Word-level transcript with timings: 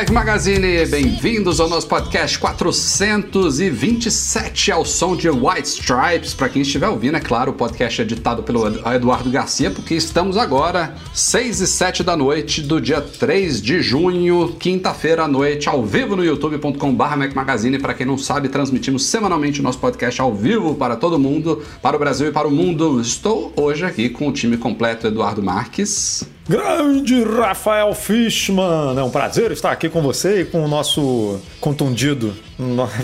Mac 0.00 0.08
Magazine, 0.08 0.86
bem-vindos 0.86 1.60
ao 1.60 1.68
nosso 1.68 1.86
podcast 1.86 2.38
427 2.38 4.72
ao 4.72 4.82
som 4.82 5.14
de 5.14 5.28
White 5.28 5.68
Stripes. 5.68 6.32
Para 6.32 6.48
quem 6.48 6.62
estiver 6.62 6.88
ouvindo, 6.88 7.18
é 7.18 7.20
claro, 7.20 7.50
o 7.50 7.54
podcast 7.54 8.00
é 8.00 8.04
editado 8.04 8.42
pelo 8.42 8.66
Eduardo 8.66 9.28
Garcia, 9.28 9.70
porque 9.70 9.94
estamos 9.94 10.38
agora 10.38 10.96
6 11.12 11.60
e 11.60 11.66
7 11.66 12.02
da 12.02 12.16
noite 12.16 12.62
do 12.62 12.80
dia 12.80 13.02
3 13.02 13.60
de 13.60 13.82
junho, 13.82 14.56
quinta-feira 14.58 15.24
à 15.24 15.28
noite, 15.28 15.68
ao 15.68 15.84
vivo 15.84 16.16
no 16.16 16.24
youtube.com.br 16.24 17.16
Mac 17.18 17.34
Magazine. 17.34 17.78
Para 17.78 17.92
quem 17.92 18.06
não 18.06 18.16
sabe, 18.16 18.48
transmitimos 18.48 19.04
semanalmente 19.04 19.60
o 19.60 19.62
nosso 19.62 19.80
podcast 19.80 20.18
ao 20.18 20.34
vivo 20.34 20.76
para 20.76 20.96
todo 20.96 21.18
mundo, 21.18 21.62
para 21.82 21.94
o 21.94 21.98
Brasil 21.98 22.28
e 22.28 22.32
para 22.32 22.48
o 22.48 22.50
mundo. 22.50 23.02
Estou 23.02 23.52
hoje 23.54 23.84
aqui 23.84 24.08
com 24.08 24.28
o 24.28 24.32
time 24.32 24.56
completo 24.56 25.06
Eduardo 25.06 25.42
Marques. 25.42 26.26
Grande 26.50 27.22
Rafael 27.22 27.94
Fishman! 27.94 28.98
É 28.98 29.02
um 29.04 29.10
prazer 29.10 29.52
estar 29.52 29.70
aqui 29.70 29.88
com 29.88 30.02
você 30.02 30.40
e 30.40 30.44
com 30.44 30.64
o 30.64 30.66
nosso 30.66 31.40
contundido, 31.60 32.34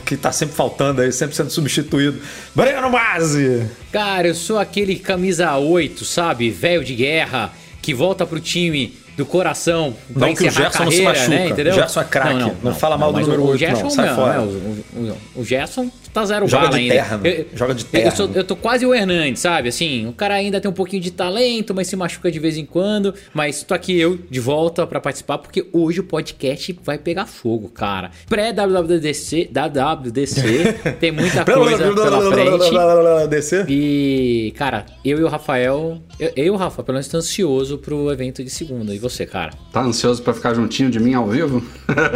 que 0.05 0.15
está 0.15 0.33
sempre 0.33 0.57
faltando 0.57 1.01
aí, 1.01 1.13
sempre 1.13 1.37
sendo 1.37 1.51
substituído. 1.51 2.21
Breno 2.53 2.91
Mazzi! 2.91 3.71
Cara, 3.93 4.27
eu 4.27 4.35
sou 4.35 4.59
aquele 4.59 4.97
camisa 4.97 5.57
8, 5.57 6.05
sabe? 6.05 6.51
Velho 6.51 6.83
de 6.83 6.97
guerra, 6.97 7.53
que 7.81 7.95
volta 7.95 8.27
pro 8.27 8.41
time 8.41 8.99
do 9.17 9.25
coração. 9.25 9.95
Não 10.11 10.35
que 10.35 10.49
o 10.49 10.51
Gerson 10.51 10.85
não 10.85 10.91
se 10.91 11.03
machuca. 11.03 11.29
Né, 11.29 11.49
entendeu? 11.49 11.73
O 11.73 11.77
Gerson 11.77 12.01
é 12.01 12.05
craque. 12.05 12.35
Não, 12.35 12.49
não, 12.49 12.57
não, 12.65 12.75
fala 12.75 12.99
mal 12.99 13.13
do 13.13 13.21
número 13.21 13.45
8, 13.45 13.59
Gerson 13.59 13.83
não. 13.85 13.91
Sai 13.91 14.09
não, 14.09 14.17
fora. 14.17 14.39
Né? 14.41 14.45
O, 14.45 14.99
o, 14.99 15.17
o, 15.37 15.45
Gerson 15.45 15.89
tá 16.17 16.25
zero 16.25 16.49
Joga 16.49 16.69
bala 16.69 16.79
de 16.79 16.83
ainda. 16.83 16.95
terra, 16.95 17.21
eu, 17.23 17.47
Joga 17.55 17.75
de 17.75 17.85
terra. 17.85 18.07
Eu, 18.07 18.11
sou, 18.13 18.31
eu 18.35 18.43
tô 18.43 18.57
quase 18.57 18.87
o 18.87 18.95
Hernandes, 18.95 19.41
sabe? 19.41 19.69
Assim, 19.69 20.07
o 20.07 20.13
cara 20.15 20.35
ainda 20.35 20.59
tem 20.59 20.71
um 20.71 20.75
pouquinho 20.75 21.03
de 21.03 21.11
talento, 21.11 21.75
mas 21.75 21.89
se 21.89 21.97
machuca 21.97 22.31
de 22.31 22.39
vez 22.39 22.57
em 22.57 22.65
quando. 22.65 23.13
Mas 23.35 23.63
tô 23.63 23.75
aqui 23.75 23.99
eu 23.99 24.19
de 24.31 24.41
volta 24.41 24.87
para 24.87 24.99
participar, 24.99 25.37
porque 25.37 25.67
hoje 25.73 26.01
o 26.01 26.05
podcast 26.05 26.79
vai 26.83 26.97
pegar 26.97 27.27
fogo, 27.27 27.69
cara. 27.69 28.11
Pré-WWDC, 28.31 29.51
WWDC, 29.53 30.97
tem 30.99 31.13
muita 31.13 31.45
coisa 31.45 31.93
pela 31.93 32.33
frente. 32.33 33.67
E, 33.69 34.55
cara, 34.57 34.87
eu 35.05 35.19
e 35.19 35.23
o 35.23 35.29
Rafael. 35.29 35.99
Eu, 36.19 36.33
eu 36.35 36.45
e 36.47 36.51
o 36.51 36.57
Rafa, 36.57 36.83
pelo 36.83 36.95
menos, 36.95 37.09
tô 37.09 37.19
ansioso 37.19 37.77
pro 37.77 38.11
evento 38.11 38.43
de 38.43 38.49
segunda. 38.49 38.95
E 38.95 38.99
você, 38.99 39.27
cara? 39.27 39.53
Tá 39.71 39.83
ansioso 39.83 40.23
para 40.23 40.33
ficar 40.33 40.55
juntinho 40.55 40.91
de 40.91 40.99
mim 40.99 41.13
ao 41.13 41.27
vivo? 41.27 41.63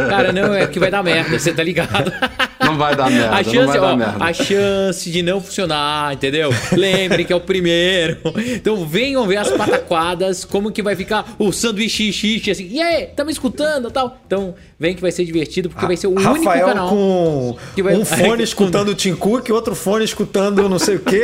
Cara, 0.09 0.31
não, 0.31 0.55
é 0.55 0.65
que 0.67 0.79
vai 0.79 0.89
dar 0.89 1.03
merda, 1.03 1.37
você 1.37 1.53
tá 1.53 1.63
ligado? 1.63 2.11
Não 2.63 2.77
vai 2.77 2.95
dar 2.95 3.09
merda, 3.09 3.35
a 3.35 3.43
chance, 3.43 3.55
não 3.55 3.81
vai 3.81 3.90
ó. 4.19 4.23
A 4.23 4.33
chance 4.33 5.09
de 5.09 5.21
não 5.21 5.41
funcionar, 5.41 6.13
entendeu? 6.13 6.49
Lembrem 6.71 7.25
que 7.25 7.33
é 7.33 7.35
o 7.35 7.41
primeiro. 7.41 8.17
Então 8.55 8.85
venham 8.85 9.25
ver 9.27 9.37
as 9.37 9.49
pataquadas, 9.51 10.45
como 10.45 10.71
que 10.71 10.81
vai 10.81 10.95
ficar 10.95 11.35
o 11.39 11.51
sanduíche 11.51 12.11
xixi, 12.11 12.51
assim, 12.51 12.67
e 12.71 12.81
aí, 12.81 13.07
tá 13.07 13.23
me 13.23 13.31
escutando 13.31 13.89
tal? 13.91 14.19
Então 14.25 14.53
vem 14.79 14.95
que 14.95 15.01
vai 15.01 15.11
ser 15.11 15.25
divertido, 15.25 15.69
porque 15.69 15.85
vai 15.85 15.95
ser 15.97 16.07
o 16.07 16.15
Rafael 16.15 16.65
único 16.65 16.65
canal. 16.67 16.89
com 16.89 17.57
que 17.75 17.83
vai- 17.83 17.95
um 17.95 18.03
fone 18.05 18.43
escutando 18.43 18.89
o 18.89 18.95
Tim 18.95 19.15
Cook, 19.15 19.49
outro 19.51 19.75
fone 19.75 20.03
escutando 20.05 20.67
não 20.67 20.79
sei 20.79 20.95
o 20.95 20.99
quê. 20.99 21.23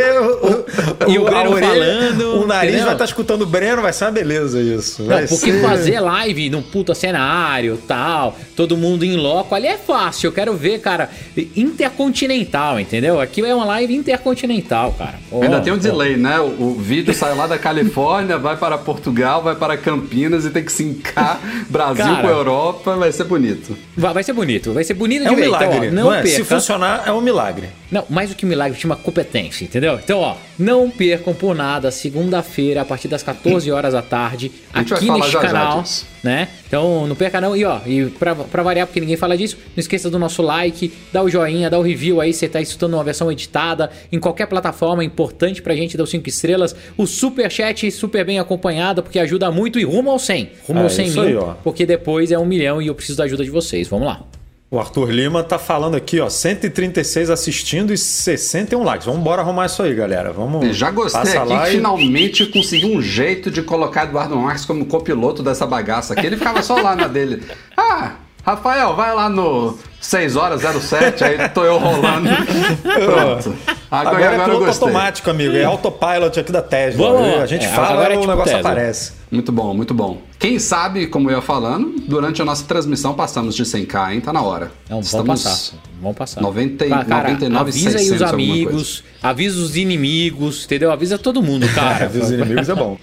O, 1.07 1.11
E 1.11 1.17
o 1.17 1.23
Breno 1.25 1.38
a 1.38 1.50
orelha, 1.50 1.67
falando, 1.67 2.41
O 2.41 2.47
nariz 2.47 2.69
entendeu? 2.69 2.85
vai 2.85 2.95
estar 2.95 3.06
escutando 3.06 3.41
o 3.41 3.45
Breno, 3.45 3.81
vai 3.81 3.94
ser 3.94 4.06
uma 4.06 4.11
beleza 4.11 4.61
isso. 4.61 5.03
Não, 5.03 5.17
porque 5.27 5.51
ser- 5.51 5.61
fazer 5.61 6.00
live 6.00 6.50
num 6.50 6.61
puta 6.61 6.94
cenário, 6.94 7.77
tal, 7.88 8.38
todo 8.56 8.77
mundo 8.77 9.03
em 9.03 9.16
loco, 9.16 9.53
ali 9.56 9.67
é 9.67 9.77
fácil. 9.77 10.27
Eu 10.27 10.31
quero 10.31 10.53
ver, 10.56 10.79
cara, 10.79 11.09
intercontinental, 11.56 12.47
entendeu? 12.80 13.19
Aqui 13.19 13.41
é 13.41 13.53
uma 13.53 13.66
live 13.66 13.96
intercontinental, 13.96 14.94
cara. 14.97 15.16
Ó, 15.31 15.41
Ainda 15.44 15.62
tem 15.62 15.74
um 15.74 15.75
ó. 15.75 15.80
delay, 15.80 16.18
né? 16.18 16.40
O, 16.40 16.46
o 16.62 16.75
vídeo 16.75 17.13
sai 17.13 17.35
lá 17.35 17.47
da 17.47 17.58
Califórnia, 17.58 18.38
vai 18.40 18.56
para 18.58 18.78
Portugal, 18.78 19.41
vai 19.44 19.56
para 19.56 19.78
Campinas 19.78 20.46
e 20.46 20.50
tem 20.50 20.63
que 20.63 20.72
sincar 20.72 21.40
Brasil 21.69 22.06
Cara. 22.06 22.22
com 22.22 22.30
Europa, 22.30 22.96
vai 22.96 23.12
ser 23.12 23.25
bonito. 23.25 23.78
Vai, 23.96 24.13
vai 24.13 24.24
ser 24.24 24.34
bonito, 24.34 24.74
vai 24.74 24.84
ser 24.84 24.94
bonito 24.94 25.25
É 25.25 25.30
de 25.30 25.34
um 25.34 25.36
ver. 25.36 25.47
Então, 25.47 25.59
ó, 25.59 25.69
milagre, 25.69 25.91
não, 25.91 26.03
não 26.06 26.13
é? 26.13 26.22
perca. 26.22 26.38
Se 26.38 26.44
funcionar, 26.44 27.03
é 27.06 27.12
um 27.12 27.22
milagre. 27.22 27.69
Não, 27.91 28.03
mais 28.09 28.30
do 28.30 28.36
que 28.36 28.46
milagre, 28.46 28.78
tinha 28.78 28.90
uma 28.90 28.97
competência, 28.97 29.63
entendeu? 29.63 30.00
Então, 30.03 30.19
ó, 30.19 30.36
não 30.59 30.90
percam 30.90 31.34
por 31.34 31.56
nada, 31.56 31.90
segunda-feira, 31.91 32.81
a 32.81 32.86
partir 32.86 33.07
das 33.07 33.24
14 33.24 33.72
horas 33.72 33.94
da 33.94 34.02
tarde, 34.02 34.52
A 34.74 34.81
aqui 34.81 35.09
neste 35.09 35.31
já 35.31 35.41
já 35.41 35.47
canal, 35.47 35.81
disso. 35.81 36.06
Né? 36.23 36.47
Então, 36.67 37.07
não 37.07 37.16
perca 37.16 37.39
não. 37.39 37.55
E 37.55 37.63
ó, 37.63 37.79
e 37.85 38.05
pra, 38.05 38.35
pra 38.35 38.63
variar, 38.63 38.88
porque 38.88 39.00
ninguém 39.00 39.17
fala 39.17 39.38
disso, 39.38 39.57
não 39.75 39.79
esqueça 39.79 40.09
do 40.09 40.19
nosso 40.19 40.41
like, 40.41 40.91
dá 41.11 41.23
o 41.23 41.29
joinha, 41.29 41.69
dá 41.69 41.78
o 41.79 41.81
review 41.81 42.19
aí, 42.22 42.33
você 42.33 42.47
tá 42.47 42.61
escutando 42.61 42.95
uma 42.95 43.03
versão 43.03 43.31
editada 43.31 43.89
em 44.11 44.19
qualquer 44.19 44.47
plataforma, 44.47 45.03
é 45.03 45.06
importante 45.06 45.61
pra 45.61 45.75
gente, 45.75 45.97
dá 45.97 46.03
os 46.03 46.09
5 46.09 46.27
estrelas. 46.27 46.75
O 46.97 47.06
super 47.06 47.50
chat 47.51 47.89
super 47.91 48.25
bem 48.25 48.39
acompanhado, 48.39 49.01
porque 49.01 49.19
ajuda 49.19 49.51
muito 49.51 49.79
e 49.79 49.83
rumo 49.83 50.11
ao 50.11 50.19
100. 50.19 50.51
Rumo 50.67 50.79
É, 50.79 50.83
ao 50.83 50.89
100 50.89 51.06
isso 51.07 51.22
mil, 51.22 51.50
aí, 51.50 51.56
porque 51.63 51.85
depois 51.85 52.31
é 52.31 52.38
um 52.39 52.45
milhão 52.45 52.81
e 52.81 52.88
eu 52.88 52.95
preciso 52.95 53.17
da 53.17 53.23
ajuda 53.23 53.44
de 53.44 53.50
vocês. 53.50 53.88
Vamos 53.88 54.07
lá. 54.07 54.23
O 54.69 54.78
Arthur 54.79 55.09
Lima 55.11 55.44
tá 55.44 55.57
falando 55.57 55.95
aqui, 55.95 56.19
ó, 56.19 56.29
136 56.29 57.29
assistindo 57.29 57.94
e 57.94 57.97
61 57.97 58.83
likes. 58.83 59.05
Vamos 59.05 59.22
embora 59.22 59.41
arrumar 59.41 59.66
isso 59.67 59.81
aí, 59.81 59.95
galera. 59.95 60.33
Vamos. 60.33 60.75
Já 60.75 60.91
gostei 60.91 61.38
aqui 61.38 61.47
que 61.57 61.67
e- 61.69 61.72
finalmente 61.72 62.45
conseguiu 62.47 62.89
um 62.89 63.01
jeito 63.01 63.50
de 63.50 63.61
colocar 63.61 64.03
Eduardo 64.03 64.35
Marques 64.35 64.66
como 64.66 64.85
copiloto 64.85 65.41
dessa 65.41 65.66
bagaça 65.66 66.13
aqui. 66.13 66.25
Ele 66.25 66.35
ficava 66.35 66.61
só 66.61 66.81
lá 66.81 66.97
na 66.97 67.07
dele. 67.07 67.44
Ah, 67.77 68.16
Rafael, 68.47 68.96
vai 68.96 69.13
lá 69.13 69.28
no 69.28 69.78
6 70.00 70.38
horas 70.38 70.62
07, 70.62 71.22
aí 71.22 71.50
tô 71.50 71.66
eu 71.66 71.78
rolando. 71.78 72.30
Pronto. 72.81 73.53
Agora, 73.91 74.09
Agora, 74.09 74.24
é 74.24 74.28
agora 74.28 74.53
eu 74.53 74.59
piloto 74.59 74.84
automático, 74.85 75.30
amigo. 75.30 75.53
É 75.53 75.66
autopilot 75.66 76.40
aqui 76.40 76.52
da 76.52 76.62
Tesla. 76.62 77.09
Vamos 77.09 77.41
a 77.41 77.46
gente 77.46 77.66
É, 77.66 77.69
fala, 77.69 77.90
agora 77.90 78.13
é 78.13 78.18
o 78.18 78.22
tipo 78.22 78.31
negócio 78.31 78.53
Tesla. 78.53 78.69
aparece. 78.72 79.12
Muito 79.30 79.52
bom, 79.52 79.74
muito 79.74 79.94
bom. 79.94 80.22
Quem 80.40 80.59
sabe, 80.59 81.07
como 81.07 81.30
eu 81.30 81.36
ia 81.36 81.41
falando, 81.41 81.96
durante 82.07 82.41
a 82.41 82.46
nossa 82.46 82.63
transmissão 82.63 83.13
passamos 83.13 83.53
de 83.53 83.63
100k, 83.63 84.13
hein? 84.13 84.22
Tá 84.22 84.31
na 84.31 84.41
hora. 84.41 84.72
Não, 84.90 85.02
vamos 85.02 85.07
Estamos 85.07 85.44
passar. 85.44 85.78
Vamos 86.02 86.18
passar. 86.18 86.41
90 86.41 86.86
e- 86.86 86.90
Cara, 86.90 87.03
cara, 87.06 87.24
99 87.34 87.69
avisa 87.69 87.90
aí 87.90 87.94
600 88.06 88.16
os 88.16 88.22
alguma 88.22 88.53
amigos, 88.53 89.03
avisa 89.22 89.59
os 89.59 89.75
inimigos, 89.75 90.63
entendeu? 90.63 90.90
Avisa 90.90 91.18
todo 91.18 91.41
mundo, 91.44 91.68
cara. 91.75 92.06
É, 92.06 92.07
dos 92.07 92.31
inimigos 92.31 92.69
é 92.69 92.75
bom. 92.75 92.97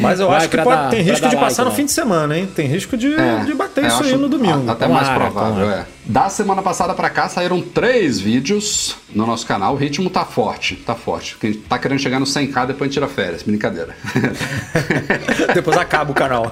Mas 0.00 0.18
eu 0.18 0.28
Vai 0.28 0.38
acho 0.38 0.48
que 0.48 0.56
pode- 0.56 0.68
dar- 0.76 0.88
tem 0.90 1.02
risco 1.02 1.28
de 1.28 1.34
like, 1.36 1.48
passar 1.48 1.64
no 1.64 1.70
né? 1.70 1.76
fim 1.76 1.84
de 1.84 1.92
semana, 1.92 2.38
hein? 2.38 2.48
Tem 2.54 2.66
risco 2.66 2.96
de, 2.96 3.14
É, 3.14 3.44
de 3.44 3.52
bater 3.54 3.84
é, 3.84 3.88
isso 3.88 4.02
aí 4.02 4.16
no 4.16 4.30
domingo. 4.30 4.70
Até 4.70 4.88
mais 4.88 5.06
Tomara, 5.08 5.24
provável, 5.30 5.54
tomara. 5.64 5.80
é. 5.80 5.86
Da 6.06 6.28
semana 6.30 6.62
passada 6.62 6.94
pra 6.94 7.10
cá 7.10 7.28
saíram 7.28 7.60
três 7.60 8.18
vídeos 8.18 8.96
no 9.14 9.26
nosso 9.26 9.46
canal. 9.46 9.74
O 9.74 9.76
ritmo 9.76 10.08
tá 10.08 10.24
forte, 10.24 10.74
tá 10.76 10.94
forte. 10.94 11.36
Quem 11.38 11.52
tá 11.52 11.78
querendo 11.78 11.98
chegar 11.98 12.18
no 12.18 12.24
100k, 12.26 12.66
depois 12.66 12.82
a 12.82 12.84
gente 12.84 12.92
tira 12.94 13.08
férias. 13.08 13.42
Brincadeira. 13.42 13.94
Depois 15.54 15.76
acaba 15.76 16.12
o 16.12 16.14
canal. 16.14 16.50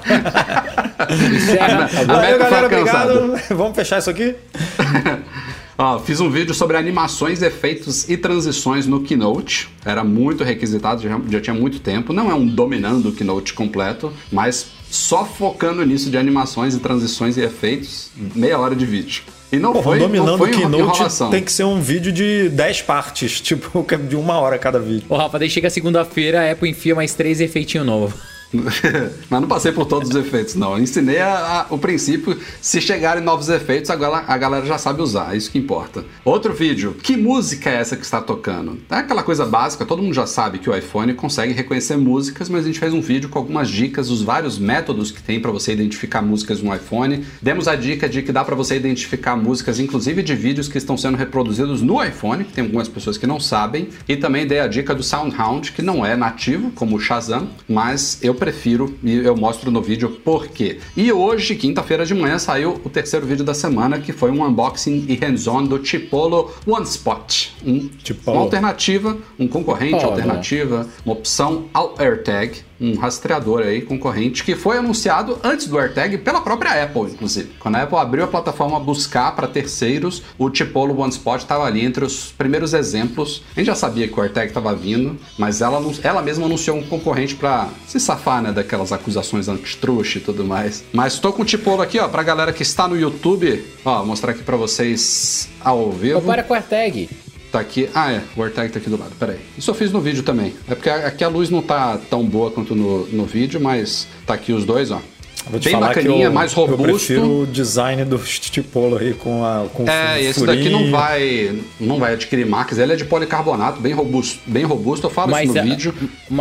Encerra. 1.35 1.85
A 1.85 2.05
Valeu, 2.05 2.39
galera. 2.39 2.67
Obrigado. 2.67 3.35
Vamos 3.51 3.75
fechar 3.77 3.99
isso 3.99 4.11
aqui? 4.11 4.35
Ó, 5.83 5.99
fiz 5.99 6.21
um 6.21 6.31
vídeo 6.31 6.55
sobre 6.55 6.77
animações, 6.77 7.43
efeitos 7.43 8.09
e 8.09 8.17
transições 8.17 8.87
no 8.87 9.01
Keynote. 9.01 9.69
Era 9.85 10.05
muito 10.05 10.45
requisitado, 10.45 11.03
já, 11.03 11.21
já 11.29 11.41
tinha 11.41 11.55
muito 11.55 11.81
tempo. 11.81 12.13
Não 12.13 12.31
é 12.31 12.35
um 12.35 12.47
dominando 12.47 13.09
o 13.09 13.13
Keynote 13.13 13.53
completo, 13.53 14.13
mas 14.31 14.69
só 14.89 15.25
focando 15.25 15.85
nisso 15.85 16.09
de 16.09 16.17
animações 16.17 16.77
e 16.77 16.79
transições 16.79 17.37
e 17.37 17.41
efeitos, 17.41 18.13
meia 18.33 18.61
hora 18.61 18.77
de 18.77 18.87
vídeo. 18.87 19.25
E 19.51 19.57
não 19.57 19.73
Porra, 19.73 19.83
foi, 19.83 19.99
não 19.99 20.07
dominando 20.07 20.39
foi 20.39 20.51
o 20.51 20.55
Keynote 20.57 20.85
enrolação. 20.85 21.31
tem 21.31 21.43
que 21.43 21.51
ser 21.51 21.65
um 21.65 21.81
vídeo 21.81 22.13
de 22.13 22.49
10 22.51 22.83
partes, 22.83 23.41
tipo, 23.43 23.85
de 24.09 24.15
uma 24.15 24.39
hora 24.39 24.57
cada 24.59 24.79
vídeo. 24.79 25.07
Ô, 25.09 25.17
Rafa, 25.17 25.37
daí 25.37 25.51
chega 25.51 25.69
segunda-feira, 25.69 26.43
a 26.49 26.53
Apple 26.53 26.71
enfia 26.71 26.95
mais 26.95 27.13
três 27.13 27.41
efeitinhos 27.41 27.85
novos. 27.85 28.32
Mas 29.31 29.41
não 29.41 29.49
passei 29.49 29.73
por 29.73 29.87
todos 29.87 30.11
os 30.11 30.17
efeitos, 30.17 30.55
não. 30.55 30.79
Ensinei 30.79 31.19
a, 31.19 31.67
a, 31.71 31.75
o 31.75 31.79
princípio. 31.79 32.39
Se 32.61 32.81
chegarem 32.81 33.23
novos 33.23 33.49
efeitos, 33.49 33.91
agora 33.91 34.25
a 34.27 34.37
galera 34.37 34.67
já 34.67 34.79
sabe 34.79 35.01
usar. 35.01 35.35
É 35.35 35.37
isso 35.37 35.51
que 35.51 35.59
importa. 35.59 36.05
Outro 36.25 36.53
vídeo. 36.53 36.95
Que 37.03 37.17
música 37.17 37.71
é 37.71 37.77
essa 37.77 37.97
que 37.97 38.05
está 38.05 38.21
tocando? 38.21 38.79
É 38.91 38.97
aquela 38.97 39.23
coisa 39.23 39.47
básica. 39.47 39.85
Todo 39.85 40.03
mundo 40.03 40.15
já 40.15 40.27
sabe 40.27 40.59
que 40.59 40.69
o 40.69 40.77
iPhone 40.77 41.15
consegue 41.15 41.53
reconhecer 41.53 41.97
músicas, 41.97 42.49
mas 42.49 42.65
a 42.65 42.67
gente 42.67 42.79
fez 42.79 42.93
um 42.93 43.01
vídeo 43.01 43.29
com 43.29 43.39
algumas 43.39 43.69
dicas, 43.69 44.11
os 44.11 44.23
vários 44.23 44.59
métodos 44.59 45.11
que 45.11 45.23
tem 45.23 45.41
para 45.41 45.51
você 45.51 45.73
identificar 45.73 46.21
músicas 46.21 46.61
no 46.63 46.75
iPhone. 46.75 47.25
Demos 47.41 47.67
a 47.67 47.75
dica 47.75 48.09
de 48.09 48.23
que 48.23 48.33
dá 48.33 48.45
para 48.45 48.55
você 48.55 48.77
identificar 48.77 49.37
músicas, 49.37 49.81
inclusive 49.81 50.23
de 50.23 50.35
vídeos 50.35 50.69
que 50.69 50.79
estão 50.79 50.97
sendo 50.97 51.17
reproduzidos 51.17 51.81
no 51.81 52.03
iPhone, 52.03 52.45
que 52.45 52.53
tem 52.53 52.65
algumas 52.65 52.89
pessoas 52.89 53.17
que 53.17 53.27
não 53.27 53.41
sabem. 53.41 53.89
E 54.09 54.17
também 54.17 54.47
dei 54.47 54.61
a 54.61 54.67
dica 54.67 54.95
do 54.95 55.03
SoundHound, 55.03 55.73
que 55.73 55.83
não 55.83 56.05
é 56.05 56.17
nativo, 56.17 56.71
como 56.73 56.97
o 56.97 57.01
Shazam, 57.01 57.49
mas 57.69 58.19
eu 58.23 58.35
prefiro 58.43 58.99
e 59.05 59.19
eu 59.19 59.37
mostro 59.37 59.71
no 59.71 59.81
vídeo 59.81 60.11
por 60.25 60.49
quê. 60.49 60.81
E 60.97 61.13
hoje, 61.13 61.55
quinta-feira 61.55 62.05
de 62.05 62.13
manhã, 62.13 62.41
saiu 62.41 62.81
o 62.85 62.91
terceiro 62.91 63.25
vídeo 63.25 63.45
da 63.45 63.55
semana, 63.55 64.01
que 64.01 64.13
foi 64.13 64.33
um 64.33 64.45
unboxing 64.45 65.05
e 65.09 65.15
hands-on 65.15 65.65
do 65.65 65.85
Chipolo 65.85 66.51
OneSpot. 66.67 67.55
Um, 67.65 67.89
uma 68.27 68.41
alternativa, 68.41 69.17
um 69.39 69.47
concorrente, 69.47 70.01
Chipolo. 70.01 70.11
alternativa, 70.11 70.89
uma 71.07 71.15
opção 71.15 71.67
ao 71.73 71.95
AirTag 71.97 72.63
um 72.83 72.97
rastreador 72.97 73.63
aí 73.63 73.81
concorrente 73.81 74.43
que 74.43 74.57
foi 74.57 74.77
anunciado 74.77 75.39
antes 75.45 75.69
do 75.69 75.79
AirTag 75.79 76.19
pela 76.19 76.41
própria 76.41 76.83
Apple, 76.83 77.13
inclusive. 77.13 77.51
Quando 77.61 77.77
a 77.77 77.83
Apple 77.83 77.97
abriu 77.97 78.25
a 78.25 78.27
plataforma 78.27 78.81
buscar 78.81 79.35
para 79.37 79.47
terceiros, 79.47 80.23
o 80.37 80.53
Chipolo 80.53 80.99
OneSpot 80.99 81.37
estava 81.37 81.65
ali 81.65 81.85
entre 81.85 82.05
os 82.05 82.33
primeiros 82.33 82.75
exemplos. 82.75 83.43
A 83.53 83.61
gente 83.61 83.67
já 83.67 83.75
sabia 83.75 84.09
que 84.09 84.19
o 84.19 84.23
AirTag 84.23 84.49
estava 84.49 84.75
vindo, 84.75 85.17
mas 85.39 85.61
ela, 85.61 85.81
ela 86.03 86.23
mesma 86.23 86.47
anunciou 86.47 86.77
um 86.77 86.83
concorrente 86.83 87.37
para 87.37 87.69
se 87.87 88.01
safar, 88.01 88.43
né, 88.43 88.53
daquelas 88.53 88.93
acusações 88.93 89.49
antitruste 89.49 90.19
e 90.19 90.21
tudo 90.21 90.45
mais. 90.45 90.85
Mas 90.93 91.15
estou 91.15 91.33
com 91.33 91.43
o 91.43 91.49
Chipolo 91.49 91.83
aqui, 91.83 91.99
ó, 91.99 92.09
pra 92.09 92.23
galera 92.23 92.53
que 92.53 92.63
está 92.63 92.89
no 92.89 92.99
YouTube, 92.99 93.65
ó, 93.85 94.05
mostrar 94.05 94.33
aqui 94.33 94.43
para 94.43 94.57
vocês 94.57 95.49
ao 95.61 95.93
vivo. 95.93 96.21
Compara 96.21 96.43
com 96.43 96.53
o 96.53 96.57
AirTag. 96.57 97.09
Tá 97.53 97.61
aqui. 97.61 97.91
Ah, 97.95 98.11
é. 98.11 98.23
O 98.35 98.43
AirTag 98.43 98.73
tá 98.73 98.79
aqui 98.79 98.89
do 98.89 98.99
lado. 98.99 99.15
Pera 99.17 99.33
aí. 99.33 99.41
Isso 99.59 99.71
eu 99.71 99.75
fiz 99.75 99.93
no 99.93 100.01
vídeo 100.01 100.23
também. 100.23 100.55
É 100.67 100.75
porque 100.75 100.89
aqui 100.89 101.23
a 101.23 101.29
luz 101.29 101.51
não 101.51 101.61
tá 101.61 101.99
tão 101.99 102.25
boa 102.25 102.51
quanto 102.51 102.75
no, 102.75 103.07
no 103.09 103.27
vídeo, 103.27 103.61
mas 103.61 104.09
tá 104.27 104.33
aqui 104.33 104.55
os 104.55 104.65
dois, 104.65 104.91
ó. 104.91 105.03
Vou 105.51 105.59
te 105.59 105.65
Bem 105.65 105.73
falar 105.75 105.89
bacaninha, 105.89 106.27
eu, 106.27 106.33
mais 106.33 106.53
robusto. 106.53 106.83
Eu 106.83 106.95
prefiro 106.95 107.41
o 107.41 107.47
design 107.47 108.05
do 108.05 108.19
Stipolo 108.19 108.97
aí 108.97 109.13
com 109.15 109.45
a 109.45 109.67
com 109.73 109.89
É, 109.89 110.23
esse 110.23 110.45
daqui 110.47 110.69
não 110.69 110.91
vai 110.91 111.59
não 111.81 111.99
vai 111.99 112.15
adquirir 112.15 112.47
marcas. 112.47 112.79
Ele 112.79 112.93
é 112.93 112.97
de 112.97 113.05
policarbonato, 113.05 113.81
bem 113.81 113.93
robusto, 113.93 114.39
bem 114.47 114.65
robusto. 114.65 115.07
Eu 115.07 115.11
falo 115.11 115.33
mas, 115.33 115.45
isso 115.45 115.55
no 115.55 115.61
a, 115.61 115.63
vídeo. 115.65 115.95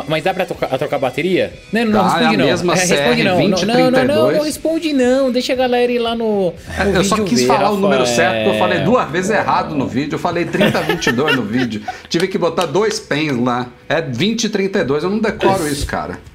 Mas 0.08 0.24
dá 0.24 0.34
para 0.34 0.46
trocar, 0.46 0.78
trocar 0.78 1.00
bateria? 1.00 1.54
Não, 1.72 1.86
não, 1.86 1.92
não 1.92 2.04
responde 2.04 2.24
é 2.24 2.28
a 2.28 2.38
não. 2.38 2.46
mesma 2.46 2.74
é, 2.74 2.86
responde 2.86 3.24
não. 3.24 3.38
20, 3.38 3.66
não, 3.66 3.92
não, 3.92 3.92
não, 3.92 4.32
não, 4.32 4.44
responde 4.44 4.94
não. 4.94 5.32
Deixa 5.32 5.54
a 5.54 5.56
galera 5.56 5.92
ir 5.92 6.00
lá 6.00 6.16
no, 6.16 6.52
no 6.52 6.54
é, 6.78 6.98
Eu 6.98 7.04
só 7.04 7.18
quis 7.24 7.42
ver, 7.42 7.48
falar 7.48 7.60
Rafael. 7.60 7.78
o 7.78 7.82
número 7.82 8.06
certo, 8.06 8.50
eu 8.50 8.60
falei 8.60 8.80
duas 8.80 9.10
vezes 9.10 9.32
errado 9.32 9.76
no 9.76 9.88
vídeo. 9.88 10.16
Eu 10.16 10.20
falei 10.20 10.46
3022 10.46 11.36
no 11.36 11.44
vídeo. 11.44 11.82
Tive 12.08 12.28
que 12.28 12.38
botar 12.38 12.66
dois 12.66 13.00
pens 13.00 13.36
lá. 13.38 13.68
É 13.90 14.02
2032, 14.02 15.04
eu 15.04 15.10
não 15.10 15.20
decoro 15.20 15.68
isso, 15.68 15.86
cara. 15.86 16.31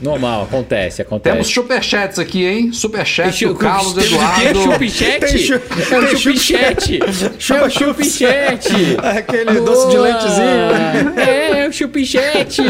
Normal, 0.00 0.44
acontece, 0.44 1.02
acontece. 1.02 1.32
Temos 1.32 1.48
superchats 1.48 2.18
aqui, 2.18 2.44
hein? 2.44 2.72
Superchat 2.72 3.46
do 3.46 3.54
Carlos 3.54 3.96
Eduardo. 3.96 4.42
Tem? 4.88 5.22
É 5.90 5.98
o 5.98 6.16
chupichat. 6.16 6.98
É 7.02 7.31
o 7.50 7.70
chupichat. 7.70 8.68
Aquele 9.02 9.60
doce 9.60 9.88
de 9.90 9.98
leitezinho. 9.98 11.18
É, 11.18 11.60
é 11.60 11.68
o 11.68 11.72
chupichat. 11.72 12.62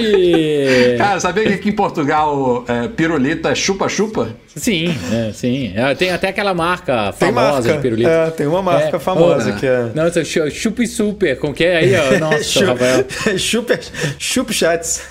Cara, 0.96 1.20
sabia 1.20 1.44
que 1.44 1.54
aqui 1.54 1.68
em 1.68 1.72
Portugal 1.72 2.64
é, 2.66 2.88
pirulita 2.88 3.50
é 3.50 3.54
chupa-chupa? 3.54 4.30
Sim, 4.54 4.94
é, 5.12 5.32
sim. 5.32 5.72
É, 5.74 5.94
tem 5.94 6.10
até 6.10 6.28
aquela 6.28 6.52
marca 6.52 7.12
famosa 7.12 7.52
marca. 7.52 7.72
de 7.72 7.78
pirulito. 7.78 8.08
É, 8.08 8.30
tem 8.30 8.46
uma 8.46 8.62
marca 8.62 8.96
é, 8.96 9.00
famosa 9.00 9.50
oh, 9.50 9.58
que 9.58 9.66
é. 9.66 9.90
Não, 9.94 10.50
chup 10.50 10.86
super, 10.86 11.38
com 11.38 11.52
que 11.52 11.64
é 11.64 11.76
aí, 11.76 11.94
ó? 11.96 12.18
Nossa, 12.20 12.66
Rafael. 12.66 13.04
Chup, 13.38 13.72
chup 14.18 14.52
chats. 14.52 15.02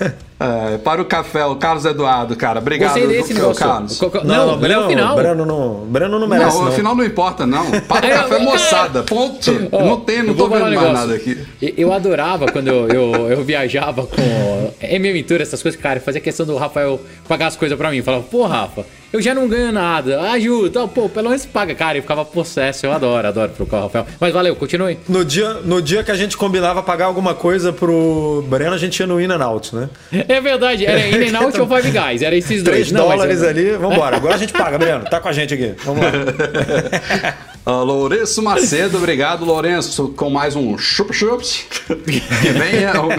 É, 0.41 0.77
para 0.79 0.99
o 0.99 1.05
café, 1.05 1.45
o 1.45 1.55
Carlos 1.55 1.85
Eduardo, 1.85 2.35
cara. 2.35 2.59
Obrigado, 2.59 2.93
Gostei 2.93 3.07
desse 3.07 3.33
negócio. 3.33 3.63
Carlos. 3.63 4.01
Não, 4.01 4.21
não, 4.23 4.47
não 4.47 4.59
Breno, 4.59 4.87
final. 4.87 5.15
Breno 5.15 5.45
não, 5.45 5.85
Breno 5.85 6.19
não 6.19 6.27
merece. 6.27 6.57
Não, 6.57 6.69
o 6.69 6.71
final 6.71 6.95
não 6.95 7.03
importa, 7.03 7.45
não. 7.45 7.69
Para 7.81 8.07
o 8.07 8.09
café, 8.09 8.39
moçada. 8.39 9.03
Ponto. 9.03 9.50
Oh, 9.71 9.79
não 9.85 9.99
tem, 10.01 10.23
não 10.23 10.33
tô 10.33 10.47
vendo 10.47 10.61
mais 10.61 10.71
negócio. 10.71 10.93
nada 10.93 11.13
aqui. 11.15 11.37
Eu 11.77 11.91
adorava 11.93 12.45
quando 12.51 12.67
eu, 12.67 12.87
eu, 12.87 13.29
eu 13.31 13.43
viajava 13.43 14.05
com 14.05 14.73
MM 14.81 15.23
Tour, 15.23 15.41
essas 15.41 15.61
coisas, 15.61 15.79
cara. 15.79 15.99
Eu 15.99 16.03
fazia 16.03 16.21
questão 16.21 16.45
do 16.45 16.55
Rafael 16.57 16.99
pagar 17.27 17.47
as 17.47 17.55
coisas 17.55 17.77
pra 17.77 17.91
mim. 17.91 18.01
Falava, 18.01 18.23
pô, 18.23 18.45
Rafa, 18.45 18.85
eu 19.13 19.21
já 19.21 19.33
não 19.33 19.47
ganho 19.47 19.71
nada. 19.71 20.21
Ajuda, 20.31 20.87
pô, 20.87 21.09
pelo 21.09 21.29
menos 21.29 21.45
paga, 21.45 21.75
cara. 21.75 21.97
E 21.97 22.01
ficava 22.01 22.23
possesso. 22.23 22.85
Eu 22.85 22.91
adoro, 22.91 23.27
adoro 23.27 23.51
trocar 23.51 23.77
o 23.77 23.81
Rafael. 23.83 24.07
Mas 24.19 24.33
valeu, 24.33 24.55
continue. 24.55 24.97
No 25.07 25.25
dia, 25.25 25.53
no 25.65 25.81
dia 25.81 26.03
que 26.03 26.11
a 26.11 26.15
gente 26.15 26.37
combinava 26.37 26.81
pagar 26.81 27.05
alguma 27.05 27.33
coisa 27.33 27.73
pro 27.73 28.43
Breno, 28.47 28.73
a 28.73 28.77
gente 28.77 28.99
ia 28.99 29.07
no 29.07 29.19
In 29.19 29.31
and 29.31 29.43
Out, 29.43 29.75
né? 29.75 29.89
É 30.11 30.39
verdade, 30.39 30.85
era 30.85 30.99
In 31.07 31.33
and 31.33 31.39
Out 31.39 31.59
ou 31.59 31.67
Five 31.67 31.91
Guys, 31.91 32.21
era 32.21 32.35
esses 32.35 32.63
dois. 32.63 32.89
3 32.89 32.91
dólares 32.91 33.43
ali, 33.43 33.71
vambora. 33.71 34.15
Agora 34.15 34.35
a 34.35 34.37
gente 34.37 34.53
paga, 34.53 34.77
Breno. 34.77 35.05
Tá 35.05 35.19
com 35.19 35.27
a 35.27 35.33
gente 35.33 35.53
aqui. 35.53 35.73
Vamos 35.83 36.03
lá. 36.03 36.11
Uh, 37.63 37.83
Lourenço 37.83 38.41
Macedo, 38.41 38.97
obrigado, 38.97 39.45
Lourenço, 39.45 40.07
com 40.17 40.31
mais 40.31 40.55
um 40.55 40.75
Chup 40.79 41.13
Chups. 41.13 41.63
que 41.87 42.49
vem, 42.49 42.83
é, 42.83 42.91
o, 42.99 43.09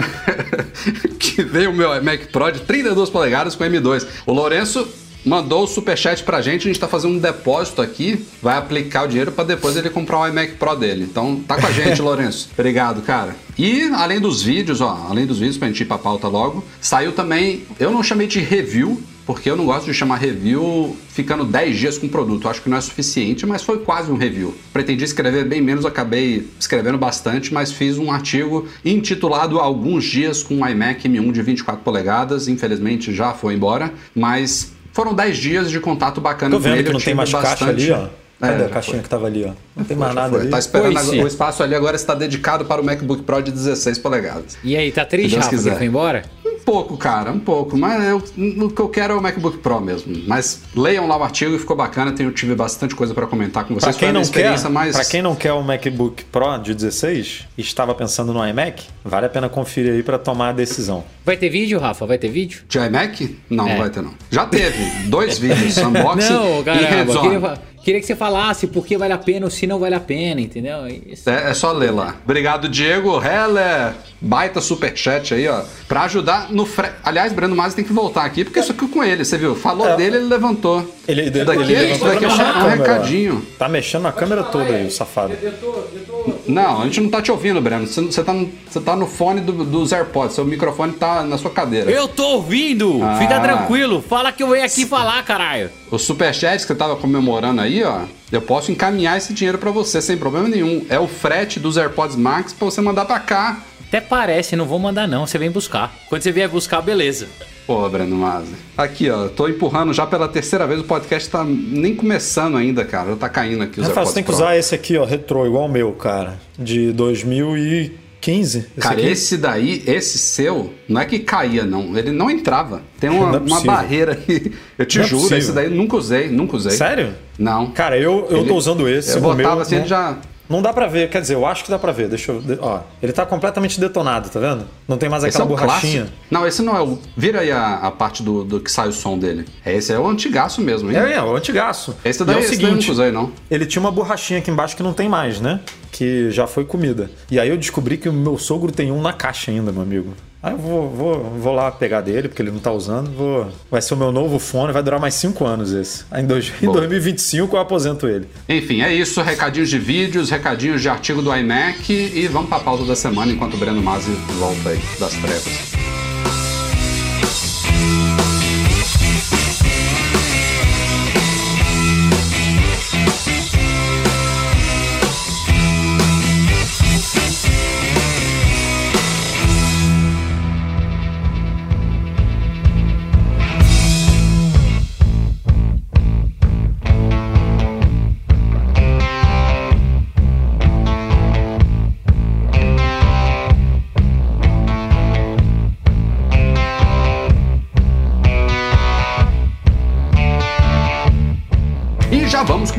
que 1.17 1.41
vem 1.43 1.65
o 1.65 1.71
meu 1.71 2.03
Mac 2.03 2.25
Pro 2.29 2.51
de 2.51 2.59
32 2.59 3.09
polegadas 3.09 3.55
com 3.55 3.63
M2. 3.63 4.05
O 4.25 4.33
Lourenço 4.33 4.85
mandou 5.25 5.63
o 5.63 5.67
superchat 5.67 6.23
pra 6.23 6.41
gente, 6.41 6.67
a 6.67 6.71
gente 6.71 6.79
tá 6.79 6.87
fazendo 6.87 7.15
um 7.15 7.19
depósito 7.19 7.81
aqui, 7.81 8.25
vai 8.41 8.57
aplicar 8.57 9.05
o 9.05 9.07
dinheiro 9.07 9.31
para 9.31 9.43
depois 9.43 9.75
ele 9.75 9.89
comprar 9.89 10.19
o 10.19 10.27
iMac 10.27 10.53
Pro 10.53 10.75
dele. 10.75 11.03
Então 11.03 11.37
tá 11.47 11.59
com 11.59 11.67
a 11.67 11.71
gente, 11.71 12.01
Lourenço. 12.01 12.49
Obrigado, 12.53 13.01
cara. 13.01 13.35
E 13.57 13.83
além 13.93 14.19
dos 14.19 14.41
vídeos, 14.41 14.81
ó, 14.81 15.07
além 15.09 15.25
dos 15.25 15.39
vídeos 15.39 15.57
pra 15.57 15.67
gente 15.67 15.81
ir 15.81 15.85
pra 15.85 15.97
pauta 15.97 16.27
logo, 16.27 16.63
saiu 16.81 17.11
também, 17.11 17.63
eu 17.79 17.91
não 17.91 18.01
chamei 18.01 18.27
de 18.27 18.39
review, 18.39 19.01
porque 19.25 19.49
eu 19.49 19.55
não 19.55 19.65
gosto 19.65 19.85
de 19.85 19.93
chamar 19.93 20.17
review 20.17 20.97
ficando 21.09 21.45
10 21.45 21.77
dias 21.77 21.97
com 21.97 22.07
o 22.07 22.09
produto. 22.09 22.45
Eu 22.45 22.51
acho 22.51 22.61
que 22.61 22.69
não 22.69 22.77
é 22.77 22.81
suficiente, 22.81 23.45
mas 23.45 23.61
foi 23.61 23.79
quase 23.79 24.11
um 24.11 24.17
review. 24.17 24.53
Pretendi 24.73 25.03
escrever 25.03 25.45
bem 25.45 25.61
menos, 25.61 25.85
acabei 25.85 26.47
escrevendo 26.59 26.97
bastante, 26.97 27.53
mas 27.53 27.71
fiz 27.71 27.97
um 27.97 28.11
artigo 28.11 28.67
intitulado 28.83 29.59
Alguns 29.59 30.03
Dias 30.03 30.43
com 30.43 30.61
o 30.61 30.67
iMac 30.67 31.07
M1 31.07 31.31
de 31.31 31.41
24 31.41 31.83
polegadas. 31.83 32.47
Infelizmente 32.47 33.13
já 33.13 33.33
foi 33.33 33.53
embora, 33.53 33.93
mas 34.13 34.72
foram 34.93 35.13
10 35.13 35.37
dias 35.37 35.69
de 35.69 35.79
contato 35.79 36.21
bacana 36.21 36.51
Tô 36.51 36.59
vendo 36.59 36.73
com 36.73 36.79
ele. 36.79 36.87
Que 36.87 36.93
não 36.93 36.99
tem 36.99 37.13
mais 37.13 37.29
bastante... 37.29 37.59
caixa 37.59 37.69
ali, 37.69 37.91
ó. 37.91 38.07
Cadê 38.39 38.63
é, 38.63 38.65
a 38.65 38.69
caixinha 38.69 38.95
foi. 38.95 39.03
que 39.03 39.09
tava 39.09 39.27
ali, 39.27 39.45
ó? 39.45 39.53
Não 39.75 39.85
tem 39.85 39.97
mais 39.97 40.13
nada 40.13 40.29
foi. 40.29 40.41
ali. 40.41 40.49
Tá 40.49 40.59
esperando 40.59 40.97
o 40.97 41.27
espaço 41.27 41.63
ali 41.63 41.75
agora 41.75 41.95
está 41.95 42.13
dedicado 42.13 42.65
para 42.65 42.81
o 42.81 42.85
MacBook 42.85 43.23
Pro 43.23 43.41
de 43.41 43.51
16 43.51 43.97
polegadas. 43.99 44.57
E 44.63 44.75
aí, 44.75 44.91
tá 44.91 45.05
triste, 45.05 45.35
Rafa, 45.35 45.49
que 45.49 45.57
foi 45.57 45.85
embora? 45.85 46.23
Pouco, 46.63 46.97
cara, 46.97 47.31
um 47.31 47.39
pouco. 47.39 47.77
Mas 47.77 48.03
eu, 48.03 48.17
o 48.17 48.69
que 48.69 48.81
eu 48.81 48.89
quero 48.89 49.13
é 49.13 49.17
o 49.17 49.21
MacBook 49.21 49.57
Pro 49.57 49.79
mesmo. 49.79 50.15
Mas 50.27 50.61
leiam 50.75 51.07
lá 51.07 51.17
o 51.17 51.23
artigo 51.23 51.55
e 51.55 51.59
ficou 51.59 51.75
bacana. 51.75 52.11
Tenho, 52.11 52.31
tive 52.31 52.55
bastante 52.55 52.95
coisa 52.95 53.13
para 53.13 53.27
comentar 53.27 53.65
com 53.65 53.73
vocês. 53.73 53.95
Para 53.95 54.07
quem, 54.07 54.13
não 54.13 54.25
quer, 54.25 54.69
mais... 54.69 54.95
Pra 54.95 55.05
quem 55.05 55.21
não 55.21 55.35
quer 55.35 55.53
o 55.53 55.61
MacBook 55.61 56.25
Pro 56.25 56.57
de 56.57 56.73
16 56.73 57.47
e 57.57 57.61
estava 57.61 57.93
pensando 57.93 58.33
no 58.33 58.45
iMac, 58.47 58.83
vale 59.03 59.25
a 59.25 59.29
pena 59.29 59.49
conferir 59.49 59.93
aí 59.93 60.03
para 60.03 60.17
tomar 60.17 60.49
a 60.49 60.53
decisão. 60.53 61.03
Vai 61.25 61.37
ter 61.37 61.49
vídeo, 61.49 61.79
Rafa? 61.79 62.05
Vai 62.05 62.17
ter 62.17 62.29
vídeo? 62.29 62.63
De 62.67 62.77
iMac? 62.77 63.37
Não, 63.49 63.67
é. 63.67 63.71
não 63.71 63.77
vai 63.77 63.89
ter 63.89 64.01
não. 64.01 64.13
Já 64.29 64.45
teve. 64.45 64.83
Dois 65.07 65.37
vídeos, 65.37 65.77
unboxing 65.77 66.33
não, 66.33 66.63
caramba, 66.63 66.83
e 66.83 66.85
hands-on. 66.85 67.57
Queria 67.83 67.99
que 67.99 68.07
você 68.07 68.15
falasse 68.15 68.65
por 68.65 68.85
que 68.85 68.97
vale 68.97 69.11
a 69.11 69.17
pena 69.17 69.45
ou 69.45 69.51
se 69.51 69.67
não 69.67 69.77
vale 69.77 69.93
a 69.93 69.99
pena, 69.99 70.39
entendeu? 70.39 70.87
Isso. 70.87 71.29
É, 71.29 71.51
é 71.51 71.53
só 71.53 71.73
ler 71.73 71.91
lá. 71.91 72.15
Obrigado, 72.23 72.69
Diego. 72.69 73.19
Heller, 73.19 73.93
baita 74.21 74.61
superchat 74.61 75.33
aí, 75.33 75.49
ó. 75.49 75.63
Pra 75.85 76.03
ajudar 76.03 76.49
no 76.53 76.65
frete. 76.65 76.95
Aliás, 77.03 77.33
Breno 77.33 77.55
Masi 77.55 77.75
tem 77.75 77.83
que 77.83 77.91
voltar 77.91 78.23
aqui, 78.23 78.43
porque 78.43 78.59
isso 78.59 78.71
aqui 78.71 78.87
com 78.87 79.03
ele, 79.03 79.25
você 79.25 79.37
viu? 79.37 79.55
Falou 79.55 79.87
é. 79.87 79.95
dele, 79.95 80.17
ele 80.17 80.25
levantou. 80.25 80.87
Ele, 81.07 81.21
ele, 81.21 81.43
daqui, 81.43 81.61
ele 81.61 81.75
levantou 81.75 82.07
daqui 82.09 82.25
é 82.25 82.27
um, 82.27 82.69
recadinho. 82.69 83.45
Tá 83.57 83.67
mexendo 83.67 84.03
na 84.03 84.11
câmera 84.11 84.43
toda 84.43 84.73
aí, 84.73 84.87
o 84.87 84.91
safado. 84.91 85.33
Eu 85.41 85.51
tô, 85.53 85.67
eu 85.67 86.05
tô... 86.05 86.33
Não, 86.47 86.81
a 86.81 86.85
gente 86.85 87.01
não 87.01 87.09
tá 87.09 87.21
te 87.21 87.31
ouvindo, 87.31 87.59
Breno. 87.59 87.87
Você, 87.87 88.01
você, 88.01 88.23
tá, 88.23 88.33
no, 88.33 88.49
você 88.69 88.79
tá 88.79 88.95
no 88.95 89.07
fone 89.07 89.41
do, 89.41 89.65
dos 89.65 89.91
AirPods, 89.91 90.35
seu 90.35 90.45
microfone 90.45 90.93
tá 90.93 91.23
na 91.23 91.37
sua 91.37 91.51
cadeira. 91.51 91.89
Eu 91.89 92.07
tô 92.07 92.25
ouvindo! 92.25 93.03
Ah. 93.03 93.17
Fica 93.17 93.39
tranquilo, 93.39 94.01
fala 94.01 94.31
que 94.31 94.43
eu 94.43 94.49
venho 94.49 94.65
aqui 94.65 94.85
falar, 94.85 95.23
caralho. 95.23 95.69
O 95.91 95.97
superchat 95.97 96.61
que 96.61 96.67
você 96.67 96.75
tava 96.75 96.95
comemorando 96.95 97.61
aí, 97.61 97.83
ó. 97.83 98.01
Eu 98.31 98.41
posso 98.41 98.71
encaminhar 98.71 99.15
esse 99.15 99.31
dinheiro 99.31 99.59
para 99.59 99.69
você 99.69 100.01
sem 100.01 100.17
problema 100.17 100.49
nenhum. 100.49 100.83
É 100.89 100.99
o 100.99 101.07
frete 101.07 101.59
dos 101.59 101.77
AirPods 101.77 102.15
Max 102.15 102.51
para 102.51 102.65
você 102.65 102.81
mandar 102.81 103.05
para 103.05 103.19
cá. 103.19 103.61
Até 103.93 104.01
parece, 104.01 104.55
não 104.55 104.65
vou 104.65 104.79
mandar 104.79 105.07
não, 105.07 105.27
você 105.27 105.37
vem 105.37 105.51
buscar. 105.51 105.93
Quando 106.09 106.23
você 106.23 106.31
vier 106.31 106.49
buscar, 106.49 106.81
beleza. 106.81 107.27
Pô, 107.67 107.87
Breno 107.87 108.15
Mazzi. 108.15 108.53
Aqui, 108.75 109.07
ó, 109.07 109.27
tô 109.27 109.47
empurrando 109.47 109.93
já 109.93 110.03
pela 110.07 110.27
terceira 110.27 110.65
vez, 110.65 110.79
o 110.79 110.83
podcast 110.83 111.29
tá 111.29 111.43
nem 111.45 111.93
começando 111.93 112.57
ainda, 112.57 112.83
cara. 112.83 113.11
Já 113.11 113.15
tá 113.17 113.29
caindo 113.29 113.61
aqui 113.61 113.79
os 113.79 113.87
Rafael, 113.87 114.07
você 114.07 114.15
tem 114.15 114.23
que 114.23 114.31
usar 114.31 114.57
esse 114.57 114.73
aqui, 114.73 114.97
ó, 114.97 115.05
retrô, 115.05 115.45
igual 115.45 115.65
o 115.65 115.69
meu, 115.71 115.91
cara. 115.91 116.39
De 116.57 116.91
2000 116.91 117.55
e 117.55 117.91
15. 118.19 118.57
Esse 118.57 118.67
Cara, 118.79 118.95
aqui? 118.95 119.05
esse 119.07 119.37
daí, 119.37 119.83
esse 119.85 120.17
seu, 120.17 120.73
não 120.89 120.99
é 120.99 121.05
que 121.05 121.19
caía, 121.19 121.63
não. 121.63 121.95
Ele 121.95 122.11
não 122.11 122.31
entrava. 122.31 122.81
Tem 122.99 123.11
uma, 123.13 123.35
é 123.35 123.39
uma 123.39 123.61
barreira 123.61 124.19
aí. 124.27 124.51
Eu 124.75 124.87
te 124.87 124.97
Não 124.97 125.05
é 125.05 125.07
juro, 125.07 125.21
possível. 125.21 125.37
esse 125.37 125.51
daí 125.51 125.65
eu 125.65 125.71
nunca 125.71 125.95
usei, 125.97 126.29
nunca 126.29 126.55
usei. 126.57 126.71
Sério? 126.71 127.13
Não. 127.37 127.67
Cara, 127.67 127.95
eu, 127.95 128.25
eu 128.31 128.37
Ele- 128.39 128.47
tô 128.47 128.55
usando 128.55 128.89
esse. 128.89 129.11
eu 129.11 129.17
o 129.19 129.21
botava 129.21 129.51
meu, 129.53 129.61
assim, 129.61 129.75
não, 129.75 129.81
ele 129.81 129.87
já. 129.89 130.17
Não 130.49 130.61
dá 130.61 130.73
pra 130.73 130.87
ver, 130.87 131.09
quer 131.09 131.21
dizer, 131.21 131.35
eu 131.35 131.45
acho 131.45 131.63
que 131.63 131.69
dá 131.71 131.79
pra 131.79 131.91
ver. 131.91 132.09
Deixa 132.09 132.31
eu. 132.31 132.41
Ó, 132.61 132.81
ele 133.01 133.13
tá 133.13 133.25
completamente 133.25 133.79
detonado, 133.79 134.29
tá 134.29 134.39
vendo? 134.39 134.65
Não 134.87 134.97
tem 134.97 135.07
mais 135.09 135.23
é 135.23 135.29
aquela 135.29 135.45
o 135.45 135.47
borrachinha. 135.47 136.01
clássico. 136.01 136.17
Não, 136.29 136.45
esse 136.45 136.61
não 136.61 136.75
é 136.77 136.81
o. 136.81 136.99
Vira 137.15 137.39
aí 137.39 137.51
a, 137.51 137.75
a 137.77 137.91
parte 137.91 138.21
do, 138.21 138.43
do 138.43 138.59
que 138.59 138.69
sai 138.71 138.89
o 138.89 138.91
som 138.93 139.17
dele. 139.17 139.45
É, 139.65 139.73
Esse 139.73 139.93
é 139.93 139.97
o 139.99 140.07
antigaço 140.07 140.61
mesmo, 140.61 140.91
hein? 140.91 140.97
É, 140.97 141.13
é, 141.13 141.21
o 141.23 141.35
antigaço. 141.35 141.95
Esse 142.03 142.21
E 142.23 142.25
daí, 142.25 142.35
é 142.35 142.39
o 142.39 142.41
esse 142.41 142.49
daí 142.51 142.57
seguinte, 142.59 142.81
nunca 142.81 142.91
usei, 142.91 143.11
não. 143.11 143.31
ele 143.49 143.65
tinha 143.65 143.79
uma 143.79 143.91
borrachinha 143.91 144.39
aqui 144.39 144.51
embaixo 144.51 144.75
que 144.75 144.83
não 144.83 144.93
tem 144.93 145.07
mais, 145.07 145.39
né? 145.39 145.61
Que 145.91 146.29
já 146.31 146.45
foi 146.45 146.65
comida. 146.65 147.09
E 147.31 147.39
aí 147.39 147.49
eu 147.49 147.57
descobri 147.57 147.97
que 147.97 148.09
o 148.09 148.13
meu 148.13 148.37
sogro 148.37 148.71
tem 148.71 148.91
um 148.91 149.01
na 149.01 149.13
caixa 149.13 149.49
ainda, 149.49 149.71
meu 149.71 149.81
amigo. 149.81 150.13
Aí 150.43 150.51
eu 150.51 150.57
vou, 150.57 150.89
vou, 150.89 151.23
vou 151.39 151.53
lá 151.53 151.71
pegar 151.71 152.01
dele, 152.01 152.27
porque 152.27 152.41
ele 152.41 152.51
não 152.51 152.59
tá 152.59 152.69
usando. 152.71 153.09
Vou... 153.15 153.47
Vai 153.71 153.81
ser 153.81 153.93
o 153.93 153.97
meu 153.97 154.11
novo 154.11 154.37
fone, 154.39 154.73
vai 154.73 154.83
durar 154.83 154.99
mais 154.99 155.13
5 155.13 155.45
anos 155.45 155.71
esse. 155.71 156.03
Aí 156.11 156.21
em, 156.21 156.27
dois- 156.27 156.51
em 156.61 156.65
Boa. 156.65 156.77
2025 156.79 157.55
eu 157.55 157.59
aposento 157.61 158.07
ele. 158.07 158.27
Enfim, 158.49 158.81
é 158.81 158.93
isso. 158.93 159.21
Recadinhos 159.21 159.69
de 159.69 159.79
vídeos, 159.79 160.29
recadinhos 160.29 160.81
de 160.81 160.89
artigo 160.89 161.21
do 161.21 161.33
iMac 161.33 161.91
e 161.91 162.27
vamos 162.27 162.49
pra 162.49 162.59
pauta 162.59 162.83
da 162.83 162.95
semana 162.95 163.31
enquanto 163.31 163.53
o 163.53 163.57
Breno 163.57 163.81
Masi 163.81 164.11
volta 164.37 164.69
aí 164.69 164.79
das 164.99 165.13
trevas. 165.13 166.02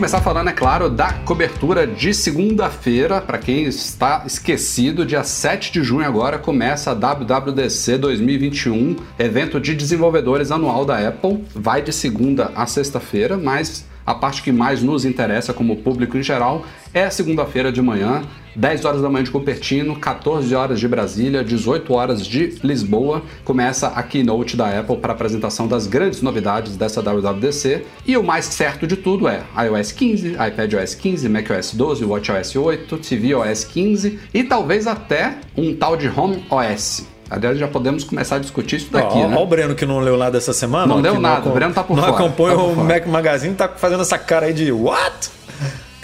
Começar 0.04 0.20
falando, 0.20 0.50
é 0.50 0.52
claro, 0.52 0.90
da 0.90 1.14
cobertura 1.14 1.87
de 1.87 2.12
segunda-feira. 2.12 3.23
Para 3.23 3.38
quem 3.38 3.64
está 3.64 4.23
esquecido, 4.26 5.06
dia 5.06 5.25
7 5.25 5.73
de 5.73 5.82
junho 5.82 6.06
agora 6.06 6.38
começa 6.38 6.90
a 6.90 6.94
WWDC 6.94 7.96
2021, 7.96 8.96
evento 9.18 9.58
de 9.58 9.75
desenvolvedores 9.75 10.50
anual 10.50 10.84
da 10.84 11.08
Apple. 11.08 11.42
Vai 11.54 11.80
de 11.80 11.90
segunda 11.90 12.52
a 12.54 12.66
sexta-feira, 12.66 13.38
mas 13.38 13.87
a 14.04 14.14
parte 14.14 14.42
que 14.42 14.52
mais 14.52 14.82
nos 14.82 15.06
interessa 15.06 15.54
como 15.54 15.76
público 15.76 16.18
em 16.18 16.23
geral 16.23 16.66
é 16.92 17.08
segunda-feira 17.08 17.73
de 17.73 17.80
manhã, 17.80 18.25
10 18.56 18.84
horas 18.84 19.02
da 19.02 19.08
manhã 19.11 19.25
de 19.25 19.30
Cupertino, 19.30 19.96
14 19.96 20.54
horas 20.54 20.78
de 20.80 20.87
Brasília, 20.88 21.42
18 21.42 21.92
horas 21.92 22.26
de 22.26 22.58
Lisboa. 22.62 23.23
Começa 23.44 23.88
a 23.88 24.02
keynote 24.02 24.56
da 24.56 24.78
Apple 24.80 24.96
para 24.99 25.12
apresentação 25.12 25.66
das 25.66 25.87
grandes 25.87 26.23
novidades 26.23 26.76
dessa 26.76 27.02
WWDC. 27.02 27.84
E 28.06 28.16
o 28.16 28.23
mais 28.23 28.44
certo 28.46 28.87
de 28.87 28.96
tudo 28.96 29.26
é 29.28 29.42
iOS 29.66 29.92
15, 29.92 30.32
iPadOS 30.34 30.94
15, 30.94 31.28
macOS 31.28 31.73
12, 31.75 32.04
WatchOS 32.04 32.56
8, 32.56 32.99
tvOS 32.99 33.64
15 33.64 34.18
e 34.32 34.44
talvez 34.44 34.87
até 34.87 35.34
um 35.56 35.75
tal 35.75 35.96
de 35.96 36.08
Home 36.08 36.44
OS. 36.50 37.06
Aliás, 37.30 37.58
já 37.58 37.66
podemos 37.66 38.04
começar 38.04 38.37
a 38.37 38.38
discutir 38.38 38.76
isso 38.76 38.92
daqui, 38.92 39.16
ó, 39.18 39.28
né? 39.28 39.37
ó 39.37 39.42
o 39.42 39.46
Breno 39.46 39.75
que 39.75 39.87
não 39.87 39.99
leu 39.99 40.16
nada 40.16 40.37
essa 40.38 40.52
semana. 40.52 40.87
Não 40.87 40.96
ó, 40.99 41.00
leu 41.00 41.14
que 41.14 41.20
nada, 41.20 41.38
acom- 41.38 41.50
o 41.50 41.52
Breno 41.54 41.73
tá 41.75 41.82
por 41.82 41.96
não 41.96 42.04
fora, 42.04 42.14
acompanha 42.16 42.54
tá 42.56 42.62
por 42.62 42.70
o 42.70 42.75
fora. 42.75 42.87
Mac 42.87 43.06
Magazine, 43.06 43.54
tá 43.54 43.68
fazendo 43.68 44.02
essa 44.02 44.18
cara 44.18 44.46
aí 44.46 44.52
de 44.52 44.70
what? 44.70 45.30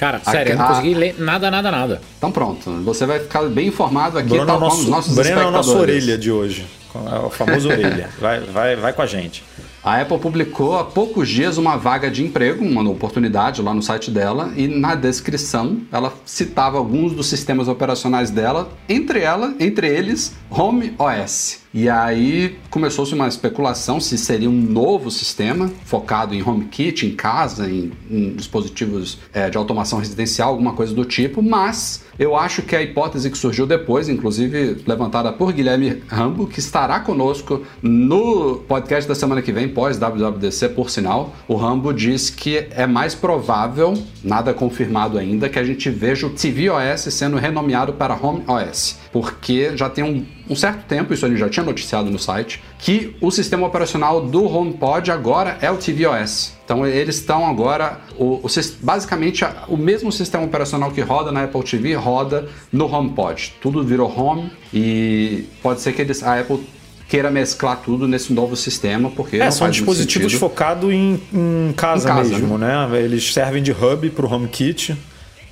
Cara, 0.01 0.19
sério, 0.25 0.53
eu 0.53 0.57
não 0.59 0.65
a- 0.65 0.69
consegui 0.69 0.95
ler 0.95 1.15
nada, 1.19 1.51
nada, 1.51 1.71
nada. 1.71 2.01
Então 2.17 2.33
pronto, 2.33 2.71
você 2.83 3.05
vai 3.05 3.21
ficar 3.21 3.43
bem 3.51 3.69
informado 3.69 4.17
aqui, 4.19 4.29
Bruno 4.31 4.45
é 4.45 4.47
tal 4.47 4.57
o 4.57 4.59
como 4.61 4.71
nosso, 4.71 4.83
os 4.85 4.89
nossos 4.89 5.15
Breno 5.15 5.41
é 5.41 5.47
o 5.47 5.51
nosso 5.51 5.69
espectadores. 5.69 6.03
orelha 6.05 6.19
de 6.19 6.33
hoje. 6.33 6.67
É 7.13 7.19
o 7.19 7.29
famoso 7.31 7.69
orelha. 7.69 8.09
Vai, 8.19 8.41
vai, 8.41 8.77
vai 8.77 8.93
com 8.95 9.03
a 9.03 9.07
gente. 9.07 9.45
A 9.85 10.01
Apple 10.01 10.19
publicou 10.19 10.77
há 10.79 10.85
poucos 10.85 11.29
dias 11.29 11.57
uma 11.57 11.77
vaga 11.77 12.11
de 12.11 12.25
emprego, 12.25 12.65
uma 12.65 12.83
oportunidade 12.91 13.63
lá 13.63 13.73
no 13.73 13.81
site 13.83 14.11
dela, 14.11 14.53
e 14.57 14.67
na 14.67 14.95
descrição 14.95 15.83
ela 15.93 16.13
citava 16.27 16.79
alguns 16.79 17.13
dos 17.13 17.27
sistemas 17.29 17.69
operacionais 17.69 18.31
dela, 18.31 18.69
entre 18.89 19.21
ela, 19.21 19.55
entre 19.61 19.87
eles, 19.89 20.35
Home 20.51 20.95
OS. 20.99 21.60
E 21.73 21.89
aí 21.89 22.59
começou-se 22.69 23.15
uma 23.15 23.29
especulação 23.29 24.01
se 24.01 24.19
seria 24.19 24.51
um 24.51 24.61
novo 24.61 25.09
sistema 25.09 25.71
focado 25.85 26.35
em 26.35 26.43
HomeKit, 26.43 27.07
em 27.07 27.15
casa, 27.15 27.71
em, 27.71 27.93
em 28.11 28.33
dispositivos 28.35 29.19
eh, 29.33 29.49
de 29.49 29.57
automação 29.57 30.01
residencial, 30.01 30.49
alguma 30.49 30.73
coisa 30.73 30.93
do 30.93 31.05
tipo, 31.05 31.41
mas 31.41 32.05
eu 32.21 32.37
acho 32.37 32.61
que 32.61 32.77
a 32.77 32.83
hipótese 32.83 33.31
que 33.31 33.39
surgiu 33.39 33.67
depois, 33.67 34.09
inclusive 34.09 34.83
levantada 34.87 35.33
por 35.33 35.53
Guilherme 35.53 36.03
Rambo, 36.07 36.47
que 36.47 36.59
estará 36.59 37.01
conosco 37.01 37.63
no 37.81 38.57
podcast 38.69 39.09
da 39.09 39.15
semana 39.15 39.41
que 39.41 39.53
vem, 39.53 39.69
pós-WWDC, 39.69 40.69
por 40.71 40.91
sinal, 40.91 41.35
o 41.49 41.55
Rambo 41.55 41.95
diz 41.95 42.29
que 42.29 42.67
é 42.73 42.87
mais 42.87 43.15
provável, 43.15 43.95
nada 44.23 44.53
confirmado 44.53 45.17
ainda, 45.17 45.49
que 45.49 45.59
a 45.59 45.65
gente 45.65 45.89
veja 45.89 46.27
o 46.27 46.31
tvOS 46.31 47.15
sendo 47.15 47.39
renomeado 47.39 47.95
para 47.95 48.15
Home 48.15 48.43
OS, 48.47 48.99
porque 49.13 49.77
já 49.77 49.91
tem 49.91 50.05
um, 50.05 50.25
um 50.49 50.55
certo 50.55 50.85
tempo, 50.87 51.13
isso 51.13 51.27
a 51.27 51.29
gente 51.29 51.39
já 51.39 51.49
tinha 51.49 51.65
noticiado 51.65 52.11
no 52.11 52.19
site, 52.19 52.63
que 52.79 53.17
o 53.21 53.31
sistema 53.31 53.67
operacional 53.67 54.21
do 54.21 54.45
HomePod 54.45 55.11
agora 55.11 55.59
é 55.61 55.71
o 55.71 55.77
tvOS. 55.77 56.55
Então 56.65 56.87
eles 56.87 57.17
estão 57.17 57.47
agora, 57.47 57.99
o, 58.17 58.41
o 58.45 58.47
basicamente 58.81 59.45
o 59.67 59.77
mesmo 59.77 60.13
sistema 60.13 60.45
operacional 60.45 60.93
que 60.93 61.01
roda 61.01 61.33
na 61.33 61.45
Apple 61.45 61.63
TV 61.65 61.95
roda 61.95 62.49
no 62.73 62.87
HomePod. 62.87 63.55
Tudo 63.61 63.83
virou 63.83 64.09
Home 64.17 64.51
e 64.73 65.45
pode 65.63 65.81
ser 65.81 65.93
que 65.93 66.03
eles, 66.03 66.23
a 66.23 66.39
Apple 66.39 66.61
queira 67.09 67.29
mesclar 67.29 67.81
tudo 67.85 68.07
nesse 68.07 68.33
novo 68.33 68.55
sistema, 68.55 69.11
porque 69.11 69.39
É, 69.39 69.51
são 69.51 69.69
dispositivos 69.69 70.33
focados 70.35 70.93
em, 70.93 71.21
em 71.33 71.73
casa, 71.77 72.09
Em 72.09 72.15
casa, 72.15 72.31
mesmo, 72.31 72.57
né? 72.57 72.89
Eles 72.93 73.33
servem 73.35 73.61
de 73.61 73.73
hub 73.73 74.09
para 74.11 74.25
o 74.25 74.33
HomeKit. 74.33 74.97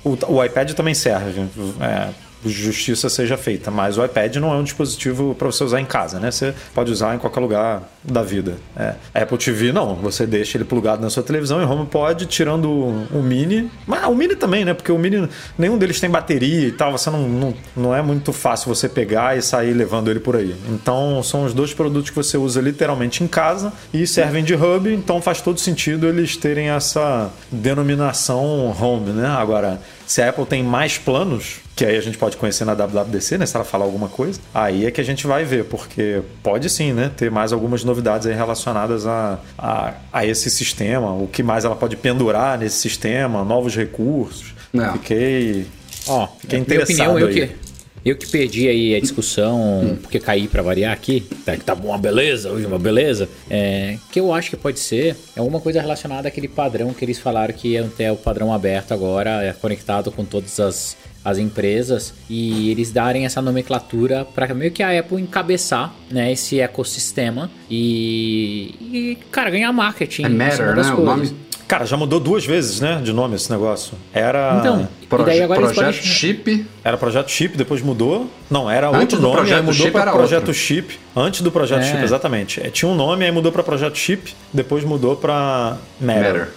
O, 0.01 0.17
o 0.29 0.43
iPad 0.43 0.71
também 0.71 0.93
serve. 0.93 1.41
É, 1.81 2.09
justiça 2.45 3.09
seja 3.09 3.37
feita, 3.37 3.69
mas 3.69 3.97
o 3.97 4.05
iPad 4.05 4.37
não 4.37 4.53
é 4.53 4.55
um 4.55 4.63
dispositivo 4.63 5.35
para 5.35 5.47
você 5.47 5.63
usar 5.63 5.79
em 5.81 5.85
casa, 5.85 6.19
né? 6.19 6.31
Você 6.31 6.53
pode 6.73 6.91
usar 6.91 7.15
em 7.15 7.19
qualquer 7.19 7.39
lugar 7.39 7.83
da 8.03 8.23
vida. 8.23 8.57
É. 8.77 8.95
Apple 9.13 9.37
TV 9.37 9.71
não, 9.71 9.95
você 9.95 10.25
deixa 10.25 10.57
ele 10.57 10.63
plugado 10.63 11.01
na 11.01 11.09
sua 11.09 11.23
televisão 11.23 11.61
e 11.61 11.65
HomePod 11.65 12.25
tirando 12.25 12.69
o, 12.69 13.07
o 13.13 13.23
Mini, 13.23 13.69
mas 13.85 14.05
o 14.05 14.15
Mini 14.15 14.35
também, 14.35 14.63
né? 14.63 14.73
Porque 14.73 14.91
o 14.91 14.97
Mini 14.97 15.27
nenhum 15.57 15.77
deles 15.77 15.99
tem 15.99 16.09
bateria 16.09 16.67
e 16.67 16.71
tal, 16.71 16.91
você 16.91 17.09
não, 17.09 17.27
não, 17.27 17.53
não 17.75 17.95
é 17.95 18.01
muito 18.01 18.31
fácil 18.31 18.73
você 18.73 18.87
pegar 18.87 19.37
e 19.37 19.41
sair 19.41 19.73
levando 19.73 20.09
ele 20.09 20.19
por 20.19 20.35
aí. 20.35 20.55
Então 20.69 21.21
são 21.23 21.43
os 21.43 21.53
dois 21.53 21.73
produtos 21.73 22.09
que 22.09 22.15
você 22.15 22.37
usa 22.37 22.61
literalmente 22.61 23.23
em 23.23 23.27
casa 23.27 23.73
e 23.93 24.07
servem 24.07 24.43
de 24.43 24.55
hub, 24.55 24.91
então 24.93 25.21
faz 25.21 25.41
todo 25.41 25.59
sentido 25.59 26.07
eles 26.07 26.37
terem 26.37 26.69
essa 26.69 27.29
denominação 27.51 28.75
home, 28.79 29.11
né? 29.11 29.27
Agora, 29.27 29.81
se 30.09 30.23
a 30.23 30.29
Apple 30.29 30.43
tem 30.43 30.63
mais 30.63 30.97
planos, 30.97 31.57
que 31.75 31.85
aí 31.85 31.95
a 31.95 32.01
gente 32.01 32.17
pode 32.17 32.35
conhecer 32.35 32.65
na 32.65 32.73
WWDC, 32.73 33.37
né? 33.37 33.45
Se 33.45 33.55
ela 33.55 33.63
falar 33.63 33.85
alguma 33.85 34.07
coisa, 34.09 34.39
aí 34.51 34.87
é 34.87 34.89
que 34.89 34.99
a 34.99 35.03
gente 35.03 35.27
vai 35.27 35.45
ver, 35.45 35.65
porque 35.65 36.23
pode 36.41 36.67
sim, 36.67 36.93
né? 36.93 37.11
Ter 37.15 37.29
mais 37.29 37.53
algumas 37.53 37.83
novidades 37.83 38.25
aí 38.25 38.33
relacionadas 38.33 39.05
a, 39.05 39.37
a, 39.55 39.93
a 40.11 40.25
esse 40.25 40.49
sistema, 40.49 41.13
o 41.13 41.27
que 41.27 41.43
mais 41.43 41.63
ela 41.63 41.75
pode 41.75 41.95
pendurar 41.95 42.57
nesse 42.57 42.77
sistema, 42.77 43.45
novos 43.45 43.75
recursos. 43.75 44.55
É. 44.73 44.91
Fiquei. 44.93 45.67
Ó, 46.07 46.25
Fiquei 46.39 46.57
minha 46.57 46.61
interessado 46.63 47.11
opinião, 47.11 47.19
eu 47.19 47.27
aí. 47.27 47.47
que, 47.47 47.68
eu 48.05 48.15
que 48.15 48.27
perdi 48.27 48.67
aí 48.67 48.95
a 48.95 48.99
discussão, 48.99 49.97
porque 50.01 50.19
caí 50.19 50.47
pra 50.47 50.61
variar 50.61 50.93
aqui, 50.93 51.21
tá, 51.45 51.55
que 51.57 51.63
tá 51.63 51.73
uma 51.73 51.97
beleza, 51.97 52.49
hoje 52.49 52.65
uma 52.65 52.79
beleza, 52.79 53.27
é, 53.49 53.97
que 54.11 54.19
eu 54.19 54.33
acho 54.33 54.49
que 54.49 54.57
pode 54.57 54.79
ser 54.79 55.15
é 55.35 55.39
alguma 55.39 55.59
coisa 55.59 55.81
relacionada 55.81 56.27
àquele 56.27 56.47
padrão 56.47 56.93
que 56.93 57.03
eles 57.03 57.19
falaram 57.19 57.53
que 57.53 57.69
iam 57.69 57.89
ter 57.89 58.11
o 58.11 58.15
padrão 58.15 58.53
aberto 58.53 58.93
agora, 58.93 59.43
é 59.43 59.53
conectado 59.53 60.11
com 60.11 60.23
todas 60.23 60.59
as, 60.59 60.97
as 61.23 61.37
empresas, 61.37 62.13
e 62.29 62.71
eles 62.71 62.91
darem 62.91 63.25
essa 63.25 63.41
nomenclatura 63.41 64.25
para 64.25 64.53
meio 64.53 64.71
que 64.71 64.81
a 64.81 64.97
Apple 64.97 65.21
encabeçar 65.21 65.93
né, 66.09 66.31
esse 66.31 66.59
ecossistema 66.59 67.49
e, 67.69 68.75
e, 68.81 69.17
cara, 69.31 69.49
ganhar 69.49 69.71
marketing. 69.73 70.23
É 70.23 70.27
cima 70.29 70.45
Matter, 70.45 70.75
né? 70.75 70.93
O 70.93 71.01
nome 71.01 71.49
Cara, 71.69 71.85
já 71.85 71.95
mudou 71.95 72.19
duas 72.19 72.43
vezes, 72.43 72.79
né? 72.79 72.99
De 73.03 73.13
nome 73.13 73.35
esse 73.35 73.51
negócio. 73.51 73.93
Era. 74.11 74.57
Então, 74.59 74.87
Proje- 75.09 75.25
daí 75.25 75.41
agora 75.41 75.59
eles 75.61 75.71
projeto 75.73 75.95
podem- 75.95 76.09
Chip. 76.11 76.65
Era 76.83 76.97
Projeto 76.97 77.29
Chip, 77.31 77.57
depois 77.57 77.81
mudou. 77.81 78.29
Não, 78.49 78.69
era 78.69 78.87
Antes 78.89 79.01
outro 79.01 79.21
nome, 79.21 79.35
Projeto 79.37 79.55
aí 79.57 79.61
mudou 79.61 79.73
Chip 79.75 79.91
para 79.91 80.01
era 80.03 80.11
Projeto 80.11 80.39
outro. 80.39 80.53
Chip. 80.53 80.99
Antes 81.15 81.41
do 81.41 81.51
Projeto 81.51 81.79
É. 81.81 81.83
Chip, 81.83 82.03
exatamente. 82.03 82.61
É, 82.65 82.69
tinha 82.69 82.89
um 82.89 82.95
nome, 82.95 83.25
aí 83.25 83.31
mudou 83.31 83.51
para 83.51 83.63
Projeto 83.63 83.97
Chip, 83.97 84.33
depois 84.53 84.83
mudou 84.83 85.15
para 85.15 85.77
Matter. 85.99 86.23
Matter. 86.23 86.47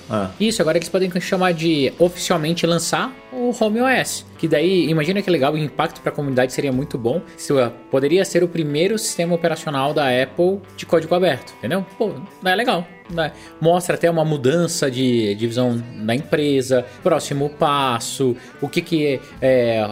É. 0.40 0.44
Isso, 0.44 0.60
agora 0.62 0.76
eles 0.78 0.88
podem 0.88 1.10
chamar 1.20 1.52
de 1.52 1.92
oficialmente 1.98 2.66
lançar 2.66 3.12
o 3.32 3.54
Home 3.58 3.80
OS. 3.80 4.24
Que 4.38 4.46
daí, 4.48 4.88
imagina 4.90 5.22
que 5.22 5.30
legal, 5.30 5.52
o 5.54 5.58
impacto 5.58 6.00
para 6.00 6.10
a 6.10 6.14
comunidade 6.14 6.52
seria 6.52 6.72
muito 6.72 6.98
bom. 6.98 7.22
Se 7.36 7.52
poderia 7.90 8.24
ser 8.24 8.42
o 8.42 8.48
primeiro 8.48 8.98
sistema 8.98 9.34
operacional 9.34 9.94
da 9.94 10.06
Apple 10.08 10.58
de 10.76 10.84
código 10.84 11.14
aberto, 11.14 11.54
entendeu? 11.58 11.84
Pô, 11.96 12.12
é 12.44 12.54
legal. 12.54 12.86
né? 13.10 13.32
Mostra 13.60 13.94
até 13.96 14.10
uma 14.10 14.24
mudança 14.24 14.90
de 14.90 15.34
divisão 15.34 15.82
da 16.04 16.14
empresa, 16.14 16.86
próximo 17.02 17.50
passo, 17.50 18.34
o 18.60 18.68
que, 18.68 18.80
que 18.80 19.20
é, 19.40 19.82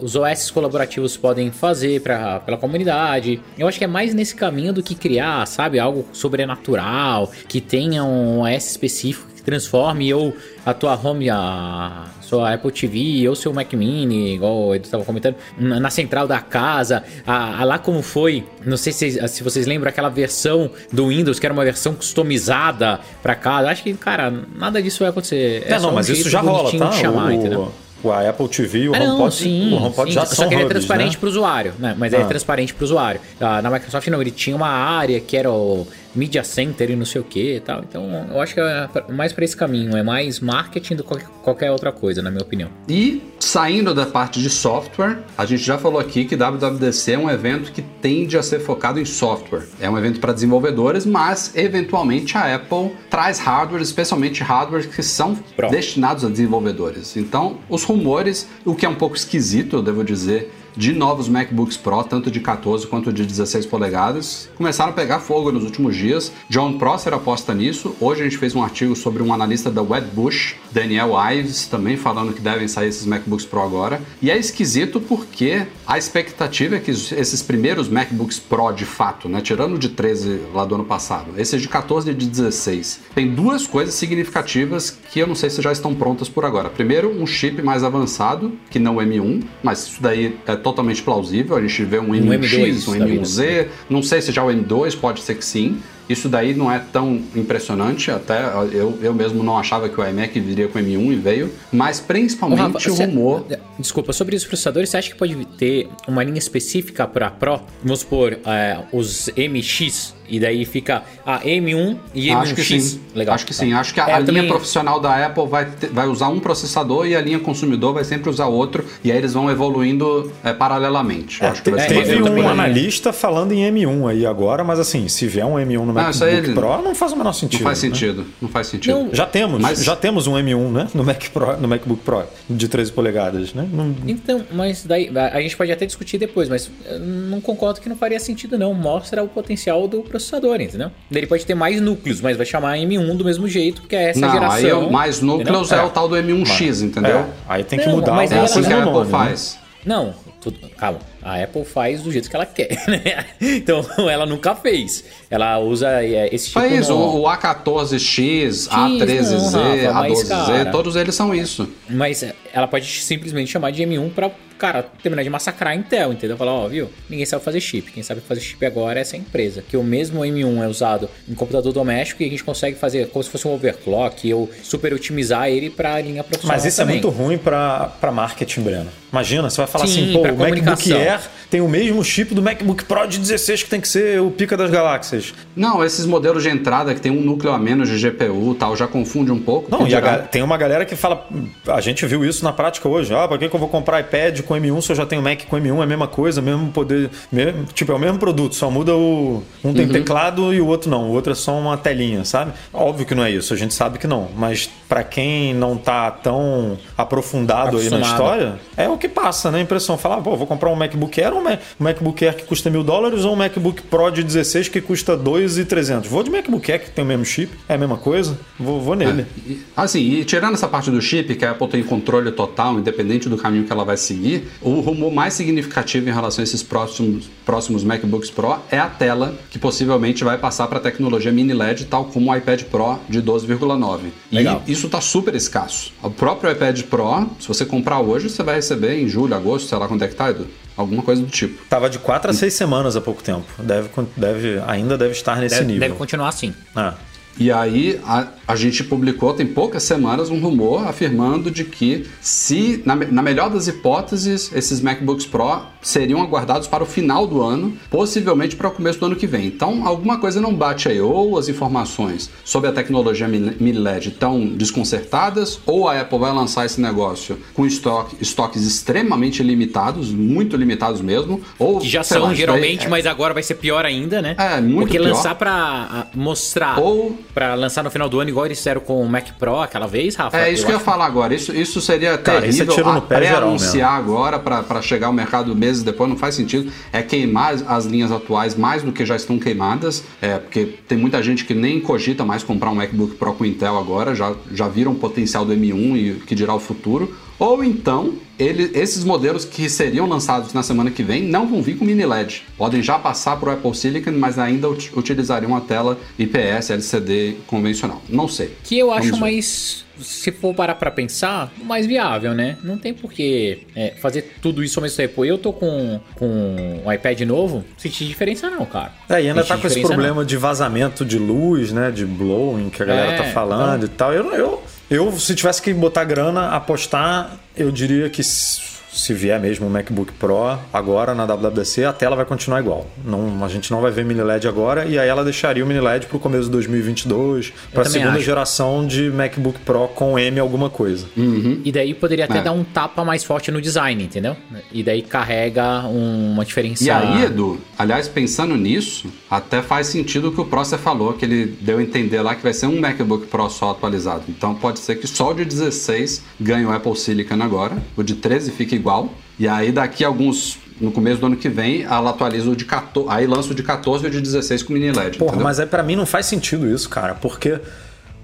os 0.00 0.14
OS 0.16 0.50
colaborativos 0.50 1.16
podem 1.16 1.50
fazer 1.50 2.00
para 2.00 2.40
pela 2.40 2.56
comunidade. 2.56 3.40
Eu 3.58 3.68
acho 3.68 3.78
que 3.78 3.84
é 3.84 3.88
mais 3.88 4.14
nesse 4.14 4.34
caminho 4.34 4.72
do 4.72 4.82
que 4.82 4.94
criar, 4.94 5.46
sabe, 5.46 5.78
algo 5.78 6.06
sobrenatural, 6.12 7.30
que 7.48 7.60
tenha 7.60 8.04
um 8.04 8.40
OS 8.42 8.70
específico 8.70 9.32
que 9.34 9.42
transforme 9.42 10.12
ou 10.14 10.34
a 10.64 10.72
tua 10.72 10.94
home, 10.94 11.28
a 11.28 12.06
sua 12.20 12.54
Apple 12.54 12.70
TV 12.70 13.28
ou 13.28 13.34
seu 13.34 13.52
Mac 13.52 13.72
Mini, 13.74 14.34
igual 14.34 14.68
o 14.68 14.74
Edu 14.74 14.84
estava 14.86 15.04
comentando, 15.04 15.36
na 15.58 15.90
central 15.90 16.26
da 16.26 16.40
casa, 16.40 17.02
a, 17.26 17.60
a 17.60 17.64
lá 17.64 17.78
como 17.78 18.00
foi, 18.00 18.44
não 18.64 18.76
sei 18.76 18.92
se, 18.92 19.28
se 19.28 19.42
vocês 19.42 19.66
lembram 19.66 19.88
aquela 19.90 20.08
versão 20.08 20.70
do 20.90 21.08
Windows 21.08 21.38
que 21.38 21.46
era 21.46 21.52
uma 21.52 21.64
versão 21.64 21.94
customizada 21.94 23.00
para 23.22 23.34
casa. 23.34 23.68
Acho 23.68 23.82
que, 23.82 23.92
cara, 23.94 24.32
nada 24.56 24.80
disso 24.80 25.00
vai 25.00 25.08
acontecer. 25.08 25.64
É, 25.66 25.78
não, 25.78 25.90
um 25.90 25.94
mas 25.94 26.08
isso 26.08 26.30
já 26.30 26.40
rola, 26.40 26.72
tá? 26.78 26.92
chamar, 26.92 27.32
o 27.32 27.72
a 28.10 28.28
Apple 28.30 28.48
TV 28.48 28.78
e 28.80 28.88
o 28.88 28.94
Ah, 28.94 28.98
não, 28.98 29.10
HomePod, 29.16 29.34
sim, 29.34 29.72
o 29.72 29.76
HomePod 29.76 30.08
sim, 30.10 30.14
já 30.14 30.26
só 30.26 30.34
são 30.34 30.48
que 30.48 30.54
ele 30.54 30.62
é 30.64 30.68
transparente 30.68 31.12
né? 31.12 31.16
para 31.20 31.26
o 31.26 31.30
usuário, 31.30 31.74
né? 31.78 31.94
Mas 31.98 32.12
é 32.12 32.22
Ah. 32.22 32.24
transparente 32.26 32.74
para 32.74 32.82
o 32.82 32.84
usuário. 32.84 33.20
Ah, 33.40 33.60
na 33.62 33.70
Microsoft 33.70 34.08
não, 34.08 34.20
ele 34.20 34.30
tinha 34.30 34.56
uma 34.56 34.68
área 34.68 35.20
que 35.20 35.36
era 35.36 35.50
o 35.50 35.86
Media 36.14 36.44
Center 36.44 36.90
e 36.90 36.96
não 36.96 37.04
sei 37.04 37.20
o 37.20 37.24
que 37.24 37.56
e 37.56 37.60
tal. 37.60 37.82
Então 37.88 38.28
eu 38.30 38.40
acho 38.40 38.54
que 38.54 38.60
é 38.60 38.88
mais 39.12 39.32
para 39.32 39.44
esse 39.44 39.56
caminho, 39.56 39.96
é 39.96 40.02
mais 40.02 40.40
marketing 40.40 40.96
do 40.96 41.04
que 41.04 41.24
qualquer, 41.42 41.70
outra 41.70 41.92
coisa, 41.92 42.22
na 42.22 42.30
minha 42.30 42.42
opinião. 42.42 42.68
E 42.88 43.22
saindo 43.38 43.94
da 43.94 44.06
parte 44.06 44.40
de 44.40 44.50
software, 44.50 45.18
a 45.36 45.44
gente 45.44 45.62
já 45.62 45.78
falou 45.78 46.00
aqui 46.00 46.24
que 46.24 46.36
WWDC 46.36 47.12
é 47.12 47.18
um 47.18 47.30
evento 47.30 47.72
que 47.72 47.82
tende 47.82 48.36
a 48.36 48.42
ser 48.42 48.60
focado 48.60 49.00
em 49.00 49.04
software. 49.04 49.64
É 49.80 49.88
um 49.88 49.98
evento 49.98 50.20
para 50.20 50.32
desenvolvedores, 50.32 51.06
mas 51.06 51.52
eventualmente 51.54 52.36
a 52.36 52.54
Apple 52.54 52.92
traz 53.10 53.38
hardware, 53.38 53.82
especialmente 53.82 54.42
hardware 54.42 54.88
que 54.88 55.02
são 55.02 55.34
Pro. 55.56 55.70
destinados 55.70 56.24
a 56.24 56.28
desenvolvedores. 56.28 57.16
Então, 57.16 57.58
os 57.68 57.84
rumores, 57.84 58.48
o 58.64 58.74
que 58.74 58.86
é 58.86 58.88
um 58.88 58.94
pouco 58.94 59.16
esquisito, 59.16 59.76
eu 59.76 59.82
devo 59.82 60.04
dizer, 60.04 60.52
de 60.76 60.92
novos 60.92 61.28
MacBooks 61.28 61.76
Pro, 61.76 62.02
tanto 62.04 62.30
de 62.30 62.40
14 62.40 62.86
quanto 62.86 63.12
de 63.12 63.24
16 63.24 63.66
polegadas, 63.66 64.50
começaram 64.56 64.90
a 64.90 64.94
pegar 64.94 65.20
fogo 65.20 65.52
nos 65.52 65.64
últimos 65.64 65.96
dias. 65.96 66.32
John 66.48 66.78
Prosser 66.78 67.12
aposta 67.14 67.54
nisso. 67.54 67.94
Hoje 68.00 68.20
a 68.20 68.24
gente 68.24 68.38
fez 68.38 68.54
um 68.54 68.62
artigo 68.62 68.94
sobre 68.96 69.22
um 69.22 69.32
analista 69.32 69.70
da 69.70 69.82
Wedbush, 69.82 70.56
Daniel 70.70 71.12
Ives, 71.32 71.66
também 71.66 71.96
falando 71.96 72.32
que 72.32 72.40
devem 72.40 72.68
sair 72.68 72.88
esses 72.88 73.06
MacBooks 73.06 73.46
Pro 73.46 73.62
agora. 73.62 74.00
E 74.20 74.30
é 74.30 74.38
esquisito 74.38 75.00
porque 75.00 75.66
a 75.86 75.98
expectativa 75.98 76.76
é 76.76 76.80
que 76.80 76.90
esses 76.90 77.42
primeiros 77.42 77.88
MacBooks 77.88 78.38
Pro 78.38 78.72
de 78.72 78.84
fato, 78.84 79.28
né, 79.28 79.40
tirando 79.40 79.78
de 79.78 79.90
13 79.90 80.40
lá 80.54 80.64
do 80.64 80.74
ano 80.74 80.84
passado, 80.84 81.32
esses 81.36 81.60
de 81.60 81.68
14 81.68 82.10
e 82.10 82.14
de 82.14 82.26
16, 82.26 83.00
tem 83.14 83.34
duas 83.34 83.66
coisas 83.66 83.94
significativas 83.94 84.98
que 85.10 85.20
eu 85.20 85.26
não 85.26 85.34
sei 85.34 85.50
se 85.50 85.60
já 85.60 85.72
estão 85.72 85.94
prontas 85.94 86.28
por 86.28 86.44
agora. 86.44 86.70
Primeiro, 86.70 87.10
um 87.10 87.26
chip 87.26 87.60
mais 87.62 87.84
avançado, 87.84 88.52
que 88.70 88.78
não 88.78 88.96
o 88.96 89.00
M1, 89.00 89.42
mas 89.62 89.86
isso 89.86 90.02
daí 90.02 90.38
é 90.46 90.56
totalmente 90.62 91.02
plausível. 91.02 91.56
A 91.56 91.60
gente 91.60 91.84
vê 91.84 91.98
um 91.98 92.08
M1X, 92.08 92.88
um 92.88 92.98
da 92.98 93.04
vida. 93.04 93.22
M1Z, 93.22 93.66
não 93.90 94.02
sei 94.02 94.22
se 94.22 94.32
já 94.32 94.42
o 94.44 94.48
M2, 94.48 94.98
pode 94.98 95.20
ser 95.20 95.34
que 95.34 95.44
sim. 95.44 95.82
Isso 96.08 96.28
daí 96.28 96.54
não 96.54 96.70
é 96.70 96.80
tão 96.92 97.20
impressionante, 97.34 98.10
até 98.10 98.44
eu, 98.72 98.98
eu 99.02 99.14
mesmo 99.14 99.42
não 99.42 99.56
achava 99.58 99.88
que 99.88 100.00
o 100.00 100.06
iMac 100.06 100.38
viria 100.40 100.68
com 100.68 100.78
M1 100.78 101.12
e 101.12 101.16
veio, 101.16 101.52
mas 101.72 102.00
Ô, 102.00 102.02
principalmente 102.04 102.60
Rafa, 102.60 102.78
o 102.90 102.94
você- 102.96 103.04
rumor. 103.06 103.44
Desculpa, 103.78 104.12
sobre 104.12 104.36
os 104.36 104.44
processadores, 104.44 104.90
você 104.90 104.96
acha 104.96 105.10
que 105.10 105.16
pode 105.16 105.34
ter 105.58 105.88
uma 106.06 106.22
linha 106.22 106.38
específica 106.38 107.06
para 107.06 107.30
Pro? 107.30 107.60
Vamos 107.82 108.00
supor, 108.00 108.38
é, 108.44 108.78
os 108.92 109.28
MX, 109.36 110.14
e 110.28 110.38
daí 110.40 110.64
fica 110.64 111.02
a 111.26 111.40
M1 111.40 111.96
e 112.14 112.28
M1X? 112.28 112.36
Acho 112.42 112.54
que 112.54 112.62
sim. 112.64 113.00
Legal. 113.14 113.34
Acho 113.34 113.44
que 113.46 113.52
tá. 113.54 113.58
sim. 113.58 113.72
Acho 113.72 113.92
que 113.94 114.00
a, 114.00 114.08
É, 114.08 114.12
a 114.14 114.18
linha 114.18 114.26
também- 114.26 114.48
profissional 114.48 115.00
da 115.00 115.26
Apple 115.26 115.46
vai, 115.46 115.66
ter- 115.66 115.88
vai 115.90 116.06
usar 116.06 116.28
um 116.28 116.38
processador 116.40 117.06
e 117.06 117.14
a 117.16 117.20
linha 117.20 117.38
consumidor 117.38 117.92
vai 117.94 118.04
sempre 118.04 118.30
usar 118.30 118.46
outro. 118.46 118.84
E 119.04 119.10
aí 119.10 119.18
eles 119.18 119.32
vão 119.34 119.50
evoluindo 119.50 120.32
é, 120.44 120.52
paralelamente. 120.52 121.42
Eu 121.42 121.48
acho 121.48 121.62
que 121.62 121.70
vai 121.70 121.80
é, 121.84 121.88
ser 121.88 121.94
Teve 122.04 122.22
um 122.22 122.48
analista 122.48 123.12
falando 123.12 123.52
em 123.52 123.58
M1 123.70 124.08
aí 124.08 124.24
agora, 124.24 124.62
mas 124.64 124.78
assim, 124.78 125.08
se 125.08 125.26
vier 125.26 125.44
um 125.44 125.54
M1 125.58 125.91
no 125.92 126.00
aí 126.24 126.34
MacBook 126.36 126.54
Pro, 126.54 126.82
não 126.82 126.94
faz 126.94 127.12
o 127.12 127.16
menor 127.16 127.32
sentido. 127.32 127.60
Não 127.60 127.64
faz 127.66 127.82
né? 127.82 127.88
sentido. 127.88 128.26
Não 128.40 128.48
faz 128.48 128.66
sentido. 128.66 128.94
Não. 128.98 129.14
Já 129.14 129.26
temos, 129.26 129.60
Mas- 129.60 129.84
já 129.84 129.94
temos 129.96 130.26
um 130.26 130.34
M1, 130.38 130.70
né? 130.72 130.88
No, 130.94 131.04
Mac 131.04 131.22
Pro, 131.30 131.56
no 131.58 131.68
MacBook 131.68 132.02
Pro 132.02 132.24
de 132.48 132.68
13 132.68 132.92
polegadas, 132.92 133.54
né? 133.54 133.68
Não- 133.72 133.94
Então, 134.06 134.44
mas 134.52 134.84
daí 134.84 135.10
a 135.32 135.40
gente 135.40 135.56
pode 135.56 135.70
até 135.72 135.86
discutir 135.86 136.18
depois, 136.18 136.48
mas 136.48 136.70
eu 136.86 136.98
não 137.00 137.40
concordo 137.40 137.80
que 137.80 137.88
não 137.88 137.96
faria 137.96 138.18
sentido 138.20 138.58
não. 138.58 138.72
Mostra 138.74 139.22
o 139.22 139.28
potencial 139.28 139.86
do 139.88 140.02
processador, 140.02 140.60
entendeu? 140.60 140.90
Ele 141.10 141.26
pode 141.26 141.44
ter 141.46 141.54
mais 141.54 141.80
núcleos, 141.80 142.20
mas 142.20 142.36
vai 142.36 142.46
chamar 142.46 142.76
M1 142.78 143.16
do 143.16 143.24
mesmo 143.24 143.46
jeito, 143.48 143.82
porque 143.82 143.96
é 143.96 144.10
essa 144.10 144.20
Não, 144.20 144.32
geração. 144.32 144.56
aí 144.56 144.72
o 144.72 144.90
mais 144.90 145.20
núcleos 145.20 145.68
entendeu? 145.68 145.84
é, 145.84 145.86
o 145.86 145.90
tal 145.90 146.08
do 146.08 146.16
M1X, 146.16 146.82
entendeu? 146.82 147.18
É, 147.18 147.26
aí 147.48 147.64
tem 147.64 147.78
que 147.78 147.86
Não, 147.86 147.96
mudar 147.96 148.12
mas 148.12 148.30
É 148.30 148.34
aí 148.34 148.40
alguma 148.40 148.44
assim 148.44 148.54
coisa 148.54 148.68
que 148.68 148.74
a 148.74 148.82
Apple 148.84 149.04
né? 149.04 149.10
faz. 149.10 149.58
Não, 149.84 150.14
tudo, 150.40 150.58
calma. 150.76 150.98
A 151.24 151.42
Apple 151.42 151.64
faz 151.64 152.02
do 152.02 152.10
jeito 152.10 152.28
que 152.28 152.34
ela 152.34 152.44
quer, 152.46 152.76
né? 152.88 153.24
Então, 153.40 153.84
ela 154.10 154.26
nunca 154.26 154.54
fez. 154.56 155.04
Ela 155.30 155.58
usa 155.58 155.88
é, 156.02 156.28
esse 156.34 156.48
tipo 156.48 156.60
Faz 156.60 156.88
no- 156.88 156.96
o, 156.96 157.20
o 157.22 157.24
A14X, 157.24 158.68
A13Z, 158.68 159.52
não, 159.52 159.92
Rafa, 159.92 160.08
mas, 160.08 160.18
A12Z, 160.24 160.28
cara- 160.28 160.70
todos 160.70 160.96
eles 160.96 161.14
são 161.14 161.34
isso. 161.34 161.68
Mas 161.88 162.24
ela 162.52 162.66
pode 162.66 162.86
simplesmente 163.02 163.50
chamar 163.50 163.70
de 163.70 163.82
M1 163.82 164.10
pra, 164.12 164.30
cara, 164.62 164.84
terminar 165.02 165.24
de 165.24 165.28
massacrar 165.28 165.72
a 165.72 165.74
Intel, 165.74 166.12
entendeu? 166.12 166.36
Falar, 166.36 166.52
ó, 166.52 166.68
viu? 166.68 166.88
Ninguém 167.10 167.26
sabe 167.26 167.42
fazer 167.42 167.60
chip. 167.60 167.90
Quem 167.90 168.00
sabe 168.00 168.20
fazer 168.20 168.40
chip 168.40 168.64
agora 168.64 169.00
é 169.00 169.02
essa 169.02 169.16
empresa. 169.16 169.64
Que 169.68 169.76
o 169.76 169.82
mesmo 169.82 170.20
M1 170.20 170.62
é 170.62 170.68
usado 170.68 171.10
em 171.28 171.34
computador 171.34 171.72
doméstico 171.72 172.22
e 172.22 172.26
a 172.26 172.30
gente 172.30 172.44
consegue 172.44 172.78
fazer 172.78 173.08
como 173.08 173.24
se 173.24 173.28
fosse 173.28 173.48
um 173.48 173.52
overclock 173.52 174.32
ou 174.32 174.48
super 174.62 174.94
otimizar 174.94 175.48
ele 175.48 175.68
pra 175.68 176.00
linha 176.00 176.22
profissional 176.22 176.56
Mas 176.56 176.64
isso 176.64 176.76
também. 176.76 176.98
é 176.98 177.02
muito 177.02 177.08
ruim 177.08 177.38
pra 177.38 177.92
pra 178.00 178.12
marketing, 178.12 178.60
Breno. 178.60 178.90
Imagina, 179.10 179.50
você 179.50 179.58
vai 179.58 179.66
falar 179.66 179.86
Sim, 179.86 180.04
assim, 180.04 180.12
pô, 180.12 180.20
o 180.22 180.38
MacBook. 180.38 180.92
Air 180.92 181.20
tem 181.50 181.60
o 181.60 181.68
mesmo 181.68 182.02
chip 182.02 182.34
do 182.34 182.40
MacBook 182.40 182.84
Pro 182.86 183.06
de 183.06 183.18
16 183.18 183.64
que 183.64 183.68
tem 183.68 183.78
que 183.78 183.86
ser 183.86 184.18
o 184.22 184.30
pica 184.30 184.56
das 184.56 184.70
galáxias. 184.70 185.34
Não, 185.54 185.84
esses 185.84 186.06
modelos 186.06 186.42
de 186.42 186.48
entrada 186.48 186.94
que 186.94 187.00
tem 187.00 187.12
um 187.12 187.20
núcleo 187.20 187.52
a 187.52 187.58
menos 187.58 187.90
de 187.90 187.98
GPU 187.98 188.52
e 188.52 188.54
tal, 188.54 188.74
já 188.74 188.86
confunde 188.86 189.30
um 189.30 189.38
pouco. 189.38 189.70
Não, 189.70 189.86
e 189.86 189.94
a 189.94 190.18
tem 190.18 190.42
uma 190.42 190.56
galera 190.56 190.86
que 190.86 190.96
fala, 190.96 191.28
a 191.68 191.80
gente 191.82 192.06
viu 192.06 192.24
isso 192.24 192.42
na 192.42 192.54
prática 192.54 192.88
hoje, 192.88 193.14
ah, 193.14 193.28
pra 193.28 193.36
que, 193.36 193.50
que 193.50 193.54
eu 193.54 193.60
vou 193.60 193.68
comprar 193.68 194.00
iPad 194.00 194.40
com 194.40 194.51
M1 194.54 194.80
se 194.82 194.92
eu 194.92 194.96
já 194.96 195.06
tenho 195.06 195.22
Mac 195.22 195.42
com 195.48 195.56
M1, 195.56 195.80
é 195.80 195.82
a 195.82 195.86
mesma 195.86 196.06
coisa, 196.06 196.40
mesmo 196.42 196.70
poder, 196.70 197.10
mesmo, 197.30 197.64
tipo, 197.74 197.92
é 197.92 197.94
o 197.94 197.98
mesmo 197.98 198.18
produto, 198.18 198.54
só 198.54 198.70
muda 198.70 198.94
o... 198.94 199.42
Um 199.64 199.72
tem 199.74 199.86
teclado 199.88 200.52
e 200.54 200.60
o 200.60 200.66
outro 200.66 200.90
não, 200.90 201.10
o 201.10 201.12
outro 201.12 201.32
é 201.32 201.34
só 201.34 201.58
uma 201.58 201.76
telinha, 201.76 202.24
sabe? 202.24 202.52
Óbvio 202.72 203.06
que 203.06 203.14
não 203.14 203.24
é 203.24 203.30
isso, 203.30 203.52
a 203.52 203.56
gente 203.56 203.74
sabe 203.74 203.98
que 203.98 204.06
não, 204.06 204.28
mas 204.36 204.68
pra 204.88 205.02
quem 205.04 205.54
não 205.54 205.76
tá 205.76 206.10
tão 206.10 206.78
aprofundado 206.96 207.76
aí 207.78 207.90
na 207.90 207.98
história, 208.00 208.54
é 208.76 208.88
o 208.88 208.96
que 208.98 209.08
passa, 209.08 209.50
né? 209.50 209.58
A 209.58 209.62
impressão, 209.62 209.96
falar, 209.98 210.20
pô, 210.22 210.36
vou 210.36 210.46
comprar 210.46 210.70
um 210.70 210.74
MacBook 210.76 211.20
Air 211.22 211.32
ou 211.34 211.40
um 211.40 211.44
Ma- 211.44 211.58
um 211.80 211.84
MacBook 211.84 212.24
Air 212.24 212.36
que 212.36 212.44
custa 212.44 212.70
mil 212.70 212.82
dólares 212.82 213.24
ou 213.24 213.32
um 213.32 213.36
MacBook 213.36 213.82
Pro 213.82 214.10
de 214.10 214.22
16 214.22 214.68
que 214.68 214.80
custa 214.80 215.16
2,300. 215.16 216.08
Vou 216.10 216.22
de 216.22 216.30
MacBook 216.30 216.70
Air 216.70 216.82
que 216.84 216.90
tem 216.90 217.04
o 217.04 217.08
mesmo 217.08 217.24
chip, 217.24 217.52
é 217.68 217.74
a 217.74 217.78
mesma 217.78 217.96
coisa, 217.96 218.38
vou, 218.58 218.80
vou 218.80 218.94
nele. 218.94 219.26
E, 219.46 219.62
Assim, 219.76 220.00
e 220.00 220.24
tirando 220.24 220.54
essa 220.54 220.68
parte 220.68 220.90
do 220.90 221.00
chip, 221.00 221.34
que 221.34 221.44
a 221.44 221.52
Apple 221.52 221.68
tem 221.68 221.82
controle 221.82 222.30
total, 222.32 222.78
independente 222.78 223.28
do 223.28 223.36
caminho 223.36 223.64
que 223.64 223.72
ela 223.72 223.84
vai 223.84 223.96
seguir, 223.96 224.31
o 224.60 224.80
rumor 224.80 225.12
mais 225.12 225.34
significativo 225.34 226.08
em 226.08 226.12
relação 226.12 226.42
a 226.42 226.44
esses 226.44 226.62
próximos, 226.62 227.28
próximos 227.44 227.84
MacBooks 227.84 228.30
Pro 228.30 228.56
é 228.70 228.78
a 228.78 228.88
tela, 228.88 229.34
que 229.50 229.58
possivelmente 229.58 230.24
vai 230.24 230.38
passar 230.38 230.66
para 230.66 230.78
a 230.78 230.80
tecnologia 230.80 231.32
mini 231.32 231.52
LED, 231.52 231.86
tal 231.86 232.04
como 232.06 232.30
o 232.30 232.36
iPad 232.36 232.62
Pro 232.64 232.98
de 233.08 233.22
12,9. 233.22 234.00
Legal. 234.30 234.62
E 234.66 234.72
isso 234.72 234.86
está 234.86 235.00
super 235.00 235.34
escasso. 235.34 235.92
O 236.02 236.10
próprio 236.10 236.50
iPad 236.50 236.82
Pro, 236.82 237.30
se 237.40 237.48
você 237.48 237.64
comprar 237.64 238.00
hoje, 238.00 238.28
você 238.28 238.42
vai 238.42 238.56
receber 238.56 239.00
em 239.00 239.08
julho, 239.08 239.34
agosto, 239.34 239.68
sei 239.68 239.78
lá 239.78 239.88
quando 239.88 240.02
é 240.02 240.08
que 240.08 240.14
tá, 240.14 240.30
Edu? 240.30 240.46
Alguma 240.76 241.02
coisa 241.02 241.22
do 241.22 241.28
tipo. 241.28 241.62
Tava 241.66 241.90
de 241.90 241.98
4 241.98 242.30
a 242.30 242.34
6 242.34 242.54
semanas 242.54 242.96
há 242.96 243.00
pouco 243.00 243.22
tempo. 243.22 243.44
Deve, 243.58 243.88
deve, 244.16 244.62
ainda 244.66 244.96
deve 244.96 245.12
estar 245.12 245.36
nesse 245.36 245.56
Deve, 245.56 245.66
nível. 245.66 245.80
deve 245.80 245.94
continuar 245.96 246.28
assim. 246.28 246.54
Ah. 246.74 246.94
E 247.38 247.50
aí 247.50 248.00
a, 248.04 248.26
a 248.52 248.56
gente 248.56 248.84
publicou 248.84 249.32
tem 249.32 249.46
poucas 249.46 249.82
semanas 249.82 250.28
um 250.28 250.38
rumor 250.38 250.86
afirmando 250.86 251.50
de 251.50 251.64
que 251.64 252.06
se, 252.20 252.82
na, 252.84 252.94
na 252.94 253.22
melhor 253.22 253.48
das 253.48 253.66
hipóteses, 253.66 254.52
esses 254.54 254.82
MacBooks 254.82 255.24
Pro 255.24 255.62
seriam 255.80 256.22
aguardados 256.22 256.68
para 256.68 256.82
o 256.82 256.86
final 256.86 257.26
do 257.26 257.42
ano, 257.42 257.76
possivelmente 257.90 258.54
para 258.54 258.68
o 258.68 258.70
começo 258.70 259.00
do 259.00 259.06
ano 259.06 259.16
que 259.16 259.26
vem. 259.26 259.46
Então, 259.46 259.86
alguma 259.86 260.18
coisa 260.18 260.40
não 260.40 260.54
bate 260.54 260.88
aí, 260.88 261.00
ou 261.00 261.36
as 261.36 261.48
informações 261.48 262.30
sobre 262.44 262.68
a 262.68 262.72
tecnologia 262.72 263.26
mini 263.26 263.72
LED 263.72 264.10
estão 264.10 264.46
desconcertadas, 264.46 265.58
ou 265.66 265.88
a 265.88 266.00
Apple 266.00 266.18
vai 266.18 266.32
lançar 266.32 266.64
esse 266.64 266.80
negócio 266.80 267.38
com 267.54 267.66
estoque, 267.66 268.16
estoques 268.20 268.62
extremamente 268.62 269.42
limitados, 269.42 270.10
muito 270.10 270.56
limitados 270.56 271.00
mesmo, 271.00 271.40
ou 271.58 271.80
que 271.80 271.88
já 271.88 272.04
são 272.04 272.24
lá, 272.24 272.34
geralmente, 272.34 272.88
mas 272.88 273.06
agora 273.06 273.34
vai 273.34 273.42
ser 273.42 273.54
pior 273.54 273.84
ainda, 273.84 274.22
né? 274.22 274.36
É, 274.38 274.60
muito 274.60 274.80
Porque 274.80 274.98
pior. 274.98 275.08
lançar 275.08 275.34
para 275.34 276.06
mostrar, 276.14 276.78
ou 276.78 277.18
para 277.34 277.54
lançar 277.54 277.82
no 277.82 277.90
final 277.90 278.08
do 278.08 278.20
ano 278.20 278.30
igual 278.30 278.41
eles 278.46 278.58
fizeram 278.58 278.80
com 278.80 279.02
o 279.02 279.08
Mac 279.08 279.28
Pro 279.38 279.60
aquela 279.60 279.86
vez, 279.86 280.14
Rafa. 280.14 280.36
É 280.36 280.52
isso 280.52 280.62
eu 280.62 280.66
que 280.66 280.72
eu 280.72 280.76
ia 280.76 280.84
falar 280.84 281.06
agora. 281.06 281.34
Isso, 281.34 281.54
isso 281.54 281.80
seria 281.80 282.18
Cara, 282.18 282.46
isso 282.46 282.62
é 282.62 282.64
terrível. 282.64 282.74
tiro 282.74 282.92
no 282.92 283.02
pé 283.02 283.22
geral 283.22 283.48
anunciar 283.48 283.92
agora 283.92 284.38
para 284.38 284.82
chegar 284.82 285.08
ao 285.08 285.12
mercado 285.12 285.54
meses 285.54 285.82
depois 285.82 286.08
não 286.08 286.16
faz 286.16 286.34
sentido. 286.34 286.70
É 286.92 287.02
queimar 287.02 287.54
as 287.66 287.84
linhas 287.86 288.10
atuais 288.10 288.54
mais 288.54 288.82
do 288.82 288.92
que 288.92 289.04
já 289.04 289.16
estão 289.16 289.38
queimadas. 289.38 290.04
É, 290.20 290.38
porque 290.38 290.78
tem 290.86 290.98
muita 290.98 291.22
gente 291.22 291.44
que 291.44 291.54
nem 291.54 291.80
cogita 291.80 292.24
mais 292.24 292.42
comprar 292.42 292.70
um 292.70 292.74
MacBook 292.74 293.14
Pro 293.16 293.34
com 293.34 293.44
Intel 293.44 293.78
agora, 293.78 294.14
já, 294.14 294.34
já 294.52 294.68
viram 294.68 294.92
o 294.92 294.94
potencial 294.94 295.44
do 295.44 295.52
M1 295.52 295.96
e 295.96 296.22
que 296.26 296.34
dirá 296.34 296.54
o 296.54 296.60
futuro. 296.60 297.14
Ou 297.42 297.64
então, 297.64 298.14
ele, 298.38 298.70
esses 298.72 299.02
modelos 299.02 299.44
que 299.44 299.68
seriam 299.68 300.06
lançados 300.06 300.54
na 300.54 300.62
semana 300.62 300.92
que 300.92 301.02
vem 301.02 301.24
não 301.24 301.44
vão 301.44 301.60
vir 301.60 301.76
com 301.76 301.84
mini 301.84 302.06
LED. 302.06 302.44
Podem 302.56 302.80
já 302.80 303.00
passar 303.00 303.36
para 303.36 303.48
o 303.50 303.52
Apple 303.52 303.74
Silicon, 303.74 304.12
mas 304.12 304.38
ainda 304.38 304.68
ut 304.68 304.92
utilizariam 304.96 305.56
a 305.56 305.60
tela 305.60 305.98
IPS 306.16 306.70
LCD 306.70 307.38
convencional. 307.48 308.00
Não 308.08 308.28
sei. 308.28 308.56
Que 308.62 308.78
eu 308.78 308.92
acho 308.92 309.16
mais 309.16 309.84
se 310.00 310.30
for 310.30 310.54
parar 310.54 310.76
pra 310.76 310.90
pensar, 310.90 311.52
mais 311.64 311.84
viável, 311.86 312.32
né? 312.32 312.56
Não 312.62 312.78
tem 312.78 312.94
por 312.94 313.12
que 313.12 313.66
é, 313.74 313.94
fazer 314.00 314.36
tudo 314.40 314.62
isso 314.62 314.78
ao 314.78 314.82
mesmo 314.82 314.96
tempo. 314.96 315.24
Eu 315.24 315.36
tô 315.36 315.52
com, 315.52 316.00
com 316.14 316.80
um 316.84 316.92
iPad 316.92 317.20
novo, 317.22 317.64
senti 317.76 318.04
diferença 318.06 318.48
não, 318.48 318.64
cara. 318.64 318.92
É, 319.08 319.22
e 319.22 319.28
ainda 319.28 319.44
tá 319.44 319.56
com 319.58 319.66
esse 319.66 319.80
problema 319.80 320.16
não. 320.20 320.24
de 320.24 320.36
vazamento 320.36 321.04
de 321.04 321.18
luz, 321.18 321.72
né? 321.72 321.90
De 321.90 322.06
blowing 322.06 322.70
que 322.70 322.82
a 322.82 322.86
galera 322.86 323.12
É, 323.12 323.16
tá 323.16 323.24
falando 323.24 323.84
então- 323.84 323.94
e 323.94 323.96
tal. 323.96 324.12
Eu, 324.12 324.32
eu, 324.32 324.62
eu, 324.94 325.12
se 325.18 325.34
tivesse 325.34 325.60
que 325.62 325.72
botar 325.72 326.04
grana, 326.04 326.48
apostar, 326.50 327.36
eu 327.56 327.70
diria 327.70 328.08
que 328.10 328.22
se 328.24 329.14
vier 329.14 329.40
mesmo 329.40 329.66
o 329.66 329.70
MacBook 329.70 330.12
Pro 330.12 330.58
agora 330.70 331.14
na 331.14 331.24
WWDC, 331.24 331.82
a 331.86 331.94
tela 331.94 332.14
vai 332.14 332.26
continuar 332.26 332.60
igual. 332.60 332.86
Não, 333.02 333.42
a 333.42 333.48
gente 333.48 333.70
não 333.70 333.80
vai 333.80 333.90
ver 333.90 334.04
mini 334.04 334.22
LED 334.22 334.46
agora 334.46 334.84
e 334.84 334.98
aí 334.98 335.08
ela 335.08 335.24
deixaria 335.24 335.64
o 335.64 335.66
mini 335.66 335.80
LED 335.80 336.04
pro 336.06 336.18
começo 336.18 336.44
de 336.44 336.50
2022, 336.50 337.54
para 337.72 337.82
a 337.82 337.86
segunda 337.86 338.12
acho. 338.16 338.20
geração 338.20 338.86
de 338.86 339.08
MacBook 339.10 339.60
Pro 339.60 339.88
com 339.88 340.18
M 340.18 340.38
alguma 340.38 340.68
coisa. 340.68 341.06
E 341.16 341.72
daí 341.72 341.94
poderia 341.94 342.26
até 342.26 342.38
É. 342.38 342.42
dar 342.42 342.52
um 342.52 342.62
tapa 342.64 343.02
mais 343.02 343.24
forte 343.24 343.50
no 343.50 343.62
design, 343.62 344.04
entendeu? 344.04 344.36
E 344.70 344.82
daí 344.82 345.00
carrega 345.00 345.86
um- 345.86 346.32
uma 346.32 346.44
diferença. 346.44 346.84
E 346.84 346.90
aí, 346.90 347.24
Edu, 347.24 347.58
aliás, 347.78 348.08
pensando 348.08 348.54
nisso, 348.58 349.06
até 349.32 349.62
faz 349.62 349.86
sentido 349.86 350.28
o 350.28 350.32
que 350.32 350.42
o 350.42 350.44
Pro 350.44 350.62
você 350.62 350.76
falou, 350.76 351.14
que 351.14 351.24
ele 351.24 351.56
deu 351.58 351.78
a 351.78 351.82
entender 351.82 352.20
lá 352.20 352.34
que 352.34 352.42
vai 352.42 352.52
ser 352.52 352.66
um 352.66 352.78
MacBook 352.78 353.28
Pro 353.28 353.48
só 353.48 353.70
atualizado. 353.70 354.24
Então 354.28 354.54
pode 354.54 354.78
ser 354.78 354.96
que 354.96 355.06
só 355.06 355.30
o 355.30 355.34
de 355.34 355.46
16 355.46 356.22
ganhe 356.38 356.66
o 356.66 356.70
Apple 356.70 356.94
Silicon 356.94 357.42
agora, 357.42 357.82
o 357.96 358.02
de 358.02 358.14
13 358.14 358.50
fica 358.50 358.74
igual. 358.74 359.08
E 359.38 359.48
aí 359.48 359.72
daqui 359.72 360.04
a 360.04 360.08
alguns. 360.08 360.58
No 360.78 360.92
começo 360.92 361.18
do 361.18 361.26
ano 361.26 361.36
que 361.36 361.48
vem, 361.48 361.82
ela 361.84 362.10
atualiza 362.10 362.50
o 362.50 362.56
de 362.56 362.66
14. 362.66 363.08
Aí 363.08 363.26
lança 363.26 363.52
o 363.52 363.54
de 363.54 363.62
14 363.62 364.04
e 364.04 364.08
o 364.08 364.10
de 364.10 364.20
16 364.20 364.64
com 364.64 364.74
mini 364.74 364.92
LED. 364.92 365.16
Porra, 365.16 365.30
entendeu? 365.30 365.44
mas 365.44 365.58
aí 365.58 365.66
pra 365.66 365.82
mim 365.82 365.96
não 365.96 366.04
faz 366.04 366.26
sentido 366.26 366.68
isso, 366.68 366.90
cara, 366.90 367.14
porque 367.14 367.58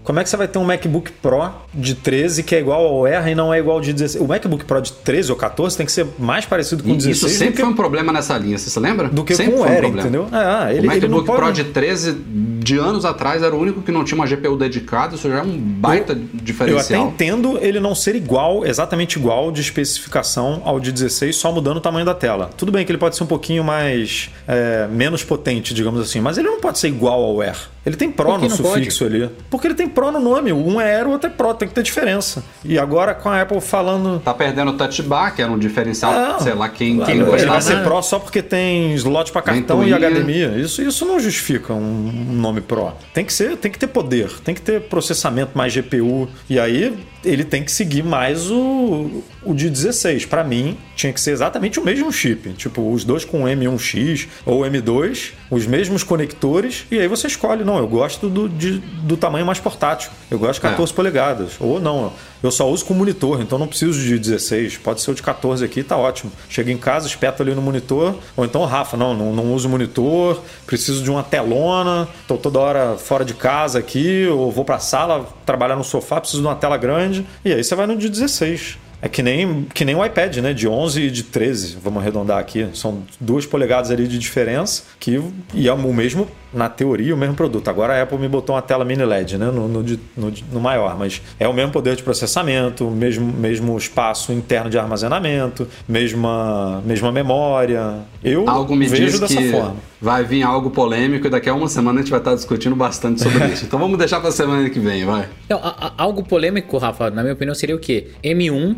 como 0.08 0.20
é 0.20 0.24
que 0.24 0.30
você 0.30 0.38
vai 0.38 0.48
ter 0.48 0.58
um 0.58 0.64
MacBook 0.64 1.12
Pro 1.20 1.50
de 1.74 1.94
13 1.94 2.42
que 2.42 2.56
é 2.56 2.60
igual 2.60 2.86
ao 2.86 3.06
R 3.06 3.30
e 3.30 3.34
não 3.34 3.52
é 3.52 3.58
igual 3.58 3.76
ao 3.76 3.82
de 3.82 3.92
16? 3.92 4.24
O 4.24 4.26
MacBook 4.26 4.64
Pro 4.64 4.80
de 4.80 4.90
13 4.90 5.30
ou 5.30 5.36
14 5.36 5.76
tem 5.76 5.84
que 5.84 5.92
ser 5.92 6.06
mais 6.18 6.46
parecido 6.46 6.82
com 6.82 6.88
o 6.88 6.94
E 6.94 6.96
16 6.96 7.16
Isso 7.18 7.28
sempre 7.28 7.56
que, 7.56 7.60
foi 7.60 7.70
um 7.70 7.74
problema 7.74 8.10
nessa 8.10 8.38
linha, 8.38 8.56
você 8.56 8.70
se 8.70 8.80
lembra? 8.80 9.08
do 9.08 9.22
que 9.22 9.34
sempre 9.34 9.52
com 9.52 9.60
o 9.60 9.64
foi 9.64 9.68
um 9.68 9.74
R, 9.74 9.80
problema. 9.82 10.00
entendeu? 10.00 10.28
Ah, 10.32 10.72
ele, 10.72 10.88
o 10.88 10.92
ele 10.92 11.08
não 11.08 11.18
MacBook 11.18 11.26
pode... 11.26 11.42
Pro 11.42 11.64
de 11.64 11.64
13 11.72 12.12
de 12.14 12.78
anos 12.78 13.04
atrás 13.04 13.42
era 13.42 13.54
o 13.54 13.60
único 13.60 13.82
que 13.82 13.92
não 13.92 14.02
tinha 14.02 14.16
uma 14.16 14.26
GPU 14.26 14.56
dedicada, 14.56 15.14
isso 15.14 15.28
já 15.28 15.40
é 15.40 15.42
um 15.42 15.58
baita 15.58 16.14
Eu 16.14 16.18
até 16.18 16.42
diferencial. 16.42 17.08
entendo 17.08 17.58
ele 17.60 17.78
não 17.78 17.94
ser 17.94 18.16
igual, 18.16 18.64
exatamente 18.64 19.18
igual 19.18 19.52
de 19.52 19.60
especificação 19.60 20.62
ao 20.64 20.80
de 20.80 20.90
16, 20.90 21.36
só 21.36 21.52
mudando 21.52 21.76
o 21.76 21.80
tamanho 21.82 22.06
da 22.06 22.14
tela. 22.14 22.48
Tudo 22.56 22.72
bem 22.72 22.82
que 22.86 22.90
ele 22.90 22.98
pode 22.98 23.14
ser 23.14 23.24
um 23.24 23.26
pouquinho 23.26 23.62
mais 23.62 24.30
é, 24.46 24.88
menos 24.90 25.22
potente, 25.22 25.74
digamos 25.74 26.00
assim, 26.00 26.22
mas 26.22 26.38
ele 26.38 26.48
não 26.48 26.60
pode 26.62 26.78
ser 26.78 26.88
igual 26.88 27.22
ao 27.22 27.42
Air. 27.42 27.56
Ele 27.88 27.96
tem 27.96 28.10
Pro 28.10 28.36
no 28.36 28.48
não 28.48 28.56
pode? 28.56 28.56
sufixo 28.56 29.04
ali. 29.04 29.30
Porque 29.48 29.66
ele 29.66 29.74
tem 29.74 29.88
Pro 29.98 30.12
no 30.12 30.20
nome. 30.20 30.52
Um 30.52 30.80
é 30.80 30.96
Air, 30.96 31.08
o 31.08 31.10
outro 31.10 31.28
é 31.28 31.32
Pro, 31.32 31.52
tem 31.54 31.68
que 31.68 31.74
ter 31.74 31.82
diferença. 31.82 32.44
E 32.64 32.78
agora 32.78 33.14
com 33.14 33.28
a 33.28 33.42
Apple 33.42 33.60
falando. 33.60 34.20
Tá 34.20 34.32
perdendo 34.32 34.70
o 34.70 34.76
touch 34.76 35.02
bar, 35.02 35.34
que 35.34 35.42
era 35.42 35.50
um 35.50 35.58
diferencial, 35.58 36.12
Não. 36.12 36.40
sei 36.40 36.54
lá 36.54 36.68
quem, 36.68 37.00
quem 37.00 37.16
ele 37.16 37.24
gostava. 37.24 37.52
vai 37.52 37.60
ser 37.60 37.82
Pro 37.82 38.00
só 38.02 38.18
porque 38.18 38.40
tem 38.40 38.94
slot 38.94 39.32
para 39.32 39.42
cartão 39.42 39.82
e 39.82 39.90
Ventoinha. 39.92 40.10
HDMI. 40.10 40.62
Isso, 40.62 40.80
isso 40.80 41.04
não 41.04 41.18
justifica 41.18 41.74
um 41.74 41.88
um 42.28 42.32
nome 42.34 42.60
Pro. 42.60 42.92
Tem 43.12 43.24
que 43.24 43.32
ser, 43.32 43.56
tem 43.56 43.70
que 43.70 43.78
ter 43.78 43.86
poder, 43.86 44.30
tem 44.44 44.54
que 44.54 44.60
ter 44.60 44.82
processamento 44.82 45.56
mais 45.56 45.74
GPU. 45.74 46.28
E 46.48 46.58
aí 46.58 46.96
ele 47.24 47.44
tem 47.44 47.62
que 47.64 47.70
seguir 47.72 48.02
mais 48.04 48.50
o, 48.50 49.22
o 49.44 49.52
de 49.54 49.68
16. 49.68 50.26
Para 50.26 50.44
mim, 50.44 50.76
tinha 50.94 51.12
que 51.12 51.20
ser 51.20 51.32
exatamente 51.32 51.78
o 51.80 51.84
mesmo 51.84 52.12
chip. 52.12 52.50
Tipo, 52.54 52.92
os 52.92 53.04
dois 53.04 53.24
com 53.24 53.42
M1X 53.44 54.28
ou 54.46 54.60
M2, 54.62 55.32
os 55.50 55.66
mesmos 55.66 56.02
conectores. 56.02 56.86
E 56.90 56.98
aí 56.98 57.08
você 57.08 57.26
escolhe, 57.26 57.64
não, 57.64 57.78
eu 57.78 57.86
gosto 57.88 58.28
do, 58.28 58.48
de- 58.48 58.78
do 58.78 59.16
tamanho 59.16 59.44
mais 59.46 59.58
portátil. 59.58 60.10
Eu 60.30 60.38
gosto 60.38 60.54
de 60.54 60.60
14 60.68 60.92
polegadas. 60.92 61.52
Ou 61.60 61.80
não, 61.80 62.12
eu 62.42 62.50
só 62.50 62.68
uso 62.70 62.84
com 62.84 62.94
monitor, 62.94 63.40
então 63.40 63.58
não 63.58 63.66
preciso 63.66 64.00
de 64.00 64.18
16. 64.18 64.78
Pode 64.78 65.00
ser 65.00 65.10
o 65.10 65.14
de 65.14 65.22
14 65.22 65.64
aqui, 65.64 65.82
tá 65.82 65.96
ótimo. 65.96 66.30
Chego 66.48 66.70
em 66.70 66.78
casa, 66.78 67.06
espeto 67.06 67.42
ali 67.42 67.54
no 67.54 67.62
monitor. 67.62 68.14
Ou 68.36 68.44
então, 68.44 68.64
Rafa, 68.64 68.96
não, 68.96 69.14
não, 69.14 69.32
não 69.32 69.52
uso 69.52 69.68
monitor, 69.68 70.40
preciso 70.66 71.02
de 71.02 71.10
uma 71.10 71.22
telona, 71.22 72.08
tô 72.26 72.36
toda 72.36 72.58
hora 72.58 72.96
fora 72.96 73.24
de 73.24 73.34
casa 73.34 73.78
aqui, 73.78 74.26
ou 74.26 74.50
vou 74.50 74.64
pra 74.64 74.78
sala 74.78 75.26
trabalhar 75.44 75.76
no 75.76 75.84
sofá, 75.84 76.20
preciso 76.20 76.42
de 76.42 76.48
uma 76.48 76.56
tela 76.56 76.76
grande. 76.76 77.26
E 77.44 77.52
aí 77.52 77.62
você 77.62 77.74
vai 77.74 77.86
no 77.86 77.96
de 77.96 78.08
16. 78.08 78.78
É 79.00 79.08
que 79.08 79.22
nem, 79.22 79.64
que 79.72 79.84
nem 79.84 79.94
o 79.94 80.04
iPad, 80.04 80.38
né? 80.38 80.52
De 80.52 80.66
11 80.66 81.02
e 81.02 81.10
de 81.10 81.22
13, 81.22 81.78
vamos 81.82 82.02
arredondar 82.02 82.38
aqui. 82.38 82.68
São 82.74 83.02
duas 83.20 83.46
polegadas 83.46 83.90
ali 83.90 84.08
de 84.08 84.18
diferença, 84.18 84.82
que 84.98 85.22
e 85.54 85.68
é 85.68 85.72
o 85.72 85.78
mesmo, 85.92 86.26
na 86.52 86.68
teoria, 86.68 87.14
o 87.14 87.18
mesmo 87.18 87.34
produto. 87.34 87.68
Agora 87.68 87.94
a 87.94 88.02
Apple 88.02 88.18
me 88.18 88.28
botou 88.28 88.56
uma 88.56 88.62
tela 88.62 88.84
mini 88.84 89.04
LED, 89.04 89.38
né? 89.38 89.46
No, 89.46 89.68
no, 89.68 89.82
no, 90.16 90.32
no 90.52 90.60
maior, 90.60 90.98
mas 90.98 91.22
é 91.38 91.46
o 91.46 91.52
mesmo 91.52 91.70
poder 91.70 91.94
de 91.94 92.02
processamento, 92.02 92.90
mesmo, 92.90 93.32
mesmo 93.32 93.76
espaço 93.78 94.32
interno 94.32 94.68
de 94.68 94.78
armazenamento, 94.78 95.68
mesma, 95.86 96.82
mesma 96.84 97.12
memória. 97.12 98.00
Eu 98.22 98.48
Algo 98.48 98.74
me 98.74 98.88
vejo 98.88 99.04
diz 99.04 99.20
dessa 99.20 99.36
que 99.36 99.50
forma. 99.52 99.76
Vai 100.00 100.22
vir 100.24 100.42
algo 100.42 100.70
polêmico 100.70 101.26
e 101.26 101.30
daqui 101.30 101.48
a 101.48 101.54
uma 101.54 101.68
semana 101.68 101.98
a 102.00 102.02
gente 102.02 102.10
vai 102.10 102.20
estar 102.20 102.34
discutindo 102.34 102.76
bastante 102.76 103.22
sobre 103.22 103.46
isso. 103.48 103.64
Então 103.64 103.78
vamos 103.78 103.98
deixar 103.98 104.20
pra 104.20 104.30
semana 104.30 104.68
que 104.70 104.78
vem, 104.78 105.04
vai. 105.04 105.28
Então, 105.46 105.58
a- 105.62 105.86
a- 105.88 105.92
algo 106.02 106.22
polêmico, 106.22 106.76
Rafa, 106.78 107.10
na 107.10 107.22
minha 107.22 107.34
opinião, 107.34 107.54
seria 107.54 107.74
o 107.74 107.78
quê? 107.78 108.08
M1 108.22 108.76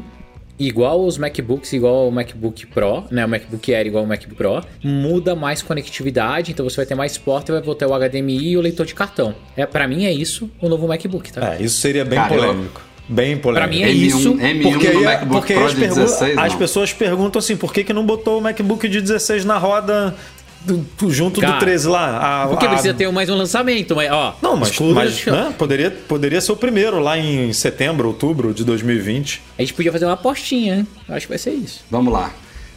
igual 0.58 1.04
os 1.06 1.16
MacBooks, 1.16 1.72
igual 1.72 2.06
o 2.08 2.12
MacBook 2.12 2.66
Pro, 2.66 3.04
né? 3.10 3.24
O 3.24 3.28
MacBook 3.28 3.74
Air 3.74 3.86
igual 3.86 4.04
o 4.04 4.06
MacBook 4.06 4.34
Pro, 4.36 4.62
muda 4.84 5.34
mais 5.34 5.62
conectividade, 5.62 6.52
então 6.52 6.68
você 6.68 6.76
vai 6.76 6.86
ter 6.86 6.94
mais 6.94 7.16
porta, 7.16 7.52
vai 7.52 7.62
voltar 7.62 7.86
o 7.86 7.94
HDMI 7.94 8.50
e 8.50 8.56
o 8.58 8.60
leitor 8.60 8.84
de 8.84 8.94
cartão. 8.94 9.34
É, 9.56 9.64
para 9.64 9.88
mim 9.88 10.04
é 10.04 10.12
isso 10.12 10.50
o 10.60 10.68
novo 10.68 10.86
MacBook, 10.86 11.32
tá? 11.32 11.54
É, 11.54 11.62
isso 11.62 11.78
seria 11.80 12.04
bem 12.04 12.18
Cara, 12.18 12.34
eu- 12.34 12.40
polêmico. 12.42 12.80
Bem 13.12 13.36
polêmico. 13.38 13.68
Pra 13.68 13.76
mim 13.76 13.82
é 13.82 13.88
M1, 13.90 14.06
isso. 14.06 14.34
M1 14.36 14.62
Porque, 14.62 14.88
no 14.90 14.98
aí, 15.00 15.04
MacBook 15.04 15.40
porque 15.40 15.54
Pro 15.54 15.64
as, 15.64 15.70
de 15.74 15.80
pergu- 15.80 15.94
16, 15.96 16.38
as 16.38 16.54
pessoas 16.54 16.92
perguntam 16.92 17.40
assim, 17.40 17.56
por 17.56 17.72
que, 17.72 17.82
que 17.82 17.92
não 17.92 18.06
botou 18.06 18.38
o 18.38 18.40
MacBook 18.40 18.86
de 18.88 19.00
16 19.00 19.44
na 19.44 19.58
roda 19.58 20.14
do- 20.62 20.86
do- 20.98 21.10
junto 21.10 21.40
Cara, 21.40 21.54
do 21.54 21.58
13 21.60 21.88
lá? 21.88 22.44
A- 22.44 22.48
Porque 22.48 22.66
a- 22.66 22.68
precisa 22.70 22.94
ter 22.94 23.10
mais 23.10 23.28
um 23.28 23.34
lançamento, 23.34 23.94
mas 23.96 24.10
ó. 24.10 24.36
Não, 24.42 24.56
mas, 24.56 24.78
mas 24.78 25.24
né, 25.26 25.54
poderia, 25.58 25.90
poderia 25.90 26.40
ser 26.40 26.52
o 26.52 26.56
primeiro 26.56 26.98
lá 26.98 27.18
em 27.18 27.52
setembro, 27.52 28.08
outubro 28.08 28.52
de 28.54 28.64
2020. 28.64 29.42
A 29.58 29.62
gente 29.62 29.74
podia 29.74 29.90
fazer 29.92 30.04
uma 30.06 30.14
apostinha, 30.14 30.76
né? 30.76 30.86
Eu 31.08 31.14
acho 31.16 31.26
que 31.26 31.32
vai 31.32 31.38
ser 31.38 31.52
isso. 31.52 31.80
Vamos 31.90 32.12
lá. 32.12 32.30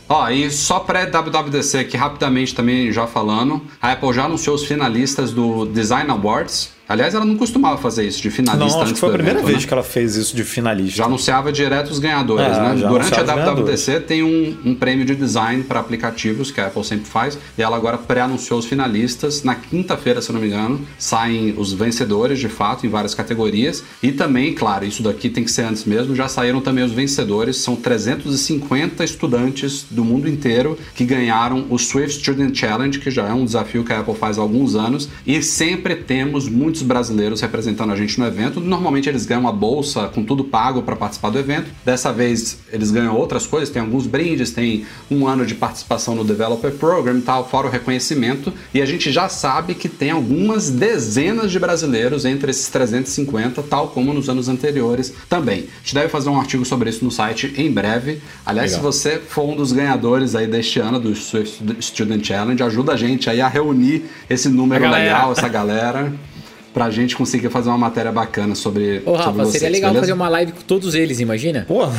Ó, 0.09 0.29
e 0.29 0.51
só 0.51 0.79
pré-WWDC 0.81 1.77
aqui 1.79 1.95
rapidamente 1.97 2.53
também 2.53 2.91
já 2.91 3.07
falando, 3.07 3.61
a 3.81 3.93
Apple 3.93 4.13
já 4.13 4.25
anunciou 4.25 4.55
os 4.55 4.65
finalistas 4.65 5.31
do 5.31 5.65
Design 5.65 6.11
Awards. 6.11 6.72
Aliás, 6.93 7.15
ela 7.15 7.25
não 7.25 7.35
costumava 7.35 7.75
fazer 7.79 8.05
isso 8.05 8.21
de 8.21 8.29
finalista 8.29 8.59
Não, 8.59 8.67
acho 8.67 8.81
antes 8.81 8.93
que 8.93 8.99
foi 8.99 9.09
a 9.09 9.13
primeira 9.13 9.39
evento, 9.39 9.47
vez 9.47 9.61
né? 9.63 9.67
que 9.67 9.73
ela 9.73 9.81
fez 9.83 10.15
isso 10.15 10.35
de 10.35 10.43
finalista. 10.43 10.97
Já 10.97 11.05
anunciava 11.05 11.51
direto 11.51 11.89
os 11.89 11.97
ganhadores, 11.97 12.45
É, 12.55 12.61
né? 12.61 12.75
Durante 12.87 13.15
a 13.15 13.23
WWDC 13.23 14.01
tem 14.01 14.21
um, 14.21 14.55
um 14.63 14.75
prêmio 14.75 15.03
de 15.03 15.15
design 15.15 15.63
para 15.63 15.79
aplicativos 15.79 16.51
que 16.51 16.61
a 16.61 16.67
Apple 16.67 16.83
sempre 16.83 17.07
faz 17.07 17.35
e 17.57 17.63
ela 17.63 17.75
agora 17.75 17.97
pré-anunciou 17.97 18.59
os 18.59 18.67
finalistas. 18.67 19.41
Na 19.41 19.55
quinta-feira, 19.55 20.21
se 20.21 20.31
não 20.31 20.39
me 20.39 20.47
engano, 20.47 20.81
saem 20.99 21.55
os 21.57 21.73
vencedores 21.73 22.37
de 22.39 22.47
fato 22.47 22.85
em 22.85 22.89
várias 22.89 23.15
categorias 23.15 23.83
e 24.03 24.11
também, 24.11 24.53
claro, 24.53 24.85
isso 24.85 25.01
daqui 25.01 25.29
tem 25.29 25.43
que 25.43 25.51
ser 25.51 25.63
antes 25.63 25.85
mesmo, 25.85 26.15
já 26.15 26.27
saíram 26.27 26.61
também 26.61 26.83
os 26.83 26.91
vencedores. 26.91 27.57
São 27.57 27.75
350 27.75 29.03
estudantes 29.03 29.87
do 29.89 30.05
mundo 30.05 30.29
inteiro 30.29 30.77
que 30.93 31.05
ganharam 31.05 31.65
o 31.71 31.79
Swift 31.79 32.21
Student 32.21 32.55
Challenge, 32.55 32.99
que 32.99 33.09
já 33.09 33.27
é 33.27 33.33
um 33.33 33.45
desafio 33.45 33.83
que 33.83 33.91
a 33.91 34.01
Apple 34.01 34.13
faz 34.13 34.37
há 34.37 34.43
alguns 34.43 34.75
anos 34.75 35.09
e 35.25 35.41
sempre 35.41 35.95
temos 35.95 36.47
muitos 36.47 36.82
brasileiros 36.83 37.41
representando 37.41 37.91
a 37.91 37.95
gente 37.95 38.19
no 38.19 38.25
evento. 38.25 38.59
Normalmente 38.59 39.09
eles 39.09 39.25
ganham 39.25 39.41
uma 39.41 39.51
bolsa 39.51 40.07
com 40.07 40.23
tudo 40.23 40.43
pago 40.43 40.81
para 40.83 40.95
participar 40.95 41.29
do 41.29 41.39
evento. 41.39 41.71
Dessa 41.83 42.11
vez 42.11 42.59
eles 42.71 42.91
ganham 42.91 43.15
outras 43.15 43.47
coisas, 43.47 43.69
tem 43.69 43.81
alguns 43.81 44.05
brindes, 44.05 44.51
tem 44.51 44.85
um 45.09 45.27
ano 45.27 45.45
de 45.45 45.55
participação 45.55 46.15
no 46.15 46.23
Developer 46.23 46.71
Program 46.71 47.17
e 47.17 47.21
tal, 47.21 47.47
fora 47.47 47.67
o 47.67 47.69
reconhecimento. 47.69 48.53
E 48.73 48.81
a 48.81 48.85
gente 48.85 49.11
já 49.11 49.29
sabe 49.29 49.75
que 49.75 49.89
tem 49.89 50.11
algumas 50.11 50.69
dezenas 50.69 51.51
de 51.51 51.59
brasileiros 51.59 52.25
entre 52.25 52.51
esses 52.51 52.67
350, 52.69 53.63
tal 53.63 53.89
como 53.89 54.13
nos 54.13 54.29
anos 54.29 54.47
anteriores 54.49 55.13
também. 55.29 55.59
A 55.59 55.83
gente 55.83 55.95
deve 55.95 56.09
fazer 56.09 56.29
um 56.29 56.39
artigo 56.39 56.65
sobre 56.65 56.89
isso 56.89 57.03
no 57.03 57.11
site 57.11 57.53
em 57.57 57.71
breve. 57.71 58.21
Aliás, 58.45 58.71
Legal. 58.71 58.91
se 58.91 58.99
você 58.99 59.19
for 59.19 59.43
um 59.43 59.55
dos 59.55 59.71
ganhadores 59.71 60.35
aí 60.35 60.47
deste 60.47 60.79
ano 60.79 60.99
do 60.99 61.15
Swift 61.15 61.63
Student 61.79 62.25
Challenge, 62.25 62.61
ajuda 62.63 62.93
a 62.93 62.97
gente 62.97 63.29
aí 63.29 63.41
a 63.41 63.47
reunir 63.47 64.05
esse 64.29 64.49
número 64.49 64.89
legal, 64.89 65.31
essa 65.31 65.47
galera 65.47 66.13
pra 66.73 66.89
gente 66.89 67.15
conseguir 67.15 67.49
fazer 67.49 67.69
uma 67.69 67.77
matéria 67.77 68.11
bacana 68.11 68.55
sobre. 68.55 69.01
Ô, 69.05 69.13
Rafa, 69.13 69.25
sobre 69.25 69.41
vocês, 69.43 69.61
seria 69.61 69.69
legal 69.69 69.91
beleza? 69.91 70.01
fazer 70.01 70.13
uma 70.13 70.29
live 70.29 70.51
com 70.53 70.61
todos 70.61 70.95
eles, 70.95 71.19
imagina? 71.19 71.65
Pô, 71.67 71.83
ah, 71.83 71.91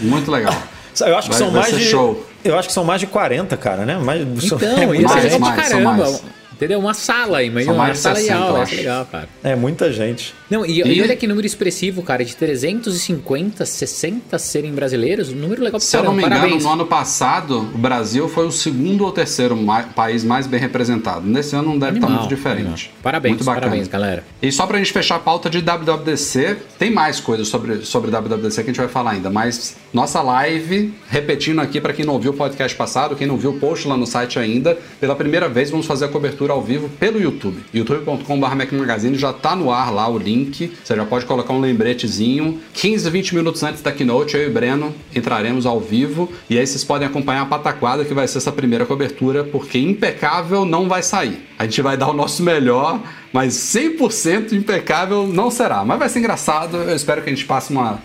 muito 0.00 0.30
legal. 0.30 0.54
Eu 1.00 1.16
acho 1.16 1.30
que 1.30 1.34
vai, 1.34 1.38
são 1.38 1.50
vai 1.50 1.62
mais 1.62 1.78
de. 1.78 1.84
Show. 1.84 2.26
Eu 2.44 2.58
acho 2.58 2.68
que 2.68 2.74
são 2.74 2.84
mais 2.84 3.00
de 3.00 3.06
40, 3.06 3.56
cara, 3.56 3.86
né? 3.86 3.96
Mais, 3.98 4.20
então, 4.20 4.58
é 4.58 4.96
isso 4.96 5.18
é 5.18 5.20
legal 5.20 5.40
pra 5.40 5.52
caramba. 5.52 6.20
Entendeu? 6.62 6.78
Uma 6.78 6.94
sala 6.94 7.38
aí, 7.38 7.50
mas 7.50 7.66
uma 7.66 7.92
sala 7.92 8.14
60, 8.14 8.22
de 8.22 8.30
aula. 8.30 8.62
É 8.62 8.74
legal, 8.76 9.06
cara. 9.06 9.28
É 9.42 9.56
muita 9.56 9.92
gente. 9.92 10.32
Não, 10.48 10.64
e, 10.64 10.80
e, 10.80 11.02
olha 11.02 11.16
que 11.16 11.26
número 11.26 11.44
expressivo, 11.44 12.02
cara, 12.02 12.24
de 12.24 12.36
350, 12.36 13.66
60 13.66 14.38
serem 14.38 14.70
brasileiros, 14.72 15.30
um 15.30 15.34
número 15.34 15.60
legal 15.60 15.80
pra 15.80 15.88
Se 15.88 15.96
eu 15.96 16.04
não 16.04 16.12
me 16.12 16.22
engano, 16.22 16.36
Parabéns. 16.36 16.62
no 16.62 16.70
ano 16.70 16.86
passado, 16.86 17.58
o 17.74 17.78
Brasil 17.78 18.28
foi 18.28 18.46
o 18.46 18.52
segundo 18.52 19.04
ou 19.04 19.10
terceiro 19.10 19.56
mais, 19.56 19.86
país 19.86 20.22
mais 20.22 20.46
bem 20.46 20.60
representado. 20.60 21.26
Nesse 21.26 21.56
ano 21.56 21.70
não 21.70 21.78
deve 21.78 21.92
animal, 21.92 22.10
estar 22.10 22.20
muito 22.20 22.28
diferente. 22.32 22.60
Animal. 22.60 23.02
Parabéns, 23.02 23.32
muito 23.32 23.44
bacana. 23.44 23.66
parabéns, 23.66 23.88
galera. 23.88 24.24
E 24.40 24.52
só 24.52 24.64
pra 24.64 24.78
gente 24.78 24.92
fechar 24.92 25.16
a 25.16 25.20
pauta 25.20 25.50
de 25.50 25.60
WWDC, 25.60 26.58
tem 26.78 26.92
mais 26.92 27.18
coisas 27.18 27.48
sobre, 27.48 27.84
sobre 27.84 28.10
WWDC 28.12 28.62
que 28.62 28.70
a 28.70 28.72
gente 28.72 28.80
vai 28.80 28.88
falar 28.88 29.12
ainda, 29.12 29.30
mas 29.30 29.76
nossa 29.92 30.22
live, 30.22 30.94
repetindo 31.08 31.60
aqui 31.60 31.80
para 31.80 31.92
quem 31.92 32.04
não 32.04 32.14
ouviu 32.14 32.30
o 32.30 32.34
podcast 32.34 32.76
passado, 32.76 33.16
quem 33.16 33.26
não 33.26 33.36
viu 33.36 33.50
o 33.50 33.58
post 33.58 33.88
lá 33.88 33.96
no 33.96 34.06
site 34.06 34.38
ainda, 34.38 34.78
pela 35.00 35.16
primeira 35.16 35.48
vez 35.48 35.70
vamos 35.70 35.86
fazer 35.86 36.04
a 36.04 36.08
cobertura 36.08 36.51
ao 36.52 36.62
vivo 36.62 36.88
pelo 36.88 37.20
YouTube. 37.20 37.62
youtube.com.br 37.72 38.74
Magazine 38.76 39.16
já 39.16 39.32
tá 39.32 39.56
no 39.56 39.70
ar 39.70 39.92
lá 39.92 40.08
o 40.08 40.18
link. 40.18 40.72
Você 40.82 40.94
já 40.94 41.04
pode 41.04 41.26
colocar 41.26 41.52
um 41.52 41.60
lembretezinho. 41.60 42.60
15, 42.74 43.10
20 43.10 43.34
minutos 43.34 43.62
antes 43.62 43.82
da 43.82 43.90
keynote, 43.90 44.36
eu 44.36 44.46
e 44.46 44.50
Breno 44.50 44.94
entraremos 45.14 45.66
ao 45.66 45.80
vivo. 45.80 46.30
E 46.48 46.58
aí 46.58 46.66
vocês 46.66 46.84
podem 46.84 47.08
acompanhar 47.08 47.42
a 47.42 47.46
pataquada 47.46 48.04
que 48.04 48.14
vai 48.14 48.28
ser 48.28 48.38
essa 48.38 48.52
primeira 48.52 48.86
cobertura, 48.86 49.44
porque 49.44 49.78
impecável 49.78 50.64
não 50.64 50.88
vai 50.88 51.02
sair. 51.02 51.48
A 51.58 51.64
gente 51.64 51.80
vai 51.80 51.96
dar 51.96 52.10
o 52.10 52.12
nosso 52.12 52.42
melhor, 52.42 53.00
mas 53.32 53.54
100% 53.54 54.52
impecável 54.52 55.26
não 55.26 55.50
será. 55.50 55.84
Mas 55.84 55.98
vai 55.98 56.08
ser 56.08 56.18
engraçado. 56.18 56.76
Eu 56.76 56.94
espero 56.94 57.22
que 57.22 57.30
a 57.30 57.34
gente 57.34 57.46
passe 57.46 57.72
uma 57.72 57.98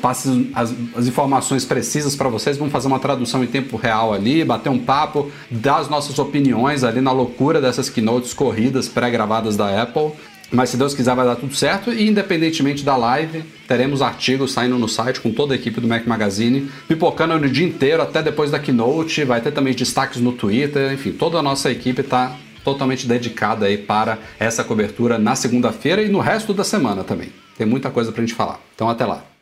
passe 0.00 0.50
as, 0.54 0.74
as 0.96 1.06
informações 1.06 1.64
precisas 1.64 2.14
para 2.14 2.28
vocês. 2.28 2.56
Vamos 2.56 2.72
fazer 2.72 2.88
uma 2.88 2.98
tradução 2.98 3.42
em 3.42 3.46
tempo 3.46 3.76
real 3.76 4.12
ali, 4.12 4.44
bater 4.44 4.68
um 4.68 4.78
papo, 4.78 5.30
dar 5.50 5.76
as 5.76 5.88
nossas 5.88 6.18
opiniões 6.18 6.84
ali 6.84 7.00
na 7.00 7.12
loucura 7.12 7.60
dessas 7.60 7.88
keynotes 7.88 8.34
corridas 8.34 8.88
pré-gravadas 8.88 9.56
da 9.56 9.82
Apple. 9.82 10.12
Mas 10.52 10.70
se 10.70 10.76
Deus 10.76 10.94
quiser 10.94 11.14
vai 11.14 11.24
dar 11.24 11.36
tudo 11.36 11.54
certo 11.54 11.92
e 11.92 12.06
independentemente 12.06 12.84
da 12.84 12.96
live, 12.96 13.42
teremos 13.66 14.02
artigos 14.02 14.52
saindo 14.52 14.78
no 14.78 14.88
site 14.88 15.20
com 15.20 15.32
toda 15.32 15.54
a 15.54 15.56
equipe 15.56 15.80
do 15.80 15.88
Mac 15.88 16.06
Magazine, 16.06 16.70
pipocando 16.86 17.38
no 17.38 17.48
dia 17.48 17.66
inteiro 17.66 18.02
até 18.02 18.22
depois 18.22 18.50
da 18.50 18.58
keynote, 18.58 19.24
vai 19.24 19.40
ter 19.40 19.52
também 19.52 19.74
destaques 19.74 20.20
no 20.20 20.32
Twitter, 20.32 20.92
enfim, 20.92 21.12
toda 21.12 21.38
a 21.38 21.42
nossa 21.42 21.70
equipe 21.70 22.02
está 22.02 22.36
totalmente 22.64 23.06
dedicada 23.06 23.66
aí 23.66 23.76
para 23.76 24.18
essa 24.38 24.64
cobertura 24.64 25.18
na 25.18 25.36
segunda-feira 25.36 26.02
e 26.02 26.08
no 26.08 26.20
resto 26.20 26.54
da 26.54 26.64
semana 26.64 27.04
também. 27.04 27.32
Tem 27.56 27.66
muita 27.66 27.90
coisa 27.90 28.10
para 28.10 28.22
a 28.22 28.26
gente 28.26 28.34
falar. 28.34 28.58
Então 28.74 28.88
até 28.88 29.04
lá. 29.04 29.33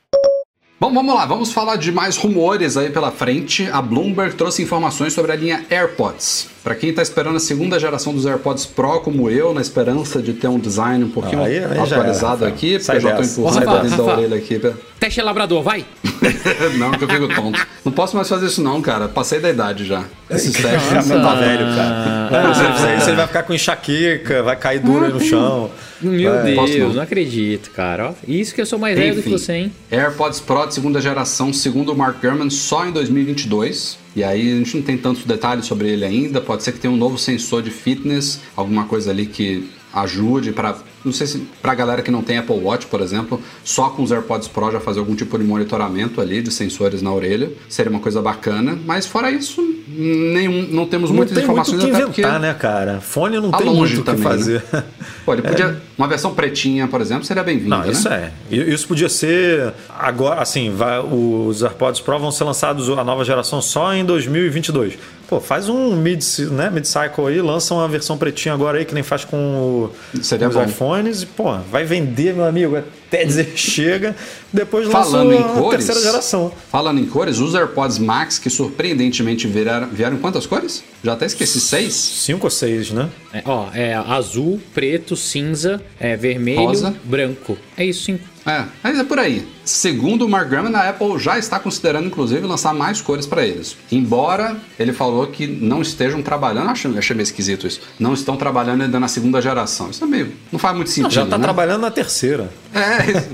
Bom, 0.83 0.93
vamos 0.93 1.15
lá, 1.15 1.25
vamos 1.25 1.53
falar 1.53 1.77
de 1.77 1.93
mais 1.93 2.17
rumores 2.17 2.77
aí 2.77 2.91
pela 2.91 3.13
frente. 3.13 3.69
A 3.71 3.81
Bloomberg 3.81 4.35
trouxe 4.35 4.65
informações 4.65 5.13
sobre 5.13 5.31
a 5.31 5.37
linha 5.37 5.65
AirPods. 5.71 6.49
Para 6.65 6.75
quem 6.75 6.91
está 6.91 7.01
esperando 7.01 7.37
a 7.37 7.39
segunda 7.39 7.79
geração 7.79 8.13
dos 8.13 8.27
AirPods 8.27 8.67
Pro, 8.67 8.99
como 8.99 9.31
eu, 9.31 9.55
na 9.55 9.61
esperança 9.61 10.21
de 10.21 10.33
ter 10.33 10.49
um 10.49 10.59
design 10.59 11.05
um 11.05 11.09
pouquinho 11.09 11.41
aí, 11.41 11.65
aí 11.65 11.79
atualizado 11.79 12.45
era, 12.45 12.53
aqui, 12.53 12.81
porque 12.81 12.97
eu 12.97 13.01
já 13.01 13.21
estou 13.21 13.45
empurrando 13.45 13.65
Rafa, 13.65 13.83
dentro 13.85 13.97
da 13.97 14.13
orelha 14.13 14.37
aqui. 14.37 14.61
Teste 14.99 15.23
labrador, 15.23 15.63
vai! 15.63 15.87
não, 16.77 16.91
que 16.91 17.05
eu 17.05 17.09
fico 17.09 17.29
tonto. 17.29 17.65
Não 17.85 17.93
posso 17.93 18.17
mais 18.17 18.29
fazer 18.29 18.47
isso 18.47 18.61
não, 18.61 18.83
cara. 18.83 19.07
Passei 19.07 19.39
da 19.39 19.51
idade 19.51 19.85
já. 19.85 20.03
Esses 20.29 20.53
testes 20.53 20.91
já 20.91 21.01
tá 21.01 21.35
velho, 21.37 21.65
cara. 21.77 22.29
Ah, 22.29 22.53
você, 22.53 23.05
você 23.05 23.13
vai 23.13 23.29
ficar 23.29 23.45
com 23.45 23.55
enxaqueca, 23.55 24.43
vai 24.43 24.57
cair 24.57 24.81
duro 24.81 25.09
no 25.09 25.21
chão. 25.21 25.71
Meu 26.03 26.35
é, 26.35 26.55
Deus, 26.55 26.95
não. 26.95 27.03
acredito, 27.03 27.71
cara. 27.71 28.15
Isso 28.27 28.55
que 28.55 28.61
eu 28.61 28.67
sou 28.67 28.79
mais 28.79 28.99
velho 28.99 29.17
do 29.17 29.23
que 29.23 29.29
você, 29.29 29.53
hein? 29.55 29.73
AirPods 29.91 30.41
Pro 30.41 30.67
de 30.67 30.75
segunda 30.75 31.01
geração, 31.01 31.53
segundo 31.53 31.93
o 31.93 31.97
Mark 31.97 32.21
Gurman, 32.21 32.51
só 32.51 32.87
em 32.87 32.93
2022. 32.93 33.99
E 34.15 34.23
aí 34.23 34.53
a 34.53 34.57
gente 34.57 34.77
não 34.77 34.83
tem 34.83 34.97
tantos 34.97 35.25
detalhes 35.25 35.67
sobre 35.67 35.89
ele 35.89 36.05
ainda. 36.05 36.41
Pode 36.41 36.63
ser 36.63 36.73
que 36.73 36.79
tenha 36.79 36.93
um 36.93 36.97
novo 36.97 37.19
sensor 37.19 37.63
de 37.63 37.71
fitness, 37.71 38.41
alguma 38.57 38.85
coisa 38.85 39.11
ali 39.11 39.27
que 39.27 39.69
ajude 39.93 40.53
para 40.53 40.77
não 41.05 41.13
sei 41.13 41.27
se 41.27 41.39
para 41.61 41.73
a 41.73 41.75
galera 41.75 42.03
que 42.03 42.11
não 42.11 42.23
tem 42.23 42.39
Apple 42.39 42.57
Watch, 42.57 42.87
por 42.87 43.01
exemplo, 43.01 43.41
só 43.65 43.91
com 43.91 44.03
os 44.03 44.13
AirPods 44.13 44.49
Pro 44.49 44.71
já 44.71 44.81
fazer 44.81 45.01
algum 45.01 45.15
tipo 45.15 45.39
de 45.39 45.45
monitoramento 45.45 46.21
ali 46.21 46.41
de 46.43 46.53
sensores 46.53 47.03
na 47.03 47.13
orelha, 47.13 47.51
seria 47.69 47.91
uma 47.91 48.01
coisa 48.01 48.23
bacana. 48.23 48.79
Mas 48.87 49.07
fora 49.07 49.31
isso, 49.31 49.63
nenhum, 49.89 50.69
não 50.71 50.87
temos 50.87 51.11
não 51.11 51.17
muitas 51.17 51.37
informações 51.37 51.83
muito 51.83 52.13
que 52.13 52.21
inventar, 52.21 52.41
né, 52.41 52.55
cara? 52.55 53.01
Fone 53.01 53.39
não 53.41 53.51
tá 53.51 53.59
tem 53.59 53.75
muito 53.75 54.01
o 54.01 54.05
que 54.05 54.17
fazer. 54.17 54.63
Né? 54.73 54.85
Pô, 55.25 55.33
ele 55.33 55.43
podia 55.47 55.67
é. 55.67 55.77
uma 55.99 56.07
versão 56.07 56.35
pretinha, 56.35 56.87
por 56.87 57.01
exemplo, 57.01 57.25
seria 57.25 57.43
bem-vindo. 57.43 57.71
Não, 57.71 57.89
isso 57.91 58.09
né? 58.09 58.33
é. 58.51 58.55
Isso 58.55 58.87
podia 58.87 59.09
ser 59.09 59.73
agora, 59.89 60.41
assim, 60.41 60.71
vai, 60.71 61.01
os 61.01 61.63
AirPods 61.63 62.01
Pro 62.01 62.19
vão 62.19 62.31
ser 62.31 62.45
lançados 62.45 62.89
a 62.89 63.05
nova 63.05 63.25
geração 63.25 63.61
só 63.61 63.93
em 63.95 64.05
2022. 64.05 64.99
Pô, 65.33 65.41
faz 65.41 65.67
um 65.67 65.97
mid, 65.97 66.23
né, 66.51 66.69
mid 66.69 66.85
aí, 67.27 67.41
lança 67.41 67.73
uma 67.73 67.89
versão 67.89 68.19
pretinha 68.19 68.53
agora 68.53 68.77
aí 68.77 68.85
que 68.85 68.93
nem 68.93 69.03
faz 69.03 69.25
com 69.25 69.39
o, 69.39 70.21
Seria 70.23 70.47
os 70.47 70.55
bom. 70.55 70.63
iPhones 70.63 71.23
e 71.23 71.27
pô, 71.27 71.57
vai 71.71 71.85
vender, 71.87 72.35
meu 72.35 72.45
amigo, 72.45 72.77
até 72.77 73.25
dizer 73.25 73.51
chega. 73.57 74.15
Depois 74.53 74.87
Falando 74.89 75.33
em 75.33 75.43
cores, 75.43 75.87
terceira 75.87 76.03
geração. 76.03 76.53
Falando 76.71 77.01
em 77.01 77.07
cores, 77.07 77.39
os 77.39 77.55
AirPods 77.55 77.99
Max 77.99 78.39
que 78.39 78.51
surpreendentemente 78.51 79.47
vieram, 79.47 79.89
vieram 79.89 80.19
quantas 80.19 80.45
cores? 80.45 80.85
Já 81.03 81.15
até 81.15 81.25
esqueci, 81.25 81.59
seis? 81.61 81.95
Cinco 81.95 82.49
ou 82.49 82.51
seis, 82.51 82.91
né? 82.91 83.09
É, 83.33 83.43
ó, 83.47 83.69
é 83.73 83.95
azul, 83.95 84.61
preto, 84.75 85.17
cinza, 85.17 85.81
é, 85.99 86.15
vermelho, 86.15 86.61
Rosa. 86.61 86.95
branco. 87.05 87.57
É 87.75 87.87
isso, 87.87 88.05
cinco. 88.05 88.32
É, 88.47 88.65
mas 88.83 88.99
é 88.99 89.05
por 89.05 89.19
aí. 89.19 89.47
Segundo 89.65 90.27
o 90.27 90.29
Mark 90.29 90.49
Gurman, 90.49 90.75
a 90.75 90.89
Apple 90.89 91.19
já 91.19 91.39
está 91.39 91.59
considerando, 91.59 92.07
inclusive, 92.07 92.45
lançar 92.47 92.75
mais 92.75 93.01
cores 93.01 93.27
para 93.27 93.47
eles. 93.47 93.77
Embora 93.91 94.57
ele 94.79 94.93
falou 94.93 95.27
que 95.29 95.47
não 95.47 95.81
estejam 95.81 96.21
trabalhando, 96.23 96.71
achei, 96.71 96.99
achei 96.99 97.15
meio 97.15 97.25
esquisito 97.25 97.67
isso, 97.67 97.81
não 97.99 98.15
estão 98.15 98.37
trabalhando 98.37 98.83
ainda 98.83 98.99
na 98.99 99.09
segunda 99.09 99.41
geração. 99.41 99.91
Isso 99.91 100.03
é 100.03 100.07
meio. 100.07 100.33
Não 100.51 100.59
faz 100.59 100.75
muito 100.75 100.91
sentido. 100.91 101.05
Não, 101.05 101.11
já 101.11 101.23
está 101.25 101.39
né? 101.39 101.45
trabalhando 101.45 101.83
na 101.83 101.91
terceira. 101.91 102.51
É, 102.75 103.25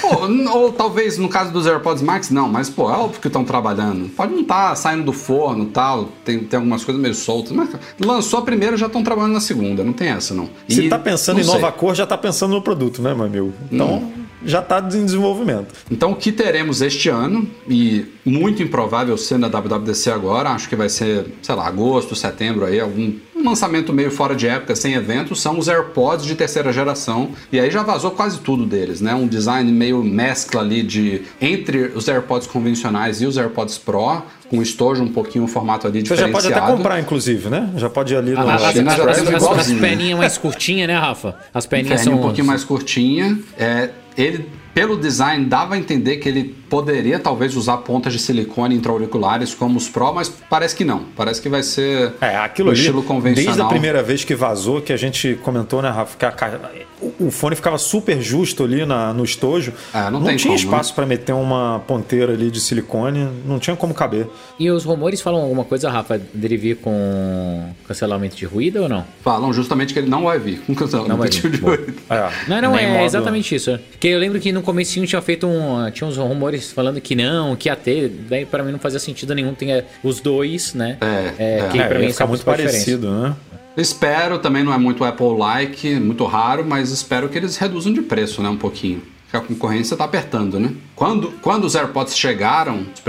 pô, 0.00 0.26
ou 0.52 0.72
talvez 0.72 1.18
no 1.18 1.28
caso 1.28 1.52
dos 1.52 1.66
AirPods 1.66 2.02
Max, 2.02 2.30
não, 2.30 2.48
mas 2.48 2.70
pô, 2.70 2.88
é 2.90 2.94
óbvio 2.94 3.20
que 3.20 3.26
estão 3.26 3.44
trabalhando. 3.44 4.08
Pode 4.10 4.32
não 4.32 4.42
estar 4.42 4.70
tá 4.70 4.76
saindo 4.76 5.04
do 5.04 5.12
forno 5.12 5.66
tal, 5.66 6.06
tem, 6.24 6.38
tem 6.40 6.56
algumas 6.56 6.84
coisas 6.84 7.02
meio 7.02 7.14
soltas, 7.14 7.52
mas 7.52 7.68
lançou 8.00 8.38
a 8.38 8.42
primeira 8.42 8.76
já 8.76 8.86
estão 8.86 9.02
trabalhando 9.02 9.34
na 9.34 9.40
segunda, 9.40 9.84
não 9.84 9.92
tem 9.92 10.08
essa 10.08 10.32
não. 10.32 10.48
Se 10.68 10.84
está 10.84 10.98
pensando 10.98 11.40
em 11.40 11.44
sei. 11.44 11.52
nova 11.52 11.70
cor, 11.72 11.94
já 11.94 12.04
está 12.04 12.16
pensando 12.16 12.52
no 12.52 12.62
produto, 12.62 13.02
né, 13.02 13.14
meu 13.14 13.26
amigo? 13.26 13.52
Então. 13.70 13.96
Hum 13.96 14.17
já 14.44 14.60
está 14.60 14.78
em 14.80 15.04
desenvolvimento. 15.04 15.74
Então, 15.90 16.12
o 16.12 16.16
que 16.16 16.32
teremos 16.32 16.80
este 16.80 17.08
ano, 17.08 17.48
e 17.68 18.06
muito 18.24 18.62
improvável 18.62 19.16
ser 19.16 19.38
na 19.38 19.48
WWDC 19.48 20.10
agora, 20.10 20.50
acho 20.50 20.68
que 20.68 20.76
vai 20.76 20.88
ser, 20.88 21.26
sei 21.42 21.54
lá, 21.54 21.66
agosto, 21.66 22.14
setembro 22.14 22.64
aí, 22.64 22.80
algum 22.80 23.12
um 23.38 23.44
lançamento 23.44 23.92
meio 23.92 24.10
fora 24.10 24.34
de 24.34 24.48
época, 24.48 24.74
sem 24.74 24.94
evento, 24.94 25.34
são 25.36 25.58
os 25.58 25.68
AirPods 25.68 26.26
de 26.26 26.34
terceira 26.34 26.72
geração. 26.72 27.30
E 27.52 27.60
aí 27.60 27.70
já 27.70 27.82
vazou 27.82 28.10
quase 28.10 28.40
tudo 28.40 28.66
deles, 28.66 29.00
né? 29.00 29.14
Um 29.14 29.28
design 29.28 29.70
meio 29.70 30.02
mescla 30.02 30.60
ali 30.60 30.82
de 30.82 31.22
entre 31.40 31.92
os 31.94 32.08
AirPods 32.08 32.48
convencionais 32.48 33.22
e 33.22 33.26
os 33.26 33.38
AirPods 33.38 33.78
Pro, 33.78 34.22
com 34.50 34.60
estojo 34.60 35.02
um 35.02 35.12
pouquinho 35.12 35.44
o 35.44 35.48
formato 35.48 35.86
ali 35.86 36.02
diferenciado. 36.02 36.32
Você 36.32 36.48
já 36.48 36.54
pode 36.54 36.64
até 36.64 36.76
comprar, 36.76 37.00
inclusive, 37.00 37.48
né? 37.48 37.70
Já 37.76 37.88
pode 37.88 38.12
ir 38.12 38.16
ali 38.16 38.32
no... 38.32 38.40
Ah, 38.40 38.56
as, 38.56 38.64
as, 38.64 38.76
as, 38.76 39.68
as, 39.68 39.72
perninhas 39.72 40.18
mais 40.18 40.36
curtinhas, 40.36 40.88
né, 40.88 40.98
Rafa? 40.98 41.36
As 41.54 41.64
perninhas 41.64 42.00
são... 42.00 42.14
um 42.14 42.20
pouquinho 42.20 42.46
mais 42.46 42.64
curtinha. 42.64 43.38
É, 43.56 43.90
ele 44.18 44.50
pelo 44.74 44.96
design, 44.96 45.44
dava 45.46 45.74
a 45.74 45.78
entender 45.78 46.16
que 46.18 46.28
ele 46.28 46.54
poderia 46.68 47.18
talvez 47.18 47.56
usar 47.56 47.78
pontas 47.78 48.12
de 48.12 48.18
silicone 48.18 48.74
intra-auriculares 48.74 49.54
como 49.54 49.76
os 49.78 49.88
Pro, 49.88 50.12
mas 50.14 50.28
parece 50.50 50.76
que 50.76 50.84
não. 50.84 51.04
Parece 51.16 51.40
que 51.40 51.48
vai 51.48 51.62
ser 51.62 52.12
é, 52.20 52.36
aquilo 52.36 52.70
ali, 52.70 52.78
estilo 52.78 53.02
convencional. 53.02 53.46
Desde 53.54 53.62
a 53.62 53.66
primeira 53.66 54.02
vez 54.02 54.22
que 54.24 54.34
vazou, 54.34 54.80
que 54.80 54.92
a 54.92 54.96
gente 54.96 55.38
comentou, 55.42 55.80
né, 55.82 55.88
Rafa, 55.88 56.16
que 56.16 56.24
a, 56.24 56.70
o 57.18 57.30
fone 57.30 57.54
ficava 57.56 57.78
super 57.78 58.20
justo 58.20 58.64
ali 58.64 58.84
na, 58.84 59.12
no 59.14 59.24
estojo. 59.24 59.72
É, 59.94 60.04
não 60.10 60.18
não 60.20 60.24
tem 60.26 60.36
tinha 60.36 60.54
como, 60.54 60.64
espaço 60.64 60.94
para 60.94 61.06
meter 61.06 61.32
uma 61.32 61.80
ponteira 61.86 62.32
ali 62.32 62.50
de 62.50 62.60
silicone, 62.60 63.28
não 63.46 63.58
tinha 63.58 63.74
como 63.76 63.94
caber. 63.94 64.26
E 64.58 64.70
os 64.70 64.84
rumores 64.84 65.20
falam 65.20 65.40
alguma 65.42 65.64
coisa, 65.64 65.88
Rafa, 65.90 66.18
dele 66.34 66.56
vir 66.56 66.76
com 66.76 67.70
cancelamento 67.86 68.36
de 68.36 68.44
ruído 68.44 68.82
ou 68.82 68.88
não? 68.88 69.04
Falam 69.22 69.52
justamente 69.52 69.92
que 69.92 69.98
ele 69.98 70.08
não 70.10 70.24
vai 70.24 70.38
vir 70.38 70.60
com 70.60 70.74
cancelamento 70.74 71.08
Não 71.10 71.16
vai 71.18 71.28
de 71.28 71.40
vir. 71.40 71.50
de 71.52 71.58
ruído. 71.60 71.94
É, 72.10 72.28
Não, 72.48 72.60
não, 72.60 72.72
nem 72.76 72.84
é 72.86 72.92
modo- 72.94 73.04
exatamente 73.04 73.54
isso. 73.54 73.78
Porque 73.90 74.08
eu 74.08 74.18
lembro 74.18 74.38
que 74.40 74.52
no 74.58 74.64
comecinho 74.64 75.06
tinha 75.06 75.22
feito 75.22 75.46
um. 75.46 75.90
Tinha 75.90 76.06
uns 76.06 76.16
rumores 76.16 76.70
falando 76.72 77.00
que 77.00 77.14
não, 77.14 77.56
que 77.56 77.68
ia 77.68 77.76
ter. 77.76 78.08
Daí 78.08 78.44
pra 78.44 78.62
mim 78.62 78.72
não 78.72 78.78
fazia 78.78 78.98
sentido 78.98 79.34
nenhum. 79.34 79.54
Tem 79.54 79.72
é, 79.72 79.84
os 80.02 80.20
dois, 80.20 80.74
né? 80.74 80.98
É, 81.00 81.32
é. 81.38 81.68
que 81.70 81.78
É, 81.80 81.86
pra 81.88 81.98
ia 82.00 82.06
mim 82.06 82.12
só 82.12 82.26
muito 82.26 82.44
faz 82.44 82.58
diferença. 82.58 82.84
parecido, 82.84 83.10
né? 83.10 83.36
Espero, 83.76 84.40
também 84.40 84.64
não 84.64 84.74
é 84.74 84.78
muito 84.78 85.04
Apple-like, 85.04 85.94
muito 86.00 86.24
raro, 86.24 86.64
mas 86.66 86.90
espero 86.90 87.28
que 87.28 87.38
eles 87.38 87.56
reduzam 87.56 87.92
de 87.92 88.02
preço, 88.02 88.42
né, 88.42 88.48
um 88.48 88.56
pouquinho. 88.56 89.00
Porque 89.30 89.36
a 89.36 89.40
concorrência 89.40 89.96
tá 89.96 90.04
apertando, 90.04 90.58
né? 90.58 90.72
Quando, 90.96 91.30
quando 91.42 91.64
os 91.64 91.76
AirPods 91.76 92.16
chegaram, 92.16 92.80
os 92.80 93.02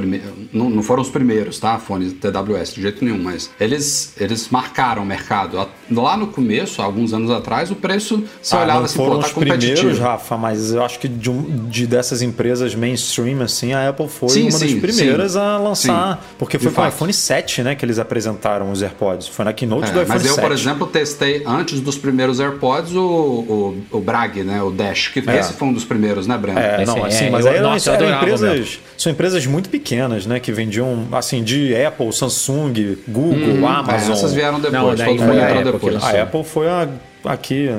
não, 0.53 0.69
não 0.69 0.83
foram 0.83 1.01
os 1.01 1.09
primeiros, 1.09 1.57
tá? 1.57 1.79
Fones 1.79 2.13
TWS, 2.13 2.75
de 2.75 2.81
jeito 2.81 3.03
nenhum, 3.03 3.17
mas 3.17 3.49
eles, 3.59 4.13
eles 4.19 4.49
marcaram 4.49 5.01
o 5.01 5.05
mercado. 5.05 5.57
Lá 5.91 6.15
no 6.17 6.27
começo, 6.27 6.81
alguns 6.81 7.13
anos 7.13 7.31
atrás, 7.31 7.71
o 7.71 7.75
preço, 7.75 8.23
você 8.41 8.55
Ah, 8.55 8.59
olhava 8.63 8.79
não 8.79 8.85
assim, 8.85 8.95
foram 8.97 9.15
pô, 9.15 9.19
tá 9.21 9.27
os 9.27 9.33
primeiros, 9.33 9.65
competitivo. 9.65 10.01
Rafa, 10.03 10.37
mas 10.37 10.71
eu 10.71 10.83
acho 10.83 10.99
que 10.99 11.07
de, 11.07 11.29
um- 11.29 11.67
de 11.67 11.87
dessas 11.87 12.21
empresas 12.21 12.75
mainstream, 12.75 13.41
assim, 13.41 13.73
a 13.73 13.89
Apple 13.89 14.07
foi 14.07 14.29
Sim, 14.29 14.41
uma 14.43 14.51
sim, 14.51 14.79
das 14.79 14.93
primeiras 14.93 15.31
sim. 15.33 15.39
a 15.39 15.57
lançar. 15.57 16.13
Sim, 16.17 16.27
Porque 16.37 16.57
de 16.57 16.63
foi 16.63 16.73
com 16.73 16.81
o 16.81 16.87
iPhone 16.87 17.13
7, 17.13 17.63
né, 17.63 17.75
que 17.75 17.83
eles 17.85 17.97
apresentaram 17.99 18.71
os 18.71 18.81
AirPods. 18.81 19.27
Foi 19.27 19.43
na 19.45 19.53
keynote 19.53 19.89
É, 19.89 19.93
do 19.93 20.01
iPhone 20.01 20.07
mas 20.09 20.25
eu, 20.25 20.35
7. 20.35 20.43
por 20.45 20.51
exemplo, 20.53 20.87
testei 20.87 21.43
antes 21.45 21.79
dos 21.81 21.97
primeiros 21.97 22.39
AirPods 22.39 22.93
o, 22.93 22.99
o, 23.01 23.77
o 23.91 23.99
Brag, 23.99 24.43
né? 24.43 24.61
O 24.61 24.69
Dash, 24.71 25.07
que 25.09 25.23
É. 25.27 25.39
esse 25.39 25.53
foi 25.53 25.67
um 25.67 25.73
dos 25.73 25.83
primeiros, 25.85 26.27
né, 26.27 26.37
Breno? 26.37 26.59
É, 26.59 26.85
não, 26.85 26.97
é, 26.97 27.07
assim, 27.07 27.29
mas 27.29 27.45
eu- 27.45 27.51
aí 27.51 27.59
nossa, 27.61 27.91
eram 27.91 28.15
empresas, 28.17 28.79
são 28.97 29.11
empresas 29.11 29.45
muito 29.45 29.69
pequenas, 29.69 30.25
né, 30.25 30.39
que 30.39 30.51
vendiam, 30.51 31.07
assim, 31.11 31.43
de 31.43 31.75
Apple, 31.75 32.11
Samsung, 32.13 32.97
Google, 33.07 33.67
É, 33.67 33.71
Amazon. 33.71 34.11
essas 34.11 34.33
vieram 34.33 34.59
depois, 34.59 34.73
Não, 34.99 35.05
todo 35.05 35.21
mundo 35.23 35.39
entrou 35.39 35.63
depois. 35.63 35.78
A 36.01 36.23
Apple 36.23 36.43
foi 36.43 36.67
a, 36.67 36.87
aqui, 37.25 37.69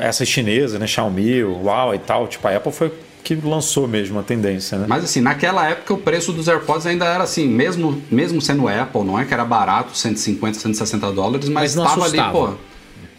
essa 0.00 0.24
chinesa, 0.24 0.78
né, 0.78 0.86
Xiaomi, 0.86 1.42
Huawei 1.42 1.96
e 1.96 2.00
tal. 2.00 2.26
Tipo, 2.26 2.48
a 2.48 2.56
Apple 2.56 2.72
foi 2.72 2.92
que 3.24 3.34
lançou 3.34 3.86
mesmo 3.86 4.18
a 4.18 4.22
tendência, 4.22 4.78
né? 4.78 4.86
Mas 4.88 5.04
assim, 5.04 5.20
naquela 5.20 5.68
época 5.68 5.92
o 5.92 5.98
preço 5.98 6.32
dos 6.32 6.48
AirPods 6.48 6.86
ainda 6.86 7.04
era 7.04 7.24
assim, 7.24 7.46
mesmo, 7.46 8.02
mesmo 8.10 8.40
sendo 8.40 8.66
Apple, 8.68 9.04
não 9.04 9.18
é 9.18 9.24
que 9.24 9.34
era 9.34 9.44
barato, 9.44 9.96
150, 9.96 10.58
160 10.58 11.12
dólares, 11.12 11.48
mas 11.48 11.74
Mas 11.74 11.74
não 11.74 11.84
estava 11.84 12.04
ali, 12.06 12.32
pô. 12.32 12.54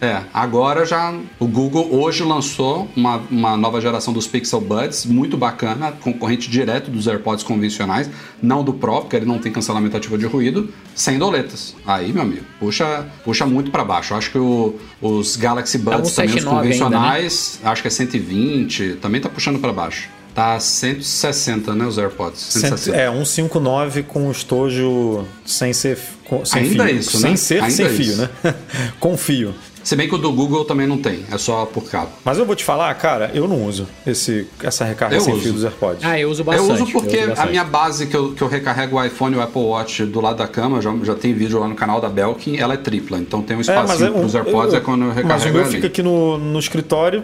É, 0.01 0.21
agora 0.33 0.85
já 0.85 1.13
o 1.39 1.45
Google 1.45 1.89
hoje 1.93 2.23
lançou 2.23 2.87
uma, 2.95 3.17
uma 3.29 3.57
nova 3.57 3.81
geração 3.81 4.13
dos 4.13 4.25
Pixel 4.27 4.61
Buds, 4.61 5.05
muito 5.05 5.35
bacana, 5.35 5.91
concorrente 5.91 6.49
direto 6.49 6.89
dos 6.89 7.05
AirPods 7.05 7.43
convencionais, 7.43 8.09
não 8.41 8.63
do 8.63 8.73
Pro, 8.73 9.01
porque 9.01 9.17
ele 9.17 9.25
não 9.25 9.39
tem 9.39 9.51
cancelamento 9.51 9.97
ativo 9.97 10.17
de 10.17 10.25
ruído, 10.25 10.69
sem 10.95 11.17
doletas. 11.19 11.75
Aí, 11.85 12.13
meu 12.13 12.21
amigo, 12.23 12.45
puxa, 12.61 13.05
puxa 13.25 13.45
muito 13.45 13.71
para 13.71 13.83
baixo. 13.83 14.13
Eu 14.13 14.17
acho 14.17 14.31
que 14.31 14.37
o- 14.37 14.79
os 15.01 15.35
Galaxy 15.35 15.77
Buds 15.77 16.11
um 16.11 16.15
também, 16.15 16.29
os 16.29 16.33
79 16.33 16.55
ainda, 16.55 16.55
né? 16.61 16.71
convencionais, 16.95 17.59
acho 17.61 17.81
que 17.81 17.87
é 17.89 17.91
120, 17.91 18.93
também 19.01 19.19
tá 19.19 19.27
puxando 19.27 19.59
para 19.59 19.73
baixo. 19.73 20.07
Tá 20.33 20.57
160, 20.59 21.73
né, 21.75 21.85
os 21.85 21.97
AirPods? 21.97 22.39
160. 22.39 22.95
É, 22.95 23.09
159 23.11 24.03
com 24.03 24.31
estojo 24.31 25.25
sem 25.45 25.73
ser 25.73 25.97
com, 26.23 26.45
sem 26.45 26.61
Ainda 26.61 26.85
fio. 26.85 26.95
isso, 26.97 27.17
sem 27.19 27.31
né? 27.31 27.35
ser 27.35 27.55
Ainda 27.63 27.71
sem 27.71 27.89
fio, 27.89 28.15
né? 28.15 28.29
com 28.99 29.17
fio. 29.17 29.53
Se 29.83 29.95
bem 29.95 30.07
que 30.07 30.15
o 30.15 30.17
do 30.17 30.31
Google 30.31 30.65
também 30.65 30.85
não 30.85 30.97
tem, 30.97 31.23
é 31.31 31.37
só 31.37 31.65
por 31.65 31.83
cabo. 31.89 32.09
Mas 32.23 32.37
eu 32.37 32.45
vou 32.45 32.55
te 32.55 32.63
falar, 32.63 32.93
cara, 32.95 33.31
eu 33.33 33.47
não 33.47 33.65
uso 33.65 33.87
esse, 34.05 34.47
essa 34.63 34.83
recarga 34.85 35.15
Eu 35.15 35.21
sem 35.21 35.33
uso. 35.33 35.43
fio 35.43 35.53
dos 35.53 35.63
AirPods. 35.63 36.03
Ah, 36.03 36.19
eu 36.19 36.29
uso 36.29 36.43
bastante. 36.43 36.67
eu 36.69 36.73
uso 36.75 36.91
porque 36.91 37.17
uso 37.23 37.41
a 37.41 37.45
minha 37.45 37.63
base 37.63 38.05
que 38.07 38.15
eu, 38.15 38.33
que 38.33 38.41
eu 38.41 38.47
recarrego 38.47 38.97
o 38.97 39.03
iPhone 39.03 39.35
e 39.35 39.39
o 39.39 39.41
Apple 39.41 39.61
Watch 39.61 40.05
do 40.05 40.21
lado 40.21 40.37
da 40.37 40.47
cama, 40.47 40.81
já, 40.81 40.93
já 41.03 41.15
tem 41.15 41.33
vídeo 41.33 41.59
lá 41.59 41.67
no 41.67 41.75
canal 41.75 41.99
da 42.01 42.09
Belkin, 42.09 42.57
ela 42.57 42.73
é 42.73 42.77
tripla, 42.77 43.17
então 43.17 43.41
tem 43.41 43.57
um 43.57 43.61
espacinho 43.61 44.11
para 44.13 44.25
os 44.25 44.35
AirPods, 44.35 44.73
é 44.73 44.79
quando 44.79 45.03
eu 45.05 45.09
recarrego 45.09 45.27
Mas 45.29 45.45
o 45.45 45.49
meu 45.53 45.61
ali. 45.63 45.71
fica 45.71 45.87
aqui 45.87 46.03
no, 46.03 46.37
no 46.37 46.59
escritório, 46.59 47.23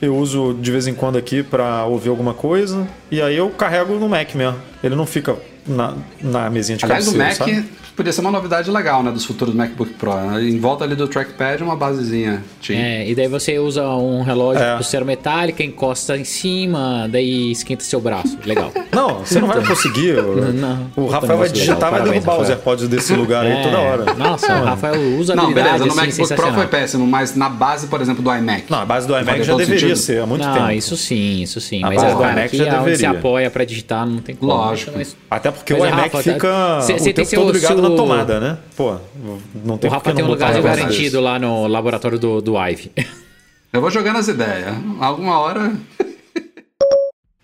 eu 0.00 0.16
uso 0.16 0.54
de 0.60 0.70
vez 0.70 0.86
em 0.86 0.94
quando 0.94 1.16
aqui 1.18 1.42
pra 1.42 1.84
ouvir 1.84 2.08
alguma 2.08 2.32
coisa, 2.34 2.86
e 3.10 3.20
aí 3.20 3.36
eu 3.36 3.50
carrego 3.50 3.94
no 3.98 4.08
Mac 4.08 4.34
mesmo. 4.34 4.56
Ele 4.82 4.94
não 4.94 5.06
fica 5.06 5.36
na, 5.66 5.94
na 6.22 6.48
mesinha 6.48 6.78
de 6.78 6.84
Aliás, 6.84 7.08
o 7.08 7.12
cabeceira, 7.12 7.28
Mac 7.46 7.56
sabe? 7.56 7.68
Podia 7.96 8.12
ser 8.12 8.20
uma 8.20 8.30
novidade 8.30 8.70
legal, 8.70 9.02
né, 9.02 9.10
dos 9.10 9.24
futuros 9.24 9.54
MacBook 9.54 9.94
Pro. 9.94 10.14
né? 10.14 10.42
Em 10.42 10.58
volta 10.58 10.84
ali 10.84 10.94
do 10.94 11.08
trackpad, 11.08 11.62
uma 11.62 11.74
basezinha. 11.76 12.42
Tinha. 12.60 12.78
É, 12.78 13.08
e 13.08 13.14
daí 13.14 13.26
você 13.28 13.58
usa 13.58 13.84
um 13.88 14.22
relógio 14.22 14.62
É. 14.62 14.70
com 14.72 14.76
pulseira 14.78 15.04
metálica, 15.06 15.62
encosta 15.64 16.16
em 16.16 16.24
cima, 16.24 17.08
daí 17.10 17.50
esquenta 17.52 17.82
seu 17.84 18.00
braço. 18.00 18.38
Legal. 18.44 18.72
Não, 18.92 19.18
você 19.20 19.38
não 19.40 19.48
vai 19.48 19.64
conseguir. 19.64 20.16
o- 20.18 20.52
não. 20.52 20.84
o 20.96 21.02
Puta 21.02 21.12
Rafael 21.14 21.38
vai 21.38 21.48
digitar, 21.50 21.76
legal. 21.76 21.92
vai 21.92 22.10
derrubar 22.12 22.40
os. 22.40 22.48
AirPods 22.50 22.88
desse 22.88 23.12
lugar 23.14 23.44
aí 23.44 23.52
É, 23.56 23.62
toda 23.62 23.78
hora. 23.78 24.14
Nossa, 24.14 24.54
o 24.60 24.64
Rafael 24.64 25.18
usa 25.18 25.34
Não, 25.34 25.52
beleza, 25.52 25.78
no 25.84 25.86
assim, 25.92 25.96
MacBook 25.96 26.34
Pro 26.34 26.52
foi 26.54 26.66
péssimo, 26.66 27.06
mas 27.06 27.34
na 27.36 27.48
base, 27.48 27.86
por 27.88 28.00
exemplo, 28.00 28.22
do 28.22 28.32
iMac. 28.34 28.64
Não, 28.70 28.80
a 28.80 28.84
base 28.86 29.06
do 29.06 29.12
iMac 29.18 29.42
já 29.42 29.54
deveria 29.56 29.80
sentido? 29.80 29.96
ser 29.96 30.22
há 30.22 30.26
muito 30.26 30.42
não, 30.46 30.54
tempo. 30.54 30.70
isso 30.72 30.96
sim, 30.96 31.42
isso 31.42 31.60
sim. 31.60 31.82
A 31.84 31.88
mas 31.88 31.96
base 32.02 32.06
é, 32.06 32.16
do 32.16 32.22
iMac 32.22 32.40
aqui 32.40 32.56
já 32.56 32.64
é 32.64 32.68
onde 32.68 32.78
se 32.96 33.02
deveria. 33.02 33.10
apoia 33.10 33.50
pra 33.50 33.64
digitar, 33.64 34.06
não 34.06 34.18
tem 34.18 34.34
como. 34.34 34.50
Lógico. 34.52 34.92
Mas 34.96 35.16
Até 35.30 35.50
porque 35.50 35.74
o 35.74 35.78
iMac 35.86 36.14
Rafa, 36.14 36.22
fica 36.22 36.80
cê- 36.82 36.94
o 36.94 36.98
cê 36.98 37.12
tem 37.12 37.24
seu- 37.24 37.54
seu- 37.54 37.76
na 37.90 37.96
tomada, 37.96 38.40
né? 38.40 38.58
Pô, 38.76 38.96
não 39.64 39.78
tem 39.78 39.88
o 39.88 39.92
Rafa 39.92 40.12
tem 40.12 40.24
um 40.24 40.28
lugar 40.28 40.60
garantido 40.62 41.20
lá 41.20 41.38
no 41.38 41.66
laboratório 41.66 42.18
do, 42.18 42.40
do 42.40 42.56
Ive. 42.58 42.90
Eu 43.72 43.80
vou 43.80 43.90
jogando 43.90 44.16
as 44.16 44.28
ideias. 44.28 44.74
Alguma 45.00 45.38
hora. 45.38 45.72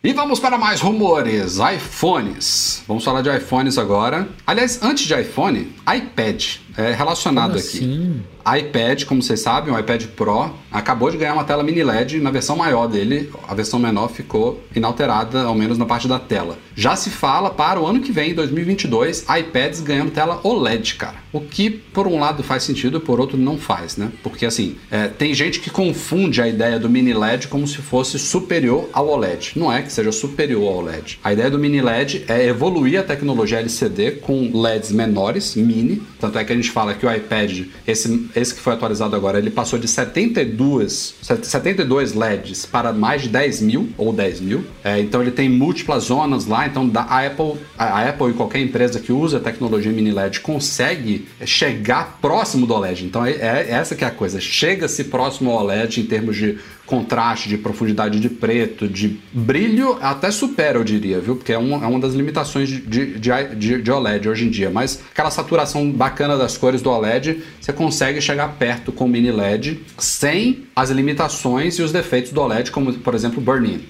E 0.04 0.12
vamos 0.12 0.40
para 0.40 0.58
mais 0.58 0.80
rumores. 0.80 1.58
iPhones. 1.58 2.82
Vamos 2.88 3.04
falar 3.04 3.22
de 3.22 3.30
iPhones 3.36 3.78
agora. 3.78 4.28
Aliás, 4.44 4.82
antes 4.82 5.06
de 5.06 5.14
iPhone, 5.14 5.72
iPad 5.96 6.44
é 6.76 6.90
relacionado 6.92 7.50
Como 7.52 7.60
aqui. 7.60 7.78
assim? 7.78 8.22
iPad, 8.46 9.04
como 9.04 9.22
vocês 9.22 9.40
sabem, 9.40 9.72
o 9.72 9.78
iPad 9.78 10.06
Pro 10.16 10.50
acabou 10.70 11.10
de 11.10 11.16
ganhar 11.16 11.34
uma 11.34 11.44
tela 11.44 11.62
mini 11.62 11.82
LED 11.82 12.20
na 12.20 12.30
versão 12.30 12.56
maior 12.56 12.86
dele. 12.86 13.30
A 13.46 13.54
versão 13.54 13.78
menor 13.78 14.08
ficou 14.08 14.62
inalterada, 14.74 15.42
ao 15.42 15.54
menos 15.54 15.78
na 15.78 15.84
parte 15.84 16.08
da 16.08 16.18
tela. 16.18 16.58
Já 16.74 16.96
se 16.96 17.10
fala 17.10 17.50
para 17.50 17.78
o 17.78 17.86
ano 17.86 18.00
que 18.00 18.10
vem, 18.10 18.34
2022, 18.34 19.26
iPads 19.28 19.80
ganhando 19.80 20.10
tela 20.10 20.40
OLED, 20.42 20.94
cara. 20.94 21.16
O 21.32 21.40
que, 21.40 21.70
por 21.70 22.06
um 22.06 22.18
lado, 22.18 22.42
faz 22.42 22.62
sentido, 22.62 23.00
por 23.00 23.20
outro, 23.20 23.36
não 23.36 23.58
faz, 23.58 23.96
né? 23.96 24.10
Porque, 24.22 24.46
assim, 24.46 24.76
é, 24.90 25.08
tem 25.08 25.34
gente 25.34 25.60
que 25.60 25.70
confunde 25.70 26.40
a 26.40 26.48
ideia 26.48 26.78
do 26.78 26.88
mini 26.88 27.12
LED 27.12 27.48
como 27.48 27.66
se 27.66 27.78
fosse 27.78 28.18
superior 28.18 28.88
ao 28.92 29.08
OLED. 29.08 29.52
Não 29.56 29.72
é 29.72 29.82
que 29.82 29.92
seja 29.92 30.12
superior 30.12 30.66
ao 30.66 30.78
OLED. 30.78 31.18
A 31.22 31.32
ideia 31.32 31.50
do 31.50 31.58
mini 31.58 31.80
LED 31.80 32.24
é 32.28 32.46
evoluir 32.46 33.00
a 33.00 33.02
tecnologia 33.02 33.58
LCD 33.58 34.12
com 34.12 34.50
LEDs 34.52 34.92
menores, 34.92 35.54
mini. 35.54 36.02
Tanto 36.20 36.38
é 36.38 36.44
que 36.44 36.52
a 36.52 36.56
gente 36.56 36.70
fala 36.70 36.94
que 36.94 37.06
o 37.06 37.12
iPad, 37.12 37.66
esse, 37.86 38.30
esse 38.34 38.54
que 38.54 38.60
foi 38.60 38.72
atualizado 38.72 39.14
agora, 39.14 39.38
ele 39.38 39.50
passou 39.50 39.78
de 39.78 39.88
72, 39.88 41.14
72 41.20 42.14
LEDs 42.14 42.66
para 42.66 42.92
mais 42.92 43.22
de 43.22 43.28
10 43.28 43.60
mil 43.60 43.88
ou 43.96 44.12
10 44.12 44.40
mil. 44.40 44.64
É, 44.82 45.00
então 45.00 45.20
ele 45.20 45.30
tem 45.30 45.48
múltiplas 45.48 46.04
zonas 46.04 46.46
lá. 46.46 46.66
Então 46.66 46.90
a, 46.94 47.26
Apple, 47.26 47.54
a, 47.78 48.08
Apple 48.08 48.30
e 48.30 48.32
qualquer 48.32 48.60
empresa 48.60 49.00
que 49.00 49.12
usa 49.12 49.38
a 49.38 49.40
tecnologia 49.40 49.92
mini 49.92 50.10
LED 50.10 50.40
consegue 50.40 51.28
chegar 51.44 52.18
próximo 52.20 52.66
do 52.66 52.74
OLED. 52.74 53.04
Então 53.04 53.24
é, 53.24 53.32
é 53.32 53.66
essa 53.70 53.94
que 53.94 54.04
é 54.04 54.06
a 54.06 54.10
coisa. 54.10 54.40
Chega-se 54.40 55.04
próximo 55.04 55.50
ao 55.50 55.64
OLED 55.64 56.00
em 56.00 56.04
termos 56.04 56.36
de 56.36 56.58
contraste, 56.86 57.48
de 57.48 57.56
profundidade 57.56 58.20
de 58.20 58.28
preto, 58.28 58.88
de 58.88 59.20
brilho, 59.32 59.98
até 60.00 60.30
supera, 60.30 60.78
eu 60.78 60.84
diria, 60.84 61.20
viu? 61.20 61.36
Porque 61.36 61.52
é 61.52 61.58
uma, 61.58 61.84
é 61.84 61.88
uma 61.88 62.00
das 62.00 62.14
limitações 62.14 62.68
de, 62.68 62.80
de, 62.80 63.30
de, 63.56 63.82
de 63.82 63.90
OLED 63.90 64.28
hoje 64.28 64.46
em 64.46 64.50
dia. 64.50 64.70
Mas 64.70 65.02
aquela 65.10 65.30
saturação 65.30 65.90
bacana 65.90 66.36
das 66.36 66.56
cores 66.56 66.82
do 66.82 66.90
OLED, 66.90 67.42
você 67.60 67.72
consegue 67.72 68.20
chegar 68.20 68.48
perto 68.56 68.92
com 68.92 69.04
o 69.04 69.08
mini 69.08 69.30
LED 69.30 69.80
sem 69.98 70.64
as 70.74 70.90
limitações 70.90 71.78
e 71.78 71.82
os 71.82 71.92
defeitos 71.92 72.32
do 72.32 72.40
OLED, 72.40 72.70
como 72.70 72.92
por 72.94 73.14
exemplo 73.14 73.38
o 73.38 73.42
burn-in 73.42 73.80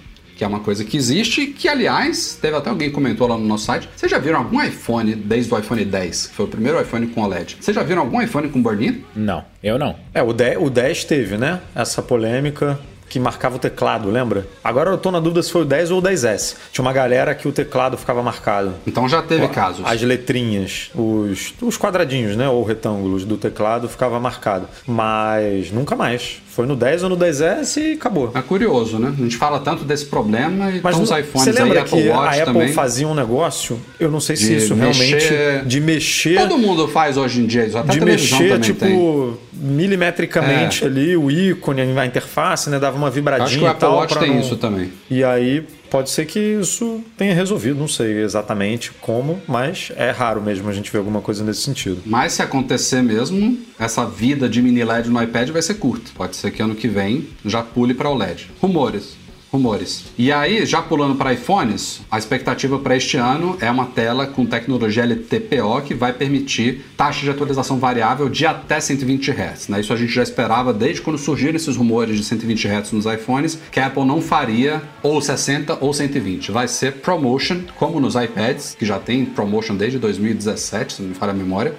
que 0.43 0.45
é 0.45 0.49
uma 0.49 0.59
coisa 0.59 0.85
que 0.85 0.97
existe, 0.97 1.47
que 1.47 1.69
aliás, 1.69 2.37
teve 2.43 2.57
até 2.57 2.69
alguém 2.69 2.89
que 2.89 2.95
comentou 2.95 3.29
lá 3.29 3.39
no 3.39 3.47
nosso 3.47 3.67
site. 3.67 3.89
Vocês 3.95 4.11
já 4.11 4.19
viram 4.19 4.39
algum 4.39 4.61
iPhone 4.61 5.15
desde 5.15 5.55
o 5.55 5.57
iPhone 5.57 5.85
10, 5.85 6.27
que 6.27 6.35
foi 6.35 6.47
o 6.47 6.49
primeiro 6.49 6.81
iPhone 6.81 7.07
com 7.07 7.23
OLED? 7.23 7.59
Vocês 7.61 7.73
já 7.73 7.85
viram 7.85 8.03
algum 8.03 8.21
iPhone 8.21 8.49
com 8.49 8.61
burn-in? 8.61 9.05
Não, 9.15 9.45
eu 9.63 9.79
não. 9.79 9.95
É, 10.13 10.21
o 10.21 10.33
10, 10.33 10.57
o 10.61 10.69
10 10.69 11.05
teve, 11.05 11.37
né? 11.37 11.61
Essa 11.77 12.03
polêmica 12.03 12.77
que 13.13 13.21
marcava 13.21 13.57
o 13.57 13.59
teclado, 13.59 14.11
lembra? 14.11 14.49
Agora 14.65 14.91
eu 14.91 14.97
tô 14.97 15.11
na 15.11 15.21
dúvida 15.21 15.43
se 15.43 15.53
foi 15.53 15.63
o 15.63 15.65
10 15.67 15.91
ou 15.91 15.99
o 15.99 16.03
10S. 16.03 16.57
Tinha 16.73 16.83
uma 16.83 16.95
galera 16.95 17.35
que 17.35 17.47
o 17.47 17.53
teclado 17.53 17.99
ficava 17.99 18.23
marcado. 18.23 18.75
Então 18.87 19.07
já 19.07 19.21
teve 19.21 19.47
casos. 19.49 19.85
As 19.87 20.01
letrinhas, 20.01 20.91
os, 20.95 21.53
os 21.61 21.77
quadradinhos, 21.77 22.35
né? 22.37 22.49
Ou 22.49 22.65
retângulos 22.65 23.27
do 23.27 23.37
teclado 23.37 23.87
ficava 23.87 24.19
marcado. 24.19 24.67
Mas 24.87 25.71
nunca 25.71 25.95
mais 25.95 26.41
Foi 26.55 26.67
no 26.67 26.77
10 26.77 27.05
ou 27.05 27.09
no 27.09 27.17
10S 27.17 27.79
e 27.81 27.93
acabou. 27.95 28.31
É 28.35 28.43
curioso, 28.43 28.99
né? 28.99 29.11
A 29.19 29.23
gente 29.23 29.37
fala 29.39 29.59
tanto 29.61 29.85
desse 29.85 30.05
problema 30.05 30.71
e 30.71 30.81
Mas 30.83 30.93
então 30.95 31.03
os 31.03 31.11
não- 31.11 31.19
iPhones 31.19 31.45
você 31.45 31.53
lembra 31.53 31.79
aí, 31.79 31.85
Apple 31.85 32.03
que 32.03 32.09
Watch 32.11 32.27
a 32.27 32.43
Apple 32.43 32.45
também. 32.53 32.73
fazia 32.75 33.09
um 33.09 33.15
negócio, 33.15 33.81
eu 33.99 34.11
não 34.11 34.21
sei 34.21 34.37
se 34.37 34.55
isso 34.57 34.77
mexer- 34.77 35.19
realmente 35.19 35.67
de 35.69 35.81
mexer, 35.81 36.39
Todo 36.41 36.59
mundo 36.59 36.87
faz 36.89 37.17
hoje 37.17 37.41
em 37.41 37.47
dia 37.47 37.65
isso, 37.65 37.79
até 37.79 37.93
de 37.95 38.01
mexer 38.03 38.61
tipo 38.61 38.81
tem. 38.81 39.35
milimetricamente 39.53 40.85
É. 40.85 40.87
ali 40.87 41.17
o 41.17 41.31
ícone, 41.31 41.81
a 41.99 42.07
interface, 42.07 42.69
né, 42.71 42.79
dava 42.79 42.97
uma 42.97 43.11
vibradinha 43.11 43.47
Acho 43.47 43.59
que 43.59 43.65
o 43.65 43.67
e 43.67 43.69
Apple 43.69 43.81
tal 43.81 43.97
Watch 43.97 44.19
tem 44.19 44.31
não- 44.31 44.41
isso 44.41 44.57
também. 44.57 44.93
E 45.11 45.23
aí 45.25 45.65
pode 45.93 46.09
ser 46.09 46.25
que 46.25 46.41
isso 46.41 47.05
tenha 47.19 47.35
resolvido, 47.35 47.79
não 47.79 47.87
sei 47.87 48.23
exatamente 48.23 48.91
como, 48.93 49.43
mas 49.47 49.93
é 49.95 50.11
raro 50.11 50.41
mesmo 50.41 50.71
a 50.71 50.73
gente 50.73 50.91
ver 50.91 50.97
alguma 50.97 51.21
coisa 51.21 51.45
nesse 51.45 51.61
sentido. 51.61 52.01
Mas 52.07 52.33
se 52.33 52.41
acontecer 52.41 53.03
mesmo, 53.03 53.59
essa 53.79 54.07
vida 54.07 54.49
de 54.49 54.63
mini 54.63 54.83
LED 54.83 55.11
no 55.11 55.23
iPad 55.23 55.51
vai 55.51 55.61
ser 55.61 55.75
curta. 55.75 56.11
Pode 56.15 56.35
ser 56.37 56.51
que 56.51 56.63
ano 56.63 56.75
que 56.75 56.89
vem 56.89 57.29
já 57.45 57.63
pule 57.63 57.93
para 57.93 58.09
o 58.09 58.15
LED. 58.15 58.51
Rumores. 58.59 59.21
Rumores. 59.53 60.07
E 60.17 60.33
aí, 60.33 60.65
já 60.65 60.81
pulando 60.81 61.15
para 61.15 61.35
iPhones, 61.35 62.01
a 62.11 62.17
expectativa 62.17 62.79
para 62.79 62.97
este 62.97 63.19
ano 63.19 63.59
é 63.61 63.71
uma 63.71 63.85
tela 63.85 64.27
com 64.27 64.47
tecnologia 64.47 65.05
LTPO 65.05 65.83
que 65.85 65.93
vai 65.93 66.11
permitir 66.11 66.87
taxa 66.97 67.21
de 67.21 67.29
atualização 67.29 67.79
variável 67.79 68.31
de 68.31 68.47
até 68.47 68.81
120 68.81 69.31
Hz. 69.31 69.69
Né? 69.69 69.81
Isso 69.81 69.93
a 69.93 69.97
gente 69.97 70.11
já 70.11 70.23
esperava 70.23 70.73
desde 70.73 71.03
quando 71.03 71.19
surgiram 71.19 71.57
esses 71.57 71.77
rumores 71.77 72.17
de 72.17 72.25
120 72.25 72.67
Hz 72.67 72.93
nos 72.93 73.05
iPhones, 73.05 73.59
que 73.71 73.79
a 73.79 73.89
Apple 73.89 74.07
não 74.07 74.23
faria 74.23 74.83
ou 75.03 75.21
60 75.21 75.77
ou 75.83 75.93
120. 75.93 76.51
Vai 76.51 76.67
ser 76.67 76.95
ProMotion, 76.95 77.65
como 77.77 78.01
nos 78.01 78.15
iPads, 78.15 78.75
que 78.79 78.87
já 78.87 78.99
tem 78.99 79.23
ProMotion 79.27 79.77
desde 79.77 79.99
2017, 79.99 80.95
se 80.95 81.03
não 81.03 81.11
me 81.11 81.15
falha 81.15 81.33
a 81.33 81.37
memória. 81.37 81.75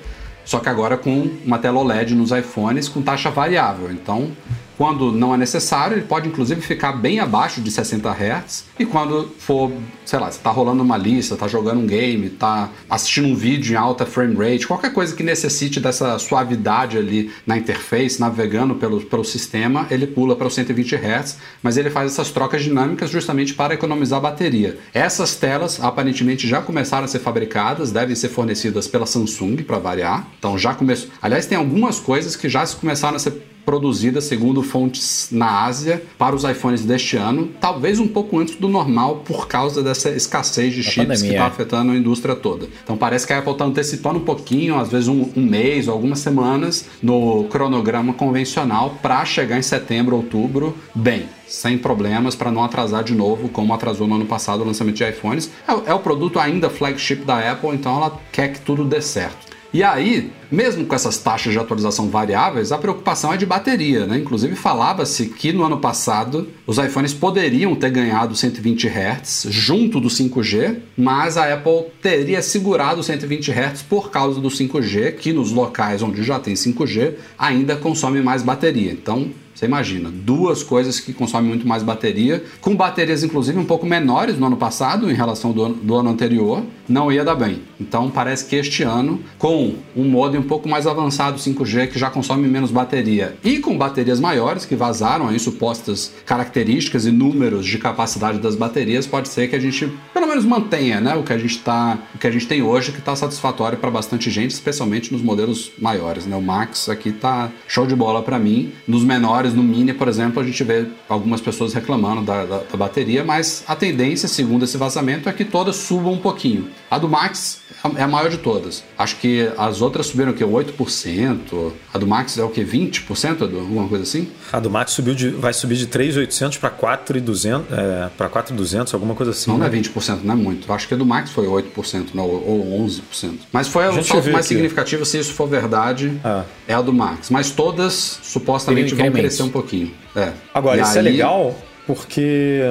Só 0.45 0.59
que 0.59 0.69
agora 0.69 0.97
com 0.97 1.30
uma 1.45 1.57
tela 1.57 1.80
OLED 1.80 2.13
nos 2.13 2.32
iPhones 2.32 2.88
com 2.88 3.01
taxa 3.01 3.32
variável. 3.32 3.91
Então, 3.91 4.32
quando 4.78 5.11
não 5.11 5.34
é 5.34 5.38
necessário, 5.38 5.97
ele 5.97 6.05
pode 6.05 6.28
inclusive 6.28 6.61
ficar 6.61 6.93
bem 6.93 7.19
abaixo 7.19 7.61
de 7.61 7.69
60 7.71 8.09
Hz. 8.09 8.65
E 8.80 8.86
quando 8.86 9.30
for, 9.38 9.71
sei 10.05 10.19
lá, 10.19 10.32
você 10.32 10.38
está 10.38 10.49
rolando 10.49 10.84
uma 10.84 10.97
lista, 10.97 11.36
está 11.36 11.47
jogando 11.47 11.82
um 11.82 11.86
game, 11.86 12.28
está 12.28 12.69
assistindo 12.89 13.28
um 13.28 13.36
vídeo 13.36 13.74
em 13.74 13.78
alta 13.78 14.05
frame 14.05 14.36
rate, 14.36 14.67
qualquer 14.67 14.93
coisa 14.93 15.15
que 15.15 15.24
necessite 15.24 15.80
dessa 15.80 16.17
suavidade 16.19 16.97
ali 16.97 17.32
na 17.45 17.57
interface, 17.57 18.19
navegando 18.19 18.76
pelo, 18.76 19.01
pelo 19.01 19.24
sistema, 19.24 19.88
ele 19.89 20.07
pula 20.07 20.36
para 20.36 20.47
os 20.47 20.55
120 20.55 20.95
Hz, 20.95 21.38
mas 21.61 21.78
ele 21.78 21.89
faz 21.89 22.11
essas 22.11 22.32
trocas 22.32 22.63
dinâmicas 22.63 23.09
justamente 23.09 23.53
para 23.53 23.74
economizar 23.74 24.19
bateria. 24.19 24.78
Essas 24.93 25.36
telas 25.36 25.80
aparentemente 25.82 26.47
já 26.47 26.61
começaram 26.61 27.05
a 27.05 27.07
ser 27.07 27.19
fabricadas, 27.19 27.91
devem 27.91 28.15
ser 28.15 28.30
fornecidas 28.30 28.88
pela 28.88 29.05
Samsung 29.05 29.57
para 29.57 29.78
variar. 29.78 30.28
Então 30.38 30.57
já 30.57 30.74
começou. 30.74 31.09
Aliás, 31.21 31.45
tem 31.45 31.57
algumas 31.57 31.99
coisas 31.99 32.36
que 32.36 32.49
já 32.49 32.65
começaram 32.67 33.15
a 33.15 33.19
ser 33.19 33.52
produzidas 33.66 34.26
segundo 34.26 34.61
fontes 34.61 35.30
na 35.32 35.64
Ásia 35.64 36.03
para 36.18 36.36
os 36.36 36.43
iPhones 36.43 36.84
deste 36.86 37.18
ano, 37.18 37.49
talvez 37.59 37.99
um 37.99 38.07
pouco 38.07 38.39
antes 38.39 38.55
do 38.55 38.68
normal 38.68 39.24
por 39.26 39.47
causa 39.47 39.82
dessa 39.82 40.09
escassez 40.09 40.74
de 40.74 40.84
Da 40.84 40.89
chips 40.89 40.93
que 40.93 41.07
pandemia, 41.07 41.32
está 41.32 41.43
é. 41.43 41.47
afetando 41.47 41.91
a 41.91 41.95
indústria 41.95 42.36
toda. 42.36 42.68
Então 42.84 42.97
parece 42.97 43.26
que 43.26 43.34
a 43.34 43.39
Apple 43.39 43.53
está 43.53 43.66
antecipando 43.66 44.20
um 44.20 44.24
pouquinho, 44.24 44.78
às 44.78 44.89
vezes 44.89 45.07
um, 45.07 45.30
um 45.36 45.41
mês 45.41 45.88
ou 45.88 45.93
algumas 45.93 46.20
semanas 46.20 46.86
no 47.01 47.45
cronograma 47.45 48.14
convencional 48.14 48.97
para 49.01 49.24
chegar 49.26 49.57
em 49.57 49.61
setembro, 49.61 50.16
outubro, 50.16 50.76
bem. 50.93 51.26
Sem 51.47 51.78
problemas 51.78 52.36
para 52.36 52.51
não 52.51 52.64
atrasar 52.64 53.03
de 53.03 53.14
novo, 53.14 53.49
como 53.49 53.74
atrasou 53.74 54.07
no 54.07 54.16
ano 54.16 54.26
passado 54.26 54.61
o 54.61 54.66
lançamento 54.66 54.95
de 54.95 55.07
iPhones. 55.07 55.51
É, 55.68 55.91
é 55.91 55.93
o 55.93 55.99
produto 55.99 56.39
ainda 56.39 56.70
flagship 56.70 57.18
da 57.18 57.51
Apple, 57.51 57.70
então 57.70 57.95
ela 57.95 58.20
quer 58.32 58.53
que 58.53 58.61
tudo 58.61 58.84
dê 58.84 59.01
certo. 59.01 59.52
E 59.74 59.82
aí, 59.82 60.32
mesmo 60.51 60.86
com 60.86 60.93
essas 60.93 61.17
taxas 61.17 61.51
de 61.51 61.57
atualização 61.57 62.07
variáveis, 62.07 62.71
a 62.71 62.78
preocupação 62.78 63.34
é 63.34 63.38
de 63.38 63.45
bateria, 63.45 64.05
né? 64.05 64.19
Inclusive 64.19 64.55
falava-se 64.55 65.30
que 65.30 65.51
no 65.51 65.63
ano 65.63 65.80
passado 65.80 66.47
os 66.67 66.78
iPhones 66.78 67.11
poderiam 67.11 67.74
ter 67.74 67.89
ganhado 67.89 68.36
120 68.36 68.88
Hz 68.88 69.47
junto 69.49 69.99
do 69.99 70.09
5G, 70.09 70.78
mas 70.95 71.38
a 71.38 71.51
Apple 71.51 71.88
teria 72.03 72.43
segurado 72.43 72.99
os 72.99 73.07
120 73.07 73.51
Hz 73.51 73.82
por 73.82 74.11
causa 74.11 74.39
do 74.39 74.47
5G, 74.47 75.15
que 75.15 75.34
nos 75.34 75.51
locais 75.51 76.03
onde 76.03 76.21
já 76.21 76.39
tem 76.39 76.53
5G 76.53 77.15
ainda 77.36 77.76
consome 77.76 78.21
mais 78.21 78.43
bateria. 78.43 78.91
Então, 78.91 79.32
você 79.53 79.65
imagina, 79.65 80.09
duas 80.11 80.63
coisas 80.63 80.99
que 80.99 81.13
consomem 81.13 81.49
muito 81.49 81.67
mais 81.67 81.83
bateria, 81.83 82.43
com 82.61 82.75
baterias 82.75 83.23
inclusive 83.23 83.57
um 83.57 83.65
pouco 83.65 83.85
menores 83.85 84.37
no 84.37 84.47
ano 84.47 84.57
passado 84.57 85.09
em 85.11 85.13
relação 85.13 85.51
do 85.51 85.63
ano, 85.63 85.75
do 85.75 85.95
ano 85.95 86.09
anterior, 86.09 86.63
não 86.87 87.11
ia 87.11 87.23
dar 87.23 87.35
bem. 87.35 87.61
Então 87.79 88.09
parece 88.09 88.45
que 88.45 88.55
este 88.55 88.83
ano, 88.83 89.19
com 89.37 89.75
um 89.95 90.03
modem 90.03 90.39
um 90.39 90.43
pouco 90.43 90.67
mais 90.67 90.87
avançado 90.87 91.37
5G 91.37 91.87
que 91.87 91.99
já 91.99 92.09
consome 92.09 92.47
menos 92.47 92.71
bateria 92.71 93.35
e 93.43 93.59
com 93.59 93.77
baterias 93.77 94.19
maiores 94.19 94.65
que 94.65 94.75
vazaram 94.75 95.27
aí 95.27 95.39
supostas 95.39 96.11
características 96.25 97.05
e 97.05 97.11
números 97.11 97.65
de 97.65 97.77
capacidade 97.77 98.39
das 98.39 98.55
baterias, 98.55 99.05
pode 99.05 99.27
ser 99.27 99.49
que 99.49 99.55
a 99.55 99.59
gente 99.59 99.91
pelo 100.13 100.27
menos 100.27 100.45
mantenha, 100.45 100.99
né, 100.99 101.15
o 101.15 101.23
que 101.23 101.33
a 101.33 101.37
gente 101.37 101.59
tá, 101.59 101.97
o 102.15 102.17
que 102.17 102.27
a 102.27 102.31
gente 102.31 102.47
tem 102.47 102.61
hoje 102.61 102.91
que 102.91 102.99
está 102.99 103.15
satisfatório 103.15 103.77
para 103.77 103.91
bastante 103.91 104.29
gente, 104.29 104.51
especialmente 104.51 105.11
nos 105.11 105.21
modelos 105.21 105.71
maiores, 105.79 106.25
né? 106.25 106.35
O 106.35 106.41
Max 106.41 106.89
aqui 106.89 107.11
tá 107.11 107.51
show 107.67 107.85
de 107.85 107.95
bola 107.95 108.21
para 108.21 108.39
mim. 108.39 108.71
Nos 108.87 109.03
menores, 109.03 109.52
no 109.53 109.63
Mini, 109.63 109.93
por 109.93 110.07
exemplo, 110.07 110.41
a 110.41 110.45
gente 110.45 110.63
vê 110.63 110.85
algumas 111.07 111.41
pessoas 111.41 111.73
reclamando 111.73 112.21
da, 112.21 112.45
da- 112.45 112.57
da 112.71 112.77
bateria, 112.77 113.23
mas 113.23 113.63
a 113.67 113.75
tendência, 113.75 114.27
segundo 114.27 114.63
esse 114.65 114.77
vazamento, 114.77 115.27
é 115.29 115.33
que 115.33 115.45
todas 115.45 115.75
subam 115.75 116.13
um 116.13 116.17
pouquinho. 116.19 116.67
A 116.89 116.97
do 116.97 117.07
Max 117.09 117.61
é 117.97 118.03
a 118.03 118.07
maior 118.07 118.29
de 118.29 118.38
todas. 118.38 118.84
Acho 118.97 119.17
que 119.17 119.49
as 119.57 119.81
outras 119.81 120.07
subiram 120.07 120.31
o 120.31 120.34
quê? 120.34 120.43
8%. 120.43 121.71
A 121.93 121.97
do 121.97 122.07
Max 122.07 122.38
é 122.38 122.43
o 122.43 122.49
quê? 122.49 122.63
20%? 122.63 123.41
Edu? 123.43 123.59
Alguma 123.59 123.88
coisa 123.88 124.03
assim? 124.03 124.27
A 124.51 124.59
do 124.59 124.69
Max 124.69 124.91
subiu 124.91 125.13
de, 125.13 125.29
vai 125.29 125.53
subir 125.53 125.75
de 125.75 125.88
3.800 125.88 126.59
para 126.59 126.69
4.200, 126.71 127.63
é, 127.71 128.09
para 128.17 128.29
4.200, 128.29 128.93
alguma 128.93 129.15
coisa 129.15 129.31
assim. 129.31 129.51
Não, 129.51 129.57
não 129.57 129.67
né? 129.69 129.77
é 129.77 129.81
20%, 129.81 130.19
não 130.23 130.34
é 130.34 130.38
muito. 130.38 130.71
Acho 130.71 130.88
que 130.88 130.93
a 130.93 130.97
do 130.97 131.05
Max 131.05 131.29
foi 131.31 131.45
8%, 131.47 132.07
não, 132.13 132.23
ou 132.25 132.86
11%. 132.88 133.39
Mas 133.51 133.67
foi 133.67 133.84
salto 134.03 134.21
vê 134.23 134.31
mais 134.31 134.45
aqui. 134.45 134.55
significativo, 134.55 135.05
se 135.05 135.17
isso 135.19 135.34
for 135.34 135.47
verdade, 135.47 136.19
Ah. 136.23 136.43
é 136.67 136.73
a 136.73 136.81
do 136.81 136.93
Max. 136.93 137.29
Mas 137.29 137.51
todas 137.51 138.19
supostamente 138.23 138.95
vão 138.95 139.11
crescer 139.11 139.43
um 139.43 139.49
pouquinho. 139.49 139.91
É. 140.15 140.31
Agora, 140.53 140.79
E 140.79 140.84
isso 140.84 140.95
é 140.97 140.99
aí- 141.01 141.05
legal 141.05 141.55
porque 141.86 142.61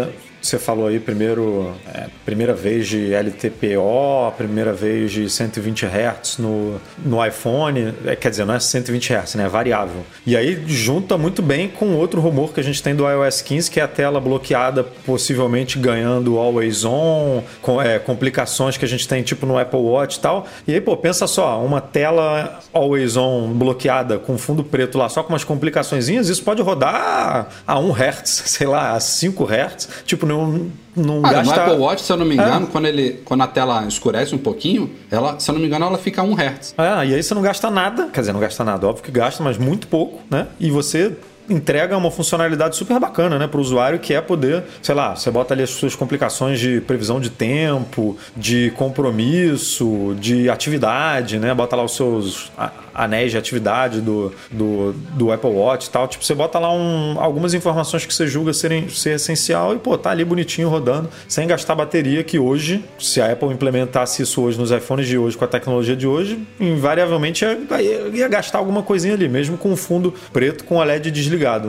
você 0.42 0.58
falou 0.58 0.88
aí 0.88 0.98
primeiro, 0.98 1.72
é, 1.94 2.06
primeira 2.24 2.52
vez 2.52 2.88
de 2.88 3.14
LTPO, 3.14 4.32
primeira 4.36 4.72
vez 4.72 5.12
de 5.12 5.30
120 5.30 5.86
Hz 5.86 6.38
no, 6.38 6.80
no 6.98 7.24
iPhone, 7.24 7.94
é, 8.04 8.16
quer 8.16 8.30
dizer, 8.30 8.44
não 8.44 8.54
é 8.54 8.60
120 8.60 9.12
Hz, 9.12 9.34
né? 9.36 9.44
É 9.44 9.48
variável. 9.48 10.04
E 10.26 10.36
aí 10.36 10.64
junta 10.66 11.16
muito 11.16 11.40
bem 11.40 11.68
com 11.68 11.94
outro 11.94 12.20
rumor 12.20 12.52
que 12.52 12.60
a 12.60 12.62
gente 12.62 12.82
tem 12.82 12.94
do 12.94 13.08
iOS 13.08 13.40
15, 13.42 13.70
que 13.70 13.78
é 13.78 13.82
a 13.84 13.88
tela 13.88 14.20
bloqueada, 14.20 14.82
possivelmente 14.82 15.78
ganhando 15.78 16.38
Always 16.38 16.84
On, 16.84 17.42
com 17.60 17.80
é, 17.80 17.98
complicações 17.98 18.76
que 18.76 18.84
a 18.84 18.88
gente 18.88 19.06
tem 19.06 19.22
tipo 19.22 19.46
no 19.46 19.58
Apple 19.58 19.78
Watch 19.78 20.18
e 20.18 20.20
tal. 20.20 20.46
E 20.66 20.74
aí, 20.74 20.80
pô, 20.80 20.96
pensa 20.96 21.26
só, 21.26 21.64
uma 21.64 21.80
tela 21.80 22.60
Always 22.72 23.16
On 23.16 23.52
bloqueada 23.52 24.18
com 24.18 24.36
fundo 24.36 24.64
preto 24.64 24.98
lá, 24.98 25.08
só 25.08 25.22
com 25.22 25.32
umas 25.32 25.44
complicaçõezinhas, 25.44 26.28
isso 26.28 26.42
pode 26.42 26.60
rodar 26.62 27.48
a 27.66 27.78
1 27.78 27.92
Hz, 27.92 28.28
sei 28.46 28.66
lá, 28.66 28.92
a 28.92 29.00
5 29.00 29.44
Hz. 29.44 29.88
Tipo, 30.04 30.31
não, 30.32 30.70
não 30.96 31.18
Olha, 31.22 31.32
gasta... 31.42 31.54
no 31.56 31.60
Apple 31.62 31.78
Watch, 31.78 32.02
se 32.02 32.12
eu 32.12 32.16
não 32.16 32.24
me 32.26 32.32
É. 32.36 32.42
engano, 32.42 32.66
quando, 32.66 32.86
ele, 32.86 33.20
quando 33.24 33.42
a 33.42 33.46
tela 33.46 33.84
escurece 33.86 34.34
um 34.34 34.38
pouquinho, 34.38 34.90
ela, 35.10 35.38
se 35.38 35.50
eu 35.50 35.54
não 35.54 35.60
me 35.60 35.66
engano, 35.66 35.84
ela 35.86 35.98
fica 35.98 36.20
a 36.20 36.24
1 36.24 36.34
Hz. 36.34 36.74
É, 36.78 37.06
e 37.06 37.14
aí 37.14 37.22
você 37.22 37.34
não 37.34 37.42
gasta 37.42 37.70
nada, 37.70 38.08
quer 38.12 38.20
dizer, 38.20 38.32
não 38.32 38.40
gasta 38.40 38.62
nada, 38.64 38.86
óbvio 38.86 39.04
que 39.04 39.10
gasta, 39.10 39.42
mas 39.42 39.58
muito 39.58 39.86
pouco, 39.86 40.20
né? 40.30 40.46
E 40.60 40.70
você 40.70 41.12
entrega 41.48 41.96
uma 41.96 42.10
funcionalidade 42.10 42.76
super 42.76 42.98
bacana, 43.00 43.38
né, 43.38 43.46
para 43.46 43.58
o 43.58 43.60
usuário, 43.60 43.98
que 43.98 44.14
é 44.14 44.20
poder, 44.20 44.62
sei 44.82 44.94
lá, 44.94 45.14
você 45.16 45.30
bota 45.30 45.52
ali 45.54 45.62
as 45.62 45.70
suas 45.70 45.94
complicações 45.94 46.58
de 46.58 46.80
previsão 46.80 47.20
de 47.20 47.30
tempo, 47.30 48.16
de 48.36 48.72
compromisso, 48.76 50.14
de 50.18 50.48
atividade, 50.48 51.38
né, 51.38 51.52
bota 51.54 51.76
lá 51.76 51.84
os 51.84 51.94
seus 51.96 52.50
anéis 52.94 53.30
de 53.30 53.38
atividade 53.38 54.00
do, 54.00 54.32
do, 54.50 54.92
do 55.14 55.32
Apple 55.32 55.50
Watch 55.50 55.86
e 55.88 55.90
tal, 55.90 56.06
tipo, 56.06 56.24
você 56.24 56.34
bota 56.34 56.58
lá 56.58 56.72
um, 56.72 57.18
algumas 57.18 57.54
informações 57.54 58.04
que 58.04 58.12
você 58.14 58.26
julga 58.26 58.52
serem, 58.52 58.88
ser 58.88 59.16
essencial 59.16 59.74
e, 59.74 59.78
pô, 59.78 59.96
tá 59.96 60.10
ali 60.10 60.24
bonitinho 60.24 60.68
rodando, 60.68 61.08
sem 61.26 61.46
gastar 61.46 61.74
bateria, 61.74 62.22
que 62.22 62.38
hoje, 62.38 62.84
se 62.98 63.20
a 63.20 63.32
Apple 63.32 63.48
implementasse 63.48 64.22
isso 64.22 64.42
hoje 64.42 64.58
nos 64.58 64.70
iPhones 64.70 65.06
de 65.08 65.16
hoje, 65.16 65.36
com 65.36 65.44
a 65.44 65.48
tecnologia 65.48 65.96
de 65.96 66.06
hoje, 66.06 66.38
invariavelmente 66.60 67.44
ia, 67.44 67.58
ia- 67.80 68.08
ia 68.12 68.28
gastar 68.28 68.58
alguma 68.58 68.82
coisinha 68.82 69.14
ali, 69.14 69.28
mesmo 69.28 69.56
com 69.56 69.72
o 69.72 69.76
fundo 69.76 70.12
preto 70.32 70.64
com 70.64 70.80
a 70.80 70.84
LED 70.84 71.10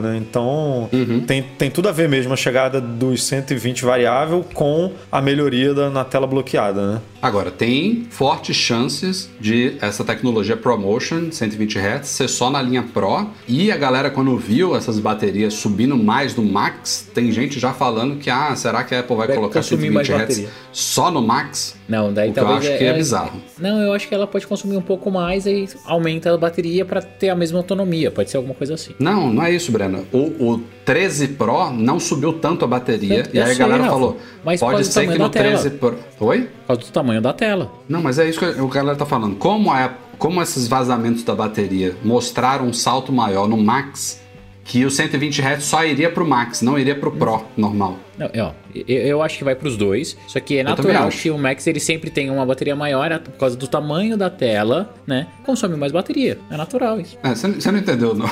né? 0.00 0.16
Então, 0.16 0.88
tem, 1.26 1.42
tem 1.42 1.70
tudo 1.70 1.88
a 1.88 1.92
ver 1.92 2.08
mesmo 2.08 2.32
a 2.32 2.36
chegada 2.36 2.80
dos 2.80 3.24
120 3.24 3.84
variável 3.84 4.44
com 4.52 4.92
a 5.10 5.22
melhoria 5.22 5.72
da, 5.72 5.90
na 5.90 6.04
tela 6.04 6.26
bloqueada, 6.26 6.94
né? 6.94 7.00
Agora, 7.22 7.50
tem 7.50 8.06
fortes 8.10 8.54
chances 8.54 9.30
de 9.40 9.76
essa 9.80 10.04
tecnologia 10.04 10.56
ProMotion 10.56 11.04
Generation 11.04 11.30
120 11.30 11.78
Hz 11.78 12.08
ser 12.08 12.28
só 12.28 12.50
na 12.50 12.60
linha 12.60 12.82
Pro. 12.82 13.28
E 13.46 13.70
a 13.70 13.76
galera, 13.76 14.10
quando 14.10 14.36
viu 14.36 14.76
essas 14.76 14.98
baterias 14.98 15.54
subindo 15.54 15.96
mais 15.96 16.34
no 16.34 16.44
Max, 16.44 17.08
tem 17.14 17.30
gente 17.30 17.58
já 17.60 17.72
falando 17.72 18.16
que, 18.16 18.30
ah, 18.30 18.54
será 18.56 18.82
que 18.84 18.94
a 18.94 19.00
Apple 19.00 19.16
vai, 19.16 19.26
Vai 19.26 19.36
colocar 19.36 19.60
consumir 19.60 19.92
120 19.92 20.10
mais 20.10 20.38
Hz 20.38 20.48
só 20.72 21.10
no 21.10 21.22
Max? 21.22 21.76
Não, 21.88 22.12
daí 22.12 22.30
O 22.30 22.32
que 22.32 22.40
eu 22.40 22.44
talvez 22.44 22.68
acho 22.68 22.78
que 22.78 22.84
é 22.84 22.92
bizarro. 22.92 23.42
Não, 23.58 23.80
eu 23.80 23.92
acho 23.92 24.08
que 24.08 24.14
ela 24.14 24.26
pode 24.26 24.46
consumir 24.46 24.76
um 24.76 24.82
pouco 24.82 25.10
mais 25.10 25.46
e 25.46 25.68
aumenta 25.84 26.32
a 26.32 26.36
bateria 26.36 26.84
pra 26.84 27.02
ter 27.02 27.28
a 27.28 27.34
mesma 27.34 27.58
autonomia. 27.58 28.10
Pode 28.10 28.30
ser 28.30 28.36
alguma 28.38 28.54
coisa 28.54 28.74
assim. 28.74 28.94
Não, 28.98 29.32
não 29.32 29.42
é 29.42 29.52
isso, 29.54 29.72
Breno. 29.72 30.06
O, 30.12 30.52
o 30.52 30.62
13 30.84 31.28
Pro 31.28 31.70
não 31.70 31.98
subiu 31.98 32.32
tanto 32.34 32.64
a 32.64 32.68
bateria. 32.68 33.22
Tanto- 33.22 33.36
e 33.36 33.40
aí 33.40 33.52
a 33.52 33.54
galera 33.54 33.84
falou, 33.84 34.18
pode 34.60 34.78
do 34.78 34.84
ser 34.84 35.06
que 35.08 35.12
no 35.18 35.18
da 35.18 35.28
tela. 35.28 35.58
13 35.58 35.70
Pro... 35.70 35.98
Oi? 36.20 36.42
Por 36.42 36.66
causa 36.66 36.82
do 36.82 36.88
tamanho 36.92 37.20
da 37.20 37.32
tela. 37.32 37.72
Não, 37.88 38.02
mas 38.02 38.18
é 38.18 38.28
isso 38.28 38.38
que 38.38 38.60
o 38.60 38.68
galera 38.68 38.96
tá 38.96 39.06
falando. 39.06 39.36
Como, 39.36 39.70
a, 39.70 39.92
como 40.18 40.42
esses 40.42 40.66
vazamentos 40.68 41.22
da 41.22 41.34
bateria 41.34 41.96
mostraram 42.04 42.66
um 42.66 42.72
salto 42.72 43.12
maior 43.12 43.48
no 43.48 43.56
Max, 43.56 44.20
que 44.64 44.84
o 44.84 44.90
120 44.90 45.40
Hz 45.42 45.62
só 45.62 45.84
iria 45.84 46.10
pro 46.10 46.26
Max, 46.26 46.62
não 46.62 46.78
iria 46.78 46.94
pro 46.94 47.12
Pro 47.12 47.44
normal. 47.56 47.98
Não, 48.16 48.26
é, 48.32 48.52
eu, 48.74 48.86
eu 48.86 49.22
acho 49.22 49.36
que 49.38 49.44
vai 49.44 49.54
pros 49.54 49.76
dois. 49.76 50.16
Só 50.26 50.40
que 50.40 50.56
é 50.58 50.62
natural 50.62 51.08
que 51.10 51.30
o 51.30 51.36
Max 51.38 51.66
ele 51.66 51.80
sempre 51.80 52.10
tem 52.10 52.30
uma 52.30 52.46
bateria 52.46 52.74
maior 52.74 53.10
é 53.12 53.18
por 53.18 53.32
causa 53.32 53.56
do 53.56 53.66
tamanho 53.66 54.16
da 54.16 54.30
tela, 54.30 54.94
né? 55.06 55.26
Consome 55.44 55.76
mais 55.76 55.92
bateria. 55.92 56.38
É 56.50 56.56
natural 56.56 56.98
isso. 57.00 57.18
É, 57.22 57.34
você, 57.34 57.48
você 57.48 57.70
não 57.72 57.78
entendeu, 57.80 58.14
não. 58.14 58.26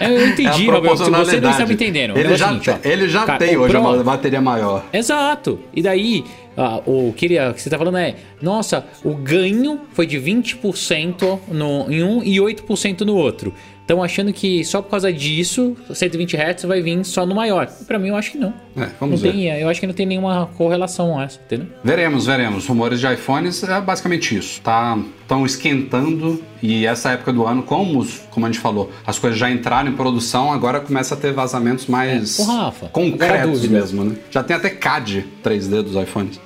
É, 0.00 0.06
Eu 0.08 0.26
entendi, 0.30 0.68
É 0.68 0.70
Roberto. 0.70 0.96
Se 0.98 1.04
você 1.04 1.10
não 1.10 1.18
proporcionalidade. 1.18 1.52
estava 1.52 1.72
entendendo. 1.72 2.16
Ele 2.16 2.32
é 2.32 2.36
já, 2.36 2.48
seguinte, 2.48 2.70
ó. 2.70 2.74
tem, 2.74 2.92
ele 2.92 3.08
já 3.08 3.26
Cara, 3.26 3.38
tem 3.38 3.56
hoje 3.56 3.72
Pro- 3.72 3.80
uma 3.80 4.02
bateria 4.04 4.40
maior. 4.40 4.84
Exato. 4.92 5.58
E 5.74 5.82
daí, 5.82 6.24
ah, 6.56 6.80
o 6.86 7.12
que, 7.16 7.26
ele, 7.26 7.52
que 7.54 7.60
você 7.60 7.68
tá 7.68 7.76
falando 7.76 7.98
é, 7.98 8.14
nossa, 8.40 8.86
o 9.04 9.14
ganho 9.14 9.80
foi 9.92 10.06
de 10.06 10.16
20% 10.18 11.38
no, 11.48 11.90
em 11.90 12.02
um 12.02 12.22
e 12.22 12.36
8% 12.36 13.00
no 13.02 13.16
outro. 13.16 13.52
Estão 13.88 14.02
achando 14.02 14.34
que 14.34 14.62
só 14.66 14.82
por 14.82 14.90
causa 14.90 15.10
disso, 15.10 15.74
120 15.94 16.36
Hz 16.36 16.64
vai 16.64 16.82
vir 16.82 17.02
só 17.06 17.24
no 17.24 17.34
maior. 17.34 17.66
Pra 17.86 17.98
mim, 17.98 18.08
eu 18.08 18.16
acho 18.16 18.32
que 18.32 18.36
não. 18.36 18.50
É, 18.76 18.80
não 18.80 18.90
vamos 19.00 19.22
ver. 19.22 19.32
tem, 19.32 19.44
eu 19.46 19.66
acho 19.66 19.80
que 19.80 19.86
não 19.86 19.94
tem 19.94 20.04
nenhuma 20.04 20.46
correlação 20.58 21.18
a 21.18 21.22
essa, 21.24 21.40
entendeu? 21.42 21.68
Veremos, 21.82 22.26
veremos. 22.26 22.66
Rumores 22.66 23.00
de 23.00 23.10
iPhones 23.10 23.64
é 23.64 23.80
basicamente 23.80 24.36
isso. 24.36 24.60
Tá, 24.60 24.98
estão 25.22 25.46
esquentando 25.46 26.42
e 26.62 26.84
essa 26.84 27.12
época 27.12 27.32
do 27.32 27.46
ano, 27.46 27.62
como, 27.62 27.98
os- 28.00 28.20
como 28.30 28.44
a 28.44 28.50
gente 28.50 28.60
falou, 28.60 28.92
as 29.06 29.18
coisas 29.18 29.38
já 29.38 29.50
entraram 29.50 29.88
em 29.90 29.94
produção, 29.94 30.52
agora 30.52 30.80
começa 30.80 31.14
a 31.14 31.16
ter 31.16 31.32
vazamentos 31.32 31.86
mais 31.86 32.38
É. 32.38 32.42
Ô, 32.42 32.44
Rafa, 32.44 32.86
a 32.86 32.88
concretos 32.90 33.66
mesmo, 33.68 34.04
né? 34.04 34.16
Já 34.30 34.42
tem 34.42 34.54
até 34.54 34.68
CAD 34.68 35.24
3D 35.42 35.82
dos 35.82 35.94
iPhones. 35.94 36.38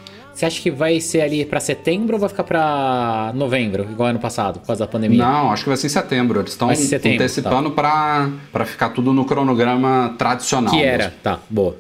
Você 0.43 0.47
acha 0.47 0.61
que 0.61 0.73
vai 0.73 1.01
ser 1.01 1.21
ali 1.21 1.45
pra 1.45 1.61
setembro 1.61 2.15
ou 2.17 2.21
vai 2.21 2.29
ficar 2.29 2.43
pra 2.43 3.31
novembro, 3.33 3.87
igual 3.89 4.09
ano 4.09 4.19
passado, 4.19 4.59
por 4.59 4.67
causa 4.67 4.81
da 4.85 4.91
pandemia? 4.91 5.25
Não, 5.25 5.53
acho 5.53 5.63
que 5.63 5.69
vai 5.69 5.77
ser 5.77 5.87
em 5.87 5.91
setembro. 5.91 6.41
Eles 6.41 6.51
estão 6.51 6.75
setembro, 6.75 7.15
antecipando 7.15 7.71
pra 7.71 8.29
para 8.51 8.65
ficar 8.65 8.89
tudo 8.89 9.13
no 9.13 9.25
cronograma 9.25 10.17
tradicional. 10.19 10.73
Que 10.75 10.81
mesmo. 10.81 10.91
era, 10.91 11.15
tá, 11.23 11.39
boa. 11.49 11.77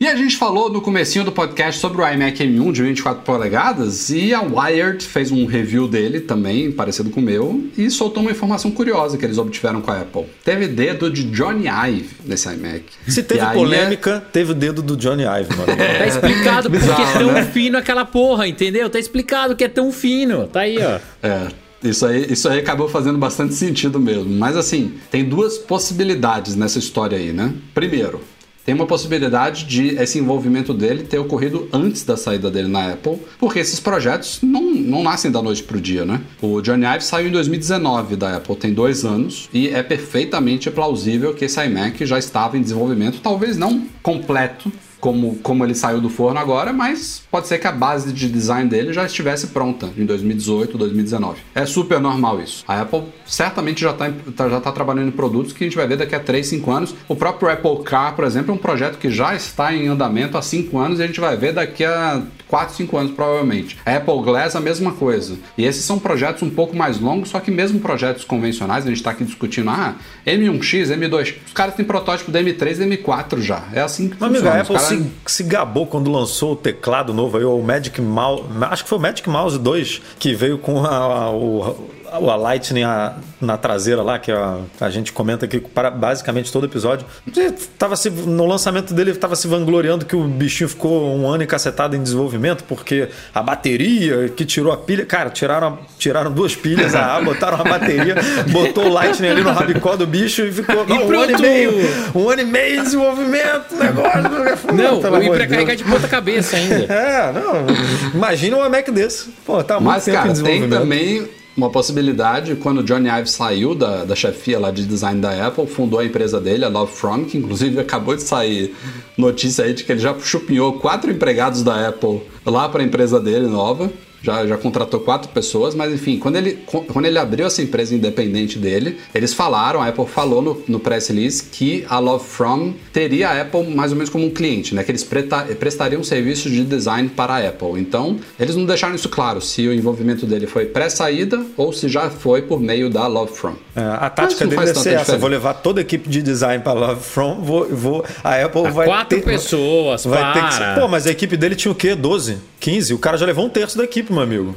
E 0.00 0.06
a 0.06 0.14
gente 0.14 0.36
falou 0.36 0.70
no 0.70 0.80
comecinho 0.80 1.24
do 1.24 1.32
podcast 1.32 1.80
sobre 1.80 2.00
o 2.00 2.06
iMac 2.08 2.38
M1 2.44 2.70
de 2.70 2.82
24 2.84 3.22
polegadas 3.24 4.10
e 4.10 4.32
a 4.32 4.40
Wired 4.40 5.04
fez 5.04 5.32
um 5.32 5.44
review 5.44 5.88
dele 5.88 6.20
também, 6.20 6.70
parecido 6.70 7.10
com 7.10 7.18
o 7.18 7.22
meu, 7.22 7.64
e 7.76 7.90
soltou 7.90 8.22
uma 8.22 8.30
informação 8.30 8.70
curiosa 8.70 9.18
que 9.18 9.24
eles 9.24 9.38
obtiveram 9.38 9.80
com 9.80 9.90
a 9.90 10.02
Apple. 10.02 10.26
Teve 10.44 10.68
dedo 10.68 11.10
de 11.10 11.24
Johnny 11.24 11.64
Ive 11.66 12.10
nesse 12.24 12.48
iMac. 12.48 12.84
Se 13.08 13.24
teve 13.24 13.40
E 13.40 13.42
aí 13.42 13.50
é- 13.50 13.54
polêmica, 13.54 14.24
teve 14.32 14.52
o 14.52 14.54
dedo 14.54 14.82
do 14.82 14.96
Johnny 14.96 15.24
Ive, 15.24 15.56
mano. 15.56 15.76
Tá 15.76 16.06
explicado 16.06 16.70
porque 16.70 16.86
Bizarro, 16.86 17.02
é 17.02 17.18
tão 17.18 17.32
né? 17.32 17.44
fino 17.46 17.76
aquela 17.76 18.04
porra, 18.04 18.46
entendeu? 18.46 18.88
Tá 18.88 19.00
explicado 19.00 19.56
que 19.56 19.64
é 19.64 19.68
tão 19.68 19.90
fino. 19.90 20.46
Tá 20.46 20.60
aí, 20.60 20.78
ó. 20.78 21.00
É, 21.20 21.48
isso 21.82 22.06
aí, 22.06 22.24
isso 22.32 22.48
aí 22.48 22.60
acabou 22.60 22.88
fazendo 22.88 23.18
bastante 23.18 23.54
sentido 23.54 23.98
mesmo. 23.98 24.30
Mas 24.30 24.56
assim, 24.56 24.94
tem 25.10 25.24
duas 25.24 25.58
possibilidades 25.58 26.54
nessa 26.54 26.78
história 26.78 27.18
aí, 27.18 27.32
né? 27.32 27.52
Primeiro, 27.74 28.20
tem 28.68 28.74
uma 28.74 28.84
possibilidade 28.84 29.64
de 29.64 29.96
esse 29.96 30.18
envolvimento 30.18 30.74
dele 30.74 31.02
ter 31.02 31.18
ocorrido 31.18 31.66
antes 31.72 32.04
da 32.04 32.18
saída 32.18 32.50
dele 32.50 32.68
na 32.68 32.92
Apple, 32.92 33.18
porque 33.38 33.60
esses 33.60 33.80
projetos 33.80 34.40
não, 34.42 34.60
não 34.74 35.02
nascem 35.02 35.30
da 35.30 35.40
noite 35.40 35.62
pro 35.62 35.80
dia, 35.80 36.04
né? 36.04 36.20
O 36.42 36.60
Johnny 36.60 36.84
Ive 36.84 37.02
saiu 37.02 37.28
em 37.28 37.32
2019 37.32 38.14
da 38.14 38.36
Apple, 38.36 38.54
tem 38.56 38.74
dois 38.74 39.06
anos, 39.06 39.48
e 39.54 39.68
é 39.68 39.82
perfeitamente 39.82 40.70
plausível 40.70 41.32
que 41.32 41.46
esse 41.46 41.58
iMac 41.64 42.04
já 42.04 42.18
estava 42.18 42.58
em 42.58 42.60
desenvolvimento, 42.60 43.20
talvez 43.22 43.56
não 43.56 43.86
completo, 44.02 44.70
como, 45.00 45.36
como 45.36 45.64
ele 45.64 45.74
saiu 45.74 46.00
do 46.00 46.08
forno 46.08 46.38
agora, 46.38 46.72
mas 46.72 47.22
pode 47.30 47.46
ser 47.46 47.58
que 47.58 47.66
a 47.66 47.72
base 47.72 48.12
de 48.12 48.28
design 48.28 48.68
dele 48.68 48.92
já 48.92 49.04
estivesse 49.04 49.48
pronta 49.48 49.88
em 49.96 50.04
2018, 50.04 50.76
2019. 50.76 51.40
É 51.54 51.64
super 51.66 52.00
normal 52.00 52.40
isso. 52.40 52.64
A 52.66 52.80
Apple 52.80 53.04
certamente 53.26 53.80
já 53.80 53.90
está 53.90 54.48
já 54.48 54.60
tá 54.60 54.72
trabalhando 54.72 55.08
em 55.08 55.12
produtos 55.12 55.52
que 55.52 55.64
a 55.64 55.66
gente 55.66 55.76
vai 55.76 55.86
ver 55.86 55.96
daqui 55.96 56.14
a 56.14 56.20
3, 56.20 56.46
5 56.46 56.70
anos. 56.70 56.94
O 57.08 57.14
próprio 57.14 57.50
Apple 57.50 57.82
Car, 57.84 58.14
por 58.14 58.24
exemplo, 58.24 58.52
é 58.52 58.54
um 58.54 58.58
projeto 58.58 58.98
que 58.98 59.10
já 59.10 59.34
está 59.34 59.72
em 59.74 59.88
andamento 59.88 60.36
há 60.36 60.42
5 60.42 60.78
anos 60.78 60.98
e 60.98 61.02
a 61.02 61.06
gente 61.06 61.20
vai 61.20 61.36
ver 61.36 61.52
daqui 61.52 61.84
a 61.84 62.22
4, 62.48 62.74
5 62.76 62.96
anos 62.96 63.12
provavelmente. 63.12 63.76
A 63.84 63.96
Apple 63.96 64.22
Glass 64.22 64.56
a 64.56 64.60
mesma 64.60 64.92
coisa. 64.92 65.36
E 65.56 65.64
esses 65.64 65.84
são 65.84 65.98
projetos 65.98 66.42
um 66.42 66.50
pouco 66.50 66.74
mais 66.76 66.98
longos, 67.00 67.28
só 67.30 67.40
que 67.40 67.50
mesmo 67.50 67.78
projetos 67.80 68.24
convencionais, 68.24 68.84
a 68.84 68.88
gente 68.88 68.96
está 68.98 69.10
aqui 69.10 69.24
discutindo, 69.24 69.70
ah, 69.70 69.94
M1X, 70.26 70.88
M2, 70.96 71.34
os 71.46 71.52
caras 71.52 71.74
têm 71.74 71.84
protótipo 71.84 72.30
da 72.30 72.40
M3 72.40 72.80
e 72.80 72.96
M4 72.96 73.40
já. 73.40 73.64
É 73.72 73.80
assim 73.80 74.08
que 74.08 74.16
Mas, 74.18 74.30
amigo, 74.30 74.44
funciona. 74.44 74.58
a 74.58 74.62
Os 74.62 74.70
Apple 74.70 74.76
caras- 74.76 75.06
se, 75.26 75.34
se 75.36 75.42
gabou 75.44 75.86
quando 75.86 76.10
lançou 76.10 76.52
o 76.52 76.56
teclado 76.56 77.12
novo 77.14 77.36
aí, 77.38 77.44
o 77.44 77.60
Magic 77.62 78.00
Mouse. 78.00 78.44
Acho 78.62 78.82
que 78.84 78.88
foi 78.88 78.98
o 78.98 79.00
Magic 79.00 79.28
Mouse 79.28 79.58
2 79.58 80.02
que 80.18 80.34
veio 80.34 80.58
com 80.58 80.84
a, 80.84 80.96
a- 80.96 81.30
o, 81.30 81.88
a 82.12 82.36
Lightning 82.36 82.82
a- 82.82 83.14
na 83.40 83.56
traseira 83.56 84.02
lá, 84.02 84.18
que 84.18 84.30
a, 84.32 84.58
a 84.80 84.90
gente 84.90 85.12
comenta 85.12 85.44
aqui 85.44 85.60
para 85.60 85.90
basicamente 85.90 86.50
todo 86.52 86.66
episódio. 86.66 87.06
E 87.26 87.50
Tava 87.78 87.96
se, 87.96 88.10
no 88.10 88.46
lançamento 88.46 88.92
dele, 88.94 89.10
estava 89.12 89.36
se 89.36 89.46
vangloriando 89.48 90.04
que 90.04 90.16
o 90.16 90.24
bichinho 90.24 90.68
ficou 90.68 91.14
um 91.16 91.28
ano 91.28 91.42
encacetado 91.42 91.94
em 91.96 92.02
desenvolvimento, 92.02 92.64
porque 92.64 93.08
a 93.34 93.42
bateria 93.42 94.28
que 94.28 94.44
tirou 94.44 94.72
a 94.72 94.76
pilha. 94.76 95.04
Cara, 95.06 95.30
tiraram, 95.30 95.78
tiraram 95.98 96.30
duas 96.32 96.54
pilhas, 96.56 96.94
a 96.94 97.16
A, 97.16 97.20
botaram 97.22 97.60
a 97.60 97.64
bateria, 97.64 98.16
botou 98.50 98.86
o 98.86 98.92
Lightning 98.92 99.28
ali 99.28 99.42
no 99.42 99.50
rabicó 99.52 99.96
do 99.96 100.06
bicho 100.06 100.42
e 100.42 100.52
ficou. 100.52 100.86
Não, 100.86 101.06
um 101.06 101.20
ano 101.20 101.32
e 101.32 101.40
meio! 101.40 101.72
Um 102.14 102.28
ano 102.30 102.42
e 102.42 102.44
meio 102.44 102.76
de 102.78 102.82
desenvolvimento, 102.84 103.74
negócio. 103.76 104.72
Não, 104.72 105.00
Pelo 105.00 105.16
e 105.16 105.20
amor 105.26 105.36
pra 105.36 105.44
de 105.46 105.50
carregar 105.50 105.76
Deus. 105.76 105.78
de 105.78 105.84
ponta 105.84 106.08
cabeça 106.08 106.56
ainda. 106.56 106.92
É, 106.92 107.32
não. 107.32 107.66
Imagina 108.14 108.56
um 108.56 108.68
Mac 108.68 108.88
desse. 108.90 109.30
Pô, 109.46 109.62
tá 109.62 109.74
muito 109.74 109.86
Mas, 109.86 110.04
tempo 110.04 110.16
em 110.16 110.20
cara, 110.20 110.32
tem 110.34 110.42
desenvolvimento. 110.42 110.80
também 110.80 111.28
uma 111.58 111.70
possibilidade, 111.70 112.54
quando 112.54 112.84
Johnny 112.84 113.08
Ive 113.08 113.28
saiu 113.28 113.74
da, 113.74 114.04
da 114.04 114.14
chefia 114.14 114.58
lá 114.60 114.70
de 114.70 114.86
design 114.86 115.20
da 115.20 115.46
Apple, 115.46 115.66
fundou 115.66 115.98
a 115.98 116.04
empresa 116.04 116.40
dele, 116.40 116.64
a 116.64 116.68
Love 116.68 116.92
From, 116.92 117.24
que 117.24 117.36
inclusive 117.36 117.78
acabou 117.80 118.14
de 118.14 118.22
sair 118.22 118.74
notícia 119.16 119.64
aí 119.64 119.74
de 119.74 119.82
que 119.82 119.90
ele 119.90 120.00
já 120.00 120.16
chupinhou 120.20 120.74
quatro 120.74 121.10
empregados 121.10 121.64
da 121.64 121.88
Apple 121.88 122.22
lá 122.46 122.68
para 122.68 122.80
a 122.80 122.84
empresa 122.84 123.18
dele 123.18 123.48
nova. 123.48 123.90
Já, 124.22 124.46
já 124.46 124.56
contratou 124.56 125.00
quatro 125.00 125.28
pessoas, 125.30 125.74
mas 125.74 125.92
enfim, 125.92 126.18
quando 126.18 126.36
ele, 126.36 126.58
quando 126.66 127.06
ele 127.06 127.18
abriu 127.18 127.46
essa 127.46 127.62
empresa 127.62 127.94
independente 127.94 128.58
dele, 128.58 128.98
eles 129.14 129.32
falaram, 129.32 129.80
a 129.80 129.86
Apple 129.88 130.06
falou 130.06 130.42
no, 130.42 130.62
no 130.66 130.80
press 130.80 131.08
release 131.08 131.44
que 131.44 131.84
a 131.88 131.98
Love 131.98 132.24
From 132.24 132.74
teria 132.92 133.28
a 133.28 133.40
Apple 133.42 133.64
mais 133.74 133.92
ou 133.92 133.96
menos 133.96 134.10
como 134.10 134.26
um 134.26 134.30
cliente, 134.30 134.74
né? 134.74 134.82
Que 134.82 134.90
eles 134.90 135.04
preta- 135.04 135.44
prestariam 135.58 136.02
serviços 136.02 136.50
de 136.50 136.64
design 136.64 137.08
para 137.08 137.34
a 137.34 137.48
Apple. 137.48 137.80
Então, 137.80 138.18
eles 138.40 138.56
não 138.56 138.64
deixaram 138.66 138.94
isso 138.94 139.08
claro, 139.08 139.40
se 139.40 139.66
o 139.68 139.72
envolvimento 139.72 140.26
dele 140.26 140.46
foi 140.46 140.66
pré-saída 140.66 141.40
ou 141.56 141.72
se 141.72 141.88
já 141.88 142.10
foi 142.10 142.42
por 142.42 142.60
meio 142.60 142.90
da 142.90 143.06
Love 143.06 143.32
From. 143.34 143.54
É, 143.76 143.80
a 143.80 144.10
tática 144.10 144.44
dele 144.46 144.64
deve 144.64 144.78
ser 144.80 144.94
essa: 144.94 145.16
vou 145.16 145.28
levar 145.28 145.54
toda 145.54 145.80
a 145.80 145.82
equipe 145.82 146.08
de 146.08 146.22
design 146.22 146.62
para 146.62 146.72
Love 146.72 147.02
From, 147.02 147.40
vou, 147.42 147.68
vou, 147.68 148.04
a 148.24 148.34
Apple 148.44 148.70
vai 148.70 148.86
Quatro 148.86 149.18
ter, 149.18 149.24
pessoas, 149.24 150.04
vai 150.04 150.32
ter 150.32 150.42
que 150.42 150.56
para. 150.56 150.74
ser- 150.74 150.80
Pô, 150.80 150.88
mas 150.88 151.06
a 151.06 151.10
equipe 151.10 151.36
dele 151.36 151.54
tinha 151.54 151.70
o 151.70 151.74
quê? 151.74 151.94
12? 151.94 152.38
15? 152.60 152.94
O 152.94 152.98
cara 152.98 153.16
já 153.16 153.24
levou 153.24 153.46
um 153.46 153.48
terço 153.48 153.78
da 153.78 153.84
equipe, 153.84 154.07
meu 154.12 154.22
amigo. 154.22 154.54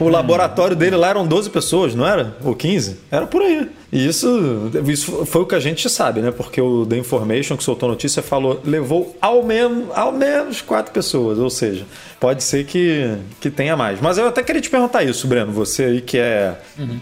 O 0.00 0.08
laboratório 0.08 0.76
dele 0.76 0.96
lá 0.96 1.08
eram 1.10 1.26
12 1.26 1.50
pessoas, 1.50 1.94
não 1.94 2.06
era? 2.06 2.36
Ou 2.44 2.54
15? 2.54 2.96
Era 3.10 3.26
por 3.26 3.42
aí. 3.42 3.68
E 3.92 4.06
isso, 4.06 4.70
isso 4.88 5.24
foi 5.26 5.42
o 5.42 5.46
que 5.46 5.54
a 5.54 5.60
gente 5.60 5.88
sabe, 5.88 6.20
né? 6.20 6.30
Porque 6.30 6.60
o 6.60 6.84
The 6.84 6.96
Information, 6.98 7.56
que 7.56 7.64
soltou 7.64 7.88
a 7.88 7.92
notícia, 7.92 8.22
falou 8.22 8.60
levou 8.64 9.16
ao 9.20 9.42
menos, 9.42 9.86
ao 9.94 10.12
menos 10.12 10.60
quatro 10.60 10.92
pessoas. 10.92 11.38
Ou 11.38 11.48
seja, 11.50 11.84
pode 12.20 12.42
ser 12.42 12.64
que, 12.66 13.16
que 13.40 13.48
tenha 13.50 13.76
mais. 13.76 14.00
Mas 14.00 14.18
eu 14.18 14.26
até 14.28 14.42
queria 14.42 14.60
te 14.60 14.68
perguntar 14.70 15.02
isso, 15.04 15.26
Breno. 15.26 15.52
Você 15.52 15.84
aí 15.84 16.00
que 16.00 16.18
é 16.18 16.56
m- 16.78 17.00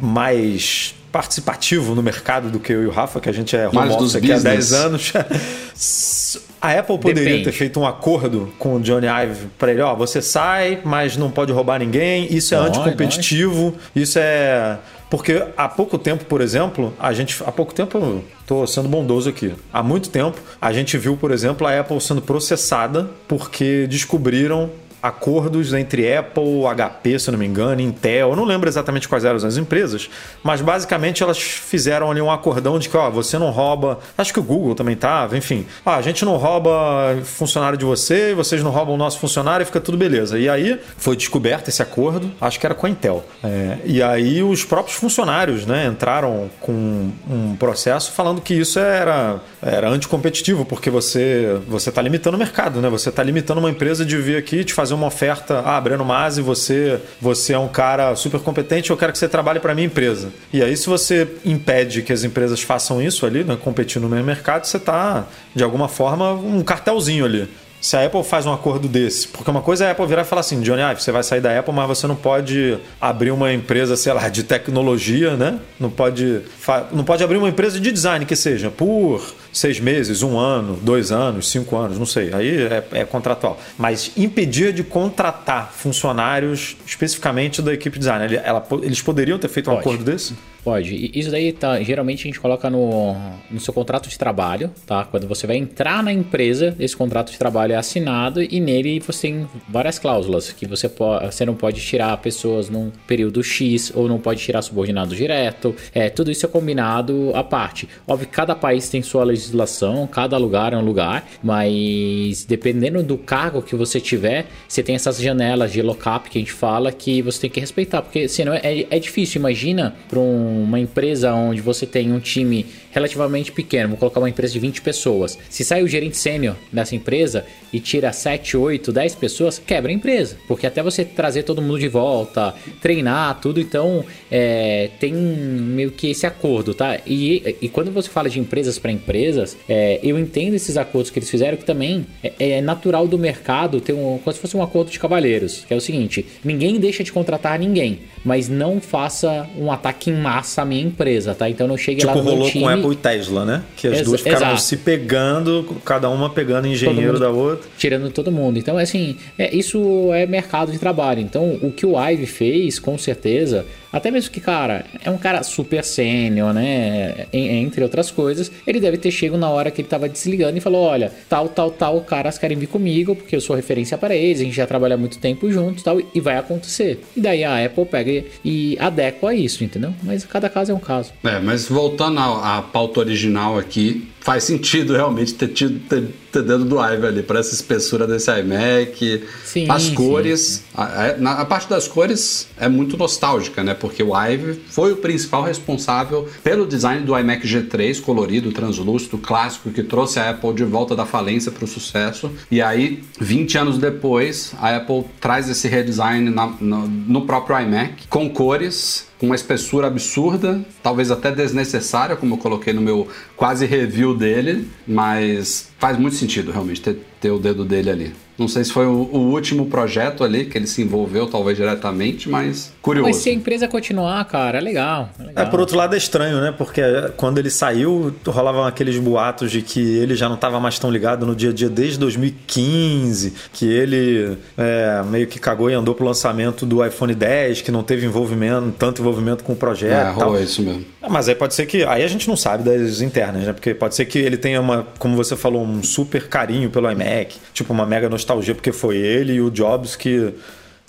mais 0.00 0.94
participativo 1.16 1.94
no 1.94 2.02
mercado 2.02 2.50
do 2.50 2.60
que 2.60 2.70
eu 2.70 2.82
e 2.82 2.86
o 2.86 2.90
Rafa, 2.90 3.18
que 3.20 3.28
a 3.30 3.32
gente 3.32 3.56
é 3.56 3.66
home 3.66 3.74
Mais 3.74 3.90
office 3.90 4.02
dos 4.02 4.16
aqui 4.16 4.30
há 4.30 4.34
business. 4.34 4.70
10 4.70 4.72
anos. 4.72 5.12
A 6.60 6.72
Apple 6.72 6.98
poderia 6.98 7.24
Depende. 7.24 7.44
ter 7.44 7.52
feito 7.52 7.80
um 7.80 7.86
acordo 7.86 8.52
com 8.58 8.76
o 8.76 8.80
Johnny 8.80 9.06
Ive 9.06 9.46
para 9.58 9.70
ele, 9.70 9.80
ó, 9.80 9.94
você 9.94 10.20
sai, 10.20 10.80
mas 10.84 11.16
não 11.16 11.30
pode 11.30 11.52
roubar 11.52 11.78
ninguém. 11.78 12.26
Isso 12.34 12.54
é 12.54 12.58
Pode, 12.58 12.78
anticompetitivo. 12.78 13.74
Isso 13.94 14.18
é 14.18 14.76
porque 15.08 15.42
há 15.56 15.68
pouco 15.68 15.96
tempo, 15.96 16.24
por 16.24 16.40
exemplo, 16.40 16.92
a 16.98 17.12
gente 17.12 17.42
há 17.46 17.52
pouco 17.52 17.72
tempo, 17.72 17.96
eu 17.96 18.24
tô 18.46 18.66
sendo 18.66 18.88
bondoso 18.88 19.28
aqui. 19.28 19.54
Há 19.72 19.82
muito 19.82 20.10
tempo 20.10 20.38
a 20.60 20.72
gente 20.72 20.98
viu, 20.98 21.16
por 21.16 21.30
exemplo, 21.30 21.66
a 21.66 21.80
Apple 21.80 22.00
sendo 22.00 22.20
processada 22.20 23.08
porque 23.28 23.86
descobriram 23.86 24.70
acordos 25.02 25.72
entre 25.72 26.14
Apple, 26.14 26.62
HP, 26.74 27.18
se 27.18 27.30
não 27.30 27.38
me 27.38 27.46
engano, 27.46 27.80
Intel, 27.80 28.30
eu 28.30 28.36
não 28.36 28.44
lembro 28.44 28.68
exatamente 28.68 29.08
quais 29.08 29.24
eram 29.24 29.36
as 29.36 29.56
empresas, 29.56 30.08
mas 30.42 30.60
basicamente 30.60 31.22
elas 31.22 31.38
fizeram 31.38 32.10
ali 32.10 32.20
um 32.20 32.30
acordão 32.30 32.78
de 32.78 32.88
que, 32.88 32.96
ó, 32.96 33.10
você 33.10 33.38
não 33.38 33.50
rouba, 33.50 33.98
acho 34.16 34.32
que 34.32 34.40
o 34.40 34.42
Google 34.42 34.74
também 34.74 34.96
tava, 34.96 35.36
enfim, 35.36 35.66
ah, 35.84 35.96
a 35.96 36.02
gente 36.02 36.24
não 36.24 36.36
rouba 36.36 37.16
funcionário 37.24 37.78
de 37.78 37.84
você, 37.84 38.34
vocês 38.34 38.62
não 38.62 38.70
roubam 38.70 38.94
o 38.94 38.98
nosso 38.98 39.18
funcionário 39.18 39.62
e 39.62 39.66
fica 39.66 39.80
tudo 39.80 39.96
beleza. 39.96 40.38
E 40.38 40.48
aí 40.48 40.80
foi 40.96 41.16
descoberto 41.16 41.68
esse 41.68 41.82
acordo, 41.82 42.30
acho 42.40 42.58
que 42.58 42.66
era 42.66 42.74
com 42.74 42.86
a 42.86 42.90
Intel. 42.90 43.24
É, 43.44 43.78
e 43.84 44.02
aí 44.02 44.42
os 44.42 44.64
próprios 44.64 44.98
funcionários, 44.98 45.66
né, 45.66 45.86
entraram 45.86 46.50
com 46.60 47.10
um 47.28 47.56
processo 47.56 48.12
falando 48.12 48.40
que 48.40 48.54
isso 48.54 48.78
era, 48.78 49.40
era 49.62 49.88
anticompetitivo, 49.88 50.64
porque 50.64 50.90
você 50.90 51.60
você 51.66 51.88
está 51.90 52.00
limitando 52.02 52.36
o 52.36 52.38
mercado, 52.38 52.80
né? 52.80 52.88
Você 52.88 53.08
está 53.08 53.22
limitando 53.22 53.58
uma 53.58 53.70
empresa 53.70 54.04
de 54.04 54.16
vir 54.16 54.36
aqui 54.36 54.64
te 54.64 54.72
fazer 54.72 54.85
uma 54.94 55.06
oferta, 55.06 55.62
ah, 55.64 55.80
Breno 55.80 56.04
Masi, 56.04 56.40
você, 56.40 57.00
você 57.20 57.52
é 57.52 57.58
um 57.58 57.68
cara 57.68 58.14
super 58.16 58.40
competente, 58.40 58.90
eu 58.90 58.96
quero 58.96 59.12
que 59.12 59.18
você 59.18 59.28
trabalhe 59.28 59.60
para 59.60 59.74
minha 59.74 59.86
empresa. 59.86 60.30
E 60.52 60.62
aí, 60.62 60.76
se 60.76 60.86
você 60.86 61.28
impede 61.44 62.02
que 62.02 62.12
as 62.12 62.24
empresas 62.24 62.62
façam 62.62 63.00
isso 63.00 63.26
ali, 63.26 63.44
né, 63.44 63.56
competindo 63.62 64.02
no 64.02 64.08
mesmo 64.08 64.26
mercado, 64.26 64.64
você 64.64 64.76
está, 64.76 65.26
de 65.54 65.62
alguma 65.62 65.88
forma, 65.88 66.32
um 66.32 66.62
cartelzinho 66.62 67.24
ali 67.24 67.48
se 67.80 67.96
a 67.96 68.04
Apple 68.04 68.24
faz 68.24 68.46
um 68.46 68.52
acordo 68.52 68.88
desse, 68.88 69.28
porque 69.28 69.48
uma 69.50 69.60
coisa 69.62 69.84
é 69.84 69.88
a 69.88 69.90
Apple 69.92 70.06
virar 70.06 70.22
e 70.22 70.24
falar 70.24 70.40
assim, 70.40 70.60
Johnny 70.60 70.82
você 70.98 71.12
vai 71.12 71.22
sair 71.22 71.40
da 71.40 71.56
Apple, 71.56 71.72
mas 71.72 71.86
você 71.86 72.06
não 72.06 72.16
pode 72.16 72.78
abrir 73.00 73.30
uma 73.30 73.52
empresa, 73.52 73.96
sei 73.96 74.12
lá, 74.12 74.28
de 74.28 74.42
tecnologia, 74.42 75.36
né? 75.36 75.60
Não 75.78 75.90
pode, 75.90 76.42
não 76.90 77.04
pode 77.04 77.22
abrir 77.22 77.36
uma 77.36 77.48
empresa 77.48 77.78
de 77.78 77.92
design 77.92 78.24
que 78.24 78.34
seja 78.34 78.70
por 78.70 79.22
seis 79.56 79.80
meses, 79.80 80.22
um 80.22 80.38
ano, 80.38 80.78
dois 80.82 81.10
anos, 81.10 81.50
cinco 81.50 81.76
anos, 81.76 81.98
não 81.98 82.04
sei. 82.04 82.32
Aí 82.32 82.62
é, 82.62 82.84
é 82.92 83.04
contratual. 83.04 83.58
Mas 83.78 84.12
impedir 84.16 84.72
de 84.72 84.84
contratar 84.84 85.72
funcionários 85.72 86.76
especificamente 86.86 87.62
da 87.62 87.72
equipe 87.72 87.98
design, 87.98 88.36
ela, 88.36 88.66
eles 88.82 89.00
poderiam 89.00 89.38
ter 89.38 89.48
feito 89.48 89.70
um 89.70 89.74
pode. 89.74 89.88
acordo 89.88 90.04
desse? 90.04 90.34
Pode. 90.66 91.12
Isso 91.14 91.30
daí 91.30 91.52
tá, 91.52 91.80
geralmente 91.80 92.22
a 92.22 92.24
gente 92.24 92.40
coloca 92.40 92.68
no, 92.68 93.14
no 93.48 93.60
seu 93.60 93.72
contrato 93.72 94.08
de 94.08 94.18
trabalho, 94.18 94.68
tá? 94.84 95.04
Quando 95.04 95.28
você 95.28 95.46
vai 95.46 95.54
entrar 95.54 96.02
na 96.02 96.12
empresa, 96.12 96.74
esse 96.80 96.96
contrato 96.96 97.30
de 97.30 97.38
trabalho 97.38 97.74
é 97.74 97.76
assinado 97.76 98.42
e 98.42 98.58
nele 98.58 98.98
você 98.98 99.28
tem 99.28 99.48
várias 99.68 99.96
cláusulas 100.00 100.50
que 100.50 100.66
você, 100.66 100.88
pode, 100.88 101.24
você 101.26 101.44
não 101.44 101.54
pode 101.54 101.80
tirar 101.80 102.16
pessoas 102.16 102.68
num 102.68 102.90
período 103.06 103.44
X 103.44 103.92
ou 103.94 104.08
não 104.08 104.18
pode 104.18 104.40
tirar 104.40 104.60
subordinado 104.60 105.14
direto. 105.14 105.72
É, 105.94 106.10
tudo 106.10 106.32
isso 106.32 106.44
é 106.44 106.48
combinado 106.48 107.30
à 107.32 107.44
parte. 107.44 107.88
Óbvio 108.04 108.26
que 108.26 108.34
cada 108.34 108.56
país 108.56 108.88
tem 108.88 109.02
sua 109.02 109.22
legislação, 109.22 110.04
cada 110.08 110.36
lugar 110.36 110.72
é 110.72 110.76
um 110.76 110.84
lugar, 110.84 111.28
mas 111.44 112.44
dependendo 112.44 113.04
do 113.04 113.16
cargo 113.16 113.62
que 113.62 113.76
você 113.76 114.00
tiver, 114.00 114.46
você 114.66 114.82
tem 114.82 114.96
essas 114.96 115.22
janelas 115.22 115.70
de 115.70 115.80
lockup 115.80 116.28
que 116.28 116.38
a 116.38 116.40
gente 116.40 116.52
fala 116.52 116.90
que 116.90 117.22
você 117.22 117.42
tem 117.42 117.50
que 117.50 117.60
respeitar, 117.60 118.02
porque 118.02 118.28
senão 118.28 118.52
é, 118.52 118.84
é 118.90 118.98
difícil. 118.98 119.38
Imagina 119.38 119.94
para 120.08 120.18
um 120.18 120.55
uma 120.62 120.78
empresa 120.78 121.32
onde 121.34 121.60
você 121.60 121.86
tem 121.86 122.12
um 122.12 122.20
time 122.20 122.66
relativamente 122.90 123.52
pequeno, 123.52 123.90
vou 123.90 123.98
colocar 123.98 124.20
uma 124.20 124.30
empresa 124.30 124.54
de 124.54 124.58
20 124.58 124.80
pessoas. 124.80 125.38
Se 125.50 125.64
sai 125.64 125.82
o 125.82 125.88
gerente 125.88 126.16
sênior 126.16 126.56
dessa 126.72 126.96
empresa 126.96 127.44
e 127.72 127.78
tira 127.78 128.10
7, 128.10 128.56
8, 128.56 128.90
10 128.90 129.14
pessoas, 129.16 129.58
quebra 129.58 129.92
a 129.92 129.94
empresa. 129.94 130.38
Porque 130.48 130.66
até 130.66 130.82
você 130.82 131.04
trazer 131.04 131.42
todo 131.42 131.60
mundo 131.60 131.78
de 131.78 131.88
volta, 131.88 132.54
treinar, 132.80 133.38
tudo, 133.40 133.60
então 133.60 134.02
é, 134.30 134.88
tem 134.98 135.12
meio 135.12 135.90
que 135.90 136.10
esse 136.10 136.26
acordo, 136.26 136.72
tá? 136.72 136.98
E, 137.06 137.56
e 137.60 137.68
quando 137.68 137.92
você 137.92 138.08
fala 138.08 138.30
de 138.30 138.40
empresas 138.40 138.78
para 138.78 138.90
empresas, 138.90 139.56
é, 139.68 140.00
eu 140.02 140.18
entendo 140.18 140.54
esses 140.54 140.78
acordos 140.78 141.10
que 141.10 141.18
eles 141.18 141.28
fizeram, 141.28 141.58
que 141.58 141.64
também 141.66 142.06
é, 142.22 142.32
é, 142.38 142.60
natural 142.62 143.06
do 143.06 143.18
mercado 143.18 143.78
ter 143.78 143.92
um, 143.92 144.18
como 144.18 144.32
se 144.32 144.40
fosse 144.40 144.56
um 144.56 144.62
acordo 144.62 144.90
de 144.90 144.98
cavalheiros, 144.98 145.64
que 145.66 145.74
é 145.74 145.76
o 145.76 145.80
seguinte: 145.80 146.24
ninguém 146.42 146.80
deixa 146.80 147.04
de 147.04 147.12
contratar 147.12 147.58
ninguém, 147.58 148.00
mas 148.24 148.48
não 148.48 148.80
faça 148.80 149.46
um 149.58 149.70
ataque 149.70 150.10
em 150.10 150.14
massa 150.14 150.45
à 150.58 150.64
minha 150.64 150.82
empresa, 150.82 151.34
tá? 151.34 151.48
Então 151.48 151.66
não 151.66 151.76
chegue 151.76 152.00
tipo, 152.00 152.12
lá 152.12 152.22
no 152.22 152.30
rolou 152.30 152.48
time... 152.48 152.64
com 152.64 152.68
Apple 152.68 152.92
e 152.92 152.96
Tesla, 152.96 153.44
né? 153.44 153.62
Que 153.76 153.88
as 153.88 153.98
Ex 153.98 154.06
duas 154.06 154.20
ficaram 154.20 154.46
exato. 154.46 154.60
se 154.62 154.76
pegando, 154.78 155.76
cada 155.84 156.08
uma 156.08 156.30
pegando 156.30 156.66
engenheiro 156.66 157.18
da 157.18 157.30
outra. 157.30 157.68
Tirando 157.76 158.10
todo 158.10 158.30
mundo. 158.30 158.58
Então, 158.58 158.78
assim, 158.78 159.16
é, 159.38 159.54
isso 159.54 160.12
é 160.12 160.26
mercado 160.26 160.72
de 160.72 160.78
trabalho. 160.78 161.20
Então, 161.20 161.58
o 161.62 161.70
que 161.70 161.84
o 161.84 161.98
Ive 161.98 162.26
fez, 162.26 162.78
com 162.78 162.96
certeza, 162.96 163.66
até 163.96 164.10
mesmo 164.10 164.30
que, 164.30 164.40
cara, 164.40 164.84
é 165.02 165.10
um 165.10 165.16
cara 165.16 165.42
super 165.42 165.82
sênior, 165.82 166.52
né? 166.52 167.26
Entre 167.32 167.82
outras 167.82 168.10
coisas, 168.10 168.50
ele 168.66 168.78
deve 168.78 168.98
ter 168.98 169.10
chegado 169.10 169.38
na 169.38 169.48
hora 169.48 169.70
que 169.70 169.80
ele 169.80 169.88
tava 169.88 170.08
desligando 170.08 170.58
e 170.58 170.60
falou: 170.60 170.82
olha, 170.82 171.10
tal, 171.28 171.48
tal, 171.48 171.70
tal, 171.70 172.00
caras 172.02 172.38
querem 172.38 172.58
vir 172.58 172.66
comigo, 172.66 173.16
porque 173.16 173.34
eu 173.34 173.40
sou 173.40 173.56
referência 173.56 173.96
para 173.96 174.14
eles, 174.14 174.40
a 174.40 174.44
gente 174.44 174.56
já 174.56 174.66
trabalha 174.66 174.96
muito 174.96 175.18
tempo 175.18 175.50
juntos 175.50 175.82
tal, 175.82 176.00
e 176.14 176.20
vai 176.20 176.36
acontecer. 176.36 177.02
E 177.16 177.20
daí 177.20 177.42
a 177.42 177.64
Apple 177.64 177.86
pega 177.86 178.24
e 178.44 178.76
adequa 178.78 179.34
isso, 179.34 179.64
entendeu? 179.64 179.94
Mas 180.02 180.24
cada 180.24 180.48
caso 180.48 180.72
é 180.72 180.74
um 180.74 180.80
caso. 180.80 181.12
É, 181.24 181.38
mas 181.40 181.66
voltando 181.66 182.20
à 182.20 182.62
pauta 182.62 183.00
original 183.00 183.58
aqui, 183.58 184.06
faz 184.26 184.42
sentido 184.42 184.92
realmente 184.92 185.34
ter 185.34 185.46
tido 185.46 185.78
ter, 185.88 186.08
ter 186.32 186.42
dedo 186.42 186.64
do 186.64 186.80
Ive 186.80 187.06
ali 187.06 187.22
para 187.22 187.38
essa 187.38 187.54
espessura 187.54 188.08
desse 188.08 188.28
iMac, 188.28 189.22
sim, 189.44 189.70
as 189.70 189.88
cores. 189.90 190.64
A, 190.74 190.82
a, 190.82 191.30
a, 191.42 191.44
parte 191.44 191.70
das 191.70 191.86
cores 191.86 192.48
é 192.58 192.68
muito 192.68 192.96
nostálgica, 192.96 193.62
né? 193.62 193.72
Porque 193.72 194.02
o 194.02 194.20
Ive 194.20 194.60
foi 194.68 194.90
o 194.90 194.96
principal 194.96 195.44
responsável 195.44 196.28
pelo 196.42 196.66
design 196.66 197.06
do 197.06 197.16
iMac 197.16 197.46
G3 197.46 198.00
colorido, 198.02 198.50
translúcido, 198.50 199.16
clássico, 199.16 199.70
que 199.70 199.84
trouxe 199.84 200.18
a 200.18 200.30
Apple 200.30 200.54
de 200.54 200.64
volta 200.64 200.96
da 200.96 201.06
falência 201.06 201.52
para 201.52 201.64
o 201.64 201.68
sucesso. 201.68 202.28
E 202.50 202.60
aí, 202.60 203.04
20 203.20 203.58
anos 203.58 203.78
depois, 203.78 204.52
a 204.60 204.74
Apple 204.74 205.04
traz 205.20 205.48
esse 205.48 205.68
redesign 205.68 206.30
na, 206.30 206.48
no, 206.60 206.88
no 206.88 207.26
próprio 207.26 207.60
iMac 207.60 208.08
com 208.08 208.28
cores 208.28 209.06
com 209.18 209.26
uma 209.26 209.34
espessura 209.34 209.86
absurda, 209.86 210.64
talvez 210.82 211.10
até 211.10 211.30
desnecessária, 211.30 212.16
como 212.16 212.34
eu 212.34 212.38
coloquei 212.38 212.72
no 212.72 212.80
meu 212.80 213.08
quase 213.36 213.64
review 213.66 214.14
dele, 214.14 214.68
mas 214.86 215.70
faz 215.78 215.98
muito 215.98 216.16
sentido 216.16 216.52
realmente 216.52 216.80
ter, 216.82 216.98
ter 217.20 217.30
o 217.30 217.38
dedo 217.38 217.64
dele 217.64 217.90
ali. 217.90 218.25
Não 218.38 218.48
sei 218.48 218.64
se 218.64 218.72
foi 218.72 218.86
o, 218.86 219.08
o, 219.12 219.18
último 219.32 219.66
projeto 219.66 220.22
ali 220.22 220.44
que 220.44 220.58
ele 220.58 220.66
se 220.66 220.82
envolveu, 220.82 221.26
talvez 221.26 221.56
diretamente, 221.56 222.28
mas 222.28 222.72
curioso. 222.82 223.08
Mas 223.08 223.16
se 223.16 223.30
a 223.30 223.32
empresa 223.32 223.66
continuar, 223.66 224.22
cara, 224.26 224.58
é 224.58 224.60
legal, 224.60 225.08
é 225.18 225.22
legal. 225.24 225.44
É, 225.44 225.48
por 225.48 225.58
outro 225.58 225.76
lado 225.76 225.94
é 225.94 225.98
estranho, 225.98 226.40
né? 226.40 226.52
Porque 226.56 226.82
quando 227.16 227.38
ele 227.38 227.48
saiu, 227.48 228.14
rolavam 228.26 228.64
aqueles 228.64 228.98
boatos 228.98 229.50
de 229.50 229.62
que 229.62 229.80
ele 229.80 230.14
já 230.14 230.28
não 230.28 230.34
estava 230.34 230.60
mais 230.60 230.78
tão 230.78 230.90
ligado 230.90 231.24
no 231.24 231.34
dia 231.34 231.50
a 231.50 231.52
dia 231.52 231.68
desde 231.68 231.98
2015, 231.98 233.32
que 233.52 233.66
ele 233.66 234.36
é, 234.56 235.02
meio 235.08 235.26
que 235.26 235.38
cagou 235.38 235.70
e 235.70 235.74
andou 235.74 235.94
pro 235.94 236.04
lançamento 236.04 236.66
do 236.66 236.84
iPhone 236.84 237.14
10, 237.14 237.62
que 237.62 237.70
não 237.70 237.82
teve 237.82 238.04
envolvimento, 238.04 238.72
tanto 238.78 239.00
envolvimento 239.00 239.44
com 239.44 239.54
o 239.54 239.56
projeto. 239.56 239.92
É, 239.92 240.10
rolou 240.10 240.38
isso 240.40 240.62
mesmo. 240.62 240.84
É, 241.06 241.08
mas 241.08 241.28
aí 241.28 241.34
pode 241.34 241.54
ser 241.54 241.66
que. 241.66 241.84
Aí 241.84 242.02
a 242.02 242.08
gente 242.08 242.28
não 242.28 242.36
sabe 242.36 242.64
das 242.64 243.00
internas, 243.00 243.44
né? 243.44 243.52
Porque 243.52 243.72
pode 243.74 243.94
ser 243.94 244.04
que 244.04 244.18
ele 244.18 244.36
tenha 244.36 244.60
uma, 244.60 244.86
como 244.98 245.16
você 245.16 245.36
falou, 245.36 245.62
um 245.62 245.82
super 245.82 246.28
carinho 246.28 246.68
pelo 246.68 246.90
iMac, 246.90 247.36
tipo 247.54 247.72
uma 247.72 247.86
mega 247.86 248.08
nostalgia, 248.08 248.25
porque 248.54 248.72
foi 248.72 248.96
ele 248.96 249.34
e 249.34 249.40
o 249.40 249.50
Jobs 249.50 249.96
que 249.96 250.34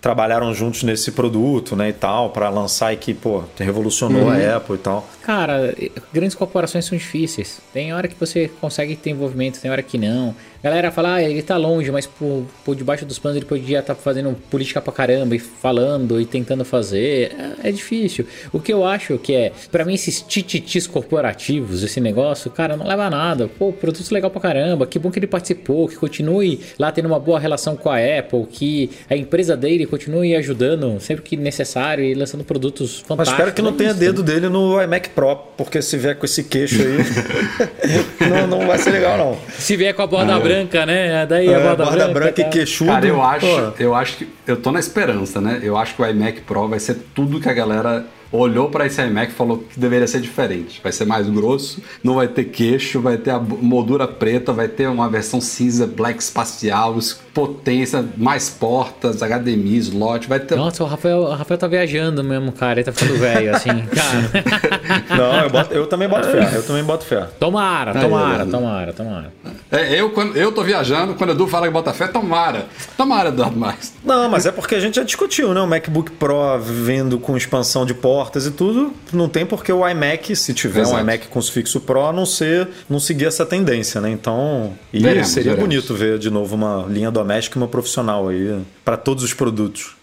trabalharam 0.02 0.54
juntos 0.54 0.84
nesse 0.84 1.12
produto, 1.12 1.76
né, 1.76 1.90
e 1.90 1.94
tal, 1.94 2.30
para 2.30 2.50
lançar 2.50 2.94
e 2.94 2.98
que, 2.98 3.14
pô, 3.14 3.44
revolucionou 3.58 4.24
uhum. 4.24 4.30
a 4.30 4.56
Apple 4.58 4.76
e 4.76 4.78
tal. 4.78 5.08
Cara, 5.24 5.76
grandes 6.14 6.36
corporações 6.36 6.86
são 6.86 6.98
difíceis. 6.98 7.60
Tem 7.74 7.94
hora 7.94 8.08
que 8.08 8.16
você 8.20 8.50
consegue 8.62 8.96
ter 8.96 9.10
envolvimento, 9.10 9.60
tem 9.60 9.72
hora 9.72 9.82
que 9.82 9.98
não. 9.98 10.36
A 10.68 10.70
galera 10.70 10.92
fala, 10.92 11.16
ah, 11.16 11.24
ele 11.24 11.42
tá 11.42 11.56
longe, 11.56 11.90
mas 11.92 12.06
por, 12.06 12.46
por 12.66 12.76
debaixo 12.76 13.06
dos 13.06 13.18
panos 13.18 13.38
ele 13.38 13.46
podia 13.46 13.80
estar 13.80 13.96
tá 13.96 14.02
fazendo 14.02 14.36
política 14.50 14.82
pra 14.82 14.92
caramba 14.92 15.34
e 15.34 15.40
falando 15.40 16.20
e 16.20 16.26
tentando 16.26 16.66
fazer. 16.66 17.32
É, 17.64 17.70
é 17.70 17.72
difícil. 17.72 18.28
O 18.52 18.60
que 18.60 18.74
eu 18.74 18.86
acho 18.86 19.18
que 19.18 19.34
é, 19.34 19.54
para 19.72 19.86
mim, 19.86 19.94
esses 19.94 20.22
tititis 20.22 20.86
corporativos, 20.86 21.84
esse 21.84 22.02
negócio, 22.02 22.52
cara, 22.52 22.76
não 22.76 22.86
leva 22.86 23.06
a 23.06 23.10
nada. 23.10 23.48
Pô, 23.48 23.72
produto 23.72 24.12
legal 24.12 24.30
pra 24.30 24.42
caramba, 24.42 24.86
que 24.86 25.00
bom 25.00 25.10
que 25.10 25.20
ele 25.20 25.28
participou, 25.28 25.88
que 25.88 25.96
continue 25.96 26.60
lá 26.78 26.92
tendo 26.92 27.06
uma 27.06 27.20
boa 27.20 27.40
relação 27.40 27.78
com 27.78 27.90
a 27.90 27.96
Apple, 27.98 28.46
que 28.52 28.90
a 29.10 29.16
empresa 29.16 29.56
dele 29.56 29.86
continue 29.86 30.36
ajudando 30.36 31.00
sempre 31.00 31.24
que 31.24 31.38
necessário 31.38 32.04
e 32.04 32.14
lançando 32.14 32.44
produtos 32.44 33.00
fantásticos. 33.00 33.18
Mas 33.18 33.30
espero 33.30 33.54
que 33.54 33.62
não 33.62 33.72
é 33.72 33.74
tenha 33.74 33.94
dedo 33.94 34.22
dele 34.22 34.50
no 34.50 34.82
iMac 34.82 35.12
Pro, 35.12 35.34
porque 35.56 35.82
se 35.82 35.96
vier 35.96 36.18
com 36.18 36.26
esse 36.26 36.44
queixo 36.44 36.82
aí, 36.82 38.28
não, 38.30 38.48
não 38.48 38.68
vai 38.68 38.78
ser 38.78 38.90
legal, 38.90 39.18
não. 39.18 39.38
Se 39.58 39.78
vier 39.78 39.94
com 39.94 40.02
a 40.02 40.08
borda 40.08 40.36
ah, 40.36 40.40
branca, 40.40 40.57
né? 40.86 41.26
Daí 41.26 41.48
é, 41.48 41.56
a 41.56 41.60
borda, 41.60 41.86
borda 41.86 42.08
branca, 42.08 42.20
branca 42.20 42.42
e 42.42 42.50
queixudo. 42.50 42.92
Cara, 42.92 43.08
eu 43.08 43.22
acho, 43.22 43.74
eu 43.80 43.96
acho 43.96 44.18
que 44.18 44.28
eu 44.46 44.58
tô 44.58 44.72
na 44.72 44.80
esperança, 44.80 45.40
né? 45.42 45.60
Eu 45.62 45.78
acho 45.78 45.96
que 45.96 46.02
o 46.02 46.06
iMac 46.06 46.42
Pro 46.42 46.68
vai 46.68 46.80
ser 46.80 46.98
tudo 47.14 47.40
que 47.40 47.50
a 47.50 47.54
galera 47.54 48.06
olhou 48.32 48.70
para 48.70 48.86
esse 48.86 49.02
iMac 49.02 49.32
e 49.32 49.36
falou 49.36 49.60
que 49.60 49.80
deveria 49.80 50.08
ser 50.08 50.22
diferente. 50.22 50.80
Vai 50.82 50.92
ser 50.92 51.06
mais 51.06 51.28
grosso, 51.30 51.82
não 52.04 52.16
vai 52.16 52.28
ter 52.28 52.46
queixo, 52.46 53.02
vai 53.02 53.18
ter 53.18 53.32
a 53.32 53.40
moldura 53.40 54.08
preta, 54.08 54.52
vai 54.54 54.68
ter 54.68 54.88
uma 54.88 55.10
versão 55.10 55.40
cinza 55.40 55.86
black 55.88 56.22
espacial, 56.22 56.98
potência, 57.34 58.04
mais 58.18 58.50
portas, 58.50 59.22
HDMI, 59.22 59.78
slot, 59.78 60.28
vai 60.28 60.40
ter. 60.40 60.56
Nossa, 60.56 60.84
o 60.84 60.88
Rafael, 60.88 61.20
o 61.20 61.34
Rafael 61.36 61.58
tá 61.58 61.68
viajando 61.68 62.24
mesmo, 62.24 62.52
cara. 62.52 62.80
Ele 62.80 62.84
tá 62.84 62.92
ficando 62.92 63.18
velho, 63.20 63.56
assim, 63.56 63.70
cara. 63.94 65.16
Não, 65.16 65.44
eu, 65.44 65.50
boto, 65.50 65.74
eu 65.74 65.88
também 65.88 66.10
boto 66.10 66.28
fé. 66.28 66.52
Eu 66.56 66.64
também 66.64 66.84
boto 66.84 67.06
fé. 67.06 67.28
Tomara, 67.40 67.94
tomara, 67.94 68.46
tomara, 68.46 68.94
tomara. 68.94 69.34
É, 69.72 70.00
eu, 70.00 70.10
quando, 70.12 70.36
eu 70.36 70.52
tô 70.52 70.64
viajando, 70.64 71.14
quando 71.14 71.30
o 71.30 71.34
Edu 71.34 71.48
fala 71.48 71.68
que 71.68 71.74
bota 71.74 71.94
fé, 71.94 72.08
tomara. 72.08 72.66
Tomara, 72.96 73.30
Eduardo 73.30 73.58
mais. 73.58 73.94
Não, 74.04 74.30
mas 74.30 74.46
é 74.46 74.52
porque 74.52 74.76
a 74.76 74.80
gente 74.80 74.96
já 74.96 75.04
discutiu, 75.04 75.54
né? 75.54 75.62
O 75.62 75.68
MacBook 75.68 76.12
Pro 76.12 76.58
vendo 76.60 77.20
com 77.20 77.36
expansão 77.36 77.86
de 77.86 77.94
portas 78.18 78.48
e 78.48 78.52
tudo, 78.52 78.92
não 79.14 79.30
tem 79.30 79.46
porque 79.46 79.72
o 79.72 79.88
iMac, 79.88 80.36
se 80.36 80.52
tiver 80.52 80.82
Exato. 80.82 80.98
um 80.98 81.00
iMac 81.00 81.28
com 81.28 81.40
sufixo 81.40 81.80
Pro, 81.80 82.12
não 82.12 82.26
ser, 82.26 82.68
não 82.90 83.00
seguir 83.00 83.26
essa 83.26 83.46
tendência, 83.46 84.02
né? 84.02 84.10
Então, 84.10 84.74
e 84.92 85.00
veremos, 85.00 85.30
seria 85.30 85.52
veremos. 85.52 85.70
bonito 85.70 85.94
ver 85.94 86.18
de 86.18 86.32
novo 86.32 86.56
uma 86.56 86.84
linha 86.90 87.12
doméstica 87.12 87.60
e 87.60 87.62
uma 87.62 87.68
profissional 87.68 88.28
aí 88.28 88.60
para 88.84 88.98
todos 88.98 89.24
os 89.24 89.36
produtos. 89.36 89.97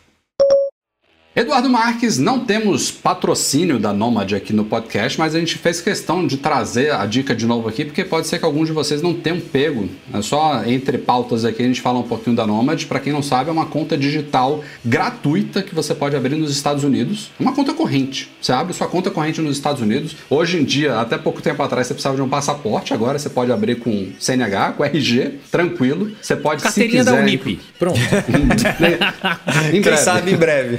Eduardo 1.36 1.68
Marques, 1.68 2.16
não 2.16 2.38
temos 2.38 2.92
patrocínio 2.92 3.80
da 3.80 3.92
Nomad 3.92 4.32
aqui 4.34 4.52
no 4.52 4.64
podcast, 4.64 5.18
mas 5.18 5.34
a 5.34 5.40
gente 5.40 5.58
fez 5.58 5.80
questão 5.80 6.24
de 6.24 6.36
trazer 6.36 6.92
a 6.92 7.04
dica 7.06 7.34
de 7.34 7.44
novo 7.44 7.68
aqui, 7.68 7.84
porque 7.84 8.04
pode 8.04 8.28
ser 8.28 8.38
que 8.38 8.44
alguns 8.44 8.68
de 8.68 8.72
vocês 8.72 9.02
não 9.02 9.12
tenham 9.12 9.40
pego. 9.40 9.88
É 10.12 10.22
só 10.22 10.62
entre 10.64 10.96
pautas 10.96 11.44
aqui 11.44 11.64
a 11.64 11.66
gente 11.66 11.80
fala 11.80 11.98
um 11.98 12.04
pouquinho 12.04 12.36
da 12.36 12.46
Nomad. 12.46 12.84
Para 12.84 13.00
quem 13.00 13.12
não 13.12 13.20
sabe, 13.20 13.50
é 13.50 13.52
uma 13.52 13.66
conta 13.66 13.98
digital 13.98 14.62
gratuita 14.84 15.60
que 15.60 15.74
você 15.74 15.92
pode 15.92 16.14
abrir 16.14 16.36
nos 16.36 16.52
Estados 16.52 16.84
Unidos. 16.84 17.32
Uma 17.40 17.52
conta 17.52 17.74
corrente. 17.74 18.30
Você 18.40 18.52
abre 18.52 18.72
sua 18.72 18.86
conta 18.86 19.10
corrente 19.10 19.40
nos 19.40 19.56
Estados 19.56 19.82
Unidos. 19.82 20.14
Hoje 20.30 20.60
em 20.60 20.64
dia, 20.64 21.00
até 21.00 21.18
pouco 21.18 21.42
tempo 21.42 21.60
atrás, 21.64 21.88
você 21.88 21.94
precisava 21.94 22.14
de 22.14 22.22
um 22.22 22.28
passaporte. 22.28 22.94
Agora 22.94 23.18
você 23.18 23.28
pode 23.28 23.50
abrir 23.50 23.80
com 23.80 24.12
CNH, 24.20 24.74
com 24.74 24.84
RG, 24.84 25.40
tranquilo. 25.50 26.12
Você 26.22 26.36
pode, 26.36 26.62
Carteirinha 26.62 27.02
se 27.02 27.10
quiser... 27.10 27.16
da 27.16 27.22
Unip. 27.24 27.60
Pronto. 27.76 27.98
Quem 29.82 29.96
sabe 29.96 30.32
em 30.32 30.36
breve. 30.36 30.78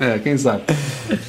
É, 0.00 0.18
quem 0.18 0.38
sabe. 0.38 0.62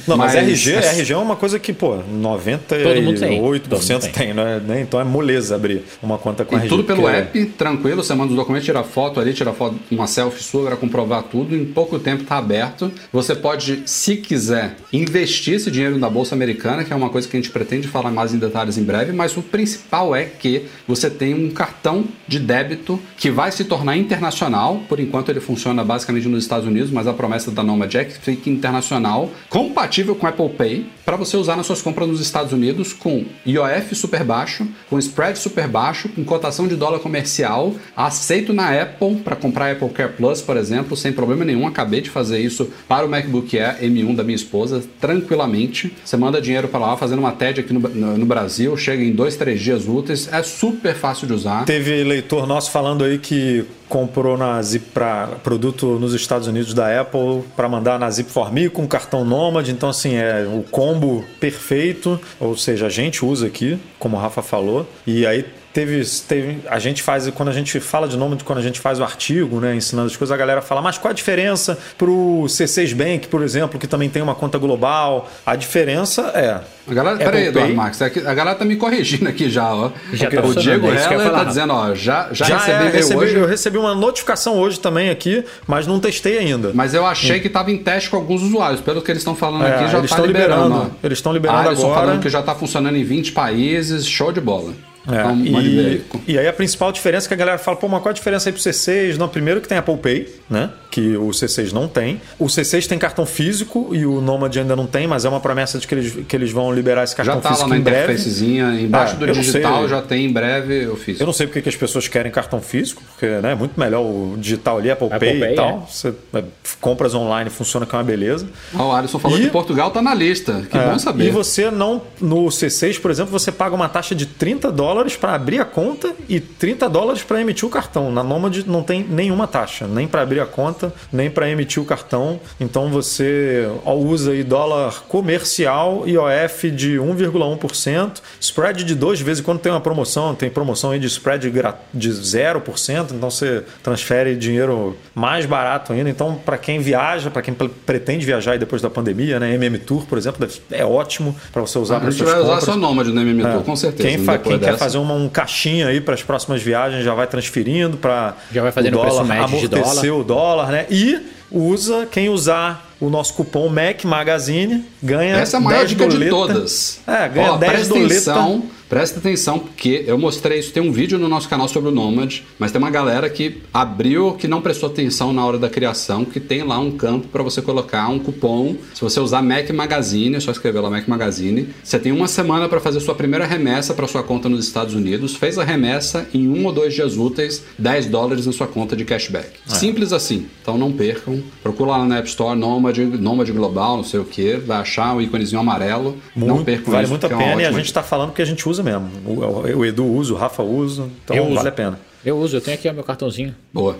Não, 0.06 0.16
mas, 0.16 0.34
mas 0.34 0.48
RG, 0.48 0.74
é... 0.74 1.00
RG 1.00 1.12
é 1.12 1.16
uma 1.16 1.36
coisa 1.36 1.58
que, 1.58 1.72
pô, 1.72 1.98
98% 1.98 4.00
tem, 4.00 4.12
tem 4.12 4.34
né? 4.34 4.80
Então 4.80 5.00
é 5.00 5.04
moleza 5.04 5.56
abrir 5.56 5.82
uma 6.02 6.18
conta 6.18 6.44
com 6.44 6.54
e 6.54 6.58
RG. 6.58 6.68
Tudo 6.68 6.84
pelo 6.84 7.08
é... 7.08 7.20
app, 7.20 7.46
tranquilo, 7.46 8.02
você 8.02 8.14
manda 8.14 8.30
os 8.30 8.36
documentos, 8.36 8.66
tira 8.66 8.84
foto 8.84 9.18
ali, 9.18 9.32
tira 9.32 9.52
foto, 9.52 9.76
uma 9.90 10.06
selfie 10.06 10.42
sua 10.42 10.66
para 10.66 10.76
comprovar 10.76 11.24
tudo, 11.24 11.56
em 11.56 11.64
pouco 11.64 11.98
tempo 11.98 12.22
está 12.22 12.38
aberto. 12.38 12.92
Você 13.12 13.34
pode, 13.34 13.82
se 13.86 14.16
quiser, 14.16 14.76
investir 14.92 15.54
esse 15.54 15.70
dinheiro 15.70 15.98
na 15.98 16.08
Bolsa 16.08 16.34
Americana, 16.34 16.84
que 16.84 16.92
é 16.92 16.96
uma 16.96 17.10
coisa 17.10 17.26
que 17.26 17.36
a 17.36 17.40
gente 17.40 17.50
pretende 17.50 17.88
falar 17.88 18.10
mais 18.10 18.32
em 18.32 18.38
detalhes 18.38 18.78
em 18.78 18.84
breve, 18.84 19.12
mas 19.12 19.36
o 19.36 19.42
principal 19.42 20.14
é 20.14 20.24
que 20.24 20.66
você 20.86 21.10
tem 21.10 21.34
um 21.34 21.50
cartão 21.50 22.04
de 22.28 22.38
débito 22.38 23.00
que 23.16 23.30
vai 23.30 23.50
se 23.50 23.64
tornar 23.64 23.96
internacional. 23.96 24.82
Por 24.88 25.00
enquanto 25.00 25.30
ele 25.30 25.40
funciona 25.40 25.82
basicamente 25.82 26.28
nos 26.28 26.44
Estados 26.44 26.66
Unidos, 26.66 26.90
mas 26.90 27.06
a 27.06 27.12
promessa 27.12 27.50
da 27.50 27.62
Nomad 27.62 27.94
é 27.94 28.04
que 28.04 28.29
internacional 28.30 29.30
compatível 29.48 30.14
com 30.14 30.26
Apple 30.26 30.48
Pay 30.50 30.86
para 31.10 31.16
você 31.16 31.36
usar 31.36 31.56
nas 31.56 31.66
suas 31.66 31.82
compras 31.82 32.08
nos 32.08 32.20
Estados 32.20 32.52
Unidos 32.52 32.92
com 32.92 33.24
IOF 33.44 33.96
super 33.96 34.22
baixo, 34.22 34.64
com 34.88 34.96
spread 34.96 35.36
super 35.38 35.66
baixo, 35.66 36.08
com 36.08 36.22
cotação 36.22 36.68
de 36.68 36.76
dólar 36.76 37.00
comercial, 37.00 37.74
aceito 37.96 38.52
na 38.52 38.80
Apple 38.80 39.16
para 39.16 39.34
comprar 39.34 39.72
Apple 39.72 39.88
Care 39.88 40.12
Plus, 40.12 40.40
por 40.40 40.56
exemplo, 40.56 40.96
sem 40.96 41.12
problema 41.12 41.44
nenhum. 41.44 41.66
Acabei 41.66 42.00
de 42.00 42.08
fazer 42.08 42.38
isso 42.38 42.70
para 42.86 43.04
o 43.04 43.08
MacBook 43.08 43.58
Air 43.58 43.80
M1 43.82 44.14
da 44.14 44.22
minha 44.22 44.36
esposa, 44.36 44.84
tranquilamente. 45.00 45.92
Você 46.04 46.16
manda 46.16 46.40
dinheiro 46.40 46.68
para 46.68 46.78
lá, 46.78 46.96
fazendo 46.96 47.18
uma 47.18 47.32
TED 47.32 47.60
aqui 47.60 47.72
no, 47.72 47.80
no, 47.80 48.18
no, 48.18 48.26
Brasil, 48.26 48.76
chega 48.76 49.02
em 49.02 49.10
dois, 49.10 49.34
três 49.34 49.60
dias 49.60 49.88
úteis, 49.88 50.32
é 50.32 50.44
super 50.44 50.94
fácil 50.94 51.26
de 51.26 51.32
usar. 51.32 51.64
Teve 51.64 52.04
leitor 52.04 52.46
nosso 52.46 52.70
falando 52.70 53.02
aí 53.02 53.18
que 53.18 53.64
comprou 53.90 54.38
na 54.38 54.62
Zip 54.62 54.86
para 54.94 55.26
produto 55.42 55.98
nos 55.98 56.14
Estados 56.14 56.46
Unidos 56.46 56.72
da 56.72 57.00
Apple 57.00 57.42
para 57.56 57.68
mandar 57.68 57.98
na 57.98 58.08
Zip 58.08 58.30
for 58.30 58.52
Me 58.52 58.70
com 58.70 58.86
cartão 58.86 59.24
Nomad. 59.24 59.68
Então, 59.68 59.88
assim, 59.88 60.14
é 60.14 60.46
o 60.46 60.62
combo 60.62 61.24
perfeito. 61.40 62.18
Ou 62.38 62.56
seja, 62.56 62.86
a 62.86 62.88
gente 62.88 63.24
usa 63.24 63.48
aqui, 63.48 63.78
como 63.98 64.16
o 64.16 64.20
Rafa 64.20 64.42
falou. 64.42 64.86
E 65.04 65.26
aí 65.26 65.44
Teve, 65.72 66.04
teve, 66.26 66.58
a 66.68 66.80
gente 66.80 67.00
faz, 67.00 67.28
quando 67.30 67.48
a 67.48 67.52
gente 67.52 67.78
fala 67.78 68.08
de 68.08 68.16
nome, 68.16 68.36
quando 68.44 68.58
a 68.58 68.62
gente 68.62 68.80
faz 68.80 68.98
o 68.98 69.04
artigo, 69.04 69.60
né, 69.60 69.76
ensinando 69.76 70.08
as 70.08 70.16
coisas, 70.16 70.34
a 70.34 70.36
galera 70.36 70.60
fala, 70.60 70.82
mas 70.82 70.98
qual 70.98 71.10
a 71.10 71.14
diferença 71.14 71.78
para 71.96 72.10
o 72.10 72.44
C6 72.46 72.92
Bank, 72.92 73.28
por 73.28 73.42
exemplo, 73.42 73.78
que 73.78 73.86
também 73.86 74.08
tem 74.08 74.20
uma 74.20 74.34
conta 74.34 74.58
global? 74.58 75.30
A 75.46 75.54
diferença 75.54 76.22
é. 76.34 76.60
A 76.88 76.94
galera, 76.94 77.16
peraí, 77.18 77.46
Eduardo 77.46 77.74
Marques, 77.74 78.00
é 78.00 78.06
a 78.06 78.34
galera 78.34 78.56
tá 78.56 78.64
me 78.64 78.74
corrigindo 78.74 79.28
aqui 79.28 79.48
já, 79.48 79.72
ó. 79.72 79.92
Já 80.12 80.28
tá 80.28 80.44
o 80.44 80.54
Diego 80.56 80.88
é 80.88 81.04
Heller 81.04 81.30
tá 81.30 81.44
dizendo, 81.44 81.72
ó, 81.72 81.94
já, 81.94 82.28
já, 82.32 82.46
já 82.46 82.58
recebi, 82.58 82.84
é, 82.84 82.90
recebi 82.90 83.20
hoje. 83.20 83.36
Eu 83.36 83.46
recebi 83.46 83.78
uma 83.78 83.94
notificação 83.94 84.58
hoje 84.58 84.80
também 84.80 85.08
aqui, 85.08 85.44
mas 85.68 85.86
não 85.86 86.00
testei 86.00 86.38
ainda. 86.38 86.72
Mas 86.74 86.94
eu 86.94 87.06
achei 87.06 87.38
hum. 87.38 87.40
que 87.40 87.46
estava 87.46 87.70
em 87.70 87.78
teste 87.78 88.10
com 88.10 88.16
alguns 88.16 88.42
usuários. 88.42 88.80
Pelo 88.80 89.00
que 89.02 89.10
eles 89.12 89.20
estão 89.20 89.36
falando 89.36 89.64
é, 89.66 89.76
aqui, 89.76 89.92
já 89.92 90.00
está 90.00 90.18
liberando. 90.18 90.64
liberando 90.64 90.96
eles 91.02 91.18
estão 91.18 91.32
liberando 91.32 91.68
ah, 91.68 91.72
agora. 91.72 91.94
falando 91.94 92.20
que 92.20 92.28
já 92.28 92.40
está 92.40 92.54
funcionando 92.56 92.96
em 92.96 93.04
20 93.04 93.32
países, 93.32 94.04
show 94.06 94.32
de 94.32 94.40
bola. 94.40 94.72
É, 95.08 95.12
então, 95.12 95.36
e, 95.40 96.04
e, 96.28 96.38
aí 96.38 96.46
a 96.46 96.52
principal 96.52 96.92
diferença 96.92 97.26
é 97.26 97.28
que 97.28 97.34
a 97.34 97.36
galera 97.36 97.58
fala, 97.58 97.76
pô, 97.76 97.88
mas 97.88 98.02
qual 98.02 98.10
a 98.10 98.14
diferença 98.14 98.48
aí 98.48 98.52
pro 98.52 98.60
C6? 98.60 99.16
Não, 99.16 99.28
primeiro 99.28 99.60
que 99.60 99.68
tem 99.68 99.78
Apple 99.78 99.96
Pay, 99.96 100.28
né? 100.48 100.70
Que 100.90 101.16
o 101.16 101.28
C6 101.28 101.72
não 101.72 101.86
tem. 101.86 102.20
O 102.38 102.46
C6 102.46 102.86
tem 102.86 102.98
cartão 102.98 103.24
físico 103.24 103.90
e 103.92 104.04
o 104.04 104.20
Nomad 104.20 104.56
ainda 104.56 104.74
não 104.74 104.86
tem, 104.86 105.06
mas 105.06 105.24
é 105.24 105.28
uma 105.28 105.40
promessa 105.40 105.78
de 105.78 105.86
que 105.86 105.94
eles, 105.94 106.18
que 106.26 106.36
eles 106.36 106.50
vão 106.50 106.72
liberar 106.72 107.04
esse 107.04 107.14
cartão 107.14 107.36
já 107.36 107.40
tá 107.40 107.48
físico 107.50 107.68
lá 107.68 107.74
na 107.74 107.80
em 107.80 107.82
breve. 107.82 108.02
interfacezinha, 108.04 108.80
embaixo 108.80 109.14
é, 109.14 109.18
do 109.18 109.32
digital 109.32 109.88
já 109.88 110.02
tem 110.02 110.26
em 110.26 110.32
breve 110.32 110.86
o 110.88 110.96
físico. 110.96 111.22
Eu 111.22 111.26
não 111.26 111.32
sei 111.32 111.46
porque 111.46 111.62
que 111.62 111.68
as 111.68 111.76
pessoas 111.76 112.08
querem 112.08 112.30
cartão 112.30 112.60
físico, 112.60 113.02
porque 113.10 113.26
né, 113.26 113.52
é 113.52 113.54
muito 113.54 113.78
melhor 113.78 114.02
o 114.02 114.36
digital 114.38 114.78
ali, 114.78 114.90
Apple, 114.90 115.06
Apple 115.06 115.18
Pay, 115.18 115.40
Pay, 115.40 115.52
e 115.52 115.54
tal. 115.56 115.68
É. 115.68 115.90
Você 115.90 116.14
é, 116.34 116.44
compras 116.80 117.14
online, 117.14 117.50
funciona 117.50 117.86
que 117.86 117.94
é 117.94 117.98
uma 117.98 118.04
beleza. 118.04 118.46
Ah, 118.74 118.84
o 118.84 118.92
Alisson 118.92 119.18
falou 119.18 119.38
e, 119.38 119.42
que 119.42 119.50
Portugal 119.50 119.90
tá 119.90 120.02
na 120.02 120.14
lista. 120.14 120.62
Que 120.70 120.76
é, 120.76 120.90
bom 120.90 120.98
saber. 120.98 121.26
E 121.26 121.30
você 121.30 121.70
não, 121.70 122.02
no 122.20 122.46
C6, 122.46 123.00
por 123.00 123.10
exemplo, 123.10 123.30
você 123.30 123.52
paga 123.52 123.74
uma 123.74 123.88
taxa 123.88 124.14
de 124.14 124.26
30 124.26 124.70
dólares 124.72 125.16
para 125.16 125.34
abrir 125.34 125.60
a 125.60 125.64
conta 125.64 126.14
e 126.28 126.40
30 126.40 126.88
dólares 126.88 127.22
para 127.22 127.40
emitir 127.40 127.66
o 127.66 127.70
cartão. 127.70 128.10
Na 128.10 128.22
Nomad 128.22 128.58
não 128.66 128.82
tem 128.82 129.04
nenhuma 129.04 129.46
taxa, 129.46 129.86
nem 129.86 130.06
para 130.06 130.22
abrir 130.22 130.40
a 130.40 130.46
conta, 130.46 130.79
nem 131.12 131.30
para 131.30 131.48
emitir 131.50 131.82
o 131.82 131.86
cartão. 131.86 132.40
Então 132.58 132.88
você 132.88 133.68
usa 133.84 134.32
aí 134.32 134.42
dólar 134.42 135.02
comercial 135.08 136.04
IOF 136.06 136.70
de 136.70 136.96
1,1%, 136.96 138.20
spread 138.40 138.84
de 138.84 138.94
duas 138.94 139.20
vezes 139.20 139.42
quando 139.42 139.58
tem 139.60 139.72
uma 139.72 139.80
promoção, 139.80 140.34
tem 140.34 140.50
promoção 140.50 140.90
aí 140.90 140.98
de 140.98 141.06
spread 141.06 141.50
de 141.92 142.10
0%, 142.10 143.12
então 143.12 143.30
você 143.30 143.64
transfere 143.82 144.36
dinheiro 144.36 144.96
mais 145.14 145.46
barato 145.46 145.92
ainda. 145.92 146.10
Então, 146.10 146.34
para 146.34 146.58
quem 146.58 146.80
viaja, 146.80 147.30
para 147.30 147.42
quem 147.42 147.54
pretende 147.54 148.24
viajar 148.24 148.52
aí 148.52 148.58
depois 148.58 148.82
da 148.82 148.90
pandemia, 148.90 149.38
né, 149.40 149.54
MM 149.54 149.78
Tour, 149.78 150.04
por 150.06 150.18
exemplo, 150.18 150.46
é 150.70 150.84
ótimo 150.84 151.34
para 151.52 151.62
você 151.62 151.78
usar 151.78 152.00
para 152.00 152.08
A 152.08 152.10
gente 152.10 152.24
vai 152.24 152.40
usar 152.40 152.60
só 152.60 152.76
Nomad 152.76 153.08
no 153.08 153.20
MM 153.20 153.42
Tour, 153.42 153.60
é. 153.60 153.62
com 153.62 153.76
certeza. 153.76 154.08
Quem, 154.08 154.18
fa 154.24 154.38
quem 154.38 154.58
quer 154.58 154.76
fazer 154.76 154.98
uma, 154.98 155.14
um 155.14 155.28
caixinha 155.28 155.88
aí 155.88 156.00
para 156.00 156.14
as 156.14 156.22
próximas 156.22 156.62
viagens, 156.62 157.04
já 157.04 157.14
vai 157.14 157.26
transferindo 157.26 157.96
para 157.96 158.34
já 158.52 158.62
vai 158.62 158.72
fazendo 158.72 158.94
o 158.94 159.02
dólar, 159.02 159.26
preço 159.26 159.42
amortecer 159.42 160.10
dólar. 160.10 160.20
o 160.20 160.24
dólar, 160.24 160.69
né? 160.70 160.86
E 160.90 161.18
usa 161.50 162.06
quem 162.10 162.28
usar 162.28 162.90
o 163.00 163.08
nosso 163.08 163.34
cupom 163.34 163.68
Mac 163.68 164.04
Magazine 164.04 164.84
ganha 165.02 165.36
Essa 165.36 165.56
é 165.56 165.58
a 165.58 165.60
maior 165.60 165.86
dica 165.86 166.06
doleta. 166.06 166.24
de 166.24 166.30
todas. 166.30 167.00
É, 167.06 167.28
ganha 167.28 167.52
Ó, 167.54 167.56
10 167.56 167.88
doleta. 167.88 168.06
Atenção 168.14 168.62
Presta 168.90 169.20
atenção, 169.20 169.60
porque 169.60 170.02
eu 170.04 170.18
mostrei 170.18 170.58
isso, 170.58 170.72
tem 170.72 170.82
um 170.82 170.90
vídeo 170.90 171.16
no 171.16 171.28
nosso 171.28 171.48
canal 171.48 171.68
sobre 171.68 171.90
o 171.90 171.92
Nomad, 171.92 172.40
mas 172.58 172.72
tem 172.72 172.80
uma 172.80 172.90
galera 172.90 173.30
que 173.30 173.62
abriu, 173.72 174.32
que 174.32 174.48
não 174.48 174.60
prestou 174.60 174.90
atenção 174.90 175.32
na 175.32 175.46
hora 175.46 175.60
da 175.60 175.70
criação, 175.70 176.24
que 176.24 176.40
tem 176.40 176.64
lá 176.64 176.76
um 176.80 176.90
campo 176.90 177.28
para 177.28 177.40
você 177.40 177.62
colocar 177.62 178.08
um 178.08 178.18
cupom. 178.18 178.74
Se 178.92 179.00
você 179.00 179.20
usar 179.20 179.42
Mac 179.42 179.70
Magazine, 179.70 180.34
é 180.34 180.40
só 180.40 180.50
escrever 180.50 180.80
lá 180.80 180.90
Mac 180.90 181.06
Magazine. 181.06 181.68
Você 181.84 182.00
tem 182.00 182.10
uma 182.10 182.26
semana 182.26 182.68
para 182.68 182.80
fazer 182.80 182.98
sua 182.98 183.14
primeira 183.14 183.46
remessa 183.46 183.94
para 183.94 184.08
sua 184.08 184.24
conta 184.24 184.48
nos 184.48 184.66
Estados 184.66 184.92
Unidos. 184.92 185.36
Fez 185.36 185.56
a 185.56 185.62
remessa 185.62 186.26
em 186.34 186.48
um 186.48 186.66
ou 186.66 186.72
dois 186.72 186.92
dias 186.92 187.16
úteis, 187.16 187.62
10 187.78 188.06
dólares 188.06 188.44
na 188.44 188.52
sua 188.52 188.66
conta 188.66 188.96
de 188.96 189.04
cashback. 189.04 189.50
É. 189.70 189.74
Simples 189.76 190.12
assim. 190.12 190.48
Então 190.60 190.76
não 190.76 190.90
percam. 190.90 191.40
Procura 191.62 191.92
lá 191.92 192.04
na 192.04 192.18
App 192.18 192.28
Store 192.28 192.58
Nomad, 192.58 192.98
Nomad 192.98 193.48
Global, 193.50 193.98
não 193.98 194.04
sei 194.04 194.18
o 194.18 194.24
que, 194.24 194.56
vai 194.56 194.78
achar 194.78 195.14
o 195.14 195.22
íconezinho 195.22 195.60
amarelo. 195.60 196.16
Muito, 196.34 196.56
não 196.56 196.64
percam 196.64 196.92
vale 196.92 197.04
isso. 197.04 197.16
Vale 197.16 197.20
muito 197.20 197.24
a 197.24 197.28
é 197.28 197.48
pena 197.50 197.62
e 197.62 197.66
a 197.66 197.70
gente 197.70 197.86
está 197.86 198.02
falando 198.02 198.32
que 198.32 198.42
a 198.42 198.44
gente 198.44 198.68
usa 198.68 198.79
usa 198.80 198.82
mesmo. 198.82 199.10
O, 199.26 199.78
o 199.78 199.84
Edu 199.84 200.04
usa, 200.04 200.32
o 200.32 200.36
Rafa 200.36 200.62
usa, 200.62 201.08
então 201.24 201.36
eu 201.36 201.44
vale 201.44 201.58
uso. 201.58 201.68
a 201.68 201.72
pena. 201.72 202.00
Eu 202.24 202.38
uso, 202.38 202.56
eu 202.56 202.60
tenho 202.60 202.76
aqui 202.76 202.88
o 202.88 202.94
meu 202.94 203.04
cartãozinho. 203.04 203.54
Boa. 203.72 203.98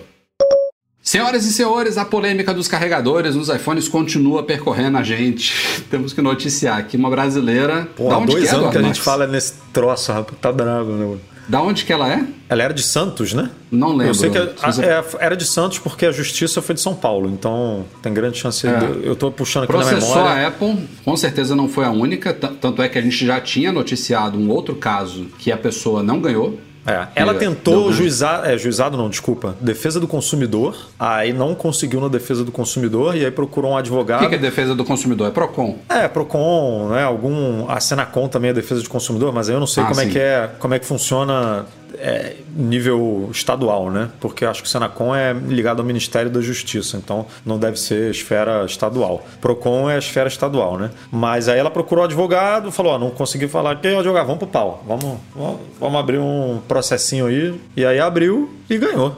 Senhoras 1.03 1.45
e 1.45 1.51
senhores, 1.51 1.97
a 1.97 2.05
polêmica 2.05 2.53
dos 2.53 2.67
carregadores 2.67 3.35
nos 3.35 3.49
iPhones 3.49 3.87
continua 3.87 4.43
percorrendo 4.43 4.99
a 4.99 5.03
gente. 5.03 5.83
Temos 5.89 6.13
que 6.13 6.21
noticiar 6.21 6.85
que 6.87 6.95
uma 6.95 7.09
brasileira. 7.09 7.87
Pô, 7.95 8.11
há 8.11 8.19
dois 8.23 8.53
é, 8.53 8.55
anos 8.55 8.71
que 8.71 8.77
a 8.77 8.81
gente 8.83 9.01
fala 9.01 9.25
nesse 9.25 9.53
troço, 9.73 10.11
rapaz. 10.11 10.37
Tá 10.39 10.51
bravo, 10.51 10.91
né? 10.91 11.17
Da 11.51 11.61
onde 11.61 11.83
que 11.83 11.91
ela 11.91 12.09
é? 12.09 12.23
Ela 12.47 12.63
era 12.63 12.73
de 12.73 12.81
Santos, 12.81 13.33
né? 13.33 13.49
Não 13.69 13.89
lembro. 13.89 14.07
Eu 14.07 14.13
sei 14.13 14.29
que 14.29 14.37
a- 14.37 14.43
a- 14.61 14.85
é, 14.85 15.03
era 15.19 15.35
de 15.35 15.45
Santos 15.45 15.79
porque 15.79 16.05
a 16.05 16.11
justiça 16.11 16.61
foi 16.61 16.73
de 16.73 16.79
São 16.79 16.95
Paulo, 16.95 17.29
então 17.29 17.83
tem 18.01 18.13
grande 18.13 18.37
chance. 18.37 18.65
É. 18.65 18.77
de- 18.79 19.05
eu 19.05 19.17
tô 19.17 19.29
puxando 19.29 19.65
aqui 19.65 19.73
na 19.73 19.79
Processou 19.79 20.15
memória. 20.15 20.45
a 20.45 20.47
Apple, 20.47 20.87
com 21.03 21.17
certeza 21.17 21.53
não 21.53 21.67
foi 21.67 21.83
a 21.83 21.91
única, 21.91 22.33
tanto 22.33 22.81
é 22.81 22.87
que 22.87 22.97
a 22.97 23.01
gente 23.01 23.25
já 23.25 23.41
tinha 23.41 23.69
noticiado 23.69 24.37
um 24.39 24.49
outro 24.49 24.75
caso 24.75 25.25
que 25.39 25.51
a 25.51 25.57
pessoa 25.57 26.01
não 26.01 26.21
ganhou. 26.21 26.57
É, 26.85 27.07
ela 27.15 27.33
tentou 27.35 27.91
juizar, 27.93 28.43
é, 28.49 28.57
juizado 28.57 28.97
não, 28.97 29.07
desculpa, 29.09 29.55
defesa 29.61 29.99
do 29.99 30.07
consumidor, 30.07 30.75
aí 30.99 31.31
não 31.31 31.53
conseguiu 31.53 32.01
na 32.01 32.07
defesa 32.07 32.43
do 32.43 32.51
consumidor 32.51 33.15
e 33.15 33.23
aí 33.23 33.29
procurou 33.31 33.71
um 33.71 33.73
O 33.75 33.77
advogado. 33.77 34.21
que, 34.21 34.29
que 34.29 34.35
é 34.35 34.37
defesa 34.37 34.73
do 34.73 34.83
consumidor? 34.83 35.27
É 35.27 35.31
PROCON. 35.31 35.77
É, 35.87 36.07
Procon, 36.07 36.89
né? 36.89 37.03
Algum. 37.03 37.69
A 37.69 37.79
Senacom 37.79 38.27
também 38.27 38.49
é 38.49 38.53
defesa 38.53 38.81
de 38.81 38.89
consumidor, 38.89 39.31
mas 39.31 39.47
aí 39.49 39.55
eu 39.55 39.59
não 39.59 39.67
sei 39.67 39.83
Ah, 39.83 39.87
como 39.87 40.01
é 40.01 40.05
que 40.07 40.17
é, 40.19 40.49
como 40.59 40.73
é 40.73 40.79
que 40.79 40.85
funciona 40.85 41.65
é, 41.97 42.35
nível 42.55 43.29
estadual, 43.31 43.89
né? 43.91 44.09
Porque 44.19 44.45
eu 44.45 44.49
acho 44.49 44.61
que 44.61 44.67
o 44.67 44.71
Senacom 44.71 45.15
é 45.15 45.33
ligado 45.33 45.79
ao 45.79 45.85
Ministério 45.85 46.29
da 46.29 46.41
Justiça, 46.41 46.97
então 46.97 47.25
não 47.45 47.57
deve 47.59 47.79
ser 47.79 48.11
esfera 48.11 48.65
estadual. 48.65 49.25
Procon 49.39 49.89
é 49.89 49.95
a 49.95 49.99
esfera 49.99 50.27
estadual, 50.27 50.77
né? 50.77 50.91
Mas 51.11 51.47
aí 51.49 51.59
ela 51.59 51.71
procurou 51.71 52.03
o 52.03 52.05
advogado, 52.05 52.71
falou: 52.71 52.93
ó, 52.93 52.99
não 52.99 53.09
consegui 53.11 53.47
falar 53.47 53.71
aqui, 53.71 53.87
advogado, 53.87 54.25
vamos 54.25 54.39
pro 54.39 54.47
pau. 54.47 54.83
Vamos, 54.87 55.17
vamos, 55.35 55.59
vamos 55.79 55.99
abrir 55.99 56.19
um 56.19 56.59
processinho 56.67 57.27
aí. 57.27 57.53
E 57.75 57.85
aí 57.85 57.99
abriu 57.99 58.49
e 58.69 58.77
ganhou. 58.77 59.15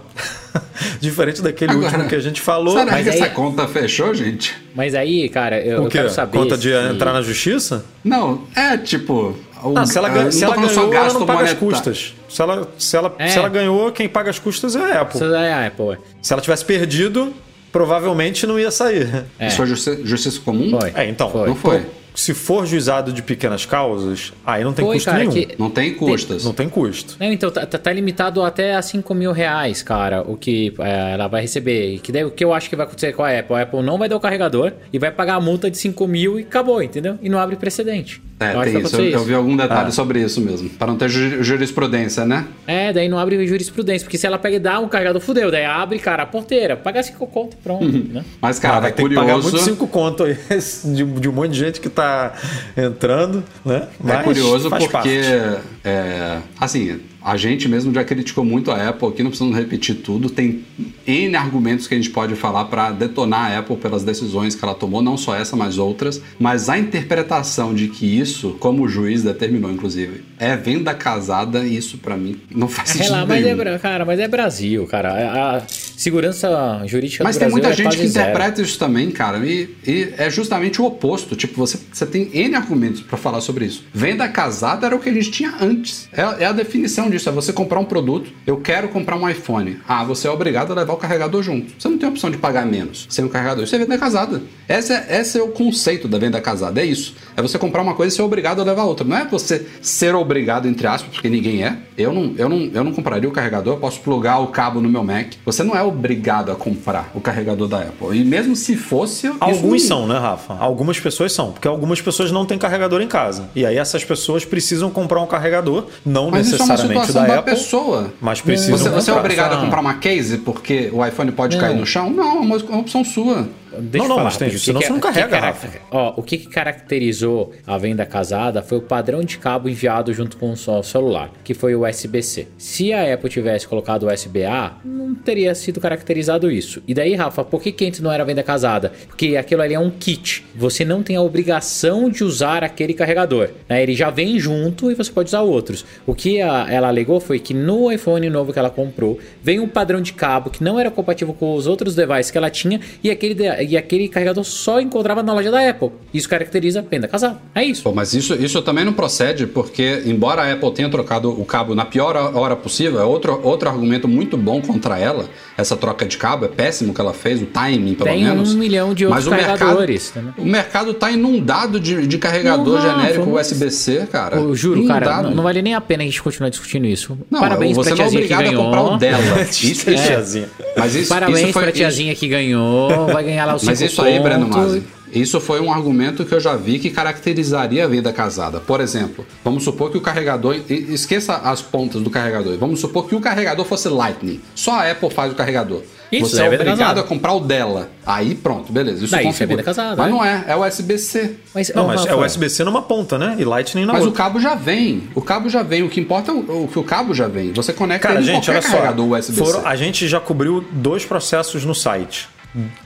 Diferente 0.99 1.41
daquele 1.41 1.71
Agora, 1.71 1.87
último 1.87 2.09
que 2.09 2.15
a 2.15 2.19
gente 2.19 2.39
falou. 2.41 2.77
Será 2.77 2.91
Mas 2.91 3.03
que 3.03 3.09
aí- 3.09 3.19
essa 3.21 3.29
conta 3.29 3.67
fechou, 3.67 4.13
gente? 4.13 4.55
Mas 4.75 4.95
aí, 4.95 5.27
cara, 5.29 5.59
eu, 5.59 5.81
O 5.81 5.83
eu 5.85 5.89
quê? 5.89 5.97
quero 5.99 6.09
saber. 6.09 6.37
Conta 6.37 6.57
de 6.57 6.69
se- 6.69 6.93
entrar 6.93 7.13
na 7.13 7.21
justiça? 7.21 7.83
Não, 8.03 8.43
é 8.55 8.77
tipo. 8.77 9.35
O- 9.63 9.77
Ah, 9.77 9.85
se 9.85 9.97
ela, 9.97 10.07
ah, 10.07 10.11
ganha- 10.11 10.23
não 10.25 10.31
se 10.31 10.43
ela 10.43 10.55
ganhou, 10.55 10.93
ela 10.93 11.13
não 11.13 11.25
paga 11.25 11.43
as 11.43 11.53
custas. 11.53 12.13
Se 12.29 12.41
ela, 12.41 12.67
se, 12.77 12.97
ela, 12.97 13.15
É. 13.19 13.27
se 13.27 13.37
ela 13.37 13.49
ganhou, 13.49 13.91
quem 13.91 14.07
paga 14.09 14.29
as 14.29 14.39
custas 14.39 14.75
é 14.75 14.79
a 14.79 15.01
Apple. 15.01 15.15
Isso 15.21 15.33
é 15.33 15.53
a 15.53 15.67
Apple, 15.67 15.91
é. 15.93 15.97
Se 16.21 16.33
ela 16.33 16.41
tivesse 16.41 16.65
perdido, 16.65 17.33
provavelmente 17.71 18.45
não 18.45 18.59
ia 18.59 18.71
sair. 18.71 19.25
É. 19.39 19.47
Isso 19.47 19.57
foi 19.57 19.65
justi- 19.65 19.99
justiça 20.03 20.39
comum? 20.39 20.79
Foi. 20.79 20.91
É, 20.95 21.07
então. 21.09 21.29
Foi. 21.29 21.47
Não 21.47 21.55
foi. 21.55 21.85
Se 22.15 22.31
for 22.35 22.63
juizado 22.67 23.11
de 23.11 23.23
pequenas 23.23 23.65
causas, 23.65 24.31
aí 24.45 24.63
não 24.63 24.71
tem 24.71 24.85
Foi, 24.85 24.97
custo 24.97 25.09
cara, 25.09 25.23
nenhum. 25.23 25.31
que- 25.31 25.55
Não 25.57 25.71
tem 25.71 25.95
custas. 25.95 26.43
Não 26.45 26.53
tem 26.53 26.69
custo. 26.69 27.17
Não, 27.19 27.25
então 27.33 27.49
tá, 27.49 27.65
tá- 27.65 27.79
tá 27.79 27.91
limitado 27.91 28.43
até 28.43 28.75
a 28.75 28.83
5 28.83 29.15
mil 29.15 29.31
reais, 29.31 29.81
cara, 29.81 30.21
o 30.21 30.37
que 30.37 30.71
é, 30.77 31.13
ela 31.13 31.27
vai 31.27 31.41
receber. 31.41 31.95
E 31.95 31.97
Que 31.97 32.11
daí, 32.11 32.23
o 32.23 32.29
que 32.29 32.45
eu 32.45 32.53
acho 32.53 32.69
que 32.69 32.75
vai 32.75 32.85
acontecer 32.85 33.13
com 33.13 33.23
a 33.23 33.39
Apple? 33.39 33.55
A 33.55 33.61
Apple 33.63 33.81
não 33.81 33.97
vai 33.97 34.07
dar 34.07 34.15
o 34.15 34.19
carregador 34.19 34.73
e 34.93 34.99
vai 34.99 35.09
pagar 35.09 35.33
a 35.37 35.41
multa 35.41 35.71
de 35.71 35.77
5 35.79 36.07
mil 36.07 36.39
e 36.39 36.43
acabou, 36.43 36.83
entendeu? 36.83 37.17
E 37.19 37.27
não 37.29 37.39
abre 37.39 37.55
precedente. 37.55 38.21
É, 38.39 38.51
tem 38.51 38.59
isso. 38.61 38.67
Eu, 38.71 38.79
acontecer 38.79 39.15
eu 39.15 39.23
vi 39.23 39.33
algum 39.33 39.53
Ah. 39.53 39.63
detalhe 39.63 39.91
sobre 39.91 40.21
isso 40.21 40.41
mesmo. 40.41 40.69
Para 40.69 40.87
não 40.87 40.97
ter 40.97 41.07
ju- 41.09 41.41
jurisprudência, 41.43 42.25
né? 42.25 42.45
É, 42.67 42.91
daí 42.91 43.07
não 43.07 43.17
abre 43.17 43.45
jurisprudência, 43.47 44.05
porque 44.05 44.17
se 44.17 44.25
ela 44.27 44.37
pega 44.37 44.55
e 44.57 44.59
dá 44.59 44.79
um 44.79 44.87
carregador, 44.89 45.21
fudeu. 45.21 45.49
Daí 45.49 45.63
abre, 45.65 45.97
cara, 45.99 46.23
a 46.23 46.25
porteira, 46.25 46.75
paga 46.75 47.01
5 47.03 47.25
conto 47.27 47.53
e 47.53 47.63
pronto, 47.63 47.85
Uhum. 47.85 48.07
né? 48.11 48.25
Mas, 48.41 48.57
Ah, 48.57 48.61
cara, 48.61 48.79
vai 48.81 48.89
é 48.89 48.93
ter 48.93 49.03
que 49.07 49.15
pagar 49.15 49.33
curioso. 49.35 49.51
muito 49.51 49.63
cinco 49.65 49.87
conto 49.87 50.23
aí 50.23 50.37
de, 50.93 51.03
de 51.05 51.29
um 51.29 51.31
monte 51.31 51.51
de 51.51 51.59
gente 51.59 51.79
que 51.79 51.89
tá 51.89 52.33
entrando, 52.75 53.43
né? 53.65 53.87
É 53.87 53.87
Mas 54.03 54.23
curioso 54.23 54.69
faz 54.69 54.83
porque, 54.87 55.21
parte. 55.21 55.61
é, 55.85 56.37
assim, 56.59 56.99
a 57.23 57.37
gente 57.37 57.67
mesmo 57.69 57.93
já 57.93 58.03
criticou 58.03 58.43
muito 58.43 58.69
a 58.71 58.89
Apple 58.89 59.07
aqui, 59.07 59.23
não 59.23 59.29
precisamos 59.31 59.57
repetir 59.57 59.95
tudo. 59.95 60.29
Tem 60.29 60.63
N 61.07 61.35
argumentos 61.35 61.87
que 61.87 61.93
a 61.93 61.97
gente 61.97 62.09
pode 62.09 62.35
falar 62.35 62.65
para 62.65 62.91
detonar 62.91 63.51
a 63.51 63.59
Apple 63.59 63.77
pelas 63.77 64.03
decisões 64.03 64.55
que 64.55 64.63
ela 64.63 64.73
tomou, 64.75 65.01
não 65.01 65.17
só 65.17 65.35
essa, 65.35 65.55
mas 65.55 65.77
outras. 65.77 66.21
Mas 66.39 66.69
a 66.69 66.77
interpretação 66.77 67.73
de 67.73 67.87
que 67.87 68.05
isso, 68.19 68.55
como 68.59 68.83
o 68.83 68.89
juiz 68.89 69.23
determinou, 69.23 69.71
inclusive, 69.71 70.23
é 70.37 70.55
venda 70.55 70.93
casada, 70.93 71.65
isso 71.65 71.97
para 71.97 72.17
mim 72.17 72.39
não 72.53 72.67
faz 72.67 72.89
É 72.89 72.93
sentido 72.93 73.11
lá, 73.11 73.25
mas 73.25 73.39
é, 73.39 73.43
nenhum. 73.45 73.57
Bra- 73.57 73.79
cara, 73.79 74.05
mas 74.05 74.19
é 74.19 74.27
Brasil, 74.27 74.85
cara. 74.87 75.57
A, 75.57 75.61
segurança 75.67 76.81
jurídica 76.85 77.23
Mas 77.23 77.35
do 77.35 77.39
tem 77.39 77.47
Brasil 77.49 77.63
muita 77.63 77.81
é 77.81 77.83
gente 77.85 77.97
que 77.97 78.07
zero. 78.07 78.29
interpreta 78.29 78.61
isso 78.61 78.77
também, 78.77 79.09
cara, 79.11 79.37
e, 79.45 79.69
e 79.87 80.13
é 80.17 80.29
justamente 80.29 80.81
o 80.81 80.85
oposto. 80.85 81.35
Tipo, 81.35 81.55
você, 81.55 81.79
você 81.91 82.05
tem 82.05 82.29
N 82.33 82.55
argumentos 82.55 83.01
pra 83.01 83.17
falar 83.17 83.39
sobre 83.41 83.65
isso. 83.65 83.85
Venda 83.93 84.27
casada 84.27 84.85
era 84.87 84.95
o 84.95 84.99
que 84.99 85.09
a 85.09 85.13
gente 85.13 85.31
tinha 85.31 85.53
antes. 85.61 86.09
É, 86.11 86.43
é 86.43 86.45
a 86.45 86.51
definição 86.51 87.09
disso. 87.13 87.29
É 87.29 87.31
você 87.31 87.53
comprar 87.53 87.79
um 87.79 87.85
produto, 87.85 88.31
eu 88.45 88.57
quero 88.57 88.89
comprar 88.89 89.15
um 89.15 89.29
iPhone. 89.29 89.79
Ah, 89.87 90.03
você 90.03 90.27
é 90.27 90.31
obrigado 90.31 90.71
a 90.71 90.75
levar 90.75 90.93
o 90.93 90.97
carregador 90.97 91.41
junto. 91.41 91.73
Você 91.77 91.87
não 91.87 91.97
tem 91.97 92.09
opção 92.09 92.29
de 92.29 92.37
pagar 92.37 92.65
menos 92.65 93.07
sem 93.09 93.23
o 93.23 93.29
carregador. 93.29 93.63
Isso 93.63 93.75
é 93.75 93.79
venda 93.79 93.97
casada. 93.97 94.41
Esse 94.67 94.93
é, 94.93 95.19
esse 95.19 95.37
é 95.37 95.41
o 95.41 95.49
conceito 95.49 96.07
da 96.07 96.17
venda 96.17 96.39
casada. 96.41 96.81
É 96.81 96.85
isso. 96.85 97.15
É 97.35 97.41
você 97.41 97.57
comprar 97.57 97.81
uma 97.81 97.95
coisa 97.95 98.13
e 98.13 98.15
ser 98.15 98.21
obrigado 98.21 98.61
a 98.61 98.63
levar 98.63 98.83
outra. 98.83 99.05
Não 99.05 99.17
é 99.17 99.25
você 99.25 99.65
ser 99.81 100.15
obrigado, 100.15 100.67
entre 100.67 100.87
aspas, 100.87 101.13
porque 101.13 101.29
ninguém 101.29 101.63
é. 101.63 101.77
Eu 101.97 102.11
não, 102.11 102.33
eu 102.37 102.49
não, 102.49 102.57
eu 102.73 102.83
não 102.83 102.91
compraria 102.91 103.29
o 103.29 103.31
carregador, 103.31 103.75
eu 103.75 103.79
posso 103.79 103.99
plugar 103.99 104.39
o 104.39 104.47
cabo 104.47 104.81
no 104.81 104.89
meu 104.89 105.03
Mac. 105.03 105.33
Você 105.45 105.63
não 105.63 105.75
é 105.75 105.83
obrigado 105.83 106.51
a 106.51 106.55
comprar 106.55 107.11
o 107.13 107.21
carregador 107.21 107.67
da 107.67 107.79
Apple. 107.79 108.17
E 108.17 108.23
mesmo 108.23 108.55
se 108.55 108.75
fosse. 108.75 109.31
Alguns 109.39 109.83
são, 109.83 110.07
né, 110.07 110.17
Rafa? 110.17 110.55
Algumas 110.59 110.99
pessoas 110.99 111.31
são, 111.33 111.51
porque 111.51 111.67
algumas 111.67 112.01
pessoas 112.01 112.31
não 112.31 112.45
têm 112.45 112.57
carregador 112.57 113.01
em 113.01 113.07
casa. 113.07 113.49
E 113.55 113.65
aí 113.65 113.77
essas 113.77 114.03
pessoas 114.03 114.45
precisam 114.45 114.89
comprar 114.89 115.21
um 115.21 115.27
carregador, 115.27 115.85
não 116.05 116.31
Mas 116.31 116.47
é 116.47 116.51
necessariamente 116.51 117.02
da, 117.11 117.25
da, 117.25 117.39
Apple, 117.39 117.53
pessoa. 117.53 118.13
mas 118.21 118.39
precisam 118.39 118.77
Você, 118.77 118.89
você 118.89 119.11
é 119.11 119.13
obrigado 119.13 119.53
a 119.53 119.55
Só- 119.55 119.61
comprar 119.61 119.81
uma 119.81 119.95
case 119.95 120.37
porque 120.37 120.89
o 120.93 121.05
iPhone 121.05 121.31
pode 121.31 121.57
cair 121.57 121.75
no 121.75 121.85
chão? 121.85 122.09
Não, 122.09 122.37
é 122.37 122.39
uma, 122.39 122.55
uma 122.57 122.77
opção 122.79 123.03
sua. 123.03 123.47
Deixa 123.79 124.07
Não, 124.07 124.15
eu 124.15 124.17
não, 124.17 124.23
mas 124.23 124.37
tem, 124.37 124.49
senão 124.57 124.79
que 124.79 124.85
você 124.87 124.91
não 124.93 124.99
que- 124.99 125.07
carrega, 125.07 125.27
que 125.27 125.35
Rafa. 125.35 125.67
carac- 125.67 125.81
Ó, 125.91 126.13
o 126.17 126.23
que, 126.23 126.37
que 126.37 126.47
caracterizou 126.47 127.51
a 127.65 127.77
venda 127.77 128.05
casada 128.05 128.61
foi 128.61 128.77
o 128.77 128.81
padrão 128.81 129.23
de 129.23 129.37
cabo 129.37 129.69
enviado 129.69 130.13
junto 130.13 130.37
com 130.37 130.51
o 130.51 130.83
celular, 130.83 131.31
que 131.43 131.53
foi 131.53 131.73
o 131.75 131.87
USB-C. 131.87 132.47
Se 132.57 132.93
a 132.93 133.13
Apple 133.13 133.29
tivesse 133.29 133.67
colocado 133.67 134.03
o 134.03 134.13
USB-A, 134.13 134.73
não 134.83 135.15
teria 135.15 135.53
sido 135.55 135.79
caracterizado 135.79 136.51
isso. 136.51 136.81
E 136.87 136.93
daí, 136.93 137.15
Rafa, 137.15 137.43
por 137.43 137.61
que 137.61 137.71
que 137.71 137.85
antes 137.85 137.99
não 137.99 138.11
era 138.11 138.23
venda 138.25 138.43
casada? 138.43 138.91
Porque 139.07 139.35
aquilo 139.37 139.61
ali 139.61 139.73
é 139.73 139.79
um 139.79 139.89
kit. 139.89 140.45
Você 140.55 140.83
não 140.85 141.01
tem 141.01 141.15
a 141.15 141.21
obrigação 141.21 142.09
de 142.09 142.23
usar 142.23 142.63
aquele 142.63 142.93
carregador. 142.93 143.49
né? 143.69 143.81
Ele 143.81 143.93
já 143.95 144.09
vem 144.09 144.39
junto 144.39 144.91
e 144.91 144.95
você 144.95 145.11
pode 145.11 145.27
usar 145.27 145.41
outros. 145.41 145.85
O 146.05 146.13
que 146.13 146.41
a- 146.41 146.67
ela 146.69 146.87
alegou 146.87 147.19
foi 147.19 147.39
que 147.39 147.53
no 147.53 147.91
iPhone 147.91 148.29
novo 148.29 148.51
que 148.53 148.59
ela 148.59 148.69
comprou, 148.69 149.19
vem 149.41 149.59
um 149.59 149.67
padrão 149.67 150.01
de 150.01 150.13
cabo 150.13 150.49
que 150.49 150.63
não 150.63 150.79
era 150.79 150.91
compatível 150.91 151.33
com 151.33 151.53
os 151.55 151.67
outros 151.67 151.95
devices 151.95 152.31
que 152.31 152.37
ela 152.37 152.49
tinha 152.49 152.79
e 153.03 153.09
aquele, 153.09 153.47
e 153.63 153.77
aquele 153.77 154.07
carregador 154.07 154.43
só 154.43 154.79
encontrava 154.79 155.23
na 155.23 155.33
loja 155.33 155.49
da 155.51 155.67
Apple. 155.69 155.89
Isso 156.13 156.27
caracteriza 156.29 156.81
venda 156.89 157.07
casada. 157.07 157.37
É 157.55 157.63
isso. 157.63 157.83
Pô, 157.83 157.91
mas 157.93 158.13
isso, 158.13 158.33
isso 158.35 158.61
também 158.61 158.85
não 158.85 158.93
procede, 158.93 159.47
porque, 159.47 160.03
embora 160.05 160.43
a 160.43 160.53
Apple 160.53 160.71
tenha 160.73 160.89
trocado 160.89 161.29
o 161.31 161.45
cabo 161.45 161.73
na 161.75 161.85
pior 161.85 162.15
hora 162.35 162.55
possível, 162.55 162.99
é 162.99 163.03
outro, 163.03 163.39
outro 163.43 163.69
argumento 163.69 164.07
muito 164.07 164.37
bom 164.37 164.61
contra 164.61 164.97
ela. 164.99 165.25
Essa 165.57 165.75
troca 165.75 166.05
de 166.05 166.17
cabo 166.17 166.45
é 166.45 166.47
péssimo 166.47 166.93
que 166.93 167.01
ela 167.01 167.13
fez, 167.13 167.41
o 167.41 167.45
timing, 167.45 167.93
pelo 167.93 168.09
Tem 168.09 168.23
menos. 168.23 168.53
um 168.53 168.57
milhão 168.57 168.93
de 168.93 169.05
Mas 169.05 169.25
outros 169.25 169.27
o 169.27 169.35
mercado- 169.47 169.59
carregadores. 169.59 170.13
né? 170.15 170.33
O 170.37 170.45
mercado 170.45 170.93
tá 170.93 171.11
inundado 171.11 171.79
de, 171.79 172.05
de 172.07 172.17
carregador 172.17 172.79
Não, 172.79 172.81
genérico 172.99 173.29
mas- 173.31 173.51
USB-C, 173.51 174.07
cara. 174.11 174.37
Eu 174.37 174.55
juro, 174.55 174.85
cara, 174.87 175.05
Inundado. 175.05 175.29
não, 175.29 175.35
não 175.37 175.43
vale 175.43 175.61
nem 175.61 175.73
a 175.75 175.81
pena 175.81 176.03
a 176.03 176.05
gente 176.05 176.21
continuar 176.21 176.49
discutindo 176.49 176.85
isso. 176.85 177.17
Não, 177.29 177.39
Parabéns 177.39 177.75
você 177.75 177.89
pra 177.91 177.97
não 177.99 178.05
é 178.05 178.07
obrigado 178.07 178.39
a 178.41 178.43
ganhou. 178.43 178.63
comprar 178.65 178.81
o 178.83 178.97
dela. 178.97 179.23
Isso, 179.43 179.89
isso 179.89 179.89
é. 179.91 180.45
Mas 180.77 180.95
isso, 180.95 181.09
Parabéns 181.09 181.41
isso 181.43 181.53
foi, 181.53 181.63
pra 181.63 181.71
tiazinha 181.71 182.15
que 182.15 182.27
ganhou. 182.27 183.07
Vai 183.07 183.23
ganhar 183.23 183.45
lá 183.45 183.52
os 183.55 183.63
Mas 183.63 183.79
cinco 183.79 183.91
isso 183.91 184.01
aí, 184.01 184.19
Breno. 184.19 184.47
Masi, 184.47 184.83
isso 185.11 185.39
foi 185.39 185.59
um 185.61 185.71
argumento 185.71 186.25
que 186.25 186.33
eu 186.33 186.39
já 186.39 186.55
vi 186.55 186.79
que 186.79 186.89
caracterizaria 186.89 187.85
a 187.85 187.87
venda 187.87 188.11
casada. 188.11 188.59
Por 188.59 188.81
exemplo, 188.81 189.25
vamos 189.43 189.63
supor 189.63 189.91
que 189.91 189.97
o 189.97 190.01
carregador. 190.01 190.55
Esqueça 190.69 191.35
as 191.35 191.61
pontas 191.61 192.01
do 192.01 192.09
carregador. 192.09 192.57
Vamos 192.57 192.79
supor 192.79 193.07
que 193.07 193.15
o 193.15 193.19
carregador 193.21 193.63
fosse 193.65 193.87
Lightning. 193.89 194.41
Só 194.55 194.71
a 194.79 194.91
Apple 194.91 195.09
faz 195.11 195.31
o 195.31 195.35
carregador. 195.35 195.81
Isso, 196.11 196.29
Você 196.35 196.41
é 196.41 196.45
é 196.45 196.47
obrigado 196.47 196.77
casada. 196.77 197.01
a 197.01 197.03
comprar 197.03 197.33
o 197.33 197.39
dela. 197.39 197.89
Aí 198.05 198.35
pronto, 198.35 198.71
beleza. 198.71 199.03
Isso 199.03 199.11
Daí, 199.11 199.27
isso 199.29 199.41
é 199.41 199.45
venda 199.47 199.63
casada, 199.63 199.95
Mas 199.95 200.07
é. 200.07 200.11
não 200.11 200.23
é, 200.23 200.45
é 200.47 200.55
USB-C. 200.55 201.35
Mas, 201.55 201.71
Não, 201.73 201.87
mas 201.87 202.05
é 202.05 202.15
USB-C 202.15 202.63
numa 202.63 202.83
ponta, 202.83 203.17
né? 203.17 203.35
E 203.39 203.43
Lightning 203.43 203.85
na 203.85 203.93
Mas 203.93 204.03
o 204.03 204.07
outra. 204.07 204.23
cabo 204.23 204.39
já 204.39 204.53
vem. 204.53 205.09
O 205.15 205.21
cabo 205.21 205.49
já 205.49 205.63
vem. 205.63 205.81
O 205.81 205.89
que 205.89 205.99
importa 205.99 206.31
é 206.31 206.33
o, 206.35 206.63
o 206.65 206.67
que 206.71 206.77
o 206.77 206.83
cabo 206.83 207.15
já 207.15 207.27
vem. 207.27 207.51
Você 207.53 207.73
conecta 207.73 208.09
Cara, 208.09 208.19
ele 208.19 208.29
em 208.29 208.35
gente, 208.35 208.45
qualquer 208.45 208.59
olha 208.59 208.61
só. 208.61 208.77
carregador 208.77 209.11
USB-C. 209.11 209.61
a 209.65 209.75
gente 209.75 210.07
já 210.07 210.19
cobriu 210.19 210.63
dois 210.71 211.03
processos 211.03 211.65
no 211.65 211.73
site. 211.73 212.29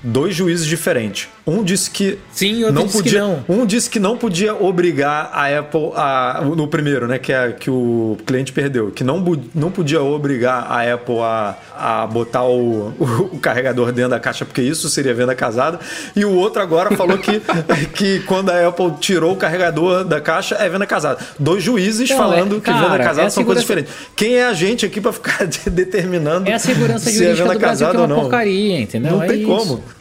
Dois 0.02 0.34
juízes 0.36 0.66
diferentes. 0.66 1.28
Um 1.46 1.64
disse 1.64 1.90
que 1.90 2.18
Sim, 2.32 2.64
outro 2.64 2.74
não 2.74 2.86
disse 2.86 2.98
que 2.98 3.04
podia, 3.04 3.22
não. 3.22 3.46
Um 3.50 3.66
disse 3.66 3.90
que 3.90 4.00
não 4.00 4.18
podia 4.18 4.54
obrigar 4.56 5.30
a 5.34 5.60
Apple 5.60 5.92
a 5.96 6.42
no 6.56 6.68
primeiro, 6.68 7.08
né, 7.08 7.18
que 7.20 7.32
é 7.34 7.52
que 7.52 7.70
o 7.70 8.18
cliente 8.26 8.52
perdeu, 8.52 8.92
que 8.92 9.04
não, 9.04 9.24
não 9.54 9.72
podia 9.72 10.02
obrigar 10.02 10.66
a 10.70 10.94
Apple 10.94 11.20
a, 11.20 11.56
a 11.78 12.08
botar 12.08 12.44
o, 12.44 12.94
o, 13.00 13.30
o 13.36 13.40
carregador 13.40 13.92
dentro 13.92 14.12
da 14.12 14.20
caixa, 14.20 14.46
porque 14.46 14.62
isso 14.62 14.90
seria 14.90 15.14
venda 15.14 15.36
casada. 15.36 15.80
E 16.16 16.24
o 16.26 16.34
outro 16.34 16.62
agora 16.62 16.96
falou 16.96 17.18
que, 17.18 17.42
que 17.94 18.20
quando 18.22 18.50
a 18.50 18.68
Apple 18.68 18.92
tirou 19.00 19.34
o 19.34 19.36
carregador 19.38 20.04
da 20.04 20.20
caixa 20.22 20.56
é 20.56 20.68
venda 20.70 20.86
casada. 20.86 21.20
Dois 21.40 21.62
juízes 21.64 22.10
Não, 22.10 22.18
falando 22.18 22.56
é- 22.58 22.60
que 22.60 22.66
cara, 22.66 22.82
venda 22.90 22.96
é 22.96 23.06
casada 23.06 23.28
a 23.28 23.30
são 23.30 23.44
coisas 23.44 23.64
diferentes. 23.64 23.94
Quem 24.16 24.36
é 24.36 24.46
a 24.46 24.54
gente 24.54 24.86
aqui 24.86 25.00
para 25.02 25.12
ficar 25.14 25.46
determinando 25.70 26.50
É 26.50 26.54
a 26.54 26.60
segurança 26.60 27.10
se 27.10 27.18
é 27.24 27.36
jurídica 27.36 27.44
venda 27.44 27.54
do 27.54 27.60
Brasil 27.60 27.88
que 27.88 27.94
casada 27.94 27.98
é 27.98 28.02
uma 28.02 28.08
não? 28.08 28.22
porcaria, 28.22 28.80
entendeu? 28.82 29.12
Não 29.14 29.24
É 29.24 29.28
tem 29.28 29.38
isso. 29.40 29.48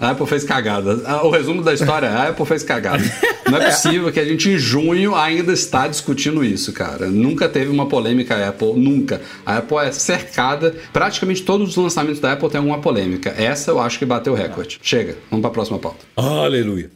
A 0.01 0.11
Apple 0.11 0.27
fez 0.27 0.45
cagada. 0.45 0.95
O 1.25 1.31
resumo 1.31 1.63
da 1.63 1.73
história, 1.73 2.09
a 2.09 2.29
Apple 2.29 2.47
fez 2.47 2.63
cagada. 2.63 3.03
Não 3.51 3.59
é 3.59 3.67
possível 3.71 4.11
que 4.13 4.19
a 4.19 4.25
gente 4.25 4.51
em 4.51 4.59
junho 4.59 5.15
ainda 5.15 5.53
está 5.53 5.87
discutindo 5.87 6.45
isso, 6.45 6.73
cara. 6.73 7.07
Nunca 7.07 7.49
teve 7.49 7.71
uma 7.71 7.87
polêmica 7.87 8.49
Apple, 8.49 8.73
nunca. 8.75 9.21
A 9.45 9.59
Apple 9.59 9.79
é 9.79 9.93
cercada, 9.93 10.75
praticamente 10.93 11.43
todos 11.43 11.71
os 11.71 11.77
lançamentos 11.77 12.21
da 12.21 12.33
Apple 12.33 12.49
tem 12.51 12.59
alguma 12.59 12.81
polêmica. 12.81 13.35
Essa 13.37 13.71
eu 13.71 13.81
acho 13.81 13.99
que 13.99 14.05
bateu 14.05 14.33
o 14.33 14.37
recorde. 14.37 14.81
Chega, 14.83 15.17
vamos 15.31 15.43
para 15.43 15.51
a 15.51 15.55
próxima 15.55 15.79
pauta. 15.79 15.99
Aleluia. 16.17 16.96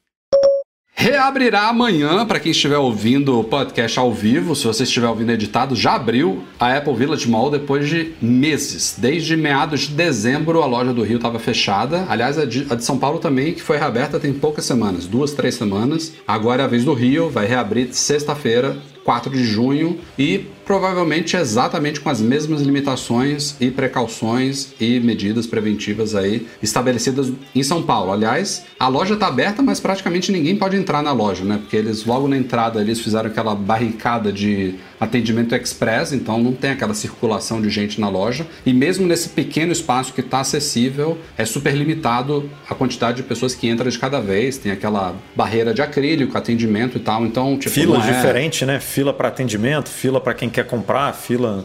Reabrirá 1.00 1.62
amanhã, 1.70 2.26
para 2.26 2.38
quem 2.38 2.52
estiver 2.52 2.76
ouvindo 2.76 3.40
o 3.40 3.42
podcast 3.42 3.98
ao 3.98 4.12
vivo, 4.12 4.54
se 4.54 4.66
você 4.66 4.82
estiver 4.82 5.08
ouvindo 5.08 5.32
editado, 5.32 5.74
já 5.74 5.94
abriu 5.94 6.44
a 6.58 6.76
Apple 6.76 6.94
Village 6.94 7.26
Mall 7.26 7.50
depois 7.50 7.88
de 7.88 8.12
meses. 8.20 8.96
Desde 8.98 9.34
meados 9.34 9.88
de 9.88 9.94
dezembro 9.94 10.62
a 10.62 10.66
loja 10.66 10.92
do 10.92 11.02
Rio 11.02 11.16
estava 11.16 11.38
fechada. 11.38 12.04
Aliás, 12.06 12.36
a 12.36 12.44
de, 12.44 12.66
a 12.68 12.74
de, 12.74 12.84
São 12.84 12.98
Paulo 12.98 13.18
também, 13.18 13.54
que 13.54 13.62
foi 13.62 13.78
reaberta 13.78 14.20
tem 14.20 14.34
poucas 14.34 14.66
semanas, 14.66 15.06
duas, 15.06 15.32
três 15.32 15.54
semanas. 15.54 16.12
Agora 16.28 16.64
é 16.64 16.64
a 16.66 16.68
vez 16.68 16.84
do 16.84 16.92
Rio, 16.92 17.30
vai 17.30 17.46
reabrir 17.46 17.94
sexta-feira, 17.94 18.76
4 19.02 19.32
de 19.32 19.42
junho, 19.42 19.98
e 20.18 20.44
provavelmente 20.70 21.36
exatamente 21.36 21.98
com 21.98 22.08
as 22.08 22.20
mesmas 22.20 22.60
limitações 22.60 23.56
e 23.60 23.72
precauções 23.72 24.68
e 24.78 25.00
medidas 25.00 25.44
preventivas 25.44 26.14
aí 26.14 26.46
estabelecidas 26.62 27.32
em 27.52 27.62
São 27.64 27.82
Paulo. 27.82 28.12
Aliás, 28.12 28.66
a 28.78 28.86
loja 28.86 29.14
está 29.14 29.26
aberta, 29.26 29.62
mas 29.62 29.80
praticamente 29.80 30.30
ninguém 30.30 30.54
pode 30.54 30.76
entrar 30.76 31.02
na 31.02 31.10
loja, 31.10 31.42
né? 31.42 31.58
Porque 31.60 31.76
eles 31.76 32.04
logo 32.04 32.28
na 32.28 32.36
entrada 32.36 32.80
eles 32.80 33.00
fizeram 33.00 33.28
aquela 33.28 33.52
barricada 33.52 34.32
de 34.32 34.76
atendimento 35.00 35.56
express, 35.56 36.12
então 36.12 36.38
não 36.40 36.52
tem 36.52 36.70
aquela 36.70 36.94
circulação 36.94 37.60
de 37.60 37.70
gente 37.70 38.00
na 38.00 38.08
loja. 38.08 38.46
E 38.64 38.72
mesmo 38.72 39.06
nesse 39.06 39.30
pequeno 39.30 39.72
espaço 39.72 40.12
que 40.12 40.20
está 40.20 40.40
acessível, 40.40 41.18
é 41.36 41.44
super 41.44 41.74
limitado 41.74 42.48
a 42.68 42.74
quantidade 42.74 43.16
de 43.16 43.22
pessoas 43.24 43.54
que 43.54 43.66
entram 43.68 43.90
de 43.90 43.98
cada 43.98 44.20
vez. 44.20 44.58
Tem 44.58 44.70
aquela 44.70 45.16
barreira 45.34 45.72
de 45.72 45.80
acrílico, 45.82 46.36
atendimento 46.36 46.98
e 46.98 47.00
tal. 47.00 47.24
Então, 47.24 47.58
tipo, 47.58 47.74
fila 47.74 47.96
é... 47.96 48.12
diferente, 48.12 48.64
né? 48.66 48.78
Fila 48.78 49.12
para 49.12 49.28
atendimento, 49.28 49.88
fila 49.88 50.20
para 50.20 50.34
quem 50.34 50.50
quer 50.50 50.59
comprar, 50.64 51.12
fila. 51.12 51.64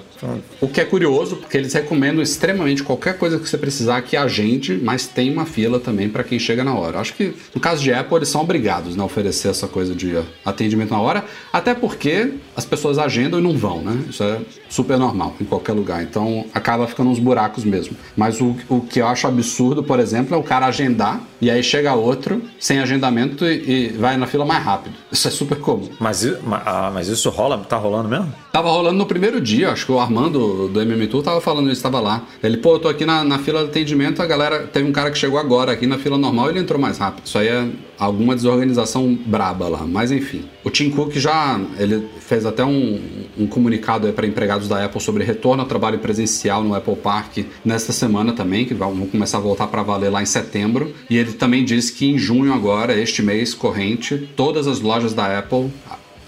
O 0.61 0.67
que 0.67 0.81
é 0.81 0.85
curioso, 0.85 1.37
porque 1.37 1.57
eles 1.57 1.73
recomendam 1.73 2.21
extremamente 2.21 2.83
qualquer 2.83 3.17
coisa 3.17 3.39
que 3.39 3.47
você 3.47 3.57
precisar 3.57 4.01
que 4.01 4.17
agende, 4.17 4.79
mas 4.81 5.07
tem 5.07 5.31
uma 5.31 5.45
fila 5.45 5.79
também 5.79 6.09
para 6.09 6.23
quem 6.23 6.39
chega 6.39 6.63
na 6.63 6.73
hora. 6.73 6.99
Acho 6.99 7.13
que 7.13 7.33
no 7.53 7.61
caso 7.61 7.83
de 7.83 7.93
Apple 7.93 8.17
eles 8.17 8.29
são 8.29 8.41
obrigados 8.41 8.95
né, 8.95 9.01
a 9.01 9.05
oferecer 9.05 9.49
essa 9.49 9.67
coisa 9.67 9.93
de 9.93 10.17
atendimento 10.43 10.91
na 10.91 10.99
hora, 10.99 11.25
até 11.51 11.73
porque 11.73 12.33
as 12.55 12.65
pessoas 12.65 12.97
agendam 12.97 13.39
e 13.39 13.43
não 13.43 13.57
vão, 13.57 13.81
né? 13.81 13.97
Isso 14.09 14.23
é 14.23 14.39
super 14.75 14.97
normal 14.97 15.33
em 15.39 15.45
qualquer 15.45 15.71
lugar. 15.71 16.03
Então 16.03 16.45
acaba 16.53 16.85
ficando 16.85 17.09
uns 17.09 17.19
buracos 17.19 17.63
mesmo. 17.63 17.95
Mas 18.15 18.41
o, 18.41 18.55
o 18.69 18.81
que 18.81 18.99
eu 18.99 19.07
acho 19.07 19.25
absurdo, 19.25 19.81
por 19.81 19.99
exemplo, 19.99 20.35
é 20.35 20.37
o 20.37 20.43
cara 20.43 20.65
agendar 20.65 21.21
e 21.41 21.49
aí 21.49 21.63
chega 21.63 21.93
outro 21.93 22.41
sem 22.59 22.79
agendamento 22.79 23.45
e, 23.45 23.87
e 23.87 23.87
vai 23.89 24.17
na 24.17 24.27
fila 24.27 24.45
mais 24.45 24.63
rápido. 24.63 24.95
Isso 25.11 25.27
é 25.27 25.31
super 25.31 25.59
comum. 25.59 25.89
Mas, 25.99 26.25
ah, 26.65 26.91
mas 26.93 27.07
isso 27.07 27.29
rola? 27.29 27.57
Tá 27.59 27.77
rolando 27.77 28.09
mesmo? 28.09 28.33
Tava 28.51 28.69
rolando 28.69 28.97
no 28.97 29.05
primeiro 29.05 29.39
dia, 29.39 29.71
acho 29.71 29.85
que 29.85 29.91
o 29.91 29.99
Armando 29.99 30.67
do 30.67 30.81
MM 30.81 31.07
Tour 31.07 31.23
tava 31.23 31.41
falando, 31.41 31.65
ele 31.65 31.73
estava 31.73 31.99
lá. 31.99 32.23
Ele, 32.43 32.57
pô, 32.57 32.73
eu 32.75 32.79
tô 32.79 32.87
aqui 32.89 33.05
na, 33.05 33.23
na 33.23 33.39
fila 33.39 33.63
de 33.63 33.69
atendimento, 33.69 34.21
a 34.21 34.25
galera. 34.25 34.67
Teve 34.67 34.87
um 34.87 34.91
cara 34.91 35.09
que 35.09 35.17
chegou 35.17 35.39
agora 35.39 35.71
aqui 35.71 35.87
na 35.87 35.97
fila 35.97 36.17
normal 36.17 36.49
ele 36.49 36.59
entrou 36.59 36.79
mais 36.79 36.97
rápido. 36.97 37.25
Isso 37.25 37.37
aí 37.37 37.47
é 37.47 37.67
alguma 37.97 38.35
desorganização 38.35 39.17
braba 39.25 39.67
lá. 39.67 39.85
Mas 39.85 40.11
enfim. 40.11 40.45
O 40.63 40.69
Tim 40.69 40.89
Cook 40.89 41.13
já 41.15 41.59
ele 41.77 42.07
fez 42.19 42.45
até 42.45 42.63
um, 42.63 43.01
um 43.37 43.47
comunicado 43.47 44.11
para 44.13 44.25
empregados 44.25 44.67
da 44.67 44.83
Apple 44.83 45.01
sobre 45.01 45.23
retorno 45.23 45.61
ao 45.61 45.67
trabalho 45.67 45.99
presencial 45.99 46.63
no 46.63 46.73
Apple 46.73 46.95
Park 46.95 47.39
nesta 47.63 47.93
semana 47.93 48.33
também, 48.33 48.65
que 48.65 48.73
vão 48.73 49.05
começar 49.07 49.37
a 49.37 49.41
voltar 49.41 49.67
para 49.67 49.83
valer 49.83 50.09
lá 50.09 50.21
em 50.21 50.25
setembro. 50.25 50.93
E 51.09 51.17
ele 51.17 51.33
também 51.33 51.63
disse 51.63 51.93
que 51.93 52.05
em 52.05 52.17
junho 52.17 52.53
agora, 52.53 52.97
este 52.97 53.21
mês 53.21 53.53
corrente, 53.53 54.29
todas 54.35 54.67
as 54.67 54.79
lojas 54.79 55.13
da 55.13 55.37
Apple 55.37 55.69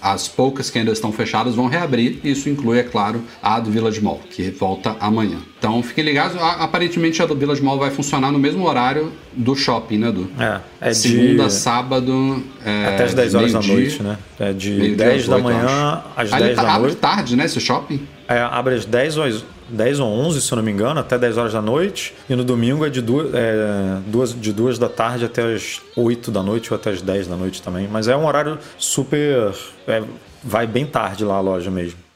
as 0.00 0.28
poucas 0.28 0.70
que 0.70 0.78
ainda 0.78 0.92
estão 0.92 1.12
fechadas 1.12 1.54
vão 1.54 1.66
reabrir, 1.66 2.20
isso 2.24 2.48
inclui, 2.48 2.78
é 2.78 2.82
claro, 2.82 3.22
a 3.42 3.58
do 3.58 3.70
Village 3.70 4.00
Mall, 4.00 4.20
que 4.30 4.50
volta 4.50 4.96
amanhã. 5.00 5.38
Então 5.58 5.82
fiquem 5.82 6.04
ligados, 6.04 6.36
aparentemente 6.40 7.20
a 7.22 7.26
do 7.26 7.34
Village 7.34 7.62
Mall 7.62 7.78
vai 7.78 7.90
funcionar 7.90 8.30
no 8.30 8.38
mesmo 8.38 8.64
horário 8.66 9.12
do 9.32 9.56
shopping, 9.56 9.98
né, 9.98 10.12
Du? 10.12 10.30
É, 10.38 10.60
é 10.80 10.94
Segunda, 10.94 11.44
de... 11.44 11.52
sábado. 11.52 12.42
É, 12.64 12.86
Até 12.86 13.04
as 13.04 13.14
10 13.14 13.34
horas 13.34 13.52
da 13.52 13.62
noite, 13.62 14.02
né? 14.02 14.18
É 14.38 14.52
de 14.52 14.94
10 14.94 15.28
da 15.28 15.38
manhã 15.38 16.02
às 16.16 16.30
10 16.30 16.56
tá, 16.56 16.62
da 16.62 16.72
abre 16.72 16.86
noite. 16.88 16.98
tarde, 16.98 17.36
né, 17.36 17.44
esse 17.44 17.60
shopping? 17.60 18.00
É, 18.28 18.38
abre 18.40 18.74
às 18.74 18.84
10 18.84 19.16
horas 19.18 19.44
10 19.68 20.00
ou 20.00 20.08
11, 20.08 20.40
se 20.40 20.52
eu 20.52 20.56
não 20.56 20.62
me 20.62 20.70
engano, 20.72 21.00
até 21.00 21.18
10 21.18 21.36
horas 21.36 21.52
da 21.52 21.62
noite. 21.62 22.14
E 22.28 22.34
no 22.34 22.44
domingo 22.44 22.84
é 22.84 22.90
de 22.90 23.00
duas, 23.00 23.32
é, 23.34 23.98
duas, 24.06 24.38
de 24.38 24.52
2 24.52 24.78
da 24.78 24.88
tarde 24.88 25.24
até 25.24 25.42
as 25.54 25.80
8 25.96 26.30
da 26.30 26.42
noite 26.42 26.72
ou 26.72 26.76
até 26.76 26.90
as 26.90 27.02
10 27.02 27.26
da 27.26 27.36
noite 27.36 27.62
também. 27.62 27.88
Mas 27.90 28.08
é 28.08 28.16
um 28.16 28.26
horário 28.26 28.58
super. 28.78 29.52
É, 29.86 30.02
vai 30.42 30.66
bem 30.66 30.86
tarde 30.86 31.24
lá 31.24 31.36
a 31.36 31.40
loja 31.40 31.70
mesmo. 31.70 32.08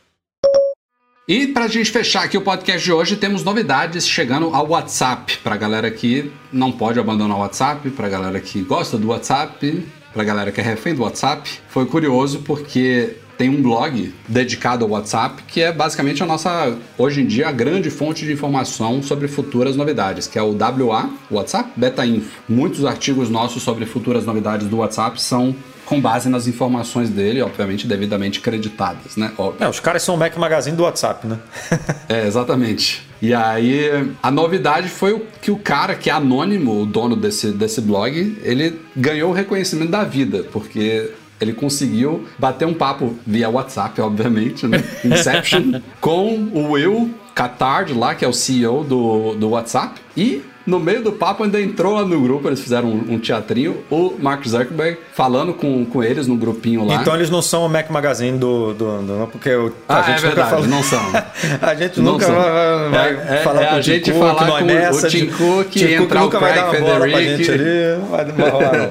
E 1.29 1.47
para 1.47 1.67
a 1.67 1.69
gente 1.69 1.91
fechar 1.91 2.25
aqui 2.25 2.37
o 2.37 2.43
podcast 2.43 2.85
de 2.85 2.93
hoje, 2.93 3.17
temos 3.17 3.45
novidades 3.45 4.09
chegando 4.09 4.55
ao 4.55 4.69
WhatsApp. 4.69 5.39
Para 5.39 5.57
galera 5.57 5.91
que 5.91 6.33
não 6.53 6.73
pode 6.73 6.99
abandonar 6.99 7.37
o 7.37 7.41
WhatsApp, 7.41 7.91
para 7.91 8.09
galera 8.09 8.41
que 8.41 8.61
gosta 8.63 8.99
do 8.99 9.09
WhatsApp, 9.09 9.87
para 10.13 10.25
galera 10.25 10.51
que 10.51 10.61
é 10.61 10.65
refém 10.65 10.95
do 10.95 11.03
WhatsApp. 11.03 11.49
Foi 11.69 11.87
curioso 11.87 12.41
porque 12.41 13.17
tem 13.43 13.49
um 13.49 13.61
blog 13.61 14.15
dedicado 14.29 14.85
ao 14.85 14.93
WhatsApp, 14.93 15.43
que 15.49 15.61
é 15.61 15.73
basicamente 15.73 16.23
a 16.23 16.27
nossa, 16.27 16.79
hoje 16.97 17.23
em 17.23 17.27
dia, 17.27 17.49
a 17.49 17.53
grande 17.53 17.91
fonte 17.91 18.25
de 18.25 18.33
informação 18.33 19.03
sobre 19.03 19.27
futuras 19.27 19.75
novidades, 19.75 20.29
que 20.29 20.39
é 20.39 20.43
o 20.43 20.57
WA, 20.57 21.11
WhatsApp 21.29 21.73
Beta 21.75 22.07
Info. 22.07 22.41
Muitos 22.49 22.85
artigos 22.85 23.29
nossos 23.29 23.65
sobre 23.65 23.85
futuras 23.85 24.25
novidades 24.25 24.69
do 24.69 24.77
WhatsApp 24.77 25.21
são 25.21 25.57
com 25.85 26.01
base 26.01 26.29
nas 26.29 26.47
informações 26.47 27.11
dele, 27.11 27.43
obviamente 27.43 27.85
devidamente 27.85 28.39
creditadas, 28.39 29.17
né? 29.17 29.33
É, 29.59 29.69
os 29.69 29.81
caras 29.81 30.05
são 30.05 30.15
o 30.15 30.19
Mac 30.19 30.37
Magazine 30.37 30.77
do 30.77 30.85
WhatsApp, 30.85 31.27
né? 31.27 31.37
é, 32.09 32.25
exatamente. 32.25 33.03
E 33.21 33.35
aí, 33.35 33.91
a 34.23 34.31
novidade 34.31 34.89
foi 34.89 35.21
que 35.41 35.51
o 35.51 35.57
cara 35.57 35.97
que 35.97 36.09
é 36.09 36.13
anônimo, 36.13 36.81
o 36.81 36.87
dono 36.87 37.17
desse, 37.17 37.51
desse 37.51 37.81
blog, 37.81 38.39
ele 38.45 38.81
ganhou 38.97 39.31
o 39.31 39.35
reconhecimento 39.35 39.91
da 39.91 40.05
vida, 40.05 40.45
porque 40.53 41.11
ele 41.43 41.53
conseguiu 41.53 42.25
bater 42.39 42.67
um 42.67 42.75
papo 42.75 43.17
via 43.27 43.49
WhatsApp, 43.49 44.01
obviamente, 44.01 44.67
né? 44.67 44.83
Inception, 45.05 45.81
com 46.01 46.49
o 46.53 46.73
Will 46.73 47.11
Catard 47.35 47.93
lá, 47.93 48.15
que 48.15 48.25
é 48.25 48.29
o 48.29 48.33
CEO 48.33 48.85
do, 48.85 49.35
do 49.35 49.51
WhatsApp, 49.51 50.01
e 50.17 50.43
no 50.67 50.79
meio 50.79 51.03
do 51.03 51.13
papo 51.13 51.43
ainda 51.43 51.61
entrou 51.61 51.95
lá 51.95 52.05
no 52.05 52.21
grupo, 52.21 52.49
eles 52.49 52.61
fizeram 52.61 52.89
um, 52.89 53.15
um, 53.15 53.19
teatrinho, 53.19 53.83
o 53.91 54.15
Mark 54.19 54.47
Zuckerberg 54.47 54.99
falando 55.13 55.53
com, 55.53 55.85
com 55.85 56.03
eles 56.03 56.27
no 56.27 56.37
grupinho 56.37 56.85
lá. 56.85 56.97
Então 56.97 57.15
eles 57.15 57.31
não 57.31 57.43
são 57.43 57.67
o 57.67 57.69
Mac 57.69 57.91
Magazine 57.91 58.39
do. 58.39 58.73
do, 58.73 59.03
do 59.03 59.27
porque 59.27 59.51
o, 59.51 59.73
a 59.89 59.99
ah, 59.99 60.03
gente 60.03 60.19
é 60.19 60.21
verdade, 60.21 60.51
fala... 60.51 60.67
não 60.67 60.83
são. 60.83 61.03
a 61.61 61.75
gente 61.75 62.01
não 62.01 62.13
nunca 62.13 62.27
são. 62.27 62.35
vai, 62.35 63.15
vai 63.15 63.39
é, 63.39 63.43
falar 63.43 63.63
é, 63.63 63.67
com 63.67 63.75
a 63.75 63.81
gente 63.81 64.13
Cook, 64.13 64.21
falar 64.21 64.59
com 64.59 64.97
o 64.97 65.09
Tim 65.09 65.27
Cook, 65.27 65.77
entrar 65.77 66.25
o 66.25 66.31
Craig 66.31 66.71
Federici. 66.71 67.51
Ali, 67.51 68.11
vai 68.11 68.25
demorar. 68.25 68.91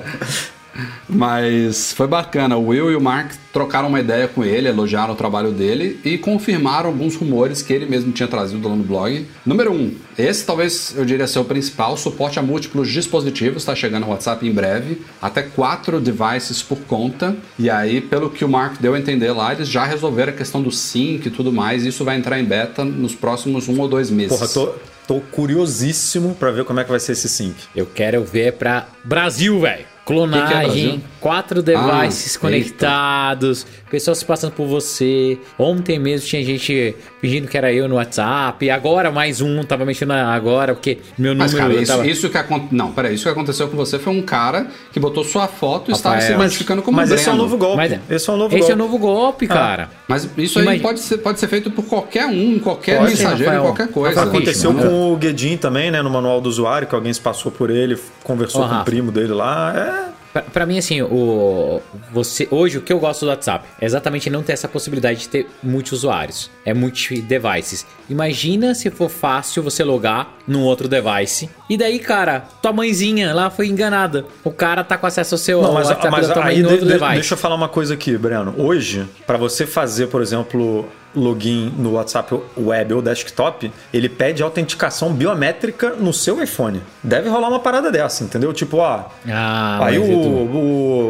Mas 1.07 1.93
foi 1.93 2.07
bacana. 2.07 2.57
O 2.57 2.67
Will 2.67 2.91
e 2.91 2.95
o 2.95 3.01
Mark 3.01 3.31
trocaram 3.51 3.89
uma 3.89 3.99
ideia 3.99 4.27
com 4.27 4.43
ele, 4.43 4.67
elogiaram 4.67 5.13
o 5.13 5.17
trabalho 5.17 5.51
dele 5.51 5.99
e 6.03 6.17
confirmaram 6.17 6.89
alguns 6.89 7.15
rumores 7.15 7.61
que 7.61 7.73
ele 7.73 7.85
mesmo 7.85 8.11
tinha 8.11 8.27
trazido 8.27 8.67
lá 8.67 8.75
no 8.75 8.83
blog. 8.83 9.25
Número 9.45 9.71
1. 9.71 9.75
Um, 9.75 9.95
esse 10.17 10.45
talvez 10.45 10.93
eu 10.95 11.03
diria 11.03 11.27
ser 11.27 11.39
o 11.39 11.45
principal. 11.45 11.97
Suporte 11.97 12.39
a 12.39 12.41
múltiplos 12.41 12.89
dispositivos 12.89 13.63
está 13.63 13.75
chegando 13.75 14.05
no 14.05 14.11
WhatsApp 14.11 14.47
em 14.47 14.51
breve. 14.51 15.01
Até 15.21 15.41
quatro 15.41 15.99
devices 15.99 16.61
por 16.61 16.79
conta. 16.79 17.35
E 17.59 17.69
aí, 17.69 17.99
pelo 18.01 18.29
que 18.29 18.45
o 18.45 18.49
Mark 18.49 18.79
deu 18.79 18.93
a 18.93 18.99
entender 18.99 19.31
lá, 19.31 19.53
eles 19.53 19.67
já 19.67 19.85
resolveram 19.85 20.31
a 20.31 20.35
questão 20.35 20.61
do 20.61 20.71
sync 20.71 21.27
e 21.27 21.31
tudo 21.31 21.51
mais. 21.51 21.85
Isso 21.85 22.05
vai 22.05 22.17
entrar 22.17 22.39
em 22.39 22.45
beta 22.45 22.85
nos 22.85 23.13
próximos 23.13 23.67
um 23.67 23.79
ou 23.79 23.87
dois 23.87 24.09
meses. 24.09 24.37
Porra, 24.37 24.47
tô, 24.47 24.73
tô 25.07 25.19
curiosíssimo 25.31 26.35
para 26.35 26.51
ver 26.51 26.65
como 26.65 26.79
é 26.79 26.83
que 26.83 26.89
vai 26.89 26.99
ser 26.99 27.13
esse 27.13 27.27
sync. 27.27 27.55
Eu 27.75 27.85
quero 27.85 28.23
ver 28.23 28.53
para 28.53 28.87
Brasil, 29.03 29.59
velho. 29.59 29.91
Clonagem, 30.11 30.99
que 30.99 30.99
que 30.99 31.10
quatro 31.21 31.61
devices 31.61 32.35
ah, 32.35 32.39
conectados, 32.39 33.65
eita. 33.65 33.89
pessoas 33.91 34.17
se 34.17 34.25
passando 34.25 34.51
por 34.53 34.65
você. 34.65 35.37
Ontem 35.57 35.99
mesmo 35.99 36.27
tinha 36.27 36.43
gente 36.43 36.95
fingindo 37.21 37.47
que 37.47 37.55
era 37.55 37.71
eu 37.71 37.87
no 37.87 37.95
WhatsApp. 37.95 38.69
Agora 38.71 39.11
mais 39.11 39.39
um 39.39 39.63
tava 39.63 39.85
mexendo 39.85 40.11
agora, 40.11 40.73
porque 40.73 40.97
meu 41.17 41.33
número. 41.33 41.51
Mas, 41.51 41.53
cara, 41.53 41.73
isso, 41.73 41.91
tava... 41.91 42.07
isso 42.07 42.29
que 42.29 42.37
aconteceu. 42.37 42.69
Não, 42.75 42.91
peraí, 42.91 43.13
isso 43.13 43.23
que 43.23 43.29
aconteceu 43.29 43.69
com 43.69 43.77
você 43.77 43.99
foi 43.99 44.11
um 44.11 44.23
cara 44.23 44.67
que 44.91 44.99
botou 44.99 45.23
sua 45.23 45.47
foto 45.47 45.91
e 45.91 45.93
estava 45.93 46.19
se 46.19 46.33
identificando 46.33 46.81
como 46.81 46.97
Mas 46.97 47.11
esse 47.11 47.29
é 47.29 47.31
um 47.31 47.37
novo 47.37 47.55
golpe. 47.55 47.77
Mas, 47.77 47.99
esse 48.09 48.29
é 48.29 48.33
um 48.33 48.37
novo 48.37 48.55
esse 48.55 48.59
golpe. 48.59 48.71
é 48.71 48.75
um 48.75 48.77
novo 48.77 48.97
golpe, 48.97 49.45
ah. 49.45 49.53
cara. 49.53 49.89
Mas 50.07 50.27
isso 50.37 50.59
aí 50.59 50.79
pode 50.79 50.99
ser, 50.99 51.19
pode 51.19 51.39
ser 51.39 51.47
feito 51.47 51.69
por 51.69 51.85
qualquer 51.85 52.25
um, 52.25 52.57
qualquer 52.59 52.97
pode, 52.97 53.11
mensageiro, 53.11 53.51
Rafael. 53.51 53.61
qualquer 53.61 53.87
coisa. 53.89 54.23
Aconteceu 54.23 54.71
Ixi, 54.71 54.81
com 54.81 55.13
o 55.13 55.17
Guedin 55.17 55.57
também, 55.57 55.91
né? 55.91 56.01
No 56.01 56.09
manual 56.09 56.41
do 56.41 56.49
usuário, 56.49 56.87
que 56.87 56.95
alguém 56.95 57.13
se 57.13 57.21
passou 57.21 57.51
por 57.51 57.69
ele, 57.69 57.97
conversou 58.23 58.67
com 58.67 58.75
o 58.75 58.83
primo 58.83 59.11
dele 59.11 59.33
lá. 59.33 60.07
É. 60.17 60.20
Pra, 60.33 60.41
pra 60.41 60.65
mim, 60.65 60.77
assim, 60.77 61.01
o, 61.01 61.81
você, 62.11 62.47
hoje 62.49 62.77
o 62.77 62.81
que 62.81 62.93
eu 62.93 62.99
gosto 62.99 63.25
do 63.25 63.29
WhatsApp 63.29 63.65
é 63.81 63.85
exatamente 63.85 64.29
não 64.29 64.41
ter 64.41 64.53
essa 64.53 64.67
possibilidade 64.67 65.19
de 65.21 65.29
ter 65.29 65.47
muitos 65.61 65.91
usuários. 65.91 66.49
É 66.65 66.73
multi-devices. 66.73 67.85
Imagina 68.09 68.73
se 68.73 68.89
for 68.89 69.09
fácil 69.09 69.61
você 69.63 69.83
logar 69.83 70.37
num 70.47 70.63
outro 70.63 70.87
device. 70.87 71.49
E 71.69 71.77
daí, 71.77 71.99
cara, 71.99 72.45
tua 72.61 72.71
mãezinha 72.73 73.33
lá 73.33 73.49
foi 73.49 73.67
enganada. 73.67 74.25
O 74.43 74.51
cara 74.51 74.83
tá 74.83 74.97
com 74.97 75.05
acesso 75.07 75.35
ao 75.35 75.39
seu 75.39 75.61
Não, 75.61 75.73
mas, 75.73 75.87
WhatsApp 75.87 76.11
mas 76.11 76.27
da 76.27 76.33
tua 76.33 76.43
mãe 76.43 76.55
aí 76.55 76.61
no 76.61 76.67
de- 76.69 76.73
outro 76.75 76.87
de- 76.87 76.93
device. 76.93 77.13
deixa 77.13 77.33
eu 77.33 77.37
falar 77.37 77.55
uma 77.55 77.69
coisa 77.69 77.93
aqui, 77.93 78.17
Breno. 78.17 78.53
Hoje, 78.57 79.05
para 79.27 79.37
você 79.37 79.65
fazer, 79.65 80.07
por 80.07 80.21
exemplo, 80.21 80.87
login 81.15 81.73
no 81.77 81.93
WhatsApp 81.93 82.39
web 82.57 82.93
ou 82.93 83.01
desktop, 83.01 83.71
ele 83.93 84.07
pede 84.09 84.41
autenticação 84.41 85.13
biométrica 85.13 85.91
no 85.91 86.13
seu 86.13 86.41
iPhone. 86.41 86.81
Deve 87.03 87.29
rolar 87.29 87.49
uma 87.49 87.59
parada 87.59 87.91
dessa, 87.91 88.23
entendeu? 88.23 88.53
Tipo, 88.53 88.77
ó, 88.77 89.05
Ah, 89.29 89.79
aí 89.85 89.97
o, 89.99 90.03
Edu, 90.03 90.29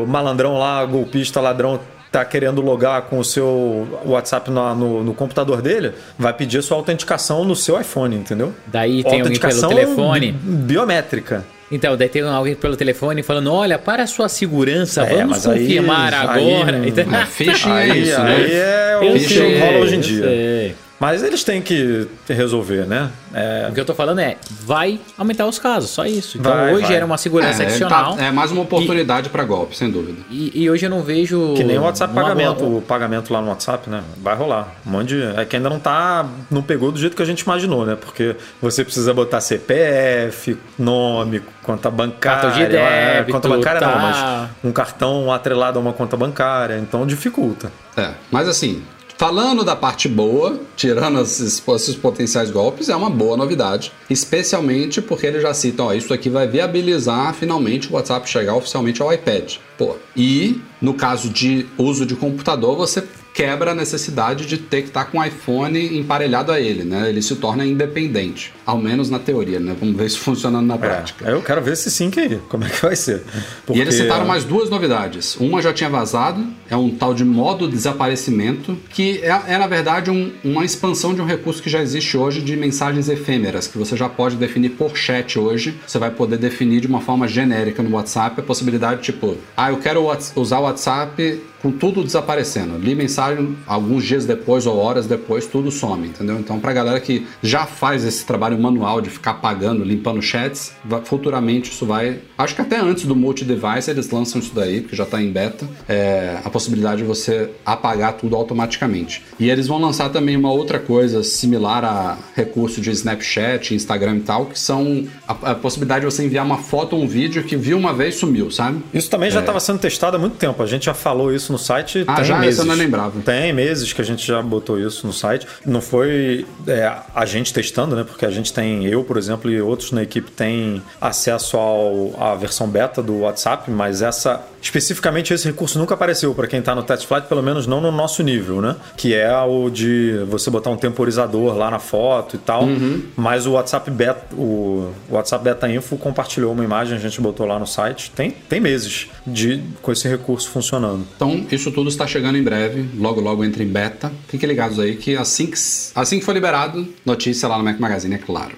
o 0.03 0.05
malandrão 0.07 0.57
lá, 0.57 0.83
golpista, 0.85 1.39
ladrão, 1.39 1.79
tá 2.11 2.25
querendo 2.25 2.61
logar 2.61 3.03
com 3.03 3.19
o 3.19 3.23
seu 3.23 3.87
WhatsApp 4.05 4.51
na- 4.51 4.75
no, 4.75 5.01
no 5.03 5.13
computador 5.13 5.61
dele, 5.61 5.93
vai 6.19 6.33
pedir 6.33 6.57
a 6.57 6.61
sua 6.61 6.75
autenticação 6.75 7.45
no 7.45 7.55
seu 7.55 7.79
iPhone, 7.79 8.15
entendeu? 8.17 8.53
Daí 8.67 9.01
tem 9.03 9.21
alguém 9.21 9.39
pelo 9.39 9.53
Autenticação 9.53 9.69
telefone. 9.69 10.31
bi- 10.33 10.73
biométrica. 10.73 11.45
Então, 11.71 11.95
daí 11.95 12.09
tem 12.09 12.21
alguém 12.23 12.53
pelo 12.55 12.75
telefone 12.75 13.23
falando: 13.23 13.51
olha, 13.53 13.79
para 13.79 14.03
a 14.03 14.07
sua 14.07 14.27
segurança, 14.27 15.03
É, 15.03 15.21
vamos 15.21 15.47
aí- 15.47 15.59
confirmar 15.61 16.13
aí 16.13 16.19
agora. 16.19 16.81
Então- 16.85 17.05
É, 17.15 17.25
phishing 17.25 17.69
é 17.69 17.73
Aí, 17.73 18.01
isso, 18.03 18.21
aí 18.21 18.41
né? 18.41 18.53
é 18.53 18.97
o 19.01 19.13
que 19.13 19.59
rola 19.59 19.77
hoje 19.79 19.95
em 19.95 19.99
dia. 20.01 20.75
Mas 21.01 21.23
eles 21.23 21.43
têm 21.43 21.63
que 21.63 22.07
resolver, 22.29 22.85
né? 22.85 23.09
É, 23.33 23.65
O 23.71 23.73
que 23.73 23.79
eu 23.79 23.85
tô 23.85 23.95
falando 23.95 24.19
é, 24.19 24.37
vai 24.63 24.99
aumentar 25.17 25.47
os 25.47 25.57
casos, 25.57 25.89
só 25.89 26.05
isso. 26.05 26.37
Então 26.37 26.51
Vai, 26.53 26.75
hoje 26.75 26.85
vai. 26.85 26.95
era 26.97 27.03
uma 27.07 27.17
segurança 27.17 27.63
É, 27.63 27.65
adicional. 27.65 28.15
tá- 28.15 28.23
é 28.25 28.29
mais 28.29 28.51
uma 28.51 28.61
oportunidade 28.61 29.27
pra 29.29 29.43
golpe, 29.43 29.75
sem 29.75 29.89
dúvida. 29.89 30.19
E, 30.29 30.51
e 30.53 30.69
hoje 30.69 30.85
eu 30.85 30.91
não 30.91 31.01
vejo. 31.01 31.55
que 31.55 31.63
nem 31.63 31.79
o 31.79 31.81
WhatsApp 31.81 32.13
pagamento, 32.13 32.63
o 32.77 32.83
pagamento 32.83 33.33
lá 33.33 33.41
no 33.41 33.47
WhatsApp, 33.47 33.89
né? 33.89 34.03
Vai 34.21 34.35
rolar. 34.35 34.75
Um 34.85 34.91
monte 34.91 35.07
de. 35.07 35.23
É 35.39 35.43
que 35.43 35.55
ainda 35.55 35.71
não 35.71 35.79
tá. 35.79 36.23
Não 36.51 36.61
pegou 36.61 36.91
do 36.91 36.99
jeito 36.99 37.15
que 37.15 37.23
a 37.23 37.25
gente 37.25 37.39
imaginou, 37.41 37.83
né? 37.83 37.97
Porque 37.99 38.35
você 38.61 38.83
precisa 38.85 39.11
botar 39.11 39.41
CPF, 39.41 40.55
nome, 40.77 41.41
conta 41.63 41.89
bancária. 41.89 42.41
Cartão 42.41 42.51
de 42.51 42.75
é, 42.75 43.15
débito, 43.15 43.31
conta 43.33 43.49
bancária 43.49 43.79
tá. 43.79 43.87
não, 43.87 43.99
mas 43.99 44.49
um 44.63 44.71
cartão 44.71 45.33
atrelado 45.33 45.79
a 45.79 45.81
uma 45.81 45.93
conta 45.93 46.15
bancária. 46.15 46.77
Então 46.77 47.07
dificulta. 47.07 47.71
É, 47.97 48.11
mas 48.29 48.47
assim, 48.47 48.83
falando 49.21 49.63
da 49.63 49.75
parte 49.75 50.09
boa, 50.09 50.59
tirando 50.75 51.21
esses, 51.21 51.61
esses 51.67 51.95
potenciais 51.95 52.49
golpes, 52.49 52.89
é 52.89 52.95
uma 52.95 53.07
boa 53.07 53.37
novidade. 53.37 53.91
Especialmente 54.09 54.99
porque 54.99 55.27
eles 55.27 55.43
já 55.43 55.53
citam, 55.53 55.85
ó, 55.85 55.93
isso 55.93 56.11
aqui 56.11 56.27
vai 56.27 56.47
viabilizar 56.47 57.31
finalmente 57.35 57.87
o 57.87 57.93
WhatsApp 57.93 58.27
chegar 58.27 58.55
oficialmente 58.55 58.99
ao 58.99 59.13
iPad. 59.13 59.57
Pô, 59.77 59.95
e 60.17 60.59
no 60.81 60.95
caso 60.95 61.29
de 61.29 61.67
uso 61.77 62.03
de 62.03 62.15
computador, 62.15 62.75
você 62.75 63.03
quebra 63.33 63.71
a 63.71 63.75
necessidade 63.75 64.45
de 64.45 64.57
ter 64.57 64.81
que 64.81 64.87
estar 64.89 65.05
com 65.05 65.17
o 65.19 65.23
iPhone 65.23 65.97
emparelhado 65.97 66.51
a 66.51 66.59
ele, 66.59 66.83
né? 66.83 67.07
Ele 67.09 67.21
se 67.21 67.35
torna 67.37 67.65
independente, 67.65 68.53
ao 68.65 68.77
menos 68.77 69.09
na 69.09 69.19
teoria, 69.19 69.59
né? 69.59 69.75
Vamos 69.79 69.95
ver 69.95 70.05
isso 70.07 70.19
funcionando 70.21 70.65
na 70.67 70.77
prática. 70.77 71.29
É, 71.29 71.33
eu 71.33 71.41
quero 71.41 71.61
ver 71.61 71.73
esse 71.73 71.89
sync 71.89 72.19
aí, 72.19 72.39
como 72.49 72.65
é 72.65 72.69
que 72.69 72.81
vai 72.81 72.95
ser. 72.95 73.23
E 73.69 73.79
eles 73.79 73.85
Porque- 73.85 73.91
citaram 73.93 74.25
mais 74.25 74.43
duas 74.43 74.69
novidades. 74.69 75.35
Uma 75.37 75.61
já 75.61 75.71
tinha 75.73 75.89
vazado, 75.89 76.45
é 76.69 76.75
um 76.75 76.89
tal 76.89 77.13
de 77.13 77.23
modo 77.23 77.67
desaparecimento, 77.67 78.77
que 78.89 79.19
é, 79.23 79.53
é, 79.53 79.57
na 79.57 79.67
verdade 79.67 80.09
um- 80.11 80.31
uma 80.43 80.65
expansão 80.65 81.13
de 81.13 81.21
um 81.21 81.25
recurso 81.25 81.61
que 81.61 81.69
já 81.69 81.81
existe 81.81 82.17
hoje 82.17 82.41
de 82.41 82.55
mensagens 82.57 83.07
efêmeras, 83.09 83.67
que 83.67 83.77
você 83.77 83.95
já 83.95 84.09
pode 84.09 84.35
definir 84.35 84.69
por 84.71 84.95
chat 84.97 85.37
hoje. 85.39 85.73
Você 85.87 85.97
vai 85.99 86.11
poder 86.11 86.37
definir 86.37 86.81
de 86.81 86.87
uma 86.87 87.01
forma 87.01 87.27
genérica 87.27 87.81
no 87.83 87.91
WhatsApp 87.95 88.39
a 88.39 88.43
possibilidade 88.43 89.01
tipo, 89.01 89.37
ah, 89.55 89.69
eu 89.71 89.77
quero 89.77 90.05
usar 90.35 90.59
o 90.59 90.63
WhatsApp 90.63 91.41
com 91.61 91.71
tudo 91.71 92.03
desaparecendo. 92.03 92.77
Li 92.77 92.95
mensagem, 92.95 93.55
alguns 93.67 94.03
dias 94.03 94.25
depois 94.25 94.65
ou 94.65 94.77
horas 94.77 95.05
depois, 95.05 95.45
tudo 95.45 95.71
some, 95.71 96.07
entendeu? 96.07 96.39
Então, 96.39 96.59
pra 96.59 96.73
galera 96.73 96.99
que 96.99 97.27
já 97.41 97.65
faz 97.65 98.03
esse 98.03 98.25
trabalho 98.25 98.59
manual 98.59 99.01
de 99.01 99.09
ficar 99.09 99.31
apagando, 99.31 99.83
limpando 99.83 100.21
chats, 100.21 100.73
futuramente 101.05 101.71
isso 101.71 101.85
vai. 101.85 102.19
Acho 102.37 102.55
que 102.55 102.61
até 102.61 102.79
antes 102.79 103.05
do 103.05 103.15
multi-device 103.15 103.89
eles 103.89 104.09
lançam 104.09 104.39
isso 104.39 104.53
daí, 104.53 104.81
porque 104.81 104.95
já 104.95 105.05
tá 105.05 105.21
em 105.21 105.31
beta, 105.31 105.67
é, 105.87 106.39
a 106.43 106.49
possibilidade 106.49 107.01
de 107.01 107.07
você 107.07 107.49
apagar 107.65 108.13
tudo 108.13 108.35
automaticamente. 108.35 109.23
E 109.39 109.49
eles 109.49 109.67
vão 109.67 109.79
lançar 109.79 110.09
também 110.09 110.35
uma 110.35 110.51
outra 110.51 110.79
coisa 110.79 111.23
similar 111.23 111.85
a 111.85 112.17
recurso 112.35 112.81
de 112.81 112.89
Snapchat, 112.89 113.75
Instagram 113.75 114.17
e 114.17 114.21
tal, 114.21 114.45
que 114.47 114.59
são 114.59 115.05
a, 115.27 115.51
a 115.51 115.55
possibilidade 115.55 116.05
de 116.05 116.11
você 116.11 116.25
enviar 116.25 116.45
uma 116.45 116.57
foto 116.57 116.95
ou 116.95 117.03
um 117.03 117.07
vídeo 117.07 117.43
que 117.43 117.55
viu 117.55 117.77
uma 117.77 117.93
vez 117.93 118.15
e 118.15 118.17
sumiu, 118.19 118.49
sabe? 118.49 118.81
Isso 118.93 119.09
também 119.09 119.29
já 119.29 119.39
estava 119.39 119.59
sendo 119.59 119.79
testado 119.79 120.17
há 120.17 120.19
muito 120.19 120.37
tempo. 120.37 120.61
A 120.61 120.65
gente 120.65 120.85
já 120.85 120.93
falou 120.93 121.33
isso 121.33 121.50
no 121.51 121.57
site. 121.57 122.03
Ah, 122.07 122.15
tem 122.15 122.25
já? 122.25 122.37
meses. 122.37 122.59
Essa 122.59 122.67
não 122.67 122.75
lembrava. 122.75 123.19
Tem 123.21 123.53
meses 123.53 123.93
que 123.93 124.01
a 124.01 124.05
gente 124.05 124.25
já 124.25 124.41
botou 124.41 124.79
isso 124.79 125.05
no 125.05 125.13
site. 125.13 125.47
Não 125.65 125.81
foi 125.81 126.45
é, 126.67 126.91
a 127.13 127.25
gente 127.25 127.53
testando, 127.53 127.95
né? 127.95 128.03
Porque 128.03 128.25
a 128.25 128.31
gente 128.31 128.53
tem, 128.53 128.85
eu, 128.85 129.03
por 129.03 129.17
exemplo, 129.17 129.51
e 129.51 129.61
outros 129.61 129.91
na 129.91 130.03
equipe 130.03 130.31
têm 130.31 130.81
acesso 130.99 131.57
ao, 131.57 132.13
à 132.19 132.35
versão 132.35 132.67
beta 132.67 133.01
do 133.01 133.19
WhatsApp, 133.19 133.69
mas 133.69 134.01
essa. 134.01 134.41
Especificamente 134.61 135.33
esse 135.33 135.47
recurso 135.47 135.79
nunca 135.79 135.95
apareceu 135.95 136.35
para 136.35 136.45
quem 136.45 136.59
está 136.59 136.75
no 136.75 136.83
test 136.83 137.07
flight, 137.07 137.27
pelo 137.27 137.41
menos 137.41 137.65
não 137.65 137.81
no 137.81 137.91
nosso 137.91 138.21
nível, 138.21 138.61
né? 138.61 138.75
Que 138.95 139.15
é 139.15 139.35
o 139.41 139.71
de 139.71 140.23
você 140.27 140.51
botar 140.51 140.69
um 140.69 140.77
temporizador 140.77 141.57
lá 141.57 141.71
na 141.71 141.79
foto 141.79 142.35
e 142.35 142.39
tal. 142.39 142.65
Uhum. 142.65 143.01
Mas 143.15 143.47
o 143.47 143.53
WhatsApp 143.53 143.89
Beta, 143.89 144.35
o 144.35 144.91
WhatsApp 145.09 145.43
Beta 145.43 145.67
Info 145.71 145.97
compartilhou 145.97 146.51
uma 146.51 146.63
imagem, 146.63 146.95
a 146.95 146.99
gente 146.99 147.19
botou 147.19 147.45
lá 147.45 147.57
no 147.57 147.65
site. 147.65 148.11
Tem, 148.11 148.31
tem 148.31 148.59
meses 148.59 149.09
de, 149.25 149.63
com 149.81 149.91
esse 149.91 150.07
recurso 150.07 150.49
funcionando. 150.49 151.05
Então, 151.15 151.40
isso 151.51 151.71
tudo 151.71 151.89
está 151.89 152.07
chegando 152.07 152.37
em 152.37 152.43
breve, 152.43 152.85
logo 152.97 153.21
logo 153.21 153.43
entra 153.43 153.63
em 153.63 153.67
beta. 153.67 154.11
Fiquem 154.27 154.47
ligados 154.49 154.79
aí 154.79 154.95
que 154.95 155.15
assim 155.15 155.47
que, 155.47 155.53
assim 155.95 156.19
que 156.19 156.25
for 156.25 156.33
liberado, 156.33 156.87
notícia 157.05 157.47
lá 157.47 157.57
no 157.57 157.63
Mac 157.63 157.79
Magazine, 157.79 158.15
é 158.15 158.17
claro. 158.17 158.55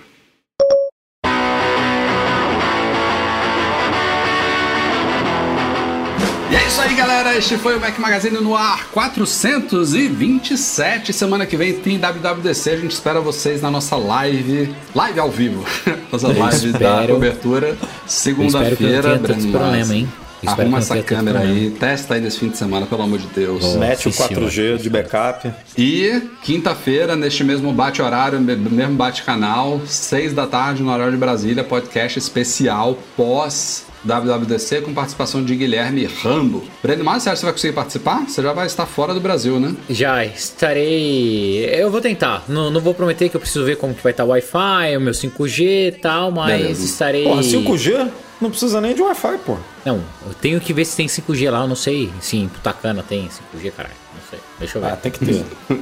E 6.52 6.56
é 6.56 6.68
isso 6.68 6.82
aí, 6.82 6.94
galera. 6.96 7.36
Este 7.38 7.58
foi 7.58 7.76
o 7.76 7.80
Mac 7.80 7.98
Magazine 7.98 8.38
no 8.40 8.56
ar 8.56 8.88
427. 8.92 11.12
Semana 11.14 11.46
que 11.48 11.58
vem 11.58 11.74
tem 11.74 11.98
WWDC. 12.00 12.70
A 12.70 12.78
gente 12.78 12.92
espera 12.92 13.20
vocês 13.20 13.60
na 13.62 13.72
nossa 13.72 13.96
live, 13.96 14.72
live 14.94 15.20
ao 15.20 15.32
vivo. 15.32 15.66
Nossa 16.12 16.28
live 16.28 16.72
da 16.74 17.02
espero- 17.02 17.14
cobertura, 17.16 17.70
espero 17.70 17.88
que 18.36 18.44
não 18.44 18.48
segunda-feira. 18.52 19.02
tenha 19.02 19.20
tantos 19.20 19.46
Breno 19.46 19.52
problemas, 19.52 19.80
Massa. 19.88 19.96
hein? 19.96 20.08
Espero 20.44 20.62
Arruma 20.62 20.78
essa 20.80 21.02
câmera 21.02 21.40
aí, 21.40 21.72
testa 21.80 22.16
aí 22.16 22.22
nesse 22.22 22.40
fim 22.40 22.50
de 22.50 22.58
semana, 22.58 22.86
pelo 22.86 23.02
amor 23.02 23.18
de 23.20 23.28
Deus. 23.28 23.76
Mete 23.76 24.08
o 24.08 24.10
oficial, 24.10 24.30
4G 24.30 24.78
de 24.78 24.90
backup. 24.90 25.52
E 25.78 26.22
quinta-feira, 26.44 27.16
neste 27.16 27.44
mesmo 27.44 27.72
bate-horário, 27.72 28.40
me- 28.42 28.56
mesmo 28.56 28.96
bate-canal, 28.96 29.82
seis 29.86 30.34
da 30.34 30.46
tarde, 30.46 30.84
no 30.84 30.92
horário 30.92 31.14
de 31.14 31.18
Brasília, 31.18 31.64
podcast 31.64 32.20
especial 32.20 32.98
pós 33.16 33.86
WWDC 34.06 34.82
com 34.82 34.94
participação 34.94 35.42
de 35.46 35.56
Guilherme 35.56 36.06
Rambo. 36.22 36.62
Breno 36.84 37.06
Massa, 37.06 37.22
você 37.22 37.30
acha 37.30 37.36
que 37.36 37.40
você 37.42 37.46
vai 37.48 37.54
conseguir 37.54 37.74
participar? 37.74 38.26
Você 38.28 38.42
já 38.44 38.52
vai 38.52 38.66
estar 38.66 38.86
fora 38.86 39.14
do 39.14 39.22
Brasil, 39.22 39.62
né? 39.62 39.74
Já 39.90 40.26
estarei. 40.26 41.66
Eu 41.74 41.90
vou 41.90 42.02
tentar. 42.02 42.44
Não, 42.50 42.70
não 42.70 42.82
vou 42.82 42.94
prometer 42.94 43.30
que 43.30 43.36
eu 43.38 43.40
preciso 43.40 43.64
ver 43.64 43.78
como 43.78 43.94
que 43.94 44.04
vai 44.04 44.12
estar 44.12 44.26
o 44.26 44.30
Wi-Fi, 44.30 44.98
o 44.98 45.02
meu 45.02 45.14
5G 45.14 45.88
e 45.88 45.92
tal, 45.94 46.32
mas 46.32 46.62
Beleza. 46.62 46.86
estarei. 46.86 47.24
Porra, 47.24 47.42
5G 47.42 48.08
não 48.44 48.52
precisa 48.52 48.80
nem 48.80 48.94
de 48.94 49.02
Wi-Fi, 49.02 49.38
pô. 49.46 49.58
Não, 49.86 50.04
eu 50.26 50.34
tenho 50.36 50.62
que 50.62 50.74
ver 50.74 50.86
se 50.86 50.96
tem 50.96 51.08
5G 51.08 51.50
lá, 51.50 51.62
eu 51.62 51.68
não 51.68 51.76
sei. 51.76 52.14
Sim, 52.22 52.50
Putacana 52.54 53.02
tem 53.02 53.28
5G, 53.28 53.72
caralho. 53.72 53.96
Sei. 54.34 54.40
Deixa 54.60 54.78
eu 54.78 54.82
ver. 54.82 54.92
Ah, 54.92 54.96
tem 54.96 55.12
que 55.12 55.20
ter. 55.20 55.46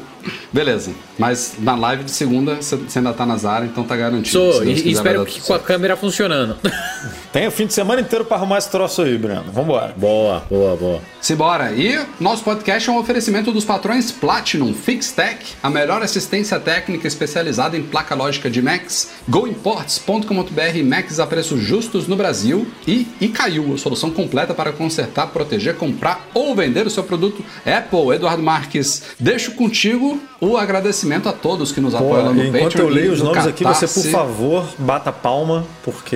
Beleza. 0.52 0.92
Mas 1.18 1.56
na 1.60 1.76
live 1.76 2.04
de 2.04 2.12
segunda 2.12 2.56
você 2.56 2.78
ainda 2.96 3.14
tá 3.14 3.26
nas 3.26 3.46
áreas, 3.46 3.72
então 3.72 3.84
tá 3.84 3.96
garantido. 3.96 4.30
Sou, 4.30 4.64
e, 4.64 4.74
quiser, 4.74 4.88
e 4.88 4.92
espero 4.92 5.26
que 5.26 5.42
com 5.42 5.54
a 5.54 5.60
câmera 5.60 5.96
funcionando. 5.96 6.58
tem 7.32 7.48
o 7.48 7.52
fim 7.52 7.66
de 7.66 7.74
semana 7.74 8.02
inteiro 8.02 8.26
pra 8.26 8.38
arrumar 8.38 8.58
esse 8.58 8.70
troço 8.70 9.02
aí, 9.02 9.18
Breno. 9.18 9.46
Vambora. 9.52 9.94
boa, 9.98 10.44
boa, 10.50 10.76
boa. 10.76 11.02
Simbora! 11.22 11.72
E 11.72 12.00
nosso 12.20 12.44
podcast 12.44 12.90
é 12.90 12.92
um 12.92 12.98
oferecimento 12.98 13.52
dos 13.52 13.64
patrões 13.64 14.12
Platinum 14.12 14.74
FixTech, 14.74 15.54
a 15.62 15.70
melhor 15.70 16.02
assistência 16.02 16.60
técnica 16.60 17.08
especializada 17.08 17.78
em 17.78 17.84
placa 17.84 18.16
lógica 18.16 18.50
de 18.50 18.62
Macs, 18.62 19.10
goimports.com.br 19.30 20.84
Macs 20.84 21.20
a 21.20 21.28
preços 21.28 21.62
justos 21.62 22.08
no 22.08 22.16
Brasil 22.16 22.68
e 22.88 23.08
Icaiu, 23.22 23.74
a 23.74 23.78
solução 23.78 24.12
completa 24.12 24.54
para 24.54 24.72
consertar, 24.72 25.28
proteger, 25.28 25.76
comprar 25.76 26.28
ou 26.34 26.56
vender 26.56 26.86
o 26.86 26.90
seu 26.90 27.04
produto 27.04 27.44
Apple. 27.66 28.16
Eduardo 28.16 28.41
Marques, 28.42 29.04
deixo 29.20 29.52
contigo 29.52 30.20
o 30.40 30.58
agradecimento 30.58 31.30
a 31.30 31.34
todos 31.34 31.72
que 31.72 31.80
nos 31.80 31.94
Pô, 31.94 32.00
apoiam 32.00 32.26
lá 32.26 32.34
no 32.34 32.44
enquanto 32.44 32.64
Patreon. 32.64 32.88
eu 32.88 32.90
leio 32.90 33.14
os 33.14 33.20
no 33.20 33.26
nomes 33.26 33.46
aqui, 33.46 33.64
você, 33.64 33.88
por 33.88 34.10
favor, 34.10 34.66
bata 34.78 35.12
palma, 35.12 35.64
porque 35.84 36.16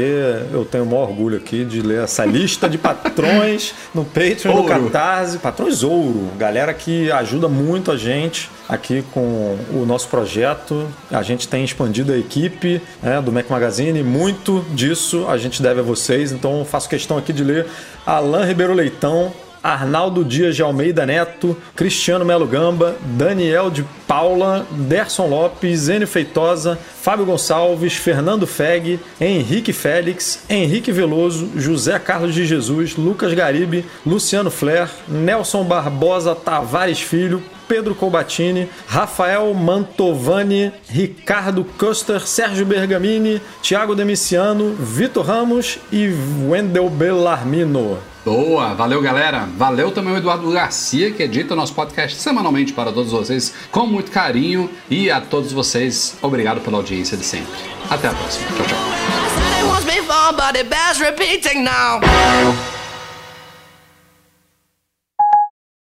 eu 0.51 0.65
tenho 0.65 0.84
o 0.84 0.88
maior 0.88 1.09
orgulho 1.09 1.38
aqui 1.38 1.63
de 1.63 1.82
ler 1.82 2.03
essa 2.03 2.26
lista 2.26 2.67
de 2.67 2.78
patrões 2.78 3.73
no 3.93 4.03
Patreon 4.03 4.51
e 4.51 4.55
no 4.55 4.61
Ouro. 4.61 4.89
Catarse. 4.89 5.38
Patrões 5.38 5.84
ouro. 5.84 6.32
Galera 6.38 6.73
que 6.73 7.11
ajuda 7.11 7.47
muito 7.47 7.91
a 7.91 7.97
gente 7.97 8.49
aqui 8.67 9.03
com 9.13 9.57
o 9.71 9.86
nosso 9.86 10.07
projeto. 10.07 10.88
A 11.11 11.21
gente 11.21 11.47
tem 11.47 11.63
expandido 11.63 12.11
a 12.11 12.17
equipe 12.17 12.82
né, 13.01 13.21
do 13.21 13.32
Mac 13.32 13.49
Magazine. 13.49 14.01
Muito 14.03 14.65
disso 14.71 15.26
a 15.28 15.38
gente 15.38 15.61
deve 15.61 15.82
a 15.82 15.84
vocês. 15.84 16.32
Então, 16.32 16.65
faço 16.65 16.89
questão 16.89 17.17
aqui 17.17 17.32
de 17.32 17.43
ler 17.43 17.67
Alain 18.05 18.45
Ribeiro 18.45 18.73
Leitão, 18.73 19.32
Arnaldo 19.66 20.24
Dias 20.24 20.55
de 20.55 20.61
Almeida 20.61 21.07
Neto, 21.07 21.57
Cristiano 21.76 22.24
Melo 22.24 22.45
Gamba, 22.45 22.95
Daniel 23.18 23.72
de 23.72 23.84
Paula, 24.07 24.63
Derson 24.70 25.28
Lopes, 25.28 25.89
Enio 25.89 26.07
Feitosa, 26.07 26.78
Fábio 27.01 27.26
Gonçalves, 27.26 27.95
Fernando 27.95 28.45
Feg, 28.45 28.99
Henrique 29.20 29.74
Félix, 29.74 30.43
Henrique 30.47 30.91
Veloso, 30.91 31.49
José 31.57 31.97
Carlos 31.97 32.36
de 32.36 32.45
Jesus, 32.45 32.95
Lucas 32.95 33.34
Garibe, 33.34 33.84
Luciano 34.05 34.51
Flair, 34.51 34.88
Nelson 35.07 35.63
Barbosa 35.63 36.36
Tavares 36.36 37.01
Filho, 37.01 37.41
Pedro 37.68 37.95
Colbatini, 37.95 38.70
Rafael 38.88 39.51
Mantovani, 39.55 40.72
Ricardo 40.88 41.66
Custer, 41.80 42.28
Sérgio 42.28 42.68
Bergamini, 42.68 43.41
Thiago 43.63 43.95
Demiciano, 43.95 44.76
Vitor 44.76 45.26
Ramos 45.26 45.80
e 45.91 46.13
Wendel 46.47 46.88
Bellarmino. 46.88 47.97
Boa, 48.26 48.73
valeu 48.73 48.99
galera. 49.03 49.47
Valeu 49.55 49.91
também 49.91 50.11
o 50.11 50.17
Eduardo 50.17 50.51
Garcia, 50.51 51.11
que 51.11 51.21
edita 51.21 51.55
nosso 51.55 51.76
podcast 51.76 52.19
semanalmente 52.19 52.73
para 52.73 52.91
todos 52.91 53.11
vocês, 53.11 53.53
com 53.71 53.86
muito 53.86 54.09
carinho. 54.09 54.67
E 54.89 55.11
a 55.11 55.21
todos 55.21 55.53
vocês, 55.53 56.17
obrigado 56.23 56.59
pela 56.61 56.78
audiência 56.78 57.15
de 57.15 57.23
sempre. 57.23 57.53
Até 57.88 58.07
a 58.07 58.13
próxima. 58.13 58.47
Tchau, 58.47 58.65
tchau. 58.65 59.76